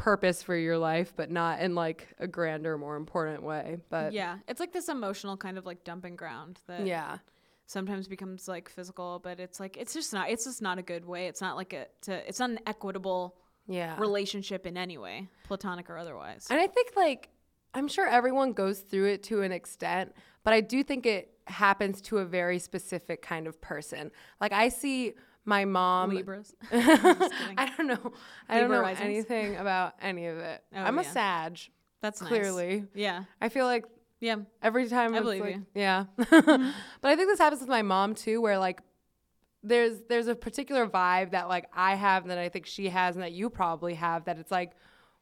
purpose 0.06 0.40
for 0.40 0.54
your 0.54 0.78
life, 0.78 1.12
but 1.16 1.32
not 1.32 1.58
in 1.58 1.74
like 1.74 2.06
a 2.20 2.28
grander, 2.28 2.78
more 2.78 2.94
important 2.94 3.42
way. 3.42 3.78
But 3.90 4.12
yeah, 4.12 4.36
it's 4.46 4.60
like 4.60 4.72
this 4.72 4.88
emotional 4.88 5.36
kind 5.36 5.58
of 5.58 5.66
like 5.66 5.82
dumping 5.82 6.14
ground 6.14 6.60
that 6.68 6.86
yeah. 6.86 7.18
sometimes 7.66 8.06
becomes 8.06 8.46
like 8.46 8.68
physical, 8.68 9.18
but 9.18 9.40
it's 9.40 9.58
like 9.58 9.76
it's 9.76 9.92
just 9.92 10.12
not 10.12 10.30
it's 10.30 10.44
just 10.44 10.62
not 10.62 10.78
a 10.78 10.82
good 10.82 11.04
way. 11.04 11.26
It's 11.26 11.40
not 11.40 11.56
like 11.56 11.72
a 11.72 11.86
to 12.02 12.12
it's 12.28 12.38
not 12.38 12.50
an 12.50 12.60
equitable 12.68 13.34
Yeah. 13.66 13.98
relationship 13.98 14.64
in 14.64 14.76
any 14.76 14.96
way, 14.96 15.28
platonic 15.42 15.90
or 15.90 15.98
otherwise. 15.98 16.46
And 16.50 16.60
I 16.60 16.68
think 16.68 16.92
like 16.94 17.30
I'm 17.74 17.88
sure 17.88 18.06
everyone 18.06 18.52
goes 18.52 18.78
through 18.78 19.06
it 19.06 19.24
to 19.24 19.42
an 19.42 19.50
extent, 19.50 20.14
but 20.44 20.54
I 20.54 20.60
do 20.60 20.84
think 20.84 21.04
it 21.04 21.32
happens 21.48 22.00
to 22.02 22.18
a 22.18 22.24
very 22.24 22.60
specific 22.60 23.22
kind 23.22 23.48
of 23.48 23.60
person. 23.60 24.12
Like 24.40 24.52
I 24.52 24.68
see 24.68 25.14
my 25.46 25.64
mom 25.64 26.10
Libras. 26.10 26.54
I 26.72 27.72
don't 27.76 27.86
know. 27.86 28.12
I 28.48 28.60
don't 28.60 28.70
know 28.70 28.80
risings? 28.82 29.00
anything 29.04 29.56
about 29.56 29.94
any 30.02 30.26
of 30.26 30.36
it. 30.36 30.62
Oh, 30.74 30.78
I'm 30.80 30.98
a 30.98 31.02
yeah. 31.02 31.10
Sag, 31.10 31.60
That's 32.02 32.20
nice. 32.20 32.28
clearly. 32.28 32.84
Yeah. 32.94 33.24
I 33.40 33.48
feel 33.48 33.64
like 33.64 33.86
Yeah. 34.20 34.36
every 34.62 34.88
time 34.88 35.14
I 35.14 35.20
believe 35.20 35.40
like, 35.40 35.54
you. 35.54 35.66
yeah. 35.74 36.04
Mm-hmm. 36.18 36.70
but 37.00 37.08
I 37.10 37.16
think 37.16 37.28
this 37.30 37.38
happens 37.38 37.60
with 37.60 37.70
my 37.70 37.82
mom 37.82 38.14
too, 38.14 38.40
where 38.42 38.58
like 38.58 38.82
there's 39.62 40.00
there's 40.08 40.26
a 40.28 40.34
particular 40.34 40.86
vibe 40.86 41.30
that 41.30 41.48
like 41.48 41.66
I 41.74 41.94
have 41.94 42.22
and 42.22 42.30
that 42.30 42.38
I 42.38 42.48
think 42.48 42.66
she 42.66 42.88
has 42.88 43.16
and 43.16 43.22
that 43.22 43.32
you 43.32 43.48
probably 43.50 43.94
have 43.94 44.24
that 44.26 44.38
it's 44.38 44.50
like 44.50 44.72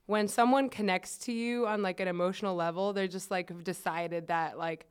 when 0.07 0.29
someone 0.29 0.69
connects 0.69 1.17
to 1.19 1.33
you 1.33 1.67
on 1.67 1.81
like 1.81 1.99
an 2.01 2.09
emotional 2.09 2.55
level, 2.55 2.93
they're 2.93 3.09
just 3.09 3.31
like 3.31 3.63
decided 3.65 4.29
that 4.29 4.59
like 4.59 4.87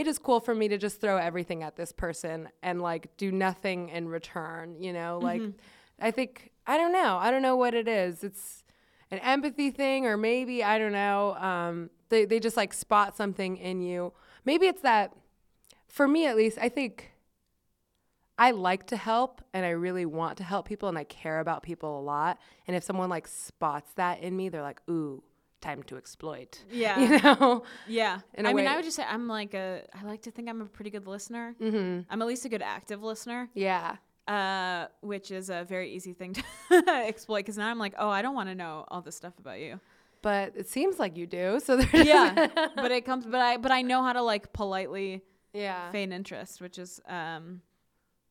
it 0.00 0.06
is 0.06 0.18
cool 0.18 0.40
for 0.40 0.54
me 0.54 0.66
to 0.66 0.78
just 0.78 0.98
throw 0.98 1.18
everything 1.18 1.62
at 1.62 1.76
this 1.76 1.92
person 1.92 2.48
and 2.62 2.80
like 2.80 3.14
do 3.18 3.30
nothing 3.30 3.90
in 3.90 4.08
return, 4.08 4.82
you 4.82 4.94
know? 4.94 5.18
Like 5.22 5.42
I 6.00 6.10
think 6.10 6.52
I 6.66 6.78
don't 6.78 6.92
know. 6.92 7.18
I 7.18 7.30
don't 7.30 7.42
know 7.42 7.56
what 7.56 7.74
it 7.74 7.86
is. 7.86 8.24
It's 8.24 8.64
an 9.10 9.18
empathy 9.18 9.70
thing 9.70 10.06
or 10.06 10.16
maybe 10.16 10.64
I 10.64 10.78
don't 10.78 10.92
know. 10.92 11.34
Um 11.34 11.90
they 12.08 12.24
they 12.24 12.40
just 12.40 12.56
like 12.56 12.72
spot 12.72 13.14
something 13.14 13.58
in 13.58 13.82
you. 13.82 14.14
Maybe 14.46 14.66
it's 14.66 14.80
that 14.80 15.12
for 15.88 16.08
me 16.08 16.26
at 16.26 16.34
least, 16.34 16.56
I 16.58 16.70
think 16.70 17.12
I 18.38 18.52
like 18.52 18.86
to 18.86 18.96
help 18.96 19.42
and 19.52 19.66
I 19.66 19.70
really 19.70 20.06
want 20.06 20.38
to 20.38 20.44
help 20.44 20.66
people 20.66 20.88
and 20.88 20.96
I 20.96 21.04
care 21.04 21.40
about 21.40 21.62
people 21.62 22.00
a 22.00 22.00
lot. 22.00 22.38
And 22.66 22.74
if 22.74 22.82
someone 22.82 23.10
like 23.10 23.28
spots 23.28 23.92
that 23.96 24.22
in 24.22 24.34
me, 24.34 24.48
they're 24.48 24.62
like, 24.62 24.80
ooh, 24.88 25.22
time 25.60 25.82
to 25.84 25.96
exploit. 25.96 26.64
Yeah. 26.70 26.98
You 26.98 27.18
know? 27.20 27.64
Yeah. 27.86 28.20
I 28.36 28.42
mean, 28.42 28.56
way- 28.56 28.66
I 28.66 28.76
would 28.76 28.84
just 28.84 28.96
say 28.96 29.04
I'm 29.06 29.28
like 29.28 29.54
a 29.54 29.82
I 29.94 30.04
like 30.04 30.22
to 30.22 30.30
think 30.30 30.48
I'm 30.48 30.60
a 30.60 30.66
pretty 30.66 30.90
good 30.90 31.06
listener. 31.06 31.54
Mm-hmm. 31.60 32.10
I'm 32.10 32.22
at 32.22 32.28
least 32.28 32.44
a 32.44 32.48
good 32.48 32.62
active 32.62 33.02
listener. 33.02 33.50
Yeah. 33.54 33.96
Uh, 34.28 34.86
which 35.00 35.30
is 35.30 35.50
a 35.50 35.64
very 35.68 35.92
easy 35.92 36.12
thing 36.12 36.34
to 36.34 36.42
exploit 36.88 37.40
because 37.40 37.58
now 37.58 37.68
I'm 37.68 37.78
like, 37.78 37.94
oh, 37.98 38.08
I 38.08 38.22
don't 38.22 38.34
want 38.34 38.48
to 38.48 38.54
know 38.54 38.84
all 38.88 39.02
this 39.02 39.16
stuff 39.16 39.36
about 39.38 39.58
you. 39.60 39.80
But 40.22 40.52
it 40.54 40.68
seems 40.68 40.98
like 40.98 41.16
you 41.16 41.26
do. 41.26 41.60
So 41.60 41.76
there's 41.76 42.06
yeah 42.06 42.46
but 42.76 42.92
it 42.92 43.04
comes 43.04 43.24
but 43.26 43.40
i 43.40 43.56
but 43.56 43.72
i 43.72 43.82
know 43.82 44.02
how 44.02 44.12
to 44.12 44.22
like 44.22 44.52
politely 44.52 45.22
yeah. 45.52 45.90
feign 45.90 46.12
interest 46.12 46.60
which 46.60 46.78
is 46.78 47.00
um 47.08 47.62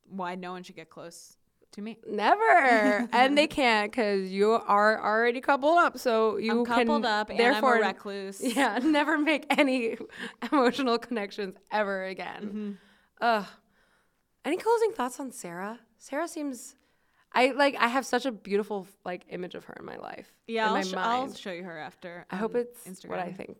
why 0.07 0.35
no 0.35 0.51
one 0.51 0.63
should 0.63 0.75
get 0.75 0.89
close 0.89 1.35
to 1.73 1.81
me. 1.81 1.97
Never, 2.07 3.07
and 3.13 3.37
they 3.37 3.47
can't 3.47 3.91
because 3.91 4.29
you 4.31 4.51
are 4.51 5.03
already 5.03 5.41
coupled 5.41 5.77
up. 5.77 5.97
So 5.97 6.37
you 6.37 6.61
I'm 6.61 6.65
coupled 6.65 7.03
can, 7.03 7.11
up 7.11 7.29
and 7.29 7.39
therefore, 7.39 7.77
I'm 7.77 7.83
a 7.83 7.87
recluse. 7.87 8.41
Yeah, 8.55 8.79
never 8.79 9.17
make 9.17 9.45
any 9.49 9.97
emotional 10.51 10.97
connections 10.97 11.55
ever 11.71 12.05
again. 12.05 12.43
Mm-hmm. 12.43 12.71
Ugh. 13.21 13.45
Any 14.45 14.57
closing 14.57 14.91
thoughts 14.91 15.19
on 15.19 15.31
Sarah? 15.31 15.79
Sarah 15.97 16.27
seems. 16.27 16.75
I 17.33 17.51
like. 17.51 17.75
I 17.79 17.87
have 17.87 18.05
such 18.05 18.25
a 18.25 18.31
beautiful 18.31 18.87
like 19.05 19.25
image 19.29 19.53
of 19.53 19.65
her 19.65 19.75
in 19.79 19.85
my 19.85 19.97
life. 19.97 20.31
Yeah, 20.47 20.63
in 20.63 20.67
I'll, 20.69 20.73
my 20.75 20.81
sh- 20.81 20.93
mind. 20.93 21.07
I'll 21.07 21.33
show 21.35 21.51
you 21.51 21.63
her 21.63 21.77
after. 21.77 22.25
I 22.31 22.37
hope 22.37 22.55
on 22.55 22.61
it's 22.85 23.05
what 23.05 23.19
I 23.19 23.27
Instagram. 23.29 23.37
think. 23.37 23.57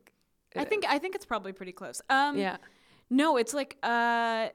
I 0.55 0.61
it 0.63 0.69
think 0.69 0.85
I 0.87 0.97
think 0.97 1.15
it's 1.15 1.25
probably 1.25 1.51
pretty 1.51 1.73
close. 1.73 2.01
Um. 2.09 2.37
Yeah. 2.37 2.57
No, 3.11 3.37
it's 3.37 3.53
like 3.53 3.77
uh, 3.83 4.49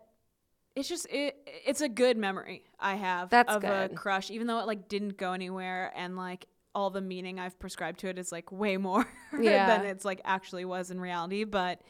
it's 0.77 0.89
just 0.89 1.07
it. 1.11 1.37
It's 1.67 1.81
a 1.81 1.89
good 1.89 2.17
memory 2.17 2.65
I 2.81 2.95
have 2.97 3.31
That's 3.31 3.55
of 3.55 3.65
a 3.65 3.89
crush, 3.95 4.31
even 4.31 4.47
though 4.47 4.59
it 4.61 4.67
like 4.67 4.89
didn't 4.89 5.17
go 5.17 5.33
anywhere, 5.33 5.93
and 5.95 6.17
like 6.17 6.47
all 6.75 6.91
the 6.91 7.01
meaning 7.01 7.39
I've 7.39 7.59
prescribed 7.61 8.01
to 8.01 8.09
it 8.09 8.19
is 8.19 8.33
like 8.33 8.51
way 8.51 8.77
more 8.77 9.07
Yeah. 9.41 9.67
than 9.79 9.87
it's 9.87 10.05
like 10.05 10.21
actually 10.25 10.65
was 10.65 10.91
in 10.91 11.01
reality. 11.01 11.45
But 11.45 11.81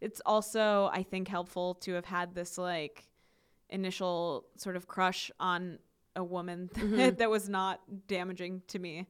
it's 0.00 0.20
also 0.26 0.90
I 0.92 1.04
think 1.04 1.28
helpful 1.28 1.74
to 1.74 1.92
have 1.94 2.04
had 2.04 2.34
this 2.34 2.58
like 2.58 3.08
initial 3.70 4.44
sort 4.56 4.76
of 4.76 4.86
crush 4.86 5.30
on 5.40 5.78
a 6.16 6.24
woman 6.24 6.68
that 7.16 7.30
was 7.30 7.48
not 7.48 7.80
damaging 8.08 8.62
to 8.68 8.78
me, 8.78 9.06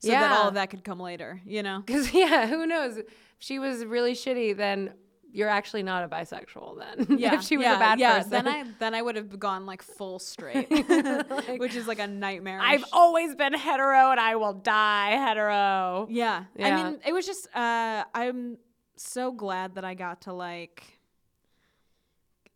so 0.00 0.10
that 0.10 0.32
all 0.32 0.38
Mm-hmm. 0.38 0.48
Of 0.48 0.54
that 0.54 0.70
could 0.70 0.84
come 0.84 1.00
later. 1.00 1.40
You 1.46 1.62
know. 1.62 1.82
Because 1.86 2.12
yeah, 2.12 2.46
who 2.46 2.66
knows? 2.66 2.96
If 2.98 3.06
she 3.38 3.58
was 3.58 3.84
really 3.84 4.12
shitty, 4.14 4.56
then 4.56 4.92
you're 5.32 5.48
actually 5.48 5.82
not 5.82 6.04
a 6.04 6.08
bisexual. 6.08 6.78
Then 6.78 7.18
Yeah, 7.18 7.34
if 7.34 7.42
she 7.42 7.56
was 7.56 7.64
yeah, 7.64 7.76
a 7.76 7.78
bad 7.78 7.98
yeah, 7.98 8.16
person, 8.18 8.30
then 8.30 8.48
I 8.48 8.64
then 8.78 8.94
I 8.94 9.02
would 9.02 9.16
have 9.16 9.38
gone 9.38 9.64
like 9.66 9.82
full 9.82 10.18
straight, 10.18 10.68
which 11.58 11.74
is 11.74 11.86
like 11.88 11.98
a 11.98 12.06
nightmare. 12.06 12.60
I've 12.62 12.84
always 12.92 13.34
been 13.34 13.54
hetero 13.54 14.10
and 14.10 14.20
I 14.20 14.36
will 14.36 14.52
die 14.54 15.12
hetero. 15.12 16.06
yeah. 16.10 16.44
I 16.60 16.82
mean, 16.82 17.00
it 17.06 17.12
was 17.12 17.26
just 17.26 17.48
uh, 17.56 18.04
I'm 18.14 18.58
so 18.96 19.32
glad 19.32 19.74
that 19.76 19.84
I 19.84 19.94
got 19.94 20.22
to 20.22 20.32
like 20.32 20.84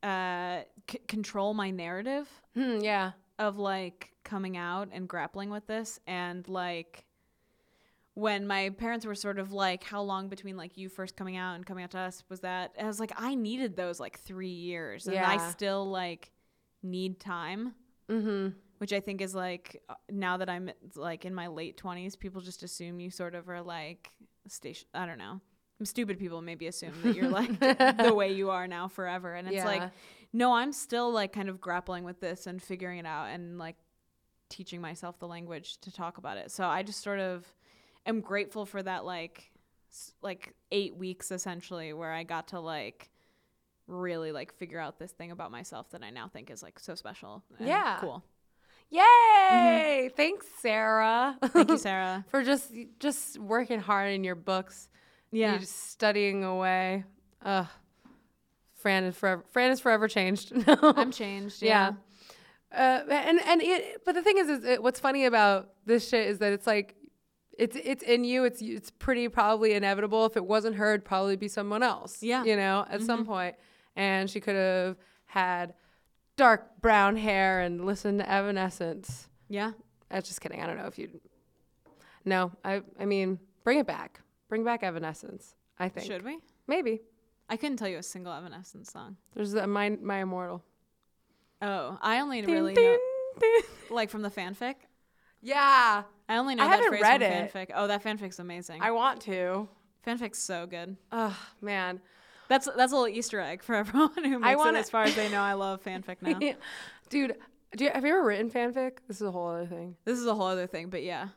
uh, 0.03 0.61
c- 0.91 1.01
control 1.09 1.55
my 1.55 1.71
narrative 1.71 2.29
Hmm, 2.55 2.79
yeah. 2.81 3.13
of 3.39 3.59
like 3.59 4.11
coming 4.25 4.57
out 4.57 4.89
and 4.93 5.09
grappling 5.09 5.51
with 5.51 5.67
this 5.67 5.99
and 6.07 6.47
like 6.49 7.05
when 8.17 8.47
my 8.47 8.71
parents 8.71 9.05
were 9.05 9.15
sort 9.15 9.39
of 9.39 9.53
like 9.53 9.85
how 9.85 10.01
long 10.01 10.29
between 10.29 10.57
like 10.57 10.79
you 10.79 10.89
first 10.89 11.17
coming 11.17 11.37
out 11.37 11.55
and 11.55 11.67
coming 11.67 11.85
out 11.85 11.91
to 11.91 11.99
us 11.99 12.25
was 12.31 12.41
that? 12.41 12.75
I 12.81 12.85
was 12.85 12.99
like 12.99 13.13
i 13.19 13.35
needed 13.35 13.77
those 13.77 14.01
like 14.01 14.19
three 14.21 14.49
years 14.49 15.07
and 15.07 15.19
i 15.19 15.51
still 15.51 15.89
like 15.89 16.33
need 16.83 17.21
time. 17.21 17.75
Mm-hmm. 18.09 18.51
which 18.79 18.93
i 18.93 19.01
think 19.01 19.21
is 19.21 19.35
like 19.35 19.83
uh, 19.89 19.95
now 20.09 20.37
that 20.37 20.49
i'm 20.49 20.71
like 20.95 21.25
in 21.25 21.35
my 21.35 21.49
late 21.49 21.77
20s 21.77 22.17
people 22.17 22.41
just 22.41 22.63
assume 22.63 23.01
you 23.01 23.11
sort 23.11 23.35
of 23.35 23.49
are 23.49 23.63
like 23.63 24.11
station 24.49 24.87
i 24.95 25.05
don't 25.07 25.19
know. 25.19 25.41
Stupid 25.83 26.19
people 26.19 26.41
maybe 26.41 26.69
assume 26.69 26.93
that 27.03 27.15
you're 27.17 27.29
like 27.29 27.59
the 27.61 28.15
way 28.15 28.33
you 28.33 28.51
are 28.51 28.67
now 28.67 28.89
forever 28.89 29.35
and 29.35 29.49
it's 29.49 29.65
like 29.65 29.83
no 30.33 30.55
i'm 30.55 30.73
still 30.73 31.11
like 31.13 31.33
kind 31.33 31.49
of 31.49 31.61
grappling 31.61 32.05
with 32.05 32.21
this 32.21 32.47
and 32.47 32.63
figuring 32.63 32.99
it 33.01 33.07
out 33.07 33.27
and 33.27 33.59
like 33.59 33.77
teaching 34.49 34.81
myself 34.81 35.19
the 35.19 35.27
language 35.27 35.79
to 35.81 35.93
talk 35.93 36.17
about 36.17 36.39
it. 36.39 36.51
So 36.51 36.65
i 36.65 36.83
just 36.83 37.03
sort 37.03 37.19
of 37.19 37.45
am 38.07 38.21
grateful 38.21 38.65
for 38.67 38.83
that 38.83 39.05
like 39.05 39.51
like 40.23 40.55
eight 40.71 40.97
weeks 40.97 41.31
essentially 41.31 41.93
where 41.93 42.13
i 42.13 42.23
got 42.23 42.49
to 42.49 42.61
like 42.61 43.11
really 43.87 44.33
like 44.33 44.53
figure 44.55 44.79
out 44.81 44.99
this 44.99 45.13
thing 45.13 45.31
about 45.31 45.51
myself 45.51 45.89
that 45.91 46.03
i 46.03 46.11
now 46.11 46.29
think 46.29 46.51
is 46.51 46.63
like 46.63 46.79
so 46.79 46.95
special 46.95 47.43
and 47.59 47.69
Yeah. 47.69 47.99
cool 48.01 48.23
Yay! 48.89 50.11
Thanks, 50.17 50.47
Sarah. 50.61 51.37
thank 51.43 51.69
you 51.71 51.77
sarah 51.89 52.25
for 52.29 52.43
just 52.45 52.73
just 53.01 53.37
working 53.39 53.81
hard 53.81 54.13
in 54.13 54.23
your 54.25 54.37
books. 54.37 54.89
yeah 55.33 55.51
You're 55.53 55.59
just 55.61 55.91
studying 55.91 56.45
away. 56.45 57.05
Ugh. 57.45 57.67
Fran 58.77 59.05
is 59.05 59.17
forever. 59.17 59.45
Fran 59.51 59.71
is 59.73 59.81
forever 59.81 60.07
changed. 60.09 60.53
i'm 60.69 61.11
changed 61.11 61.63
Yeah. 61.63 61.93
yeah, 62.73 63.03
Uh, 63.07 63.11
and 63.13 63.41
and 63.41 63.61
it, 63.63 64.03
but 64.05 64.15
the 64.15 64.23
thing 64.23 64.39
is, 64.39 64.49
is 64.49 64.65
it, 64.65 64.83
what's 64.83 65.01
funny 65.01 65.25
about 65.25 65.71
this 65.85 66.09
shit 66.09 66.29
is 66.29 66.39
that 66.39 66.53
it's 66.53 66.67
like, 66.67 66.95
it's 67.59 67.77
it's 67.83 68.03
in 68.03 68.25
you. 68.25 68.45
It's 68.45 68.61
it's 68.63 68.91
pretty 68.91 69.29
probably 69.29 69.73
inevitable. 69.73 70.27
If 70.27 70.37
it 70.37 70.45
wasn't 70.45 70.77
her, 70.77 70.91
it'd 70.95 71.05
probably 71.05 71.37
be 71.37 71.49
someone 71.49 71.83
else. 71.83 72.23
Yeah. 72.23 72.45
you 72.45 72.57
know, 72.57 72.87
at 72.91 73.03
some. 73.03 73.27
And 73.97 74.29
she 74.29 74.41
could 74.41 74.57
have 74.57 74.97
had 75.25 75.73
dark 76.37 76.81
brown 76.83 77.17
hair 77.17 77.61
and 77.61 77.87
listened 77.87 78.19
to 78.19 78.31
Evanescence. 78.31 79.29
yeah 79.49 79.73
Uh, 80.11 80.21
just 80.21 80.41
kidding. 80.41 80.61
I 80.63 80.67
don't 80.67 80.77
know 80.77 80.87
if 80.87 80.99
you. 80.99 81.09
No, 82.25 82.53
I 82.65 82.83
I 83.01 83.07
mean, 83.07 83.39
bring 83.65 83.79
it 83.79 83.87
back. 83.87 84.21
Bring 84.49 84.63
back 84.65 84.83
Evanescence. 84.83 85.55
I 85.79 85.89
think 85.89 86.07
should 86.07 86.25
we 86.25 86.39
maybe 86.67 87.03
i 87.51 87.57
couldn't 87.57 87.77
tell 87.77 87.87
you 87.89 87.99
a 87.99 88.03
single 88.03 88.33
evanescence 88.33 88.91
song 88.91 89.17
there's 89.35 89.53
a, 89.55 89.67
my 89.67 89.91
my 89.91 90.21
immortal. 90.23 90.65
oh 91.61 91.99
i 92.01 92.19
only 92.21 92.41
Ding, 92.41 92.51
really 92.55 92.73
ding, 92.75 92.85
know 92.85 92.99
ding. 93.41 93.61
like 93.91 94.09
from 94.11 94.23
the 94.23 94.31
fanfic 94.31 94.75
Yeah, 95.43 96.03
i 96.29 96.37
only 96.37 96.55
know 96.57 96.65
I 96.65 96.67
that 96.69 96.73
haven't 96.77 96.89
phrase 96.89 97.03
read 97.03 97.21
from 97.23 97.31
it. 97.33 97.53
fanfic 97.53 97.73
oh 97.75 97.87
that 97.87 98.03
fanfic's 98.03 98.39
amazing 98.39 98.83
I 98.83 98.91
want 98.91 99.21
to. 99.23 99.69
fanfic's 100.07 100.39
so 100.39 100.67
good 100.67 100.97
Oh 101.13 101.37
man. 101.61 102.01
That's 102.49 102.69
that's 102.77 102.93
a 102.93 102.97
little 102.97 103.09
Easter 103.09 103.41
egg 103.41 103.63
for 103.63 103.75
everyone 103.83 104.25
who 104.25 104.39
makes 104.39 104.57
wanna- 104.59 104.79
it 104.79 104.83
as 104.83 104.91
far 104.91 105.03
as 105.05 105.15
they 105.17 105.29
know. 105.29 105.41
I 105.41 105.55
love 105.55 105.83
fanfic 105.85 106.17
now. 106.23 106.39
Dude, 107.11 107.37
do 107.77 107.85
you, 107.85 107.91
have 107.93 108.05
you 108.05 108.11
ever 108.11 108.25
written 108.25 108.51
fanfic? 108.51 108.99
This 109.09 109.17
is 109.21 109.27
a 109.27 109.31
whole 109.31 109.49
other 109.49 109.67
thing. 109.67 109.97
This 110.05 110.19
is 110.19 110.27
a 110.27 110.35
whole 110.35 110.47
other 110.47 110.67
thing, 110.67 110.89
but 110.89 111.03
yeah. 111.03 111.29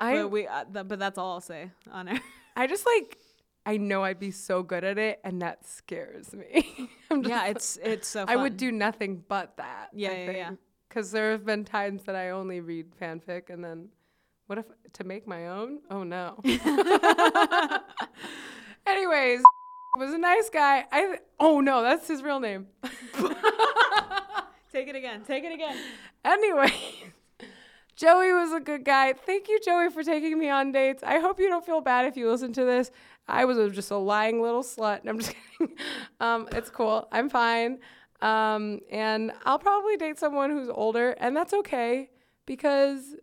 I 0.00 0.22
but 0.22 0.28
we, 0.30 0.46
uh, 0.46 0.64
th- 0.72 0.88
but 0.88 0.98
that's 0.98 1.18
all 1.18 1.32
I'll 1.34 1.40
say 1.40 1.70
on 1.92 2.08
air. 2.08 2.20
I 2.56 2.66
just 2.66 2.84
like 2.86 3.18
I 3.66 3.76
know 3.78 4.02
I'd 4.04 4.18
be 4.20 4.30
so 4.32 4.62
good 4.62 4.84
at 4.84 4.98
it, 4.98 5.20
and 5.24 5.40
that 5.42 5.66
scares 5.66 6.32
me. 6.32 6.90
I'm 7.10 7.22
just 7.22 7.30
yeah, 7.30 7.46
it's 7.46 7.78
it's 7.82 8.08
so. 8.08 8.26
Fun. 8.26 8.36
I 8.38 8.40
would 8.42 8.56
do 8.56 8.70
nothing 8.72 9.24
but 9.28 9.56
that. 9.56 9.88
Yeah, 9.92 10.12
yeah, 10.12 10.30
yeah. 10.30 10.50
Because 10.94 11.10
there 11.10 11.32
have 11.32 11.44
been 11.44 11.64
times 11.64 12.04
that 12.04 12.14
I 12.14 12.30
only 12.30 12.60
read 12.60 12.92
fanfic, 13.02 13.50
and 13.50 13.64
then 13.64 13.88
what 14.46 14.58
if 14.58 14.66
to 14.92 15.02
make 15.02 15.26
my 15.26 15.48
own? 15.48 15.80
Oh 15.90 16.04
no. 16.04 16.40
Anyways, 18.86 19.40
was 19.98 20.12
a 20.12 20.18
nice 20.18 20.48
guy. 20.50 20.84
I 20.92 21.18
oh 21.40 21.60
no, 21.60 21.82
that's 21.82 22.06
his 22.06 22.22
real 22.22 22.38
name. 22.38 22.68
Take 24.72 24.86
it 24.86 24.94
again. 24.94 25.22
Take 25.26 25.42
it 25.42 25.52
again. 25.52 25.76
Anyway, 26.24 26.72
Joey 27.96 28.32
was 28.32 28.52
a 28.52 28.60
good 28.60 28.82
guy. 28.84 29.12
Thank 29.12 29.48
you, 29.48 29.58
Joey, 29.62 29.90
for 29.90 30.02
taking 30.02 30.38
me 30.38 30.48
on 30.48 30.72
dates. 30.72 31.02
I 31.02 31.18
hope 31.18 31.38
you 31.38 31.48
don't 31.48 31.66
feel 31.66 31.82
bad 31.82 32.06
if 32.06 32.16
you 32.16 32.30
listen 32.30 32.52
to 32.54 32.64
this. 32.64 32.90
I 33.28 33.44
was 33.44 33.58
just 33.74 33.90
a 33.90 33.96
lying 33.96 34.40
little 34.40 34.62
slut. 34.62 35.00
I'm 35.06 35.18
just 35.18 35.34
kidding. 35.58 35.76
Um, 36.20 36.48
it's 36.52 36.70
cool. 36.70 37.08
I'm 37.12 37.28
fine. 37.28 37.80
Um, 38.24 38.80
and 38.90 39.32
I'll 39.44 39.58
probably 39.58 39.98
date 39.98 40.18
someone 40.18 40.50
who's 40.50 40.70
older, 40.70 41.10
and 41.18 41.36
that's 41.36 41.52
okay 41.52 42.08
because 42.46 43.16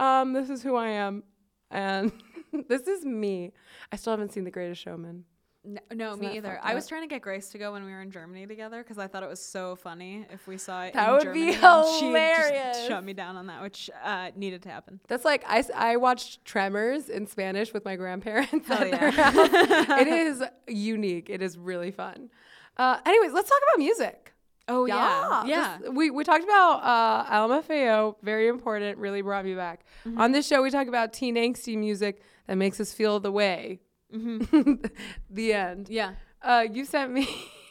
um, 0.00 0.32
this 0.32 0.50
is 0.50 0.62
who 0.62 0.74
I 0.74 0.88
am. 0.88 1.22
And 1.70 2.10
this 2.68 2.88
is 2.88 3.04
me. 3.04 3.52
I 3.92 3.96
still 3.96 4.12
haven't 4.12 4.32
seen 4.32 4.42
The 4.42 4.50
Greatest 4.50 4.82
Showman. 4.82 5.24
No, 5.62 5.80
no 5.94 6.16
me 6.16 6.36
either. 6.38 6.58
I 6.62 6.74
was 6.74 6.88
trying 6.88 7.02
to 7.02 7.06
get 7.06 7.20
Grace 7.20 7.50
to 7.50 7.58
go 7.58 7.72
when 7.72 7.84
we 7.84 7.92
were 7.92 8.00
in 8.00 8.10
Germany 8.10 8.46
together 8.46 8.82
because 8.82 8.98
I 8.98 9.06
thought 9.06 9.22
it 9.22 9.28
was 9.28 9.44
so 9.44 9.76
funny 9.76 10.26
if 10.32 10.46
we 10.48 10.56
saw 10.56 10.84
it. 10.84 10.94
That 10.94 11.08
in 11.08 11.14
would 11.14 11.34
be 11.34 11.52
Germany 11.52 11.98
she 11.98 12.06
hilarious. 12.06 12.76
just 12.78 12.88
shut 12.88 13.04
me 13.04 13.12
down 13.12 13.36
on 13.36 13.46
that, 13.48 13.60
which 13.60 13.90
uh, 14.02 14.30
needed 14.34 14.62
to 14.62 14.70
happen. 14.70 15.00
That's 15.06 15.24
like 15.24 15.44
I, 15.46 15.62
I 15.76 15.96
watched 15.96 16.46
Tremors 16.46 17.10
in 17.10 17.26
Spanish 17.26 17.74
with 17.74 17.84
my 17.84 17.94
grandparents 17.96 18.66
Hell 18.66 18.88
yeah. 18.88 19.98
it 20.00 20.08
is 20.08 20.42
unique. 20.66 21.28
It 21.28 21.42
is 21.42 21.58
really 21.58 21.90
fun. 21.90 22.30
Uh, 22.78 22.98
anyways, 23.04 23.34
let's 23.34 23.50
talk 23.50 23.60
about 23.70 23.78
music. 23.78 24.29
Oh 24.72 24.84
yeah, 24.86 25.44
yeah. 25.46 25.78
Just- 25.80 25.92
we, 25.94 26.10
we 26.10 26.24
talked 26.24 26.44
about 26.44 26.76
uh, 26.82 27.46
LMFAO, 27.48 28.16
very 28.22 28.48
important, 28.48 28.98
really 28.98 29.22
brought 29.22 29.44
me 29.44 29.54
back. 29.54 29.84
Mm-hmm. 30.06 30.20
On 30.20 30.32
this 30.32 30.46
show, 30.46 30.62
we 30.62 30.70
talk 30.70 30.86
about 30.88 31.12
teen 31.12 31.34
angsty 31.36 31.76
music 31.76 32.22
that 32.46 32.56
makes 32.56 32.80
us 32.80 32.92
feel 32.92 33.20
the 33.20 33.32
way. 33.32 33.80
the 34.10 35.52
end. 35.52 35.86
Mm-hmm. 35.86 35.92
yeah. 35.92 36.12
Uh, 36.42 36.66
you 36.72 36.84
sent 36.84 37.12
me. 37.12 37.28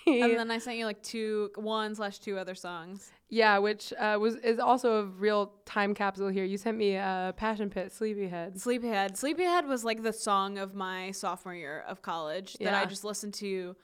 And 0.08 0.32
then 0.40 0.50
I 0.50 0.58
sent 0.58 0.78
you 0.78 0.86
like 0.86 1.04
two, 1.04 1.52
one 1.56 1.94
slash 1.94 2.18
two 2.18 2.40
other 2.40 2.56
songs. 2.56 3.12
yeah, 3.30 3.60
which 3.60 3.94
uh, 3.94 4.18
was 4.20 4.38
is 4.38 4.58
also 4.58 5.02
a 5.02 5.06
real 5.06 5.54
time 5.66 5.94
capsule 5.94 6.30
here. 6.30 6.46
You 6.46 6.58
sent 6.58 6.78
me 6.78 6.98
uh, 6.98 7.34
Passion 7.34 7.70
Pit, 7.70 7.92
Sleepyhead. 7.92 8.60
Sleepyhead. 8.60 9.18
Sleepyhead 9.18 9.68
was 9.68 9.84
like 9.84 10.02
the 10.02 10.14
song 10.14 10.58
of 10.58 10.74
my 10.74 11.12
sophomore 11.12 11.54
year 11.54 11.84
of 11.88 12.02
college 12.02 12.58
that 12.62 12.74
I 12.74 12.86
just 12.86 13.04
listened 13.04 13.36
to 13.36 13.76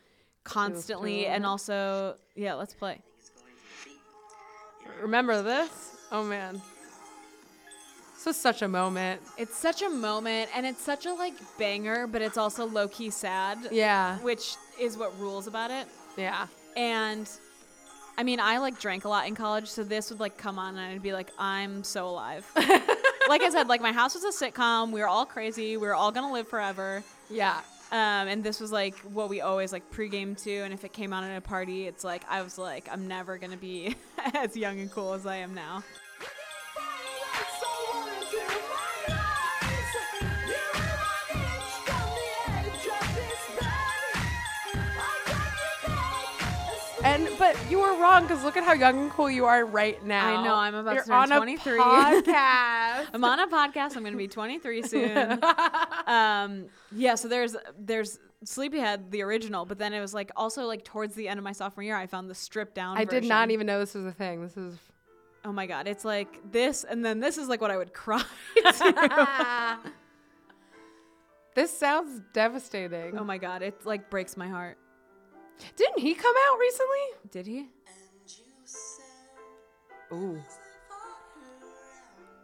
constantly, 0.43 1.27
and 1.27 1.45
also 1.45 2.15
yeah, 2.35 2.55
let's 2.55 2.73
play. 2.73 3.01
Remember 5.01 5.41
this? 5.41 5.95
Oh 6.11 6.23
man. 6.23 6.61
This 8.15 8.25
was 8.25 8.37
such 8.37 8.61
a 8.61 8.67
moment. 8.67 9.21
It's 9.37 9.55
such 9.55 9.81
a 9.81 9.89
moment, 9.89 10.49
and 10.55 10.65
it's 10.65 10.81
such 10.81 11.05
a 11.05 11.13
like 11.13 11.35
banger, 11.59 12.07
but 12.07 12.21
it's 12.21 12.37
also 12.37 12.65
low 12.65 12.87
key 12.87 13.09
sad. 13.09 13.57
Yeah. 13.71 14.17
which 14.19 14.55
is 14.79 14.97
what 14.97 15.17
rules 15.19 15.47
about 15.47 15.71
it. 15.71 15.87
Yeah. 16.17 16.47
And 16.75 17.29
I 18.17 18.23
mean, 18.23 18.39
I 18.39 18.57
like 18.59 18.79
drank 18.79 19.05
a 19.05 19.09
lot 19.09 19.27
in 19.27 19.35
college, 19.35 19.67
so 19.67 19.83
this 19.83 20.09
would 20.09 20.19
like 20.19 20.37
come 20.37 20.57
on 20.57 20.77
and 20.77 20.93
I'd 20.93 21.03
be 21.03 21.13
like, 21.13 21.31
I'm 21.37 21.83
so 21.83 22.07
alive. 22.07 22.49
like 22.55 23.41
I 23.43 23.49
said, 23.49 23.67
like 23.67 23.81
my 23.81 23.91
house 23.91 24.15
was 24.15 24.23
a 24.23 24.45
sitcom. 24.45 24.91
We 24.91 25.01
were 25.01 25.07
all 25.07 25.25
crazy. 25.25 25.77
We 25.77 25.85
were 25.85 25.95
all 25.95 26.11
gonna 26.11 26.31
live 26.31 26.47
forever. 26.47 27.03
Yeah. 27.29 27.59
Um, 27.95 28.27
and 28.27 28.43
this 28.43 28.59
was 28.59 28.73
like 28.73 28.97
what 29.13 29.29
we 29.29 29.39
always 29.39 29.71
like 29.71 29.89
pregame 29.89 30.37
to. 30.43 30.51
And 30.51 30.73
if 30.73 30.83
it 30.83 30.91
came 30.91 31.13
on 31.13 31.23
at 31.23 31.37
a 31.37 31.39
party, 31.39 31.87
it's 31.87 32.03
like 32.03 32.23
I 32.29 32.41
was 32.41 32.57
like, 32.57 32.89
I'm 32.91 33.07
never 33.07 33.37
gonna 33.37 33.55
be 33.55 33.95
as 34.33 34.57
young 34.57 34.81
and 34.81 34.91
cool 34.91 35.13
as 35.13 35.25
I 35.25 35.37
am 35.37 35.53
now. 35.53 35.81
But 47.37 47.57
you 47.69 47.79
were 47.79 47.93
wrong 47.99 48.23
because 48.23 48.43
look 48.43 48.57
at 48.57 48.63
how 48.63 48.73
young 48.73 48.99
and 48.99 49.11
cool 49.11 49.29
you 49.29 49.45
are 49.45 49.65
right 49.65 50.03
now. 50.05 50.39
I 50.39 50.43
know, 50.43 50.55
I'm 50.55 50.75
about 50.75 50.91
to 50.91 50.95
You're 50.95 51.03
turn 51.05 51.31
on 51.31 51.37
23. 51.37 51.77
A 51.77 51.81
podcast. 51.81 53.07
I'm 53.13 53.23
on 53.23 53.39
a 53.39 53.47
podcast. 53.47 53.95
I'm 53.95 54.03
gonna 54.03 54.17
be 54.17 54.27
23 54.27 54.81
soon. 54.83 55.39
um, 56.07 56.65
yeah. 56.91 57.15
So 57.15 57.27
there's 57.27 57.55
there's 57.79 58.19
Sleepyhead, 58.43 59.11
the 59.11 59.21
original, 59.23 59.65
but 59.65 59.79
then 59.79 59.93
it 59.93 60.01
was 60.01 60.13
like 60.13 60.31
also 60.35 60.65
like 60.65 60.83
towards 60.83 61.15
the 61.15 61.27
end 61.27 61.37
of 61.37 61.43
my 61.43 61.51
sophomore 61.51 61.83
year, 61.83 61.95
I 61.95 62.07
found 62.07 62.29
the 62.29 62.35
stripped 62.35 62.75
down. 62.75 62.97
I 62.97 63.05
did 63.05 63.23
not 63.23 63.51
even 63.51 63.67
know 63.67 63.79
this 63.79 63.95
was 63.95 64.05
a 64.05 64.11
thing. 64.11 64.41
This 64.41 64.57
is. 64.57 64.77
Oh 65.43 65.51
my 65.51 65.67
god, 65.67 65.87
it's 65.87 66.05
like 66.05 66.51
this, 66.51 66.83
and 66.83 67.05
then 67.05 67.19
this 67.19 67.37
is 67.37 67.47
like 67.47 67.61
what 67.61 67.71
I 67.71 67.77
would 67.77 67.93
cry. 67.93 68.23
to. 68.55 69.77
this 71.55 71.75
sounds 71.77 72.21
devastating. 72.33 73.17
oh 73.17 73.23
my 73.23 73.37
god, 73.37 73.61
it 73.61 73.85
like 73.85 74.09
breaks 74.09 74.37
my 74.37 74.47
heart. 74.47 74.77
Didn't 75.75 75.99
he 75.99 76.13
come 76.13 76.35
out 76.49 76.59
recently? 76.59 76.97
Did 77.31 77.47
he? 77.47 77.67
Ooh. 80.11 80.41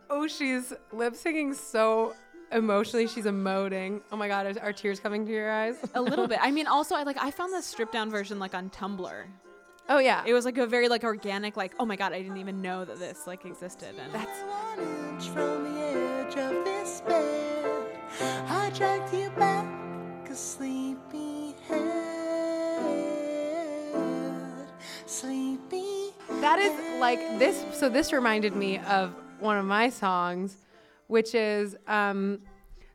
Oh, 0.10 0.28
she's 0.28 0.74
lip 0.92 1.14
syncing 1.14 1.56
so 1.56 2.14
emotionally. 2.52 3.08
She's 3.08 3.26
emoting. 3.26 4.02
Oh 4.12 4.18
my 4.18 4.28
god, 4.28 4.58
are, 4.58 4.62
are 4.62 4.74
tears 4.74 5.00
coming 5.00 5.26
to 5.26 5.32
your 5.32 5.52
eyes? 5.52 5.76
A 5.96 6.02
little 6.02 6.28
bit. 6.28 6.40
I 6.42 6.52
mean, 6.52 6.68
also, 6.68 6.96
I 6.96 7.04
like 7.04 7.18
I 7.22 7.32
found 7.32 7.54
the 7.54 7.62
stripped 7.62 7.94
down 7.94 8.10
version 8.10 8.40
like 8.40 8.54
on 8.54 8.70
Tumblr. 8.70 9.24
Oh 9.90 10.00
yeah. 10.00 10.24
It 10.26 10.34
was 10.34 10.46
like 10.46 10.58
a 10.58 10.68
very 10.68 10.90
like 10.90 11.04
organic, 11.04 11.56
like 11.58 11.74
oh 11.80 11.86
my 11.86 11.96
god, 11.96 12.14
I 12.14 12.22
didn't 12.22 12.38
even 12.38 12.62
know 12.62 12.86
that 12.86 13.00
this 13.00 13.26
like 13.28 13.46
existed. 13.46 13.96
And 14.00 14.14
That's 14.14 14.40
that 26.42 26.58
is 26.58 27.00
like 27.00 27.20
this. 27.38 27.64
So 27.72 27.88
this 27.88 28.12
reminded 28.12 28.56
me 28.56 28.80
of 28.80 29.14
one 29.40 29.58
of 29.58 29.66
my 29.66 29.90
songs, 29.90 30.58
which 31.06 31.36
is 31.36 31.76
um, 31.88 32.40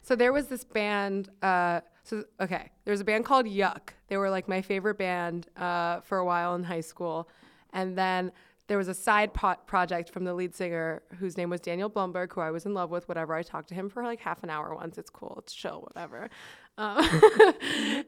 so 0.02 0.16
there 0.16 0.32
was 0.32 0.48
this 0.48 0.64
band. 0.64 1.31
Uh, 1.43 1.81
so 2.02 2.24
okay, 2.40 2.70
there 2.85 2.93
was 2.93 3.01
a 3.01 3.05
band 3.05 3.24
called 3.24 3.47
Yuck. 3.47 3.90
They 4.09 4.16
were 4.16 4.31
like 4.31 4.48
my 4.48 4.62
favorite 4.62 4.98
band 4.98 5.47
uh, 5.56 6.01
for 6.01 6.18
a 6.18 6.24
while 6.24 6.56
in 6.56 6.64
high 6.64 6.81
school, 6.81 7.28
and 7.73 7.97
then 7.97 8.32
there 8.66 8.78
was 8.78 8.89
a 8.89 8.94
side 8.94 9.32
project 9.32 10.10
from 10.10 10.24
the 10.24 10.35
lead 10.35 10.52
singer 10.52 11.02
whose 11.20 11.36
name 11.36 11.48
was 11.48 11.60
Daniel 11.60 11.89
Blumberg, 11.89 12.32
who 12.32 12.40
I 12.40 12.51
was 12.51 12.66
in 12.66 12.74
love 12.74 12.90
with. 12.90 13.06
Whatever, 13.09 13.32
I 13.32 13.44
talked 13.44 13.68
to 13.68 13.77
him 13.77 13.89
for 13.89 14.02
like 14.02 14.18
half 14.18 14.43
an 14.43 14.51
hour 14.51 14.74
once. 14.74 14.98
It's 14.98 15.10
cool. 15.10 15.36
It's 15.39 15.55
chill. 15.55 15.82
Whatever. 15.82 16.31
Um, 16.78 17.05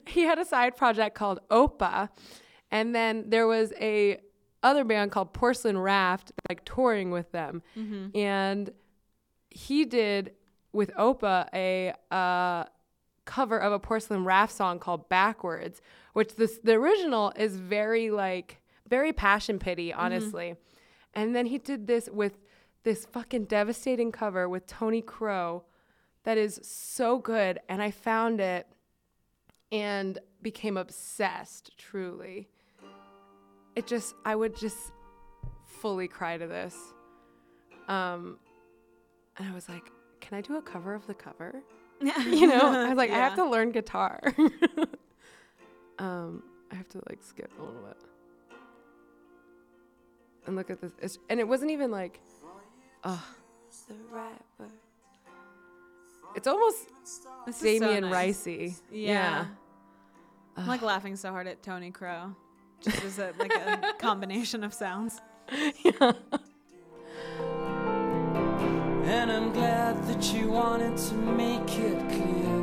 he 0.09 0.23
had 0.23 0.41
a 0.41 0.45
side 0.45 0.77
project 0.77 1.15
called 1.15 1.39
Oupa, 1.49 2.09
and 2.73 2.93
then 2.93 3.31
there 3.31 3.47
was 3.47 3.73
a 3.81 4.19
other 4.63 4.85
band 4.85 5.13
called 5.13 5.33
Porcelain 5.33 5.79
Raft, 5.79 6.33
like 6.49 6.65
touring 6.65 7.11
with 7.11 7.31
them, 7.33 7.63
and 8.15 8.71
he 9.51 9.85
did 9.85 10.33
with 10.73 10.91
Oupa 10.95 11.49
a 11.55 11.93
uh, 12.11 12.65
cover 13.25 13.59
of 13.59 13.73
a 13.73 13.79
Porcelain 13.79 14.25
Raft 14.25 14.53
song 14.53 14.79
called 14.79 15.09
Backwards, 15.09 15.81
which 16.13 16.37
this 16.37 16.59
the 16.63 16.75
original 16.75 17.33
is 17.37 17.57
very 17.57 18.11
like 18.11 18.61
very 18.89 19.13
passion 19.13 19.59
pity, 19.59 19.93
honestly. 19.93 20.57
And 21.15 21.35
then 21.35 21.47
he 21.47 21.59
did 21.59 21.87
this 21.87 22.09
with 22.13 22.39
this 22.85 23.05
fucking 23.07 23.45
devastating 23.45 24.13
cover 24.13 24.49
with 24.49 24.67
Tony 24.67 25.03
Crow 25.03 25.65
that 26.25 26.39
is 26.39 26.61
so 26.63 27.19
good 27.19 27.59
and 27.69 27.83
I 27.83 27.91
found 27.91 28.41
it 28.41 28.67
and 29.73 30.19
became 30.43 30.77
obsessed 30.77 31.77
truly. 31.79 32.49
It 33.79 33.87
just 33.87 34.15
I 34.25 34.35
would 34.35 34.57
just 34.57 34.93
fully 35.67 36.09
cry 36.09 36.37
to 36.37 36.47
this. 36.47 36.77
Um 37.87 38.39
and 39.37 39.49
I 39.49 39.55
was 39.55 39.69
like, 39.69 39.91
can 40.21 40.37
I 40.37 40.41
do 40.41 40.57
a 40.57 40.63
cover 40.63 40.95
of 40.95 41.07
the 41.07 41.15
cover? 41.15 41.63
You 42.01 42.47
know, 42.47 42.61
I 42.61 42.89
was 42.89 42.97
like, 42.97 43.11
I 43.11 43.17
have 43.17 43.35
to 43.37 43.45
learn 43.45 43.73
guitar. 43.73 44.21
um, 45.99 46.45
I 46.71 46.77
have 46.77 46.89
to 46.91 47.03
like 47.09 47.19
skip 47.23 47.51
a 47.59 47.61
little 47.61 47.81
bit. 47.83 47.97
And 50.47 50.55
look 50.55 50.71
at 50.71 50.81
this. 50.81 50.93
It's, 51.03 51.19
and 51.29 51.41
it 51.41 51.49
wasn't 51.49 51.73
even 51.73 51.91
like, 51.91 52.21
oh, 53.03 53.25
the 53.89 53.95
right 54.13 54.41
word. 54.59 54.71
It's 56.37 56.47
almost 56.47 56.89
This 57.47 57.63
is 57.63 57.79
so 57.81 57.87
Damien 57.89 58.11
nice. 58.11 58.45
Ricey. 58.45 58.77
Yeah. 58.93 59.47
I'm 60.57 60.67
like 60.67 60.83
laughing 60.83 61.17
so 61.17 61.31
hard 61.31 61.47
at 61.47 61.63
Tony 61.63 61.91
Crow. 61.91 62.35
Just 62.81 63.05
as 63.05 63.19
a, 63.19 63.33
like 63.39 63.53
a 63.53 63.95
combination 63.99 64.63
of 64.65 64.73
sounds. 64.73 65.21
And 69.09 69.33
I'm 69.33 69.53
glad 69.53 70.07
that 70.07 70.33
you 70.35 70.49
wanted 70.49 70.97
to 70.97 71.15
make 71.15 71.79
it 71.79 71.99
clear. 72.09 72.57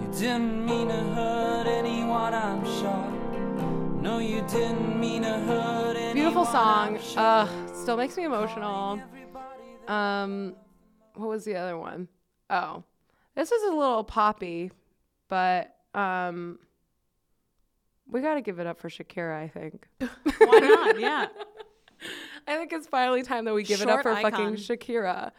You 0.00 0.08
didn't 0.18 0.66
mean 0.66 0.88
to 0.88 0.94
hurt 1.14 1.66
anyone, 1.66 2.34
I'm 2.34 2.64
sure. 2.64 3.12
No, 4.02 4.18
you 4.18 4.42
didn't 4.48 4.98
mean 4.98 5.22
to 5.22 5.28
hurt 5.28 5.96
anyone. 5.96 6.14
Beautiful 6.14 6.44
song. 6.44 6.96
I'm 6.96 7.02
sure. 7.02 7.20
Uh, 7.20 7.48
still 7.74 7.96
makes 7.96 8.16
me 8.16 8.24
emotional. 8.24 9.00
Um, 9.86 10.56
what 11.14 11.28
was 11.28 11.44
the 11.44 11.54
other 11.54 11.78
one? 11.78 12.08
Oh, 12.50 12.82
this 13.34 13.52
is 13.52 13.62
a 13.62 13.74
little 13.74 14.04
poppy, 14.04 14.72
but 15.28 15.76
um, 15.94 16.58
we 18.10 18.20
got 18.20 18.34
to 18.34 18.40
give 18.40 18.58
it 18.58 18.66
up 18.66 18.78
for 18.78 18.88
Shakira. 18.88 19.42
I 19.42 19.48
think. 19.48 19.88
Why 20.38 20.58
not? 20.58 21.00
Yeah. 21.00 21.26
I 22.46 22.56
think 22.56 22.72
it's 22.72 22.86
finally 22.86 23.22
time 23.22 23.44
that 23.44 23.54
we 23.54 23.62
give 23.62 23.80
it 23.80 23.88
up 23.88 24.02
for 24.02 24.12
icon. 24.12 24.30
fucking 24.30 24.54
Shakira. 24.56 25.30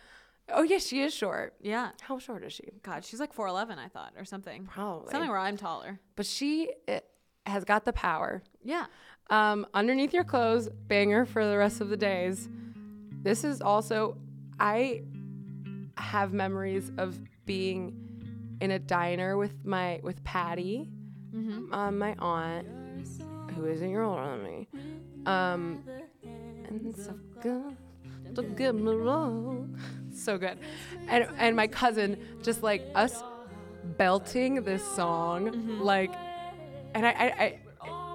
Oh 0.50 0.64
yes, 0.64 0.88
she 0.88 1.02
is 1.02 1.14
short. 1.14 1.54
Yeah. 1.62 1.92
How 2.02 2.20
short 2.20 2.44
is 2.44 2.54
she? 2.54 2.64
God, 2.82 3.06
she's 3.06 3.20
like 3.20 3.34
4'11, 3.34 3.78
I 3.78 3.88
thought, 3.88 4.14
or 4.18 4.26
something. 4.26 4.66
Probably. 4.66 5.12
Something 5.12 5.30
where 5.30 5.40
I'm 5.40 5.58
taller. 5.58 6.00
But 6.16 6.26
she 6.26 6.70
eh, 6.88 7.00
has 7.46 7.64
got 7.64 7.86
the 7.86 7.94
power. 7.94 8.44
Yeah. 8.64 8.86
Um, 9.30 9.66
underneath 9.74 10.14
your 10.14 10.26
clothes, 10.26 10.70
banger 10.88 11.26
for 11.26 11.46
the 11.46 11.58
rest 11.58 11.82
of 11.82 11.90
the 11.90 11.98
days. 11.98 12.50
This 13.22 13.44
is 13.44 13.62
also, 13.62 14.18
I 14.60 15.04
have 15.98 16.34
memories 16.34 16.92
of 16.98 17.18
being 17.46 18.03
in 18.64 18.72
a 18.72 18.80
diner 18.80 19.36
with 19.38 19.66
my 19.66 20.00
with 20.04 20.24
Patty, 20.24 20.90
um, 21.74 21.98
my 22.00 22.16
aunt, 22.20 22.66
who 23.56 23.66
is 23.66 23.82
a 23.82 23.88
year 23.88 24.04
older 24.04 24.26
than 24.32 24.44
me. 24.44 24.68
Um, 25.26 25.84
and 26.24 26.96
so 26.96 27.14
good, 27.42 27.76
so 28.34 28.42
good, 28.42 28.76
me 28.76 28.94
wrong. 28.94 29.78
so 30.16 30.38
good, 30.38 30.58
and 31.10 31.28
and 31.38 31.56
my 31.58 31.68
cousin 31.68 32.18
just 32.42 32.64
like 32.64 32.84
us 32.96 33.22
belting 33.98 34.64
this 34.64 34.82
song 34.96 35.82
like 35.82 36.14
and 36.96 37.06
I, 37.06 37.12
I, 37.12 37.26
I 37.26 37.60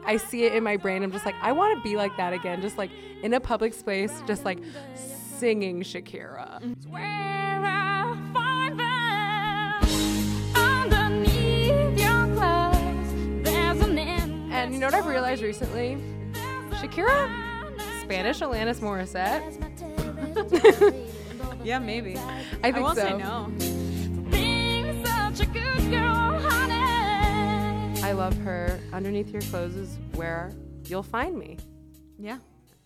I 0.06 0.16
see 0.16 0.44
it 0.44 0.54
in 0.54 0.64
my 0.64 0.78
brain. 0.78 1.02
I'm 1.02 1.12
just 1.12 1.26
like, 1.26 1.34
I 1.42 1.52
want 1.52 1.76
to 1.76 1.82
be 1.82 1.94
like 1.96 2.16
that 2.16 2.32
again, 2.32 2.62
just 2.62 2.78
like 2.78 2.90
in 3.22 3.34
a 3.34 3.40
public 3.40 3.74
space, 3.74 4.22
just 4.26 4.46
like 4.46 4.58
singing 4.94 5.82
Shakira. 5.82 6.58
You 14.78 14.82
know 14.82 14.86
what 14.86 14.94
I've 14.94 15.06
realized 15.06 15.42
recently? 15.42 15.98
Shakira, 16.74 17.28
Spanish 18.00 18.38
Alanis 18.38 18.78
Morissette. 18.78 19.42
Yeah, 21.64 21.80
maybe. 21.80 22.16
I 22.16 22.44
I 22.62 22.70
think 22.72 22.84
won't 22.84 22.96
so. 22.96 23.04
say 23.04 23.16
no. 23.18 23.52
Being 24.30 25.04
such 25.04 25.40
a 25.40 25.46
good 25.46 25.90
girl. 25.90 26.38
I 28.04 28.12
love 28.14 28.36
her. 28.38 28.78
Underneath 28.92 29.30
your 29.30 29.42
clothes 29.42 29.74
is 29.74 29.98
where 30.14 30.52
you'll 30.84 31.02
find 31.02 31.36
me, 31.36 31.58
Yeah. 32.16 32.38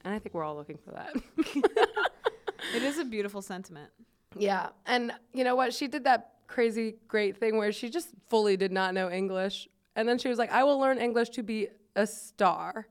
and 0.04 0.14
I 0.14 0.18
think 0.18 0.34
we're 0.34 0.44
all 0.44 0.56
looking 0.56 0.78
for 0.78 0.92
that. 0.92 1.14
It 2.74 2.82
is 2.82 2.98
a 2.98 3.04
beautiful 3.04 3.42
sentiment. 3.42 3.90
Yeah. 4.34 4.68
And 4.86 5.12
you 5.34 5.44
know 5.44 5.56
what? 5.56 5.74
She 5.74 5.88
did 5.88 6.04
that 6.04 6.30
crazy 6.46 6.94
great 7.06 7.36
thing 7.36 7.58
where 7.58 7.70
she 7.72 7.90
just 7.90 8.08
fully 8.30 8.56
did 8.56 8.72
not 8.72 8.94
know 8.94 9.10
English 9.10 9.68
And 9.94 10.08
then 10.08 10.16
she 10.18 10.28
was 10.30 10.38
like, 10.38 10.50
I 10.50 10.64
will 10.64 10.78
learn 10.78 10.98
English 10.98 11.28
to 11.30 11.42
be 11.42 11.68
a 11.96 12.06
star. 12.06 12.86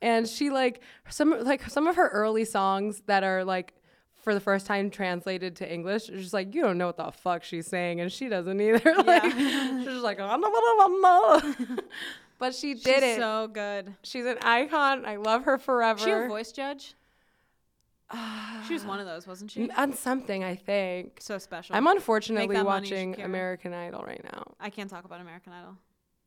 and 0.00 0.28
she 0.28 0.50
like 0.50 0.80
some 1.08 1.42
like 1.44 1.68
some 1.68 1.86
of 1.86 1.96
her 1.96 2.08
early 2.08 2.44
songs 2.44 3.02
that 3.06 3.24
are 3.24 3.44
like 3.44 3.74
for 4.22 4.34
the 4.34 4.40
first 4.40 4.66
time 4.66 4.88
translated 4.88 5.56
to 5.56 5.72
English, 5.72 6.08
it's 6.08 6.22
just 6.22 6.32
like 6.32 6.54
you 6.54 6.62
don't 6.62 6.78
know 6.78 6.86
what 6.86 6.96
the 6.96 7.10
fuck 7.10 7.42
she's 7.42 7.66
saying, 7.66 8.00
and 8.00 8.12
she 8.12 8.28
doesn't 8.28 8.60
either. 8.60 8.94
like 9.04 9.24
she's 9.24 9.84
just 9.84 10.04
like, 10.04 10.18
but 12.38 12.54
she 12.54 12.74
did 12.74 12.84
She's 12.84 13.02
it. 13.02 13.18
so 13.18 13.48
good. 13.48 13.94
she's 14.02 14.26
an 14.26 14.38
icon. 14.42 15.04
I 15.06 15.16
love 15.16 15.44
her 15.44 15.58
forever. 15.58 15.98
She 15.98 16.10
a 16.10 16.28
voice 16.28 16.52
judge? 16.52 16.94
she 18.68 18.74
was 18.74 18.84
one 18.84 19.00
of 19.00 19.06
those, 19.06 19.26
wasn't 19.26 19.50
she? 19.50 19.70
on 19.70 19.92
something, 19.92 20.44
I 20.44 20.54
think. 20.54 21.18
So 21.20 21.38
special. 21.38 21.74
I'm 21.74 21.86
unfortunately 21.86 22.56
money, 22.56 22.66
watching 22.66 23.20
American 23.20 23.72
Idol 23.72 24.04
right 24.06 24.22
now. 24.24 24.44
I 24.60 24.70
can't 24.70 24.90
talk 24.90 25.04
about 25.04 25.20
American 25.20 25.52
Idol. 25.52 25.76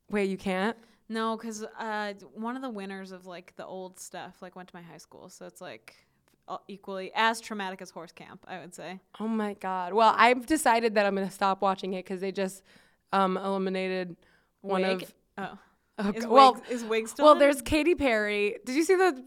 Wait, 0.09 0.29
you 0.29 0.37
can't? 0.37 0.77
No, 1.07 1.37
because 1.37 1.63
uh, 1.79 2.13
one 2.33 2.55
of 2.55 2.61
the 2.61 2.69
winners 2.69 3.11
of 3.11 3.25
like 3.25 3.55
the 3.55 3.65
old 3.65 3.99
stuff 3.99 4.41
like 4.41 4.55
went 4.55 4.69
to 4.69 4.75
my 4.75 4.81
high 4.81 4.97
school, 4.97 5.29
so 5.29 5.45
it's 5.45 5.61
like 5.61 5.95
equally 6.67 7.11
as 7.15 7.41
traumatic 7.41 7.81
as 7.81 7.89
horse 7.89 8.11
camp, 8.11 8.45
I 8.47 8.59
would 8.59 8.73
say. 8.73 8.99
Oh 9.19 9.27
my 9.27 9.53
god. 9.53 9.93
Well, 9.93 10.13
I've 10.17 10.45
decided 10.45 10.95
that 10.95 11.05
I'm 11.05 11.15
gonna 11.15 11.29
stop 11.31 11.61
watching 11.61 11.93
it 11.93 12.05
because 12.05 12.21
they 12.21 12.31
just 12.31 12.63
um, 13.13 13.37
eliminated 13.37 14.15
one 14.61 14.81
Wig? 14.81 15.03
of. 15.03 15.13
Oh, 15.37 15.59
Oh, 15.97 16.11
is 16.11 16.27
well, 16.27 16.55
Wig, 16.55 16.63
is 16.69 16.83
Wig 16.83 17.07
still? 17.07 17.25
well, 17.25 17.33
in? 17.33 17.39
there's 17.39 17.61
Katy 17.61 17.95
Perry. 17.95 18.57
Did 18.65 18.75
you 18.75 18.83
see 18.83 18.95
the, 18.95 19.23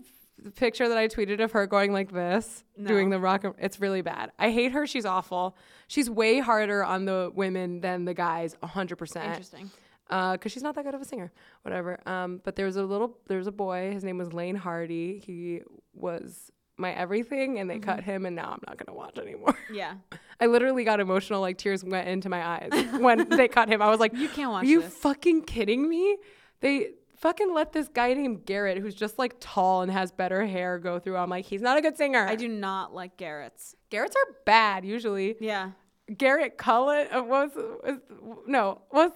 picture 0.54 0.88
that 0.88 0.96
I 0.96 1.08
tweeted 1.08 1.42
of 1.42 1.50
her 1.52 1.66
going 1.66 1.92
like 1.92 2.12
this, 2.12 2.62
doing 2.80 3.10
the 3.10 3.18
rock? 3.18 3.44
It's 3.58 3.80
really 3.80 4.02
bad. 4.02 4.30
I 4.38 4.50
hate 4.50 4.70
her. 4.72 4.86
She's 4.86 5.04
awful. 5.04 5.56
She's 5.88 6.08
way 6.08 6.38
harder 6.38 6.84
on 6.84 7.06
the 7.06 7.32
women 7.34 7.80
than 7.80 8.04
the 8.04 8.14
guys. 8.14 8.54
hundred 8.62 8.96
percent. 8.96 9.26
interesting. 9.26 9.70
Because 10.08 10.50
she's 10.52 10.62
not 10.62 10.74
that 10.74 10.84
good 10.84 10.94
of 10.94 11.00
a 11.00 11.04
singer. 11.04 11.30
Whatever. 11.62 11.98
Um, 12.06 12.40
but 12.44 12.56
there 12.56 12.66
was 12.66 12.76
a 12.76 12.82
little, 12.84 13.18
there 13.28 13.38
was 13.38 13.46
a 13.46 13.52
boy. 13.52 13.90
His 13.92 14.04
name 14.04 14.18
was 14.18 14.32
Lane 14.32 14.56
Hardy. 14.56 15.18
He 15.18 15.60
was 15.94 16.50
my 16.76 16.92
everything, 16.92 17.58
and 17.58 17.68
they 17.68 17.78
cut 17.78 17.98
Mm-hmm. 18.00 18.10
him, 18.10 18.26
and 18.26 18.36
now 18.36 18.50
I'm 18.52 18.60
not 18.66 18.78
gonna 18.78 18.96
watch 18.96 19.18
anymore. 19.18 19.56
Yeah, 19.72 19.94
I 20.40 20.46
literally 20.46 20.84
got 20.84 20.98
emotional, 21.00 21.40
like 21.40 21.58
tears 21.58 21.84
went 21.84 22.08
into 22.08 22.28
my 22.28 22.46
eyes 22.46 22.70
when 23.00 23.28
they 23.28 23.48
cut 23.48 23.68
him. 23.68 23.82
I 23.82 23.90
was 23.90 24.00
like, 24.00 24.14
You 24.14 24.28
can't 24.28 24.50
watch 24.50 24.64
Are 24.64 24.66
you 24.68 24.82
this." 24.82 24.94
fucking 24.94 25.42
kidding 25.42 25.88
me? 25.88 26.16
They 26.60 26.90
fucking 27.16 27.52
let 27.52 27.72
this 27.72 27.88
guy 27.88 28.14
named 28.14 28.46
Garrett, 28.46 28.78
who's 28.78 28.94
just 28.94 29.18
like 29.18 29.34
tall 29.40 29.82
and 29.82 29.90
has 29.90 30.12
better 30.12 30.46
hair, 30.46 30.78
go 30.78 30.98
through. 31.00 31.16
I'm 31.16 31.28
like, 31.28 31.44
he's 31.46 31.60
not 31.62 31.76
a 31.76 31.80
good 31.82 31.96
singer. 31.96 32.24
I 32.24 32.36
do 32.36 32.46
not 32.48 32.94
like 32.94 33.16
Garrett's. 33.16 33.74
Garrett's 33.90 34.14
are 34.16 34.34
bad 34.46 34.84
usually. 34.84 35.34
Yeah, 35.40 35.72
Garrett 36.16 36.56
Cullen 36.58 37.08
uh, 37.12 37.22
was, 37.24 37.50
was 37.56 37.98
no 38.46 38.82
was 38.92 39.10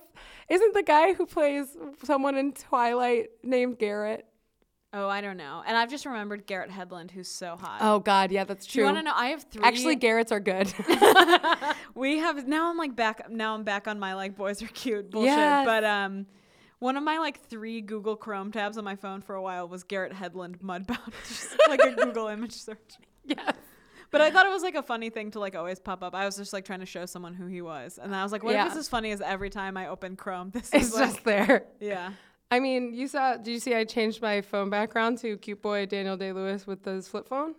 isn't 0.53 0.74
the 0.74 0.83
guy 0.83 1.15
who 1.15 1.24
plays 1.27 1.77
someone 2.05 2.37
in 2.37 2.53
Twilight 2.53 3.31
named 3.43 3.79
Garrett? 3.79 4.27
Oh, 4.95 5.09
I 5.09 5.23
don't 5.23 5.39
know. 5.39 5.62
And 5.66 5.74
I've 5.74 5.89
just 5.89 6.05
remembered 6.05 6.47
Garrett 6.47 6.70
Hedlund, 6.70 7.11
who's 7.12 7.29
so 7.29 7.57
hot. 7.57 7.79
Oh 7.81 7.99
God, 8.01 8.31
yeah, 8.31 8.45
that's 8.45 8.66
Do 8.66 8.73
true. 8.73 8.81
you 8.83 8.85
want 8.87 8.99
to 8.99 9.03
know? 9.03 9.12
I 9.15 9.29
have 9.29 9.45
three. 9.45 9.62
Actually, 9.65 9.97
Garrett's 9.97 10.31
are 10.31 10.41
good. 10.41 10.70
we 11.95 12.19
have 12.19 12.47
now. 12.47 12.69
I'm 12.69 12.77
like 12.77 12.95
back. 12.95 13.31
Now 13.31 13.55
I'm 13.55 13.65
back 13.65 13.89
on 13.89 13.99
my 13.99 14.15
like 14.15 14.37
boys 14.37 14.62
are 14.62 14.66
cute 14.66 15.11
bullshit. 15.11 15.29
Yes. 15.31 15.65
But 15.65 15.85
um, 15.85 16.27
one 16.79 16.99
of 16.99 17.03
my 17.03 17.16
like 17.16 17.41
three 17.41 17.81
Google 17.81 18.16
Chrome 18.16 18.53
tabs 18.53 18.77
on 18.77 18.85
my 18.85 18.97
phone 18.97 19.23
for 19.23 19.35
a 19.35 19.41
while 19.41 19.66
was 19.66 19.83
Garrett 19.83 20.12
Hedlund 20.12 20.59
Mudbound, 20.59 21.12
just 21.27 21.57
like 21.70 21.81
a 21.81 21.93
Google 21.93 22.27
image 22.29 22.53
search. 22.53 22.99
yes. 23.24 23.55
But 24.12 24.20
I 24.20 24.30
thought 24.30 24.47
it 24.47 24.51
was 24.52 24.62
like 24.62 24.74
a 24.76 24.82
funny 24.82 25.10
thing 25.10 25.30
to 25.32 25.40
like 25.40 25.56
always 25.56 25.80
pop 25.80 26.02
up. 26.02 26.14
I 26.14 26.24
was 26.26 26.36
just 26.36 26.52
like 26.52 26.64
trying 26.64 26.80
to 26.80 26.86
show 26.86 27.06
someone 27.06 27.34
who 27.34 27.47
he 27.47 27.62
was, 27.62 27.98
and 28.01 28.14
I 28.14 28.22
was 28.22 28.30
like, 28.30 28.44
what 28.44 28.52
Yeah. 28.55 28.66
if 28.66 28.72
it's 28.72 28.76
as 28.80 28.89
funny 28.89 29.10
as 29.10 29.20
every 29.20 29.51
time 29.51 29.76
I 29.76 29.89
open 29.89 30.14
Chrome? 30.16 30.51
This 30.51 30.70
It's 30.72 30.89
is 30.89 30.94
like, 30.94 31.05
just 31.09 31.24
there. 31.24 31.64
yeah. 31.80 32.12
I 32.51 32.60
mean, 32.60 32.93
you 32.94 33.09
saw? 33.09 33.36
Did 33.39 33.51
you 33.51 33.59
see? 33.59 33.74
I 33.74 33.84
changed 33.84 34.20
my 34.22 34.43
phone 34.43 34.68
background 34.70 35.18
to 35.18 35.39
cute 35.39 35.62
boy 35.62 35.86
Daniel 35.86 36.16
Day 36.18 36.32
Lewis 36.32 36.66
with 36.66 36.84
his 36.84 37.09
flip 37.09 37.26
phone. 37.28 37.55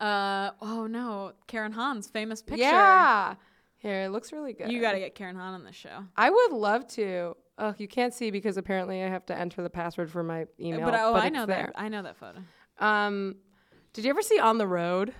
Uh 0.00 0.52
oh 0.62 0.86
no, 0.86 1.32
Karen 1.46 1.72
Hahn's 1.72 2.08
famous 2.08 2.40
picture. 2.40 2.62
Yeah. 2.64 3.34
Here, 3.78 4.02
it 4.02 4.08
looks 4.10 4.32
really 4.32 4.52
good. 4.52 4.70
You 4.70 4.80
got 4.80 4.92
to 4.92 4.98
get 4.98 5.14
Karen 5.14 5.36
Hahn 5.36 5.54
on 5.54 5.64
this 5.64 5.74
show. 5.76 6.04
I 6.16 6.28
would 6.30 6.52
love 6.52 6.86
to. 6.88 7.34
Oh, 7.58 7.74
you 7.78 7.88
can't 7.88 8.12
see 8.14 8.30
because 8.30 8.56
apparently 8.56 9.02
I 9.02 9.08
have 9.08 9.24
to 9.26 9.38
enter 9.38 9.62
the 9.62 9.70
password 9.70 10.10
for 10.10 10.22
my 10.22 10.46
email. 10.58 10.84
but 10.86 10.94
oh, 10.94 11.14
I 11.14 11.26
it's 11.26 11.34
know 11.34 11.44
there. 11.46 11.70
that. 11.74 11.80
I 11.80 11.88
know 11.88 12.02
that 12.02 12.16
photo. 12.16 12.40
Um, 12.78 13.36
did 13.92 14.04
you 14.04 14.10
ever 14.10 14.22
see 14.22 14.38
On 14.38 14.56
the 14.58 14.66
Road? 14.66 15.12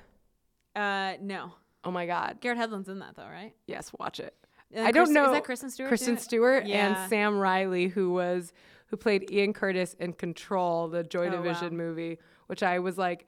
Uh, 0.77 1.15
no. 1.21 1.55
Oh 1.85 1.91
my 1.91 2.07
God. 2.07 2.39
Garrett 2.41 2.59
Hedlund's 2.59 2.89
in 2.89 2.99
that 3.01 3.17
though, 3.17 3.23
right? 3.29 3.55
Yes, 3.67 3.91
watch 3.99 4.21
it. 4.21 4.35
And 4.73 4.87
I 4.87 4.93
don't 4.93 5.13
know. 5.13 5.27
Is 5.27 5.33
that 5.33 5.45
Kristen 5.45 5.71
Stewart? 5.71 5.89
Kristen? 5.89 6.17
Stewart 6.19 6.67
Yeah. 6.67 6.87
and 6.87 7.09
Sam 7.11 7.39
Riley, 7.39 7.89
who 7.89 8.13
was 8.13 8.53
who 8.87 8.97
played 8.97 9.31
Ian 9.31 9.53
Curtis 9.53 9.95
in 10.01 10.13
Control, 10.13 10.89
the 10.89 11.03
Joy 11.05 11.29
Oh, 11.29 11.31
Division 11.31 11.73
wow. 11.79 11.85
movie, 11.85 12.19
which 12.49 12.63
I 12.63 12.79
was 12.81 12.99
like 12.99 13.27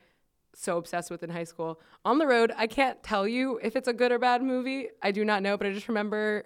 so 0.55 0.77
obsessed 0.77 1.11
with 1.11 1.23
in 1.23 1.31
high 1.31 1.45
school. 1.45 1.81
On 2.05 2.19
the 2.19 2.27
Road, 2.27 2.53
I 2.57 2.67
can't 2.67 3.03
tell 3.03 3.27
you 3.27 3.59
if 3.63 3.75
it's 3.77 3.89
a 3.89 3.93
good 3.93 4.13
or 4.13 4.19
bad 4.19 4.43
movie. 4.43 4.89
I 5.03 5.11
do 5.13 5.25
not 5.25 5.43
know, 5.43 5.57
but 5.57 5.67
I 5.67 5.73
just 5.73 5.89
remember 5.89 6.45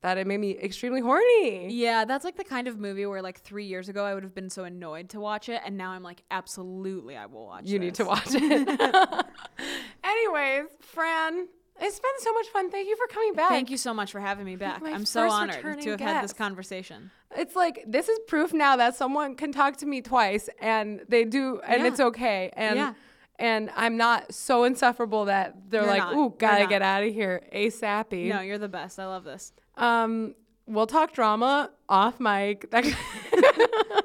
that 0.00 0.16
it 0.18 0.26
made 0.26 0.38
me 0.38 0.56
extremely 0.58 1.00
horny. 1.00 1.72
Yeah, 1.72 2.04
that's 2.04 2.24
like 2.24 2.36
the 2.36 2.44
kind 2.44 2.68
of 2.68 2.78
movie 2.78 3.04
where 3.06 3.20
like 3.22 3.40
three 3.40 3.64
years 3.64 3.88
ago 3.88 4.04
I 4.04 4.14
would 4.14 4.22
have 4.22 4.34
been 4.34 4.50
so 4.50 4.64
annoyed 4.64 5.08
to 5.10 5.20
watch 5.20 5.48
it, 5.48 5.60
and 5.64 5.76
now 5.76 5.90
I'm 5.90 6.02
like, 6.02 6.22
absolutely, 6.30 7.16
I 7.16 7.26
will 7.26 7.46
watch. 7.46 7.64
It. 7.64 7.68
You 7.70 7.78
need 7.78 7.94
to 7.96 8.04
watch 8.04 8.28
it. 8.28 8.68
Anyways, 10.04 10.66
Fran, 10.80 11.48
it's 11.80 11.98
been 12.00 12.10
so 12.18 12.32
much 12.32 12.46
fun. 12.48 12.70
Thank 12.70 12.88
you 12.88 12.96
for 12.96 13.06
coming 13.12 13.34
back. 13.34 13.48
Thank 13.50 13.70
you 13.70 13.76
so 13.76 13.92
much 13.94 14.12
for 14.12 14.20
having 14.20 14.44
me 14.44 14.56
back. 14.56 14.82
I'm 14.84 15.04
so 15.04 15.28
honored 15.28 15.80
to 15.82 15.90
have 15.90 16.00
had 16.00 16.24
this 16.24 16.32
conversation. 16.32 17.10
It's 17.36 17.54
like 17.54 17.84
this 17.86 18.08
is 18.08 18.18
proof 18.26 18.52
now 18.52 18.76
that 18.76 18.96
someone 18.96 19.34
can 19.34 19.52
talk 19.52 19.76
to 19.78 19.86
me 19.86 20.00
twice 20.00 20.48
and 20.60 21.00
they 21.08 21.24
do 21.24 21.60
and 21.66 21.82
Yeah. 21.82 21.88
it's 21.88 22.00
okay. 22.00 22.50
And 22.56 22.76
Yeah. 22.76 22.94
and 23.38 23.70
I'm 23.76 23.96
not 23.96 24.32
so 24.34 24.64
insufferable 24.64 25.26
that 25.26 25.70
they're 25.70 25.82
You're 25.82 25.90
like, 25.90 25.98
not. 26.00 26.14
"Ooh, 26.14 26.34
gotta 26.38 26.66
get 26.66 26.82
out 26.82 27.02
of 27.04 27.12
here 27.12 27.42
ASAP." 27.54 28.28
No, 28.28 28.40
you're 28.40 28.58
the 28.58 28.68
best. 28.68 28.98
I 28.98 29.06
love 29.06 29.24
this. 29.24 29.52
Um, 29.78 30.34
we'll 30.66 30.86
talk 30.86 31.12
drama 31.12 31.70
off 31.88 32.20
mic. 32.20 32.72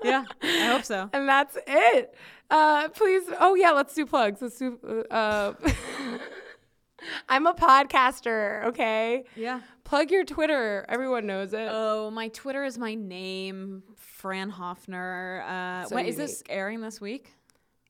Yeah, 0.03 0.25
I 0.41 0.65
hope 0.67 0.83
so. 0.83 1.09
and 1.13 1.29
that's 1.29 1.57
it. 1.65 2.13
Uh, 2.51 2.89
please. 2.89 3.23
Oh 3.39 3.55
yeah, 3.55 3.71
let's 3.71 3.93
do 3.93 4.05
plugs. 4.05 4.41
Let's 4.41 4.59
do. 4.59 4.77
Uh, 5.09 5.53
I'm 7.29 7.47
a 7.47 7.53
podcaster. 7.53 8.65
Okay. 8.65 9.23
Yeah. 9.35 9.61
Plug 9.85 10.11
your 10.11 10.23
Twitter. 10.25 10.85
Everyone 10.89 11.25
knows 11.25 11.53
it. 11.53 11.67
Oh, 11.71 12.09
my 12.11 12.27
Twitter 12.29 12.63
is 12.65 12.77
my 12.77 12.95
name, 12.95 13.83
Fran 13.95 14.51
Hoepfner. 14.51 15.43
Uh, 15.47 15.85
So 15.87 15.97
is 15.97 16.15
this 16.17 16.43
airing 16.49 16.81
this 16.81 16.99
week? 17.01 17.33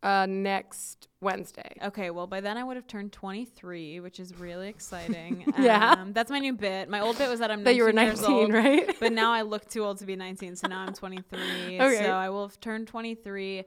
Uh, 0.04 0.26
next 0.26 1.08
Wednesday. 1.22 1.78
Okay, 1.82 2.10
well, 2.10 2.28
by 2.28 2.42
then 2.42 2.58
I 2.58 2.64
would 2.64 2.76
have 2.76 2.88
turned 2.88 3.14
23, 3.14 4.02
which 4.02 4.20
is 4.20 4.38
really 4.38 4.68
exciting. 4.68 5.46
Yeah. 5.58 5.94
Um, 5.94 6.12
that's 6.12 6.30
my 6.30 6.40
new 6.40 6.52
bit. 6.54 6.90
My 6.90 7.00
old 7.00 7.18
bit 7.18 7.30
was 7.30 7.40
that 7.40 7.50
I'm 7.50 7.64
19 7.64 7.64
That 7.66 7.76
you 7.78 7.84
were 7.86 7.94
19, 7.94 8.26
old, 8.26 8.52
right? 8.54 8.96
but 9.00 9.14
now 9.14 9.32
I 9.40 9.44
look 9.44 9.70
too 9.70 9.86
old 9.86 10.00
to 10.00 10.06
be 10.06 10.18
19, 10.18 10.58
so 10.58 10.68
now 10.68 10.82
I'm 10.82 10.94
23. 10.94 11.80
Okay. 11.80 12.04
So 12.04 12.12
I 12.12 12.30
will 12.30 12.48
have 12.48 12.60
turned 12.60 12.88
23. 12.88 13.60
Uh, 13.60 13.64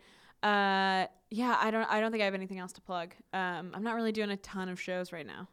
yeah, 1.31 1.57
I 1.59 1.71
don't. 1.71 1.91
I 1.91 2.01
don't 2.01 2.13
think 2.13 2.21
I 2.21 2.27
have 2.27 2.35
anything 2.35 2.59
else 2.59 2.73
to 2.75 2.81
plug. 2.83 3.15
Um, 3.33 3.73
I'm 3.75 3.83
not 3.83 3.95
really 3.95 4.13
doing 4.13 4.31
a 4.31 4.37
ton 4.37 4.69
of 4.69 4.81
shows 4.81 5.11
right 5.11 5.27
now. 5.27 5.49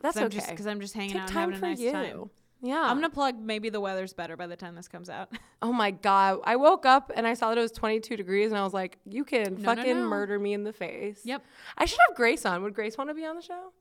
That's 0.00 0.16
okay. 0.16 0.40
because 0.48 0.66
I'm 0.66 0.80
just 0.80 0.94
hanging 0.94 1.12
Take 1.12 1.22
out 1.22 1.28
and 1.28 1.38
having 1.38 1.54
a 1.56 1.58
nice 1.58 1.78
you. 1.78 1.92
time. 1.92 2.30
Yeah. 2.62 2.82
I'm 2.82 2.96
gonna 2.96 3.10
plug. 3.10 3.38
Maybe 3.40 3.70
the 3.70 3.80
weather's 3.80 4.12
better 4.12 4.36
by 4.36 4.46
the 4.46 4.56
time 4.56 4.74
this 4.74 4.88
comes 4.88 5.08
out. 5.10 5.30
Oh 5.62 5.74
my 5.74 5.90
god! 5.90 6.40
I 6.44 6.56
woke 6.56 6.86
up 6.86 7.12
and 7.14 7.26
I 7.26 7.34
saw 7.34 7.50
that 7.50 7.58
it 7.58 7.60
was 7.60 7.70
22 7.72 8.16
degrees, 8.16 8.50
and 8.50 8.58
I 8.58 8.64
was 8.64 8.72
like, 8.72 8.96
"You 9.04 9.24
can 9.24 9.56
No, 9.56 9.60
no, 9.60 9.64
fucking 9.76 10.00
no. 10.00 10.08
murder 10.08 10.38
me 10.38 10.54
in 10.54 10.64
the 10.64 10.72
face." 10.72 11.20
Yep. 11.24 11.44
I 11.76 11.84
should 11.84 11.98
have 12.08 12.16
Grace 12.16 12.46
on. 12.46 12.62
Would 12.62 12.72
Grace 12.74 12.96
want 12.96 13.10
to 13.10 13.14
be 13.14 13.26
on 13.26 13.36
the 13.36 13.42
show? 13.42 13.72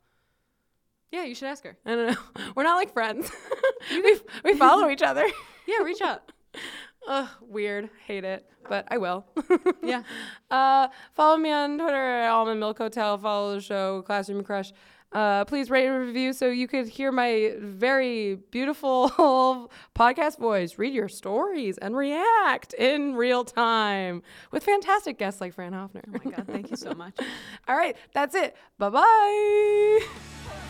yeah, 1.12 1.24
you 1.24 1.34
should 1.34 1.48
ask 1.48 1.64
her. 1.64 1.78
I 1.86 1.90
don't 1.96 2.08
know. 2.12 2.52
We're 2.56 2.64
not 2.64 2.76
like 2.76 2.92
friends. 2.92 3.32
we 3.92 4.20
we 4.44 4.54
follow 4.56 4.90
each 4.90 5.02
other. 5.02 5.26
Yeah, 5.68 5.78
reach 5.84 6.02
out. 6.02 6.34
Ugh, 7.08 7.30
weird. 7.42 7.90
Hate 8.06 8.26
it, 8.26 8.46
but 8.68 8.86
I 8.92 8.98
will. 8.98 9.26
Yeah. 9.82 10.04
Uh, 10.52 10.90
follow 11.16 11.38
me 11.38 11.50
on 11.52 11.78
Twitter 11.78 11.96
at 11.96 12.30
Almond 12.30 12.60
Milk 12.60 12.78
Hotel. 12.78 13.18
Follow 13.18 13.56
the 13.56 13.62
show 13.62 14.02
Classroom 14.02 14.44
Crush. 14.44 14.74
Uh, 15.12 15.44
please 15.46 15.70
rate 15.72 15.88
and 15.88 16.06
review 16.06 16.34
so 16.34 16.48
you 16.50 16.68
could 16.68 16.88
hear 16.88 17.12
my 17.12 17.54
very 17.58 18.36
beautiful 18.52 19.10
podcast 19.96 20.38
voice, 20.38 20.78
read 20.78 20.94
your 20.94 21.10
stories, 21.10 21.78
and 21.80 21.96
react 21.98 22.74
in 22.76 23.16
real 23.16 23.44
time 23.44 24.22
with 24.52 24.64
fantastic 24.64 25.18
guests 25.18 25.42
like 25.42 25.54
Fran 25.54 25.72
Hoepfner. 25.74 26.04
Oh 26.08 26.20
my 26.24 26.32
god, 26.32 26.46
thank 26.48 26.70
you 26.70 26.78
so 26.78 26.94
much. 26.94 27.18
All 27.68 27.76
right, 27.76 27.96
that's 28.14 28.36
it. 28.36 28.56
Bye 28.78 28.90
bye. 28.90 30.69